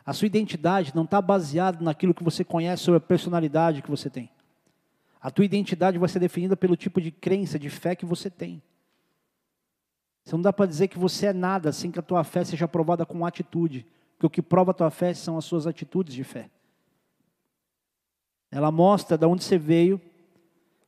A 0.05 0.13
sua 0.13 0.27
identidade 0.27 0.95
não 0.95 1.05
está 1.05 1.21
baseada 1.21 1.83
naquilo 1.83 2.15
que 2.15 2.23
você 2.23 2.45
conhece 2.45 2.83
sobre 2.83 2.99
a 2.99 3.01
personalidade 3.01 3.83
que 3.83 3.91
você 3.91 4.11
tem. 4.11 4.31
A 5.21 5.31
tua 5.31 5.45
identidade 5.45 5.99
vai 5.99 6.09
ser 6.09 6.19
definida 6.19 6.57
pelo 6.57 6.77
tipo 6.77 7.01
de 7.01 7.11
crença, 7.11 7.59
de 7.59 7.69
fé 7.69 7.95
que 7.95 8.07
você 8.07 8.31
tem. 8.31 8.63
Você 10.25 10.37
não 10.37 10.43
dá 10.43 10.53
para 10.53 10.67
dizer 10.67 10.89
que 10.89 10.99
você 10.99 11.27
é 11.27 11.33
nada 11.33 11.73
sem 11.73 11.91
que 11.91 11.99
a 11.99 12.03
tua 12.03 12.23
fé 12.23 12.45
seja 12.45 12.69
provada 12.69 13.07
com 13.07 13.25
atitude. 13.25 13.87
Porque 14.13 14.27
o 14.27 14.31
que 14.31 14.43
prova 14.43 14.71
a 14.71 14.75
tua 14.75 14.91
fé 14.91 15.15
são 15.15 15.39
as 15.39 15.45
suas 15.45 15.67
atitudes 15.67 16.15
de 16.15 16.25
fé. 16.25 16.51
Ela 18.51 18.71
mostra 18.71 19.17
de 19.17 19.25
onde 19.27 19.45
você 19.45 19.57
veio, 19.57 20.01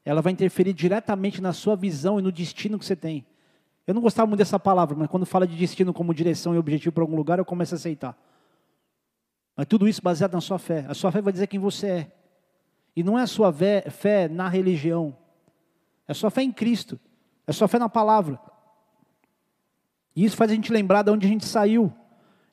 ela 0.04 0.20
vai 0.20 0.32
interferir 0.32 0.72
diretamente 0.72 1.40
na 1.40 1.52
sua 1.52 1.76
visão 1.76 2.18
e 2.18 2.22
no 2.22 2.32
destino 2.32 2.78
que 2.78 2.84
você 2.84 2.96
tem. 2.96 3.24
Eu 3.86 3.94
não 3.94 4.02
gostava 4.02 4.26
muito 4.26 4.38
dessa 4.38 4.58
palavra, 4.58 4.96
mas 4.96 5.08
quando 5.08 5.24
fala 5.24 5.46
de 5.46 5.56
destino 5.56 5.94
como 5.94 6.12
direção 6.12 6.54
e 6.54 6.58
objetivo 6.58 6.92
para 6.92 7.02
algum 7.02 7.16
lugar, 7.16 7.38
eu 7.38 7.44
começo 7.44 7.74
a 7.74 7.76
aceitar. 7.76 8.16
Mas 9.56 9.66
tudo 9.66 9.88
isso 9.88 10.02
baseado 10.02 10.32
na 10.32 10.40
sua 10.40 10.58
fé. 10.58 10.84
A 10.88 10.94
sua 10.94 11.12
fé 11.12 11.20
vai 11.20 11.32
dizer 11.32 11.46
quem 11.46 11.60
você 11.60 11.86
é. 11.86 12.12
E 12.94 13.02
não 13.02 13.18
é 13.18 13.22
a 13.22 13.26
sua 13.26 13.52
fé 13.90 14.28
na 14.28 14.48
religião. 14.48 15.16
É 16.06 16.12
a 16.12 16.14
sua 16.14 16.30
fé 16.30 16.42
em 16.42 16.52
Cristo. 16.52 16.98
É 17.46 17.50
a 17.50 17.54
sua 17.54 17.68
fé 17.68 17.78
na 17.78 17.88
palavra. 17.88 18.38
E 20.14 20.24
isso 20.24 20.36
faz 20.36 20.50
a 20.50 20.54
gente 20.54 20.72
lembrar 20.72 21.02
de 21.02 21.10
onde 21.10 21.26
a 21.26 21.30
gente 21.30 21.44
saiu. 21.44 21.92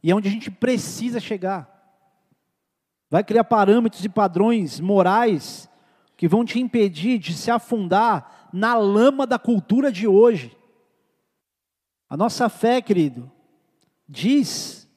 E 0.02 0.14
onde 0.14 0.27
a 0.27 0.31
gente 0.31 0.49
precisa 0.49 1.19
chegar. 1.19 1.68
Vai 3.10 3.23
criar 3.23 3.44
parâmetros 3.44 4.03
e 4.06 4.10
padrões 4.10 4.80
morais 4.80 5.69
que 6.15 6.27
vão 6.27 6.45
te 6.45 6.60
impedir 6.60 7.18
de 7.18 7.34
se 7.34 7.49
afundar 7.49 8.49
na 8.53 8.76
lama 8.76 9.26
da 9.26 9.40
cultura 9.40 9.91
de 9.91 10.07
hoje. 10.07 10.56
A 12.10 12.18
nossa 12.18 12.49
fé, 12.49 12.81
querido, 12.81 13.31
diz 14.07 14.90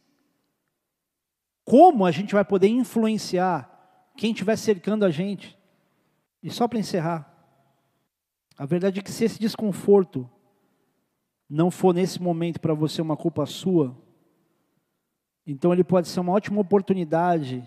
como 1.64 2.05
a 2.05 2.10
gente 2.10 2.34
vai 2.34 2.44
poder 2.44 2.68
influenciar 2.68 3.68
quem 4.16 4.32
estiver 4.32 4.56
cercando 4.56 5.05
a 5.05 5.10
gente? 5.10 5.59
E 6.43 6.51
só 6.51 6.66
para 6.66 6.78
encerrar, 6.78 7.32
a 8.59 8.66
verdade 8.66 9.01
é 9.01 9.02
que 9.02 9.10
se 9.10 9.24
esse 9.24 9.39
desconforto 9.39 10.28
não 11.53 11.70
for 11.70 11.93
nesse 11.95 12.20
momento 12.20 12.59
para 12.59 12.73
você 12.73 13.03
uma 13.03 13.16
culpa 13.16 13.45
sua, 13.45 13.95
então 15.47 15.70
ele 15.73 15.85
pode 15.85 16.09
ser 16.09 16.20
uma 16.20 16.33
ótima 16.33 16.59
oportunidade 16.61 17.62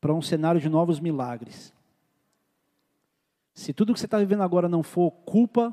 para 0.00 0.12
um 0.12 0.20
cenário 0.20 0.60
de 0.60 0.68
novos 0.68 0.98
milagres. 0.98 1.72
Se 3.54 3.72
tudo 3.72 3.92
que 3.94 4.00
você 4.00 4.06
está 4.06 4.18
vivendo 4.18 4.42
agora 4.42 4.68
não 4.68 4.82
for 4.82 5.12
culpa 5.12 5.72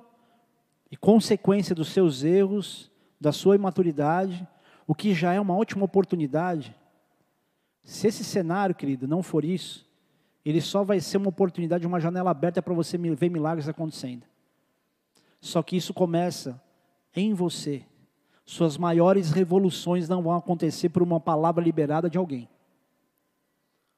e 0.92 0.96
consequência 0.96 1.74
dos 1.74 1.90
seus 1.90 2.24
erros, 2.24 2.92
da 3.20 3.32
sua 3.32 3.56
imaturidade, 3.56 4.48
o 4.86 4.94
que 4.94 5.14
já 5.14 5.34
é 5.34 5.40
uma 5.40 5.56
ótima 5.56 5.86
oportunidade 5.86 6.76
Se 7.82 8.06
esse 8.06 8.24
cenário, 8.24 8.76
querido, 8.76 9.08
não 9.08 9.24
for 9.24 9.44
isso, 9.44 9.90
ele 10.46 10.62
só 10.62 10.84
vai 10.84 11.00
ser 11.00 11.18
uma 11.18 11.30
oportunidade, 11.30 11.88
uma 11.88 12.00
janela 12.00 12.30
aberta 12.30 12.62
para 12.62 12.74
você 12.74 13.00
ver 13.00 13.30
milagres 13.30 13.68
acontecendo. 13.68 14.24
Só 15.42 15.64
que 15.64 15.76
isso 15.76 15.92
começa 15.92 16.62
em 17.16 17.34
você. 17.34 17.86
Suas 18.46 18.78
maiores 18.78 19.32
revoluções 19.32 20.10
não 20.10 20.24
vão 20.24 20.36
acontecer 20.36 20.90
por 20.90 21.04
uma 21.04 21.20
palavra 21.20 21.64
liberada 21.64 22.10
de 22.10 22.18
alguém. 22.18 22.50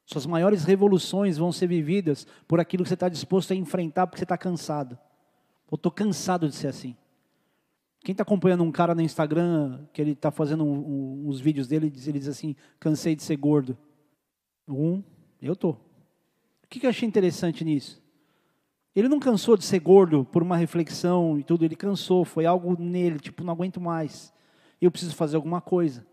Suas 0.06 0.26
maiores 0.26 0.66
revoluções 0.66 1.38
vão 1.38 1.52
ser 1.52 1.68
vividas 1.68 2.28
por 2.48 2.60
aquilo 2.60 2.84
que 2.84 2.90
você 2.90 2.96
está 2.96 3.08
disposto 3.08 3.54
a 3.54 3.56
enfrentar 3.56 4.08
porque 4.08 4.18
você 4.18 4.26
está 4.26 4.38
cansado. 4.38 5.00
Eu 5.72 5.76
estou 5.76 5.92
cansado 5.92 6.50
de 6.50 6.56
ser 6.56 6.68
assim. 6.68 6.98
Quem 8.04 8.12
está 8.14 8.24
acompanhando 8.24 8.64
um 8.64 8.72
cara 8.72 8.96
no 8.96 9.02
Instagram, 9.02 9.86
que 9.94 10.02
ele 10.02 10.12
está 10.12 10.32
fazendo 10.32 10.66
um, 10.66 10.74
um, 10.74 11.30
uns 11.30 11.40
vídeos 11.40 11.68
dele, 11.68 11.86
ele 11.86 12.20
diz, 12.20 12.28
assim, 12.28 12.56
cansei 12.80 13.16
de 13.16 13.24
ser 13.24 13.38
gordo. 13.38 13.78
Um, 14.68 15.04
eu 15.42 15.54
estou. 15.54 15.74
O 16.64 16.68
que, 16.68 16.80
que 16.80 16.86
eu 16.86 16.90
achei 16.90 17.08
interessante 17.08 17.64
nisso? 17.64 18.01
Ele 18.96 19.08
não 19.08 19.20
cansou 19.20 19.56
de 19.56 19.64
ser 19.64 19.80
gordo 19.80 20.26
por 20.26 20.44
uma 20.44 20.58
reflexão 20.58 21.38
e 21.38 21.44
tudo, 21.44 21.64
ele 21.64 21.76
cansou, 21.76 22.26
foi 22.26 22.46
algo 22.46 22.76
nele, 22.80 23.20
tipo, 23.20 23.44
não 23.44 23.54
aguento 23.54 23.80
mais. 23.80 24.34
Eu 24.82 24.92
preciso 24.92 25.16
fazer 25.16 25.36
alguma 25.36 25.62
coisa. 25.62 26.06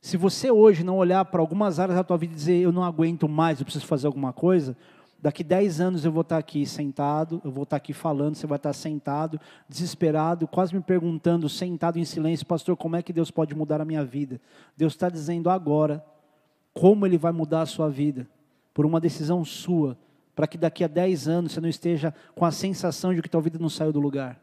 Se 0.00 0.16
você 0.16 0.50
hoje 0.50 0.84
não 0.84 0.96
olhar 0.96 1.24
para 1.24 1.40
algumas 1.40 1.78
áreas 1.78 1.96
da 1.96 2.04
tua 2.04 2.18
vida 2.18 2.32
e 2.32 2.36
dizer, 2.36 2.56
eu 2.60 2.72
não 2.72 2.82
aguento 2.82 3.28
mais, 3.28 3.60
eu 3.60 3.64
preciso 3.64 3.86
fazer 3.86 4.06
alguma 4.06 4.32
coisa, 4.32 4.76
Daqui 5.24 5.42
10 5.42 5.80
anos 5.80 6.04
eu 6.04 6.12
vou 6.12 6.20
estar 6.20 6.36
aqui 6.36 6.66
sentado, 6.66 7.40
eu 7.42 7.50
vou 7.50 7.62
estar 7.62 7.76
aqui 7.76 7.94
falando, 7.94 8.34
você 8.34 8.46
vai 8.46 8.56
estar 8.56 8.74
sentado, 8.74 9.40
desesperado, 9.66 10.46
quase 10.46 10.74
me 10.74 10.82
perguntando, 10.82 11.48
sentado 11.48 11.98
em 11.98 12.04
silêncio, 12.04 12.44
pastor, 12.44 12.76
como 12.76 12.94
é 12.94 13.02
que 13.02 13.10
Deus 13.10 13.30
pode 13.30 13.54
mudar 13.54 13.80
a 13.80 13.86
minha 13.86 14.04
vida? 14.04 14.38
Deus 14.76 14.92
está 14.92 15.08
dizendo 15.08 15.48
agora 15.48 16.04
como 16.74 17.06
Ele 17.06 17.16
vai 17.16 17.32
mudar 17.32 17.62
a 17.62 17.66
sua 17.66 17.88
vida, 17.88 18.28
por 18.74 18.84
uma 18.84 19.00
decisão 19.00 19.42
sua, 19.46 19.96
para 20.34 20.46
que 20.46 20.58
daqui 20.58 20.82
a 20.82 20.88
10 20.88 21.28
anos 21.28 21.52
você 21.52 21.60
não 21.60 21.68
esteja 21.68 22.14
com 22.34 22.44
a 22.44 22.50
sensação 22.50 23.14
de 23.14 23.22
que 23.22 23.28
tua 23.28 23.40
vida 23.40 23.58
não 23.58 23.68
saiu 23.68 23.92
do 23.92 24.00
lugar. 24.00 24.40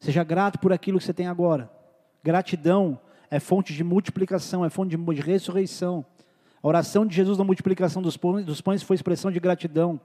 Seja 0.00 0.24
grato 0.24 0.58
por 0.58 0.72
aquilo 0.72 0.98
que 0.98 1.04
você 1.04 1.12
tem 1.12 1.26
agora. 1.26 1.70
Gratidão 2.24 2.98
é 3.30 3.38
fonte 3.38 3.72
de 3.72 3.84
multiplicação, 3.84 4.64
é 4.64 4.70
fonte 4.70 4.96
de 4.96 5.20
ressurreição. 5.20 6.04
A 6.62 6.68
oração 6.68 7.06
de 7.06 7.14
Jesus 7.14 7.38
na 7.38 7.44
multiplicação 7.44 8.02
dos 8.02 8.16
pães, 8.16 8.82
foi 8.82 8.94
expressão 8.94 9.30
de 9.30 9.40
gratidão. 9.40 10.00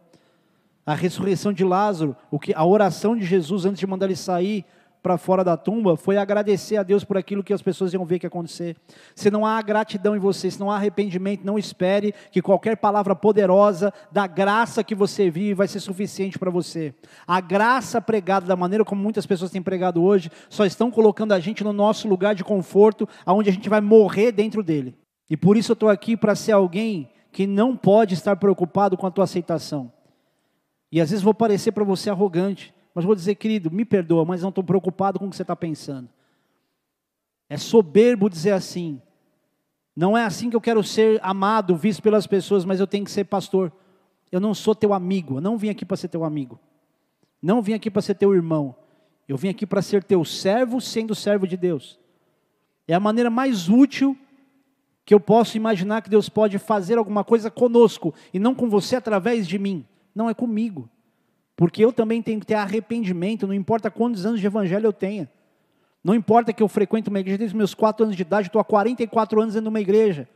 A 0.86 0.94
ressurreição 0.94 1.52
de 1.52 1.64
Lázaro, 1.64 2.16
o 2.32 2.40
que 2.40 2.54
a 2.54 2.66
oração 2.66 3.16
de 3.16 3.26
Jesus 3.26 3.66
antes 3.66 3.80
de 3.80 3.88
mandar 3.88 4.06
ele 4.06 4.16
sair 4.16 4.66
para 5.08 5.18
fora 5.18 5.42
da 5.42 5.56
tumba 5.56 5.96
foi 5.96 6.18
agradecer 6.18 6.76
a 6.76 6.84
Deus 6.84 7.06
por 7.06 7.16
aquilo 7.16 7.42
que 7.42 7.54
as 7.54 7.62
pessoas 7.62 7.94
iam 7.94 8.04
ver 8.04 8.20
que 8.20 8.28
acontecer. 8.28 8.76
Se 9.16 9.32
não 9.32 9.46
há 9.46 9.62
gratidão 9.62 10.18
em 10.18 10.20
você, 10.20 10.52
se 10.52 10.60
não 10.60 10.70
há 10.70 10.76
arrependimento, 10.76 11.46
não 11.46 11.58
espere 11.58 12.14
que 12.30 12.42
qualquer 12.42 12.76
palavra 12.76 13.16
poderosa 13.16 13.94
da 14.12 14.28
graça 14.28 14.84
que 14.84 14.94
você 14.94 15.30
vive 15.30 15.54
vai 15.54 15.66
ser 15.66 15.80
suficiente 15.80 16.38
para 16.38 16.52
você. 16.52 16.94
A 17.26 17.40
graça 17.40 18.02
pregada 18.02 18.46
da 18.46 18.58
maneira 18.58 18.84
como 18.84 19.02
muitas 19.02 19.26
pessoas 19.26 19.50
têm 19.50 19.62
pregado 19.62 20.04
hoje, 20.04 20.30
só 20.50 20.66
estão 20.66 20.92
colocando 20.92 21.32
a 21.32 21.40
gente 21.40 21.64
no 21.64 21.72
nosso 21.72 22.06
lugar 22.10 22.36
de 22.36 22.44
conforto, 22.44 23.08
aonde 23.26 23.50
a 23.50 23.54
gente 23.54 23.70
vai 23.70 23.80
morrer 23.80 24.34
dentro 24.34 24.62
dele. 24.62 24.94
E 25.30 25.38
por 25.38 25.56
isso 25.56 25.72
eu 25.72 25.76
estou 25.76 25.88
aqui 25.88 26.18
para 26.18 26.36
ser 26.36 26.52
alguém 26.52 27.10
que 27.32 27.48
não 27.48 27.78
pode 27.78 28.14
estar 28.14 28.36
preocupado 28.36 28.98
com 28.98 29.08
a 29.08 29.12
tua 29.12 29.24
aceitação. 29.24 29.90
E 30.92 31.00
às 31.00 31.12
vezes 31.12 31.24
vou 31.24 31.34
parecer 31.34 31.72
para 31.72 31.86
você 31.86 32.10
arrogante, 32.10 32.74
mas 32.98 33.06
vou 33.06 33.14
dizer, 33.14 33.36
querido, 33.36 33.70
me 33.70 33.86
perdoa, 33.86 34.26
mas 34.26 34.42
não 34.42 34.50
estou 34.50 34.64
preocupado 34.64 35.20
com 35.20 35.28
o 35.28 35.30
que 35.30 35.36
você 35.36 35.44
está 35.44 35.56
pensando. 35.56 36.10
É 37.48 37.56
soberbo 37.56 38.28
dizer 38.28 38.54
assim. 38.54 39.00
Não 39.96 40.18
é 40.18 40.24
assim 40.24 40.50
que 40.50 40.56
eu 40.56 40.60
quero 40.60 40.84
ser 40.84 41.20
amado, 41.22 41.76
visto 41.76 42.02
pelas 42.02 42.26
pessoas, 42.26 42.66
mas 42.66 42.80
eu 42.80 42.88
tenho 42.88 43.06
que 43.06 43.12
ser 43.12 43.26
pastor. 43.26 43.72
Eu 44.32 44.40
não 44.40 44.52
sou 44.52 44.74
teu 44.74 44.96
amigo, 44.96 45.38
eu 45.38 45.42
não 45.42 45.60
vim 45.60 45.70
aqui 45.70 45.86
para 45.86 45.96
ser 45.96 46.08
teu 46.08 46.24
amigo. 46.24 46.60
Não 47.40 47.62
vim 47.62 47.74
aqui 47.74 47.92
para 47.92 48.02
ser 48.02 48.16
teu 48.16 48.34
irmão. 48.34 48.76
Eu 49.28 49.38
vim 49.38 49.50
aqui 49.50 49.68
para 49.68 49.84
ser 49.84 50.04
teu 50.04 50.26
servo, 50.26 50.82
sendo 50.82 51.14
servo 51.14 51.46
de 51.46 51.56
Deus. 51.56 52.00
É 52.88 52.96
a 52.96 53.00
maneira 53.00 53.30
mais 53.30 53.70
útil 53.70 54.18
que 55.06 55.14
eu 55.14 55.20
posso 55.20 55.56
imaginar 55.56 56.02
que 56.02 56.10
Deus 56.10 56.30
pode 56.30 56.58
fazer 56.58 56.98
alguma 56.98 57.24
coisa 57.24 57.52
conosco 57.52 58.12
e 58.34 58.40
não 58.40 58.56
com 58.56 58.68
você 58.68 58.96
através 58.96 59.48
de 59.48 59.60
mim. 59.60 59.86
Não 60.16 60.28
é 60.28 60.34
comigo. 60.34 60.90
Porque 61.58 61.84
eu 61.84 61.92
também 61.92 62.22
tenho 62.22 62.40
que 62.40 62.46
ter 62.46 62.54
arrependimento, 62.54 63.48
não 63.48 63.54
importa 63.54 63.90
quantos 63.90 64.28
anos 64.28 64.40
de 64.40 64.46
evangelho 64.46 64.86
eu 64.86 64.94
tenha. 64.94 65.28
Não 66.04 66.14
importa 66.14 66.54
que 66.54 66.62
eu 66.62 66.68
frequente 66.68 67.10
uma 67.10 67.20
igreja 67.20 67.40
desde 67.40 67.58
meus 67.58 67.74
4 67.74 68.06
anos 68.06 68.16
de 68.16 68.22
idade, 68.22 68.48
estou 68.48 68.62
há 68.62 68.64
44 68.64 69.42
anos 69.42 69.56
dentro 69.56 69.64
de 69.64 69.70
uma 69.70 69.82
igreja. 69.82 70.30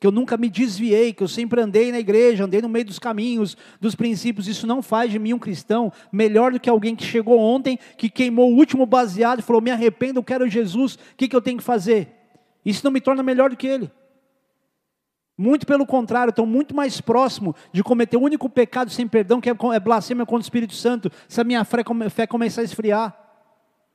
Que 0.00 0.06
eu 0.06 0.10
nunca 0.10 0.36
me 0.36 0.50
desviei, 0.50 1.12
que 1.12 1.22
eu 1.22 1.28
sempre 1.28 1.60
andei 1.60 1.92
na 1.92 2.00
igreja, 2.00 2.44
andei 2.44 2.60
no 2.60 2.68
meio 2.68 2.84
dos 2.84 2.98
caminhos, 2.98 3.56
dos 3.80 3.94
princípios. 3.94 4.48
Isso 4.48 4.66
não 4.66 4.82
faz 4.82 5.12
de 5.12 5.18
mim 5.20 5.32
um 5.32 5.38
cristão 5.38 5.92
melhor 6.10 6.50
do 6.50 6.58
que 6.58 6.68
alguém 6.68 6.96
que 6.96 7.04
chegou 7.04 7.38
ontem, 7.38 7.78
que 7.96 8.10
queimou 8.10 8.52
o 8.52 8.56
último 8.56 8.84
baseado 8.84 9.38
e 9.38 9.42
falou: 9.42 9.62
Me 9.62 9.70
arrependo, 9.70 10.18
eu 10.18 10.24
quero 10.24 10.48
Jesus, 10.48 10.96
o 10.96 10.98
que, 11.16 11.28
que 11.28 11.36
eu 11.36 11.40
tenho 11.40 11.58
que 11.58 11.64
fazer? 11.64 12.08
Isso 12.66 12.84
não 12.84 12.90
me 12.90 13.00
torna 13.00 13.22
melhor 13.22 13.48
do 13.48 13.56
que 13.56 13.68
ele. 13.68 13.88
Muito 15.36 15.66
pelo 15.66 15.84
contrário, 15.84 16.30
estão 16.30 16.46
muito 16.46 16.76
mais 16.76 17.00
próximo 17.00 17.56
de 17.72 17.82
cometer 17.82 18.16
o 18.16 18.22
único 18.22 18.48
pecado 18.48 18.90
sem 18.90 19.06
perdão, 19.08 19.40
que 19.40 19.50
é, 19.50 19.54
é 19.74 19.80
blasfêmia 19.80 20.24
contra 20.24 20.42
o 20.42 20.42
Espírito 20.42 20.74
Santo, 20.74 21.10
se 21.28 21.40
a 21.40 21.44
minha 21.44 21.64
fé, 21.64 21.82
começar 22.26 22.60
a 22.60 22.64
esfriar. 22.64 23.18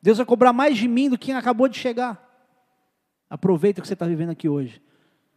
Deus 0.02 0.18
vai 0.18 0.26
cobrar 0.26 0.52
mais 0.52 0.78
de 0.78 0.88
mim 0.88 1.10
do 1.10 1.18
que 1.18 1.32
acabou 1.32 1.68
de 1.68 1.78
chegar. 1.78 2.28
Aproveita 3.30 3.80
o 3.80 3.82
que 3.82 3.88
você 3.88 3.94
está 3.94 4.06
vivendo 4.06 4.32
aqui 4.32 4.50
hoje. 4.50 4.82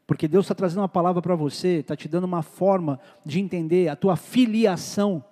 Porque 0.07 0.27
Deus 0.27 0.45
está 0.45 0.55
trazendo 0.55 0.81
uma 0.81 0.89
palavra 0.89 1.23
para 1.23 1.37
você, 1.37 1.79
está 1.79 1.95
te 1.95 2.09
dando 2.09 2.24
uma 2.24 2.43
forma 2.43 2.99
de 3.24 3.41
entender 3.41 3.89
a 3.89 3.97
tua 3.97 4.16
filiação 4.16 5.24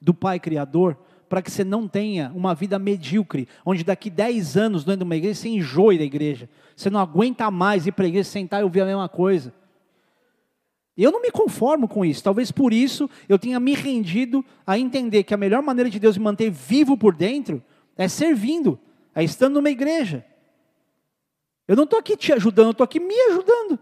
do 0.00 0.14
Pai 0.14 0.40
Criador, 0.40 0.96
para 1.28 1.42
que 1.42 1.50
você 1.50 1.64
não 1.64 1.88
tenha 1.88 2.30
uma 2.34 2.54
vida 2.54 2.78
medíocre, 2.78 3.48
onde 3.64 3.82
daqui 3.82 4.08
10 4.08 4.56
anos, 4.56 4.84
dentro 4.84 4.98
de 4.98 5.04
uma 5.04 5.16
igreja, 5.16 5.40
você 5.40 5.48
enjoe 5.48 5.98
da 5.98 6.04
igreja. 6.04 6.48
Você 6.76 6.88
não 6.88 7.00
aguenta 7.00 7.50
mais 7.50 7.86
ir 7.86 7.92
para 7.92 8.04
a 8.04 8.08
igreja, 8.08 8.28
sentar 8.28 8.60
e 8.60 8.64
ouvir 8.64 8.82
a 8.82 8.86
mesma 8.86 9.08
coisa. 9.08 9.52
Eu 10.96 11.10
não 11.10 11.20
me 11.20 11.30
conformo 11.30 11.88
com 11.88 12.04
isso. 12.04 12.22
Talvez 12.22 12.52
por 12.52 12.72
isso 12.72 13.10
eu 13.28 13.38
tenha 13.38 13.58
me 13.58 13.74
rendido 13.74 14.44
a 14.66 14.78
entender 14.78 15.24
que 15.24 15.34
a 15.34 15.36
melhor 15.36 15.62
maneira 15.62 15.90
de 15.90 15.98
Deus 15.98 16.16
me 16.16 16.24
manter 16.24 16.50
vivo 16.50 16.96
por 16.96 17.14
dentro 17.14 17.62
é 17.96 18.08
servindo, 18.08 18.78
é 19.14 19.22
estando 19.22 19.54
numa 19.54 19.70
igreja. 19.70 20.24
Eu 21.66 21.76
não 21.76 21.84
estou 21.84 21.98
aqui 21.98 22.16
te 22.16 22.32
ajudando, 22.32 22.66
eu 22.66 22.72
estou 22.72 22.84
aqui 22.84 23.00
me 23.00 23.14
ajudando. 23.30 23.78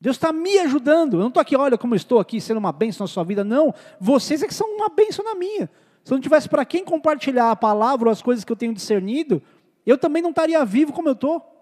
Deus 0.00 0.16
está 0.16 0.32
me 0.32 0.58
ajudando. 0.60 1.14
Eu 1.14 1.20
não 1.20 1.28
estou 1.28 1.40
aqui, 1.40 1.56
olha 1.56 1.76
como 1.76 1.94
eu 1.94 1.96
estou 1.96 2.20
aqui 2.20 2.40
sendo 2.40 2.58
uma 2.58 2.72
bênção 2.72 3.04
na 3.04 3.08
sua 3.08 3.24
vida. 3.24 3.42
Não, 3.42 3.74
vocês 4.00 4.42
é 4.42 4.46
que 4.46 4.54
são 4.54 4.68
uma 4.76 4.88
bênção 4.88 5.24
na 5.24 5.34
minha. 5.34 5.68
Se 6.04 6.12
eu 6.12 6.16
não 6.16 6.22
tivesse 6.22 6.48
para 6.48 6.64
quem 6.64 6.84
compartilhar 6.84 7.50
a 7.50 7.56
palavra 7.56 8.08
ou 8.08 8.12
as 8.12 8.22
coisas 8.22 8.44
que 8.44 8.52
eu 8.52 8.56
tenho 8.56 8.72
discernido, 8.72 9.42
eu 9.84 9.98
também 9.98 10.22
não 10.22 10.30
estaria 10.30 10.64
vivo 10.64 10.92
como 10.92 11.08
eu 11.08 11.12
estou. 11.12 11.57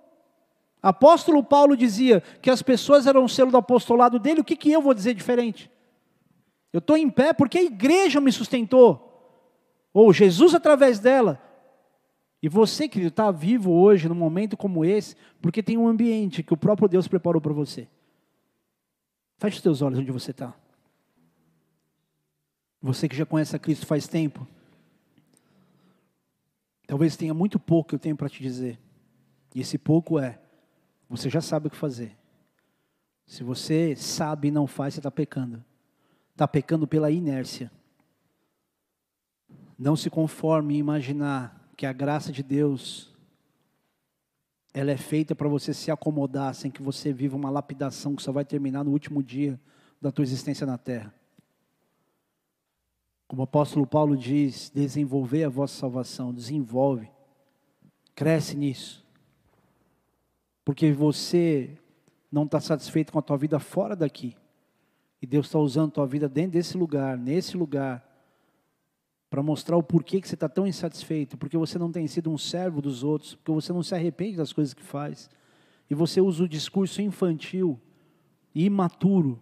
Apóstolo 0.87 1.43
Paulo 1.43 1.77
dizia 1.77 2.21
que 2.41 2.49
as 2.49 2.63
pessoas 2.63 3.09
eram 3.09 3.25
o 3.25 3.29
selo 3.29 3.51
do 3.51 3.57
apostolado 3.57 4.21
dele, 4.21 4.41
o 4.41 4.45
que, 4.45 4.55
que 4.55 4.71
eu 4.71 4.81
vou 4.81 4.95
dizer 4.95 5.15
diferente? 5.15 5.69
Eu 6.73 6.79
estou 6.79 6.97
em 6.97 7.11
pé 7.11 7.33
porque 7.33 7.59
a 7.59 7.65
igreja 7.65 8.21
me 8.21 8.31
sustentou, 8.31 9.51
ou 9.93 10.13
Jesus 10.13 10.55
através 10.55 11.01
dela. 11.01 11.43
E 12.41 12.49
você, 12.49 12.89
querido, 12.89 13.09
está 13.09 13.33
vivo 13.33 13.73
hoje, 13.73 14.09
num 14.09 14.15
momento 14.15 14.57
como 14.57 14.85
esse, 14.85 15.17
porque 15.43 15.61
tem 15.61 15.77
um 15.77 15.89
ambiente 15.89 16.41
que 16.41 16.55
o 16.55 16.57
próprio 16.57 16.89
Deus 16.89 17.09
preparou 17.09 17.43
para 17.43 17.53
você. 17.53 17.89
Feche 19.39 19.57
os 19.57 19.63
teus 19.63 19.83
olhos 19.83 19.99
onde 19.99 20.13
você 20.13 20.31
está. 20.31 20.55
Você 22.81 23.09
que 23.09 23.17
já 23.17 23.27
conhece 23.27 23.57
a 23.57 23.59
Cristo 23.59 23.87
faz 23.87 24.07
tempo, 24.07 24.47
talvez 26.87 27.17
tenha 27.17 27.35
muito 27.35 27.59
pouco 27.59 27.89
que 27.89 27.97
eu 27.97 27.99
tenho 27.99 28.15
para 28.15 28.29
te 28.29 28.41
dizer. 28.41 28.79
E 29.53 29.61
esse 29.61 29.79
pouco 29.79 30.21
é 30.21 30.39
você 31.09 31.31
já 31.31 31.41
sabe 31.41 31.69
o 31.69 31.71
que 31.71 31.77
fazer. 31.77 32.17
Se 33.27 33.43
você 33.43 33.95
sabe 33.97 34.49
e 34.49 34.51
não 34.51 34.67
faz, 34.67 34.95
você 34.95 35.01
está 35.01 35.11
pecando. 35.11 35.65
Está 36.33 36.47
pecando 36.47 36.87
pela 36.87 37.11
inércia. 37.11 37.71
Não 39.79 39.97
se 39.97 40.09
conforme 40.09 40.75
em 40.75 40.79
imaginar 40.79 41.71
que 41.77 41.87
a 41.87 41.93
graça 41.93 42.33
de 42.33 42.43
Deus 42.43 43.15
ela 44.73 44.91
é 44.91 44.97
feita 44.97 45.35
para 45.35 45.49
você 45.49 45.73
se 45.73 45.91
acomodar 45.91 46.55
sem 46.55 46.71
que 46.71 46.83
você 46.83 47.11
viva 47.13 47.35
uma 47.35 47.49
lapidação 47.49 48.15
que 48.15 48.23
só 48.23 48.31
vai 48.31 48.45
terminar 48.45 48.85
no 48.85 48.91
último 48.91 49.23
dia 49.23 49.59
da 50.01 50.13
tua 50.13 50.23
existência 50.23 50.67
na 50.67 50.77
terra. 50.77 51.15
Como 53.27 53.41
o 53.41 53.45
apóstolo 53.45 53.87
Paulo 53.87 54.17
diz, 54.17 54.71
desenvolver 54.75 55.45
a 55.45 55.49
vossa 55.49 55.79
salvação, 55.79 56.33
desenvolve, 56.33 57.11
cresce 58.15 58.55
nisso. 58.55 59.06
Porque 60.67 60.91
você 60.91 61.79
não 62.31 62.43
está 62.43 62.59
satisfeito 62.59 63.13
com 63.13 63.21
a 63.21 63.23
tua 63.23 63.37
vida 63.37 63.61
fora 63.61 63.95
daqui. 63.95 64.37
E 65.23 65.27
Deus 65.27 65.47
está 65.47 65.61
usando 65.61 65.91
a 65.91 65.93
tua 65.93 66.07
vida 66.09 66.29
dentro 66.29 66.55
desse 66.55 66.77
lugar, 66.77 67.17
nesse 67.17 67.57
lugar, 67.57 68.05
para 69.31 69.45
mostrar 69.45 69.77
o 69.77 69.83
porquê 69.83 70.21
que 70.21 70.27
você 70.27 70.35
está 70.35 70.49
tão 70.49 70.67
insatisfeito, 70.67 71.39
porque 71.39 71.57
você 71.57 71.79
não 71.79 71.93
tem 71.93 72.05
sido 72.09 72.33
um 72.33 72.37
servo 72.37 72.83
dos 72.83 73.05
outros, 73.05 73.37
porque 73.37 73.53
você 73.53 73.73
não 73.73 73.81
se 73.81 73.95
arrepende 73.95 74.37
das 74.37 74.53
coisas 74.53 74.75
que 74.75 74.83
faz. 74.83 75.31
E 75.89 75.95
você 75.95 76.21
usa 76.21 76.43
o 76.43 76.49
discurso 76.49 77.01
infantil 77.01 77.81
e 78.53 78.65
imaturo 78.65 79.41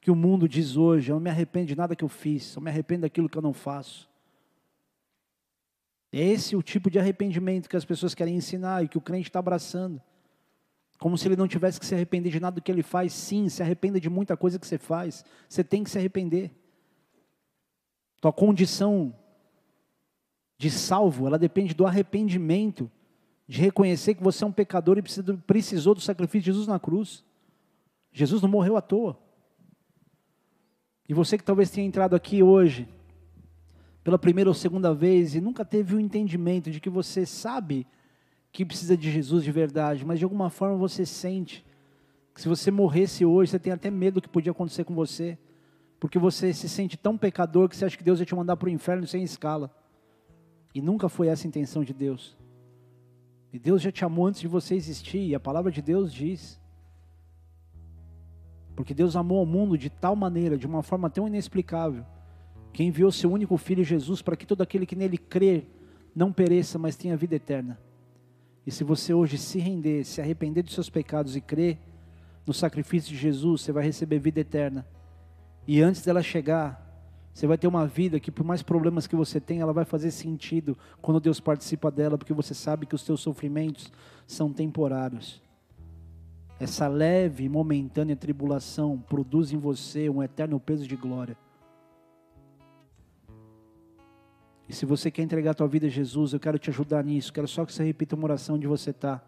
que 0.00 0.12
o 0.12 0.14
mundo 0.14 0.48
diz 0.48 0.76
hoje: 0.76 1.10
eu 1.10 1.16
não 1.16 1.20
me 1.20 1.30
arrependo 1.30 1.66
de 1.66 1.74
nada 1.74 1.96
que 1.96 2.04
eu 2.04 2.08
fiz, 2.08 2.54
eu 2.54 2.62
me 2.62 2.70
arrependo 2.70 3.00
daquilo 3.00 3.28
que 3.28 3.36
eu 3.36 3.42
não 3.42 3.52
faço. 3.52 4.08
É 6.12 6.20
esse 6.20 6.54
o 6.54 6.62
tipo 6.62 6.88
de 6.88 7.00
arrependimento 7.00 7.68
que 7.68 7.76
as 7.76 7.84
pessoas 7.84 8.14
querem 8.14 8.36
ensinar 8.36 8.84
e 8.84 8.88
que 8.88 8.96
o 8.96 9.00
crente 9.00 9.28
está 9.28 9.40
abraçando. 9.40 10.00
Como 10.98 11.16
se 11.18 11.28
ele 11.28 11.36
não 11.36 11.46
tivesse 11.46 11.78
que 11.78 11.86
se 11.86 11.94
arrepender 11.94 12.30
de 12.30 12.40
nada 12.40 12.56
do 12.56 12.62
que 12.62 12.72
ele 12.72 12.82
faz. 12.82 13.12
Sim, 13.12 13.48
se 13.48 13.62
arrependa 13.62 14.00
de 14.00 14.08
muita 14.08 14.36
coisa 14.36 14.58
que 14.58 14.66
você 14.66 14.78
faz. 14.78 15.24
Você 15.48 15.62
tem 15.62 15.84
que 15.84 15.90
se 15.90 15.98
arrepender. 15.98 16.50
Tua 18.20 18.32
condição 18.32 19.14
de 20.58 20.70
salvo, 20.70 21.26
ela 21.26 21.38
depende 21.38 21.74
do 21.74 21.86
arrependimento, 21.86 22.90
de 23.46 23.60
reconhecer 23.60 24.14
que 24.14 24.22
você 24.22 24.42
é 24.42 24.46
um 24.46 24.52
pecador 24.52 24.98
e 24.98 25.02
precisou 25.46 25.94
do 25.94 26.00
sacrifício 26.00 26.40
de 26.40 26.46
Jesus 26.46 26.66
na 26.66 26.80
cruz. 26.80 27.24
Jesus 28.10 28.40
não 28.40 28.48
morreu 28.48 28.76
à 28.76 28.80
toa. 28.80 29.18
E 31.08 31.14
você 31.14 31.36
que 31.36 31.44
talvez 31.44 31.70
tenha 31.70 31.86
entrado 31.86 32.16
aqui 32.16 32.42
hoje, 32.42 32.88
pela 34.02 34.18
primeira 34.18 34.50
ou 34.50 34.54
segunda 34.54 34.94
vez, 34.94 35.34
e 35.34 35.40
nunca 35.40 35.64
teve 35.64 35.94
o 35.94 36.00
entendimento 36.00 36.70
de 36.70 36.80
que 36.80 36.90
você 36.90 37.26
sabe 37.26 37.86
que 38.56 38.64
precisa 38.64 38.96
de 38.96 39.10
Jesus 39.10 39.44
de 39.44 39.52
verdade, 39.52 40.02
mas 40.02 40.18
de 40.18 40.24
alguma 40.24 40.48
forma 40.48 40.78
você 40.78 41.04
sente 41.04 41.62
que 42.34 42.40
se 42.40 42.48
você 42.48 42.70
morresse 42.70 43.22
hoje, 43.22 43.50
você 43.50 43.58
tem 43.58 43.70
até 43.70 43.90
medo 43.90 44.14
do 44.14 44.22
que 44.22 44.30
podia 44.30 44.50
acontecer 44.50 44.82
com 44.82 44.94
você, 44.94 45.38
porque 46.00 46.18
você 46.18 46.54
se 46.54 46.66
sente 46.66 46.96
tão 46.96 47.18
pecador 47.18 47.68
que 47.68 47.76
você 47.76 47.84
acha 47.84 47.98
que 47.98 48.02
Deus 48.02 48.18
ia 48.18 48.24
te 48.24 48.34
mandar 48.34 48.56
para 48.56 48.68
o 48.68 48.70
inferno 48.70 49.06
sem 49.06 49.22
escala. 49.22 49.70
E 50.74 50.80
nunca 50.80 51.06
foi 51.06 51.28
essa 51.28 51.46
a 51.46 51.48
intenção 51.48 51.84
de 51.84 51.92
Deus. 51.92 52.34
E 53.52 53.58
Deus 53.58 53.82
já 53.82 53.92
te 53.92 54.06
amou 54.06 54.26
antes 54.26 54.40
de 54.40 54.48
você 54.48 54.74
existir, 54.74 55.20
e 55.20 55.34
a 55.34 55.40
palavra 55.40 55.70
de 55.70 55.82
Deus 55.82 56.10
diz. 56.10 56.58
Porque 58.74 58.94
Deus 58.94 59.16
amou 59.16 59.42
o 59.42 59.46
mundo 59.46 59.76
de 59.76 59.90
tal 59.90 60.16
maneira, 60.16 60.56
de 60.56 60.66
uma 60.66 60.82
forma 60.82 61.10
tão 61.10 61.28
inexplicável, 61.28 62.06
que 62.72 62.82
enviou 62.82 63.12
seu 63.12 63.30
único 63.30 63.58
filho 63.58 63.84
Jesus 63.84 64.22
para 64.22 64.34
que 64.34 64.46
todo 64.46 64.62
aquele 64.62 64.86
que 64.86 64.96
nele 64.96 65.18
crê 65.18 65.66
não 66.14 66.32
pereça, 66.32 66.78
mas 66.78 66.96
tenha 66.96 67.18
vida 67.18 67.34
eterna. 67.34 67.78
E 68.66 68.70
se 68.72 68.82
você 68.82 69.14
hoje 69.14 69.38
se 69.38 69.60
render, 69.60 70.04
se 70.04 70.20
arrepender 70.20 70.62
dos 70.62 70.74
seus 70.74 70.90
pecados 70.90 71.36
e 71.36 71.40
crer 71.40 71.78
no 72.44 72.52
sacrifício 72.52 73.10
de 73.10 73.16
Jesus, 73.16 73.60
você 73.60 73.70
vai 73.70 73.84
receber 73.84 74.18
vida 74.18 74.40
eterna. 74.40 74.84
E 75.68 75.80
antes 75.80 76.02
dela 76.02 76.22
chegar, 76.22 76.84
você 77.32 77.46
vai 77.46 77.56
ter 77.56 77.66
uma 77.66 77.86
vida 77.86 78.18
que, 78.18 78.30
por 78.30 78.44
mais 78.44 78.62
problemas 78.62 79.06
que 79.06 79.14
você 79.14 79.40
tem, 79.40 79.60
ela 79.60 79.72
vai 79.72 79.84
fazer 79.84 80.10
sentido 80.10 80.76
quando 81.00 81.20
Deus 81.20 81.38
participa 81.38 81.90
dela, 81.90 82.18
porque 82.18 82.32
você 82.32 82.54
sabe 82.54 82.86
que 82.86 82.94
os 82.94 83.02
seus 83.02 83.20
sofrimentos 83.20 83.92
são 84.26 84.52
temporários. 84.52 85.40
Essa 86.58 86.88
leve 86.88 87.44
e 87.44 87.48
momentânea 87.48 88.16
tribulação 88.16 88.98
produz 88.98 89.52
em 89.52 89.58
você 89.58 90.08
um 90.08 90.22
eterno 90.22 90.58
peso 90.58 90.88
de 90.88 90.96
glória. 90.96 91.36
E 94.68 94.74
se 94.74 94.84
você 94.84 95.10
quer 95.10 95.22
entregar 95.22 95.52
a 95.52 95.54
tua 95.54 95.68
vida 95.68 95.86
a 95.86 95.90
Jesus, 95.90 96.32
eu 96.32 96.40
quero 96.40 96.58
te 96.58 96.70
ajudar 96.70 97.04
nisso. 97.04 97.32
Quero 97.32 97.46
só 97.46 97.64
que 97.64 97.72
você 97.72 97.84
repita 97.84 98.16
uma 98.16 98.24
oração 98.24 98.56
onde 98.56 98.66
você 98.66 98.90
está. 98.90 99.22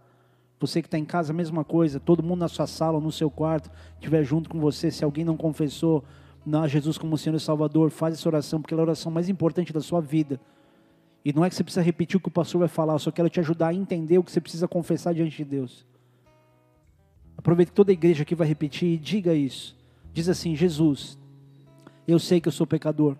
Você 0.58 0.82
que 0.82 0.88
está 0.88 0.98
em 0.98 1.04
casa, 1.04 1.32
a 1.32 1.36
mesma 1.36 1.64
coisa. 1.64 2.00
Todo 2.00 2.22
mundo 2.22 2.40
na 2.40 2.48
sua 2.48 2.66
sala, 2.66 3.00
no 3.00 3.12
seu 3.12 3.30
quarto, 3.30 3.70
estiver 3.94 4.24
junto 4.24 4.48
com 4.48 4.58
você. 4.58 4.90
Se 4.90 5.04
alguém 5.04 5.24
não 5.24 5.36
confessou 5.36 6.04
a 6.52 6.66
Jesus 6.66 6.98
como 6.98 7.16
Senhor 7.16 7.36
e 7.36 7.40
Salvador, 7.40 7.90
faz 7.90 8.14
essa 8.14 8.28
oração, 8.28 8.60
porque 8.60 8.74
ela 8.74 8.82
é 8.82 8.84
a 8.84 8.86
oração 8.86 9.12
mais 9.12 9.28
importante 9.28 9.72
da 9.72 9.80
sua 9.80 10.00
vida. 10.00 10.40
E 11.24 11.32
não 11.32 11.44
é 11.44 11.48
que 11.48 11.54
você 11.54 11.62
precisa 11.62 11.82
repetir 11.82 12.16
o 12.16 12.20
que 12.20 12.28
o 12.28 12.32
pastor 12.32 12.60
vai 12.60 12.68
falar, 12.68 12.94
eu 12.94 12.98
só 12.98 13.10
quero 13.10 13.28
te 13.28 13.38
ajudar 13.38 13.68
a 13.68 13.74
entender 13.74 14.18
o 14.18 14.24
que 14.24 14.32
você 14.32 14.40
precisa 14.40 14.66
confessar 14.66 15.12
diante 15.14 15.36
de 15.36 15.44
Deus. 15.44 15.86
Aproveite 17.36 17.70
que 17.70 17.76
toda 17.76 17.92
a 17.92 17.94
igreja 17.94 18.22
aqui 18.22 18.34
vai 18.34 18.48
repetir 18.48 18.88
e 18.88 18.96
diga 18.96 19.34
isso. 19.34 19.76
Diz 20.12 20.28
assim: 20.28 20.56
Jesus, 20.56 21.18
eu 22.06 22.18
sei 22.18 22.40
que 22.40 22.48
eu 22.48 22.52
sou 22.52 22.66
pecador 22.66 23.16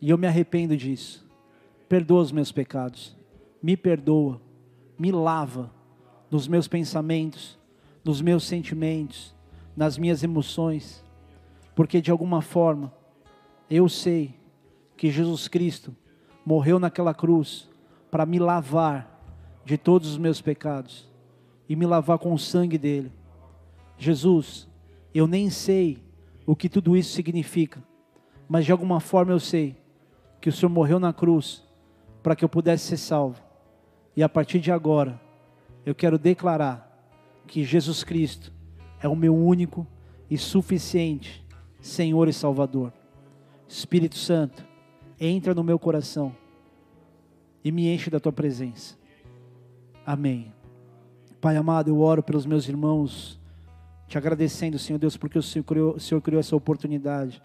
e 0.00 0.10
eu 0.10 0.18
me 0.18 0.26
arrependo 0.26 0.76
disso. 0.76 1.28
Perdoa 1.88 2.22
os 2.22 2.32
meus 2.32 2.50
pecados. 2.50 3.16
Me 3.62 3.76
perdoa. 3.76 4.40
Me 4.98 5.10
lava 5.12 5.70
nos 6.30 6.46
meus 6.46 6.68
pensamentos, 6.68 7.58
nos 8.04 8.22
meus 8.22 8.44
sentimentos, 8.44 9.34
nas 9.76 9.98
minhas 9.98 10.22
emoções. 10.22 11.04
Porque 11.74 12.00
de 12.00 12.10
alguma 12.10 12.40
forma 12.40 12.92
eu 13.68 13.88
sei 13.88 14.34
que 14.96 15.10
Jesus 15.10 15.48
Cristo 15.48 15.94
morreu 16.44 16.78
naquela 16.78 17.14
cruz 17.14 17.68
para 18.10 18.26
me 18.26 18.38
lavar 18.38 19.20
de 19.64 19.78
todos 19.78 20.10
os 20.10 20.18
meus 20.18 20.40
pecados 20.40 21.08
e 21.68 21.76
me 21.76 21.86
lavar 21.86 22.18
com 22.18 22.32
o 22.32 22.38
sangue 22.38 22.76
dele. 22.76 23.12
Jesus, 23.96 24.68
eu 25.14 25.26
nem 25.26 25.50
sei 25.50 25.98
o 26.46 26.56
que 26.56 26.68
tudo 26.68 26.96
isso 26.96 27.12
significa, 27.12 27.82
mas 28.48 28.64
de 28.64 28.72
alguma 28.72 28.98
forma 28.98 29.32
eu 29.32 29.40
sei 29.40 29.79
que 30.40 30.48
o 30.48 30.52
Senhor 30.52 30.70
morreu 30.70 30.98
na 30.98 31.12
cruz 31.12 31.62
para 32.22 32.34
que 32.34 32.44
eu 32.44 32.48
pudesse 32.48 32.86
ser 32.86 32.96
salvo. 32.96 33.40
E 34.16 34.22
a 34.22 34.28
partir 34.28 34.58
de 34.60 34.72
agora, 34.72 35.20
eu 35.84 35.94
quero 35.94 36.18
declarar 36.18 36.86
que 37.46 37.64
Jesus 37.64 38.04
Cristo 38.04 38.52
é 39.00 39.08
o 39.08 39.16
meu 39.16 39.36
único 39.36 39.86
e 40.30 40.38
suficiente 40.38 41.44
Senhor 41.80 42.28
e 42.28 42.32
Salvador. 42.32 42.92
Espírito 43.66 44.16
Santo, 44.16 44.64
entra 45.18 45.54
no 45.54 45.64
meu 45.64 45.78
coração 45.78 46.34
e 47.64 47.70
me 47.72 47.92
enche 47.92 48.10
da 48.10 48.20
tua 48.20 48.32
presença. 48.32 48.96
Amém. 50.04 50.52
Pai 51.40 51.56
amado, 51.56 51.88
eu 51.88 52.00
oro 52.00 52.22
pelos 52.22 52.44
meus 52.44 52.68
irmãos, 52.68 53.40
te 54.06 54.18
agradecendo, 54.18 54.78
Senhor 54.78 54.98
Deus, 54.98 55.16
porque 55.16 55.38
o 55.38 55.42
Senhor 55.42 55.64
criou, 55.64 55.94
o 55.94 56.00
Senhor 56.00 56.20
criou 56.20 56.40
essa 56.40 56.54
oportunidade 56.54 57.40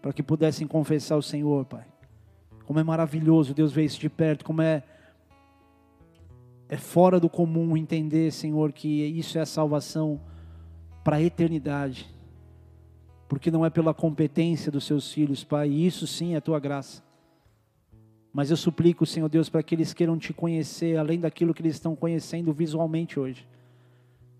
para 0.00 0.12
que 0.12 0.22
pudessem 0.22 0.66
confessar 0.66 1.16
o 1.16 1.22
Senhor, 1.22 1.64
Pai. 1.64 1.84
Como 2.66 2.78
é 2.78 2.82
maravilhoso 2.82 3.54
Deus 3.54 3.72
ver 3.72 3.84
isso 3.84 4.00
de 4.00 4.10
perto, 4.10 4.44
como 4.44 4.60
é 4.60 4.82
é 6.68 6.76
fora 6.76 7.20
do 7.20 7.28
comum 7.28 7.76
entender, 7.76 8.32
Senhor, 8.32 8.72
que 8.72 8.88
isso 8.88 9.38
é 9.38 9.40
a 9.40 9.46
salvação 9.46 10.20
para 11.04 11.16
a 11.16 11.22
eternidade. 11.22 12.12
Porque 13.28 13.50
não 13.50 13.64
é 13.64 13.70
pela 13.70 13.94
competência 13.94 14.70
dos 14.70 14.84
seus 14.84 15.12
filhos, 15.12 15.44
Pai, 15.44 15.68
e 15.68 15.86
isso 15.86 16.06
sim 16.06 16.34
é 16.34 16.38
a 16.38 16.40
tua 16.40 16.58
graça. 16.58 17.02
Mas 18.32 18.50
eu 18.50 18.56
suplico, 18.56 19.06
Senhor 19.06 19.28
Deus, 19.28 19.48
para 19.48 19.62
que 19.62 19.74
eles 19.74 19.94
queiram 19.94 20.18
te 20.18 20.32
conhecer 20.32 20.96
além 20.98 21.20
daquilo 21.20 21.54
que 21.54 21.62
eles 21.62 21.76
estão 21.76 21.94
conhecendo 21.94 22.52
visualmente 22.52 23.18
hoje. 23.18 23.46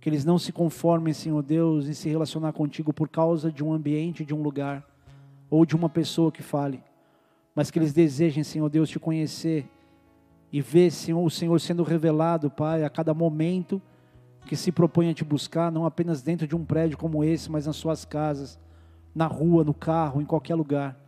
Que 0.00 0.08
eles 0.08 0.24
não 0.24 0.38
se 0.38 0.52
conformem, 0.52 1.14
Senhor 1.14 1.42
Deus, 1.42 1.88
em 1.88 1.92
se 1.92 2.08
relacionar 2.08 2.52
contigo 2.52 2.92
por 2.92 3.08
causa 3.08 3.50
de 3.50 3.64
um 3.64 3.72
ambiente, 3.72 4.24
de 4.24 4.34
um 4.34 4.42
lugar, 4.42 4.84
ou 5.48 5.64
de 5.64 5.74
uma 5.74 5.88
pessoa 5.88 6.30
que 6.30 6.42
fale 6.42 6.82
mas 7.56 7.70
que 7.70 7.78
eles 7.78 7.94
desejem, 7.94 8.44
Senhor 8.44 8.68
Deus, 8.68 8.90
te 8.90 9.00
conhecer 9.00 9.66
e 10.52 10.60
ver, 10.60 10.90
Senhor, 10.90 11.24
o 11.24 11.30
Senhor 11.30 11.58
sendo 11.58 11.82
revelado, 11.82 12.50
Pai, 12.50 12.84
a 12.84 12.90
cada 12.90 13.14
momento 13.14 13.80
que 14.46 14.54
se 14.54 14.70
propõe 14.70 15.08
a 15.08 15.14
te 15.14 15.24
buscar, 15.24 15.72
não 15.72 15.86
apenas 15.86 16.22
dentro 16.22 16.46
de 16.46 16.54
um 16.54 16.64
prédio 16.66 16.98
como 16.98 17.24
esse, 17.24 17.50
mas 17.50 17.66
nas 17.66 17.76
suas 17.76 18.04
casas, 18.04 18.58
na 19.14 19.26
rua, 19.26 19.64
no 19.64 19.72
carro, 19.72 20.20
em 20.20 20.26
qualquer 20.26 20.54
lugar. 20.54 21.00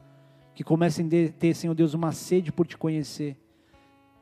Que 0.55 0.65
comecem 0.65 1.07
a 1.07 1.33
ter, 1.39 1.55
Senhor 1.55 1.75
Deus, 1.75 1.93
uma 1.93 2.13
sede 2.13 2.51
por 2.51 2.67
te 2.67 2.79
conhecer. 2.79 3.37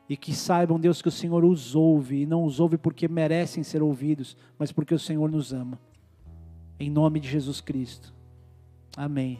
E 0.09 0.17
que 0.17 0.35
saibam, 0.35 0.77
Deus, 0.77 1.01
que 1.01 1.07
o 1.07 1.11
Senhor 1.11 1.43
os 1.45 1.75
ouve, 1.75 2.23
e 2.23 2.25
não 2.25 2.43
os 2.43 2.59
ouve 2.59 2.77
porque 2.77 3.07
merecem 3.07 3.63
ser 3.63 3.81
ouvidos, 3.81 4.35
mas 4.59 4.71
porque 4.71 4.93
o 4.93 4.99
Senhor 4.99 5.31
nos 5.31 5.53
ama. 5.53 5.79
Em 6.77 6.89
nome 6.91 7.21
de 7.21 7.29
Jesus 7.29 7.61
Cristo. 7.61 8.13
Amém. 8.95 9.39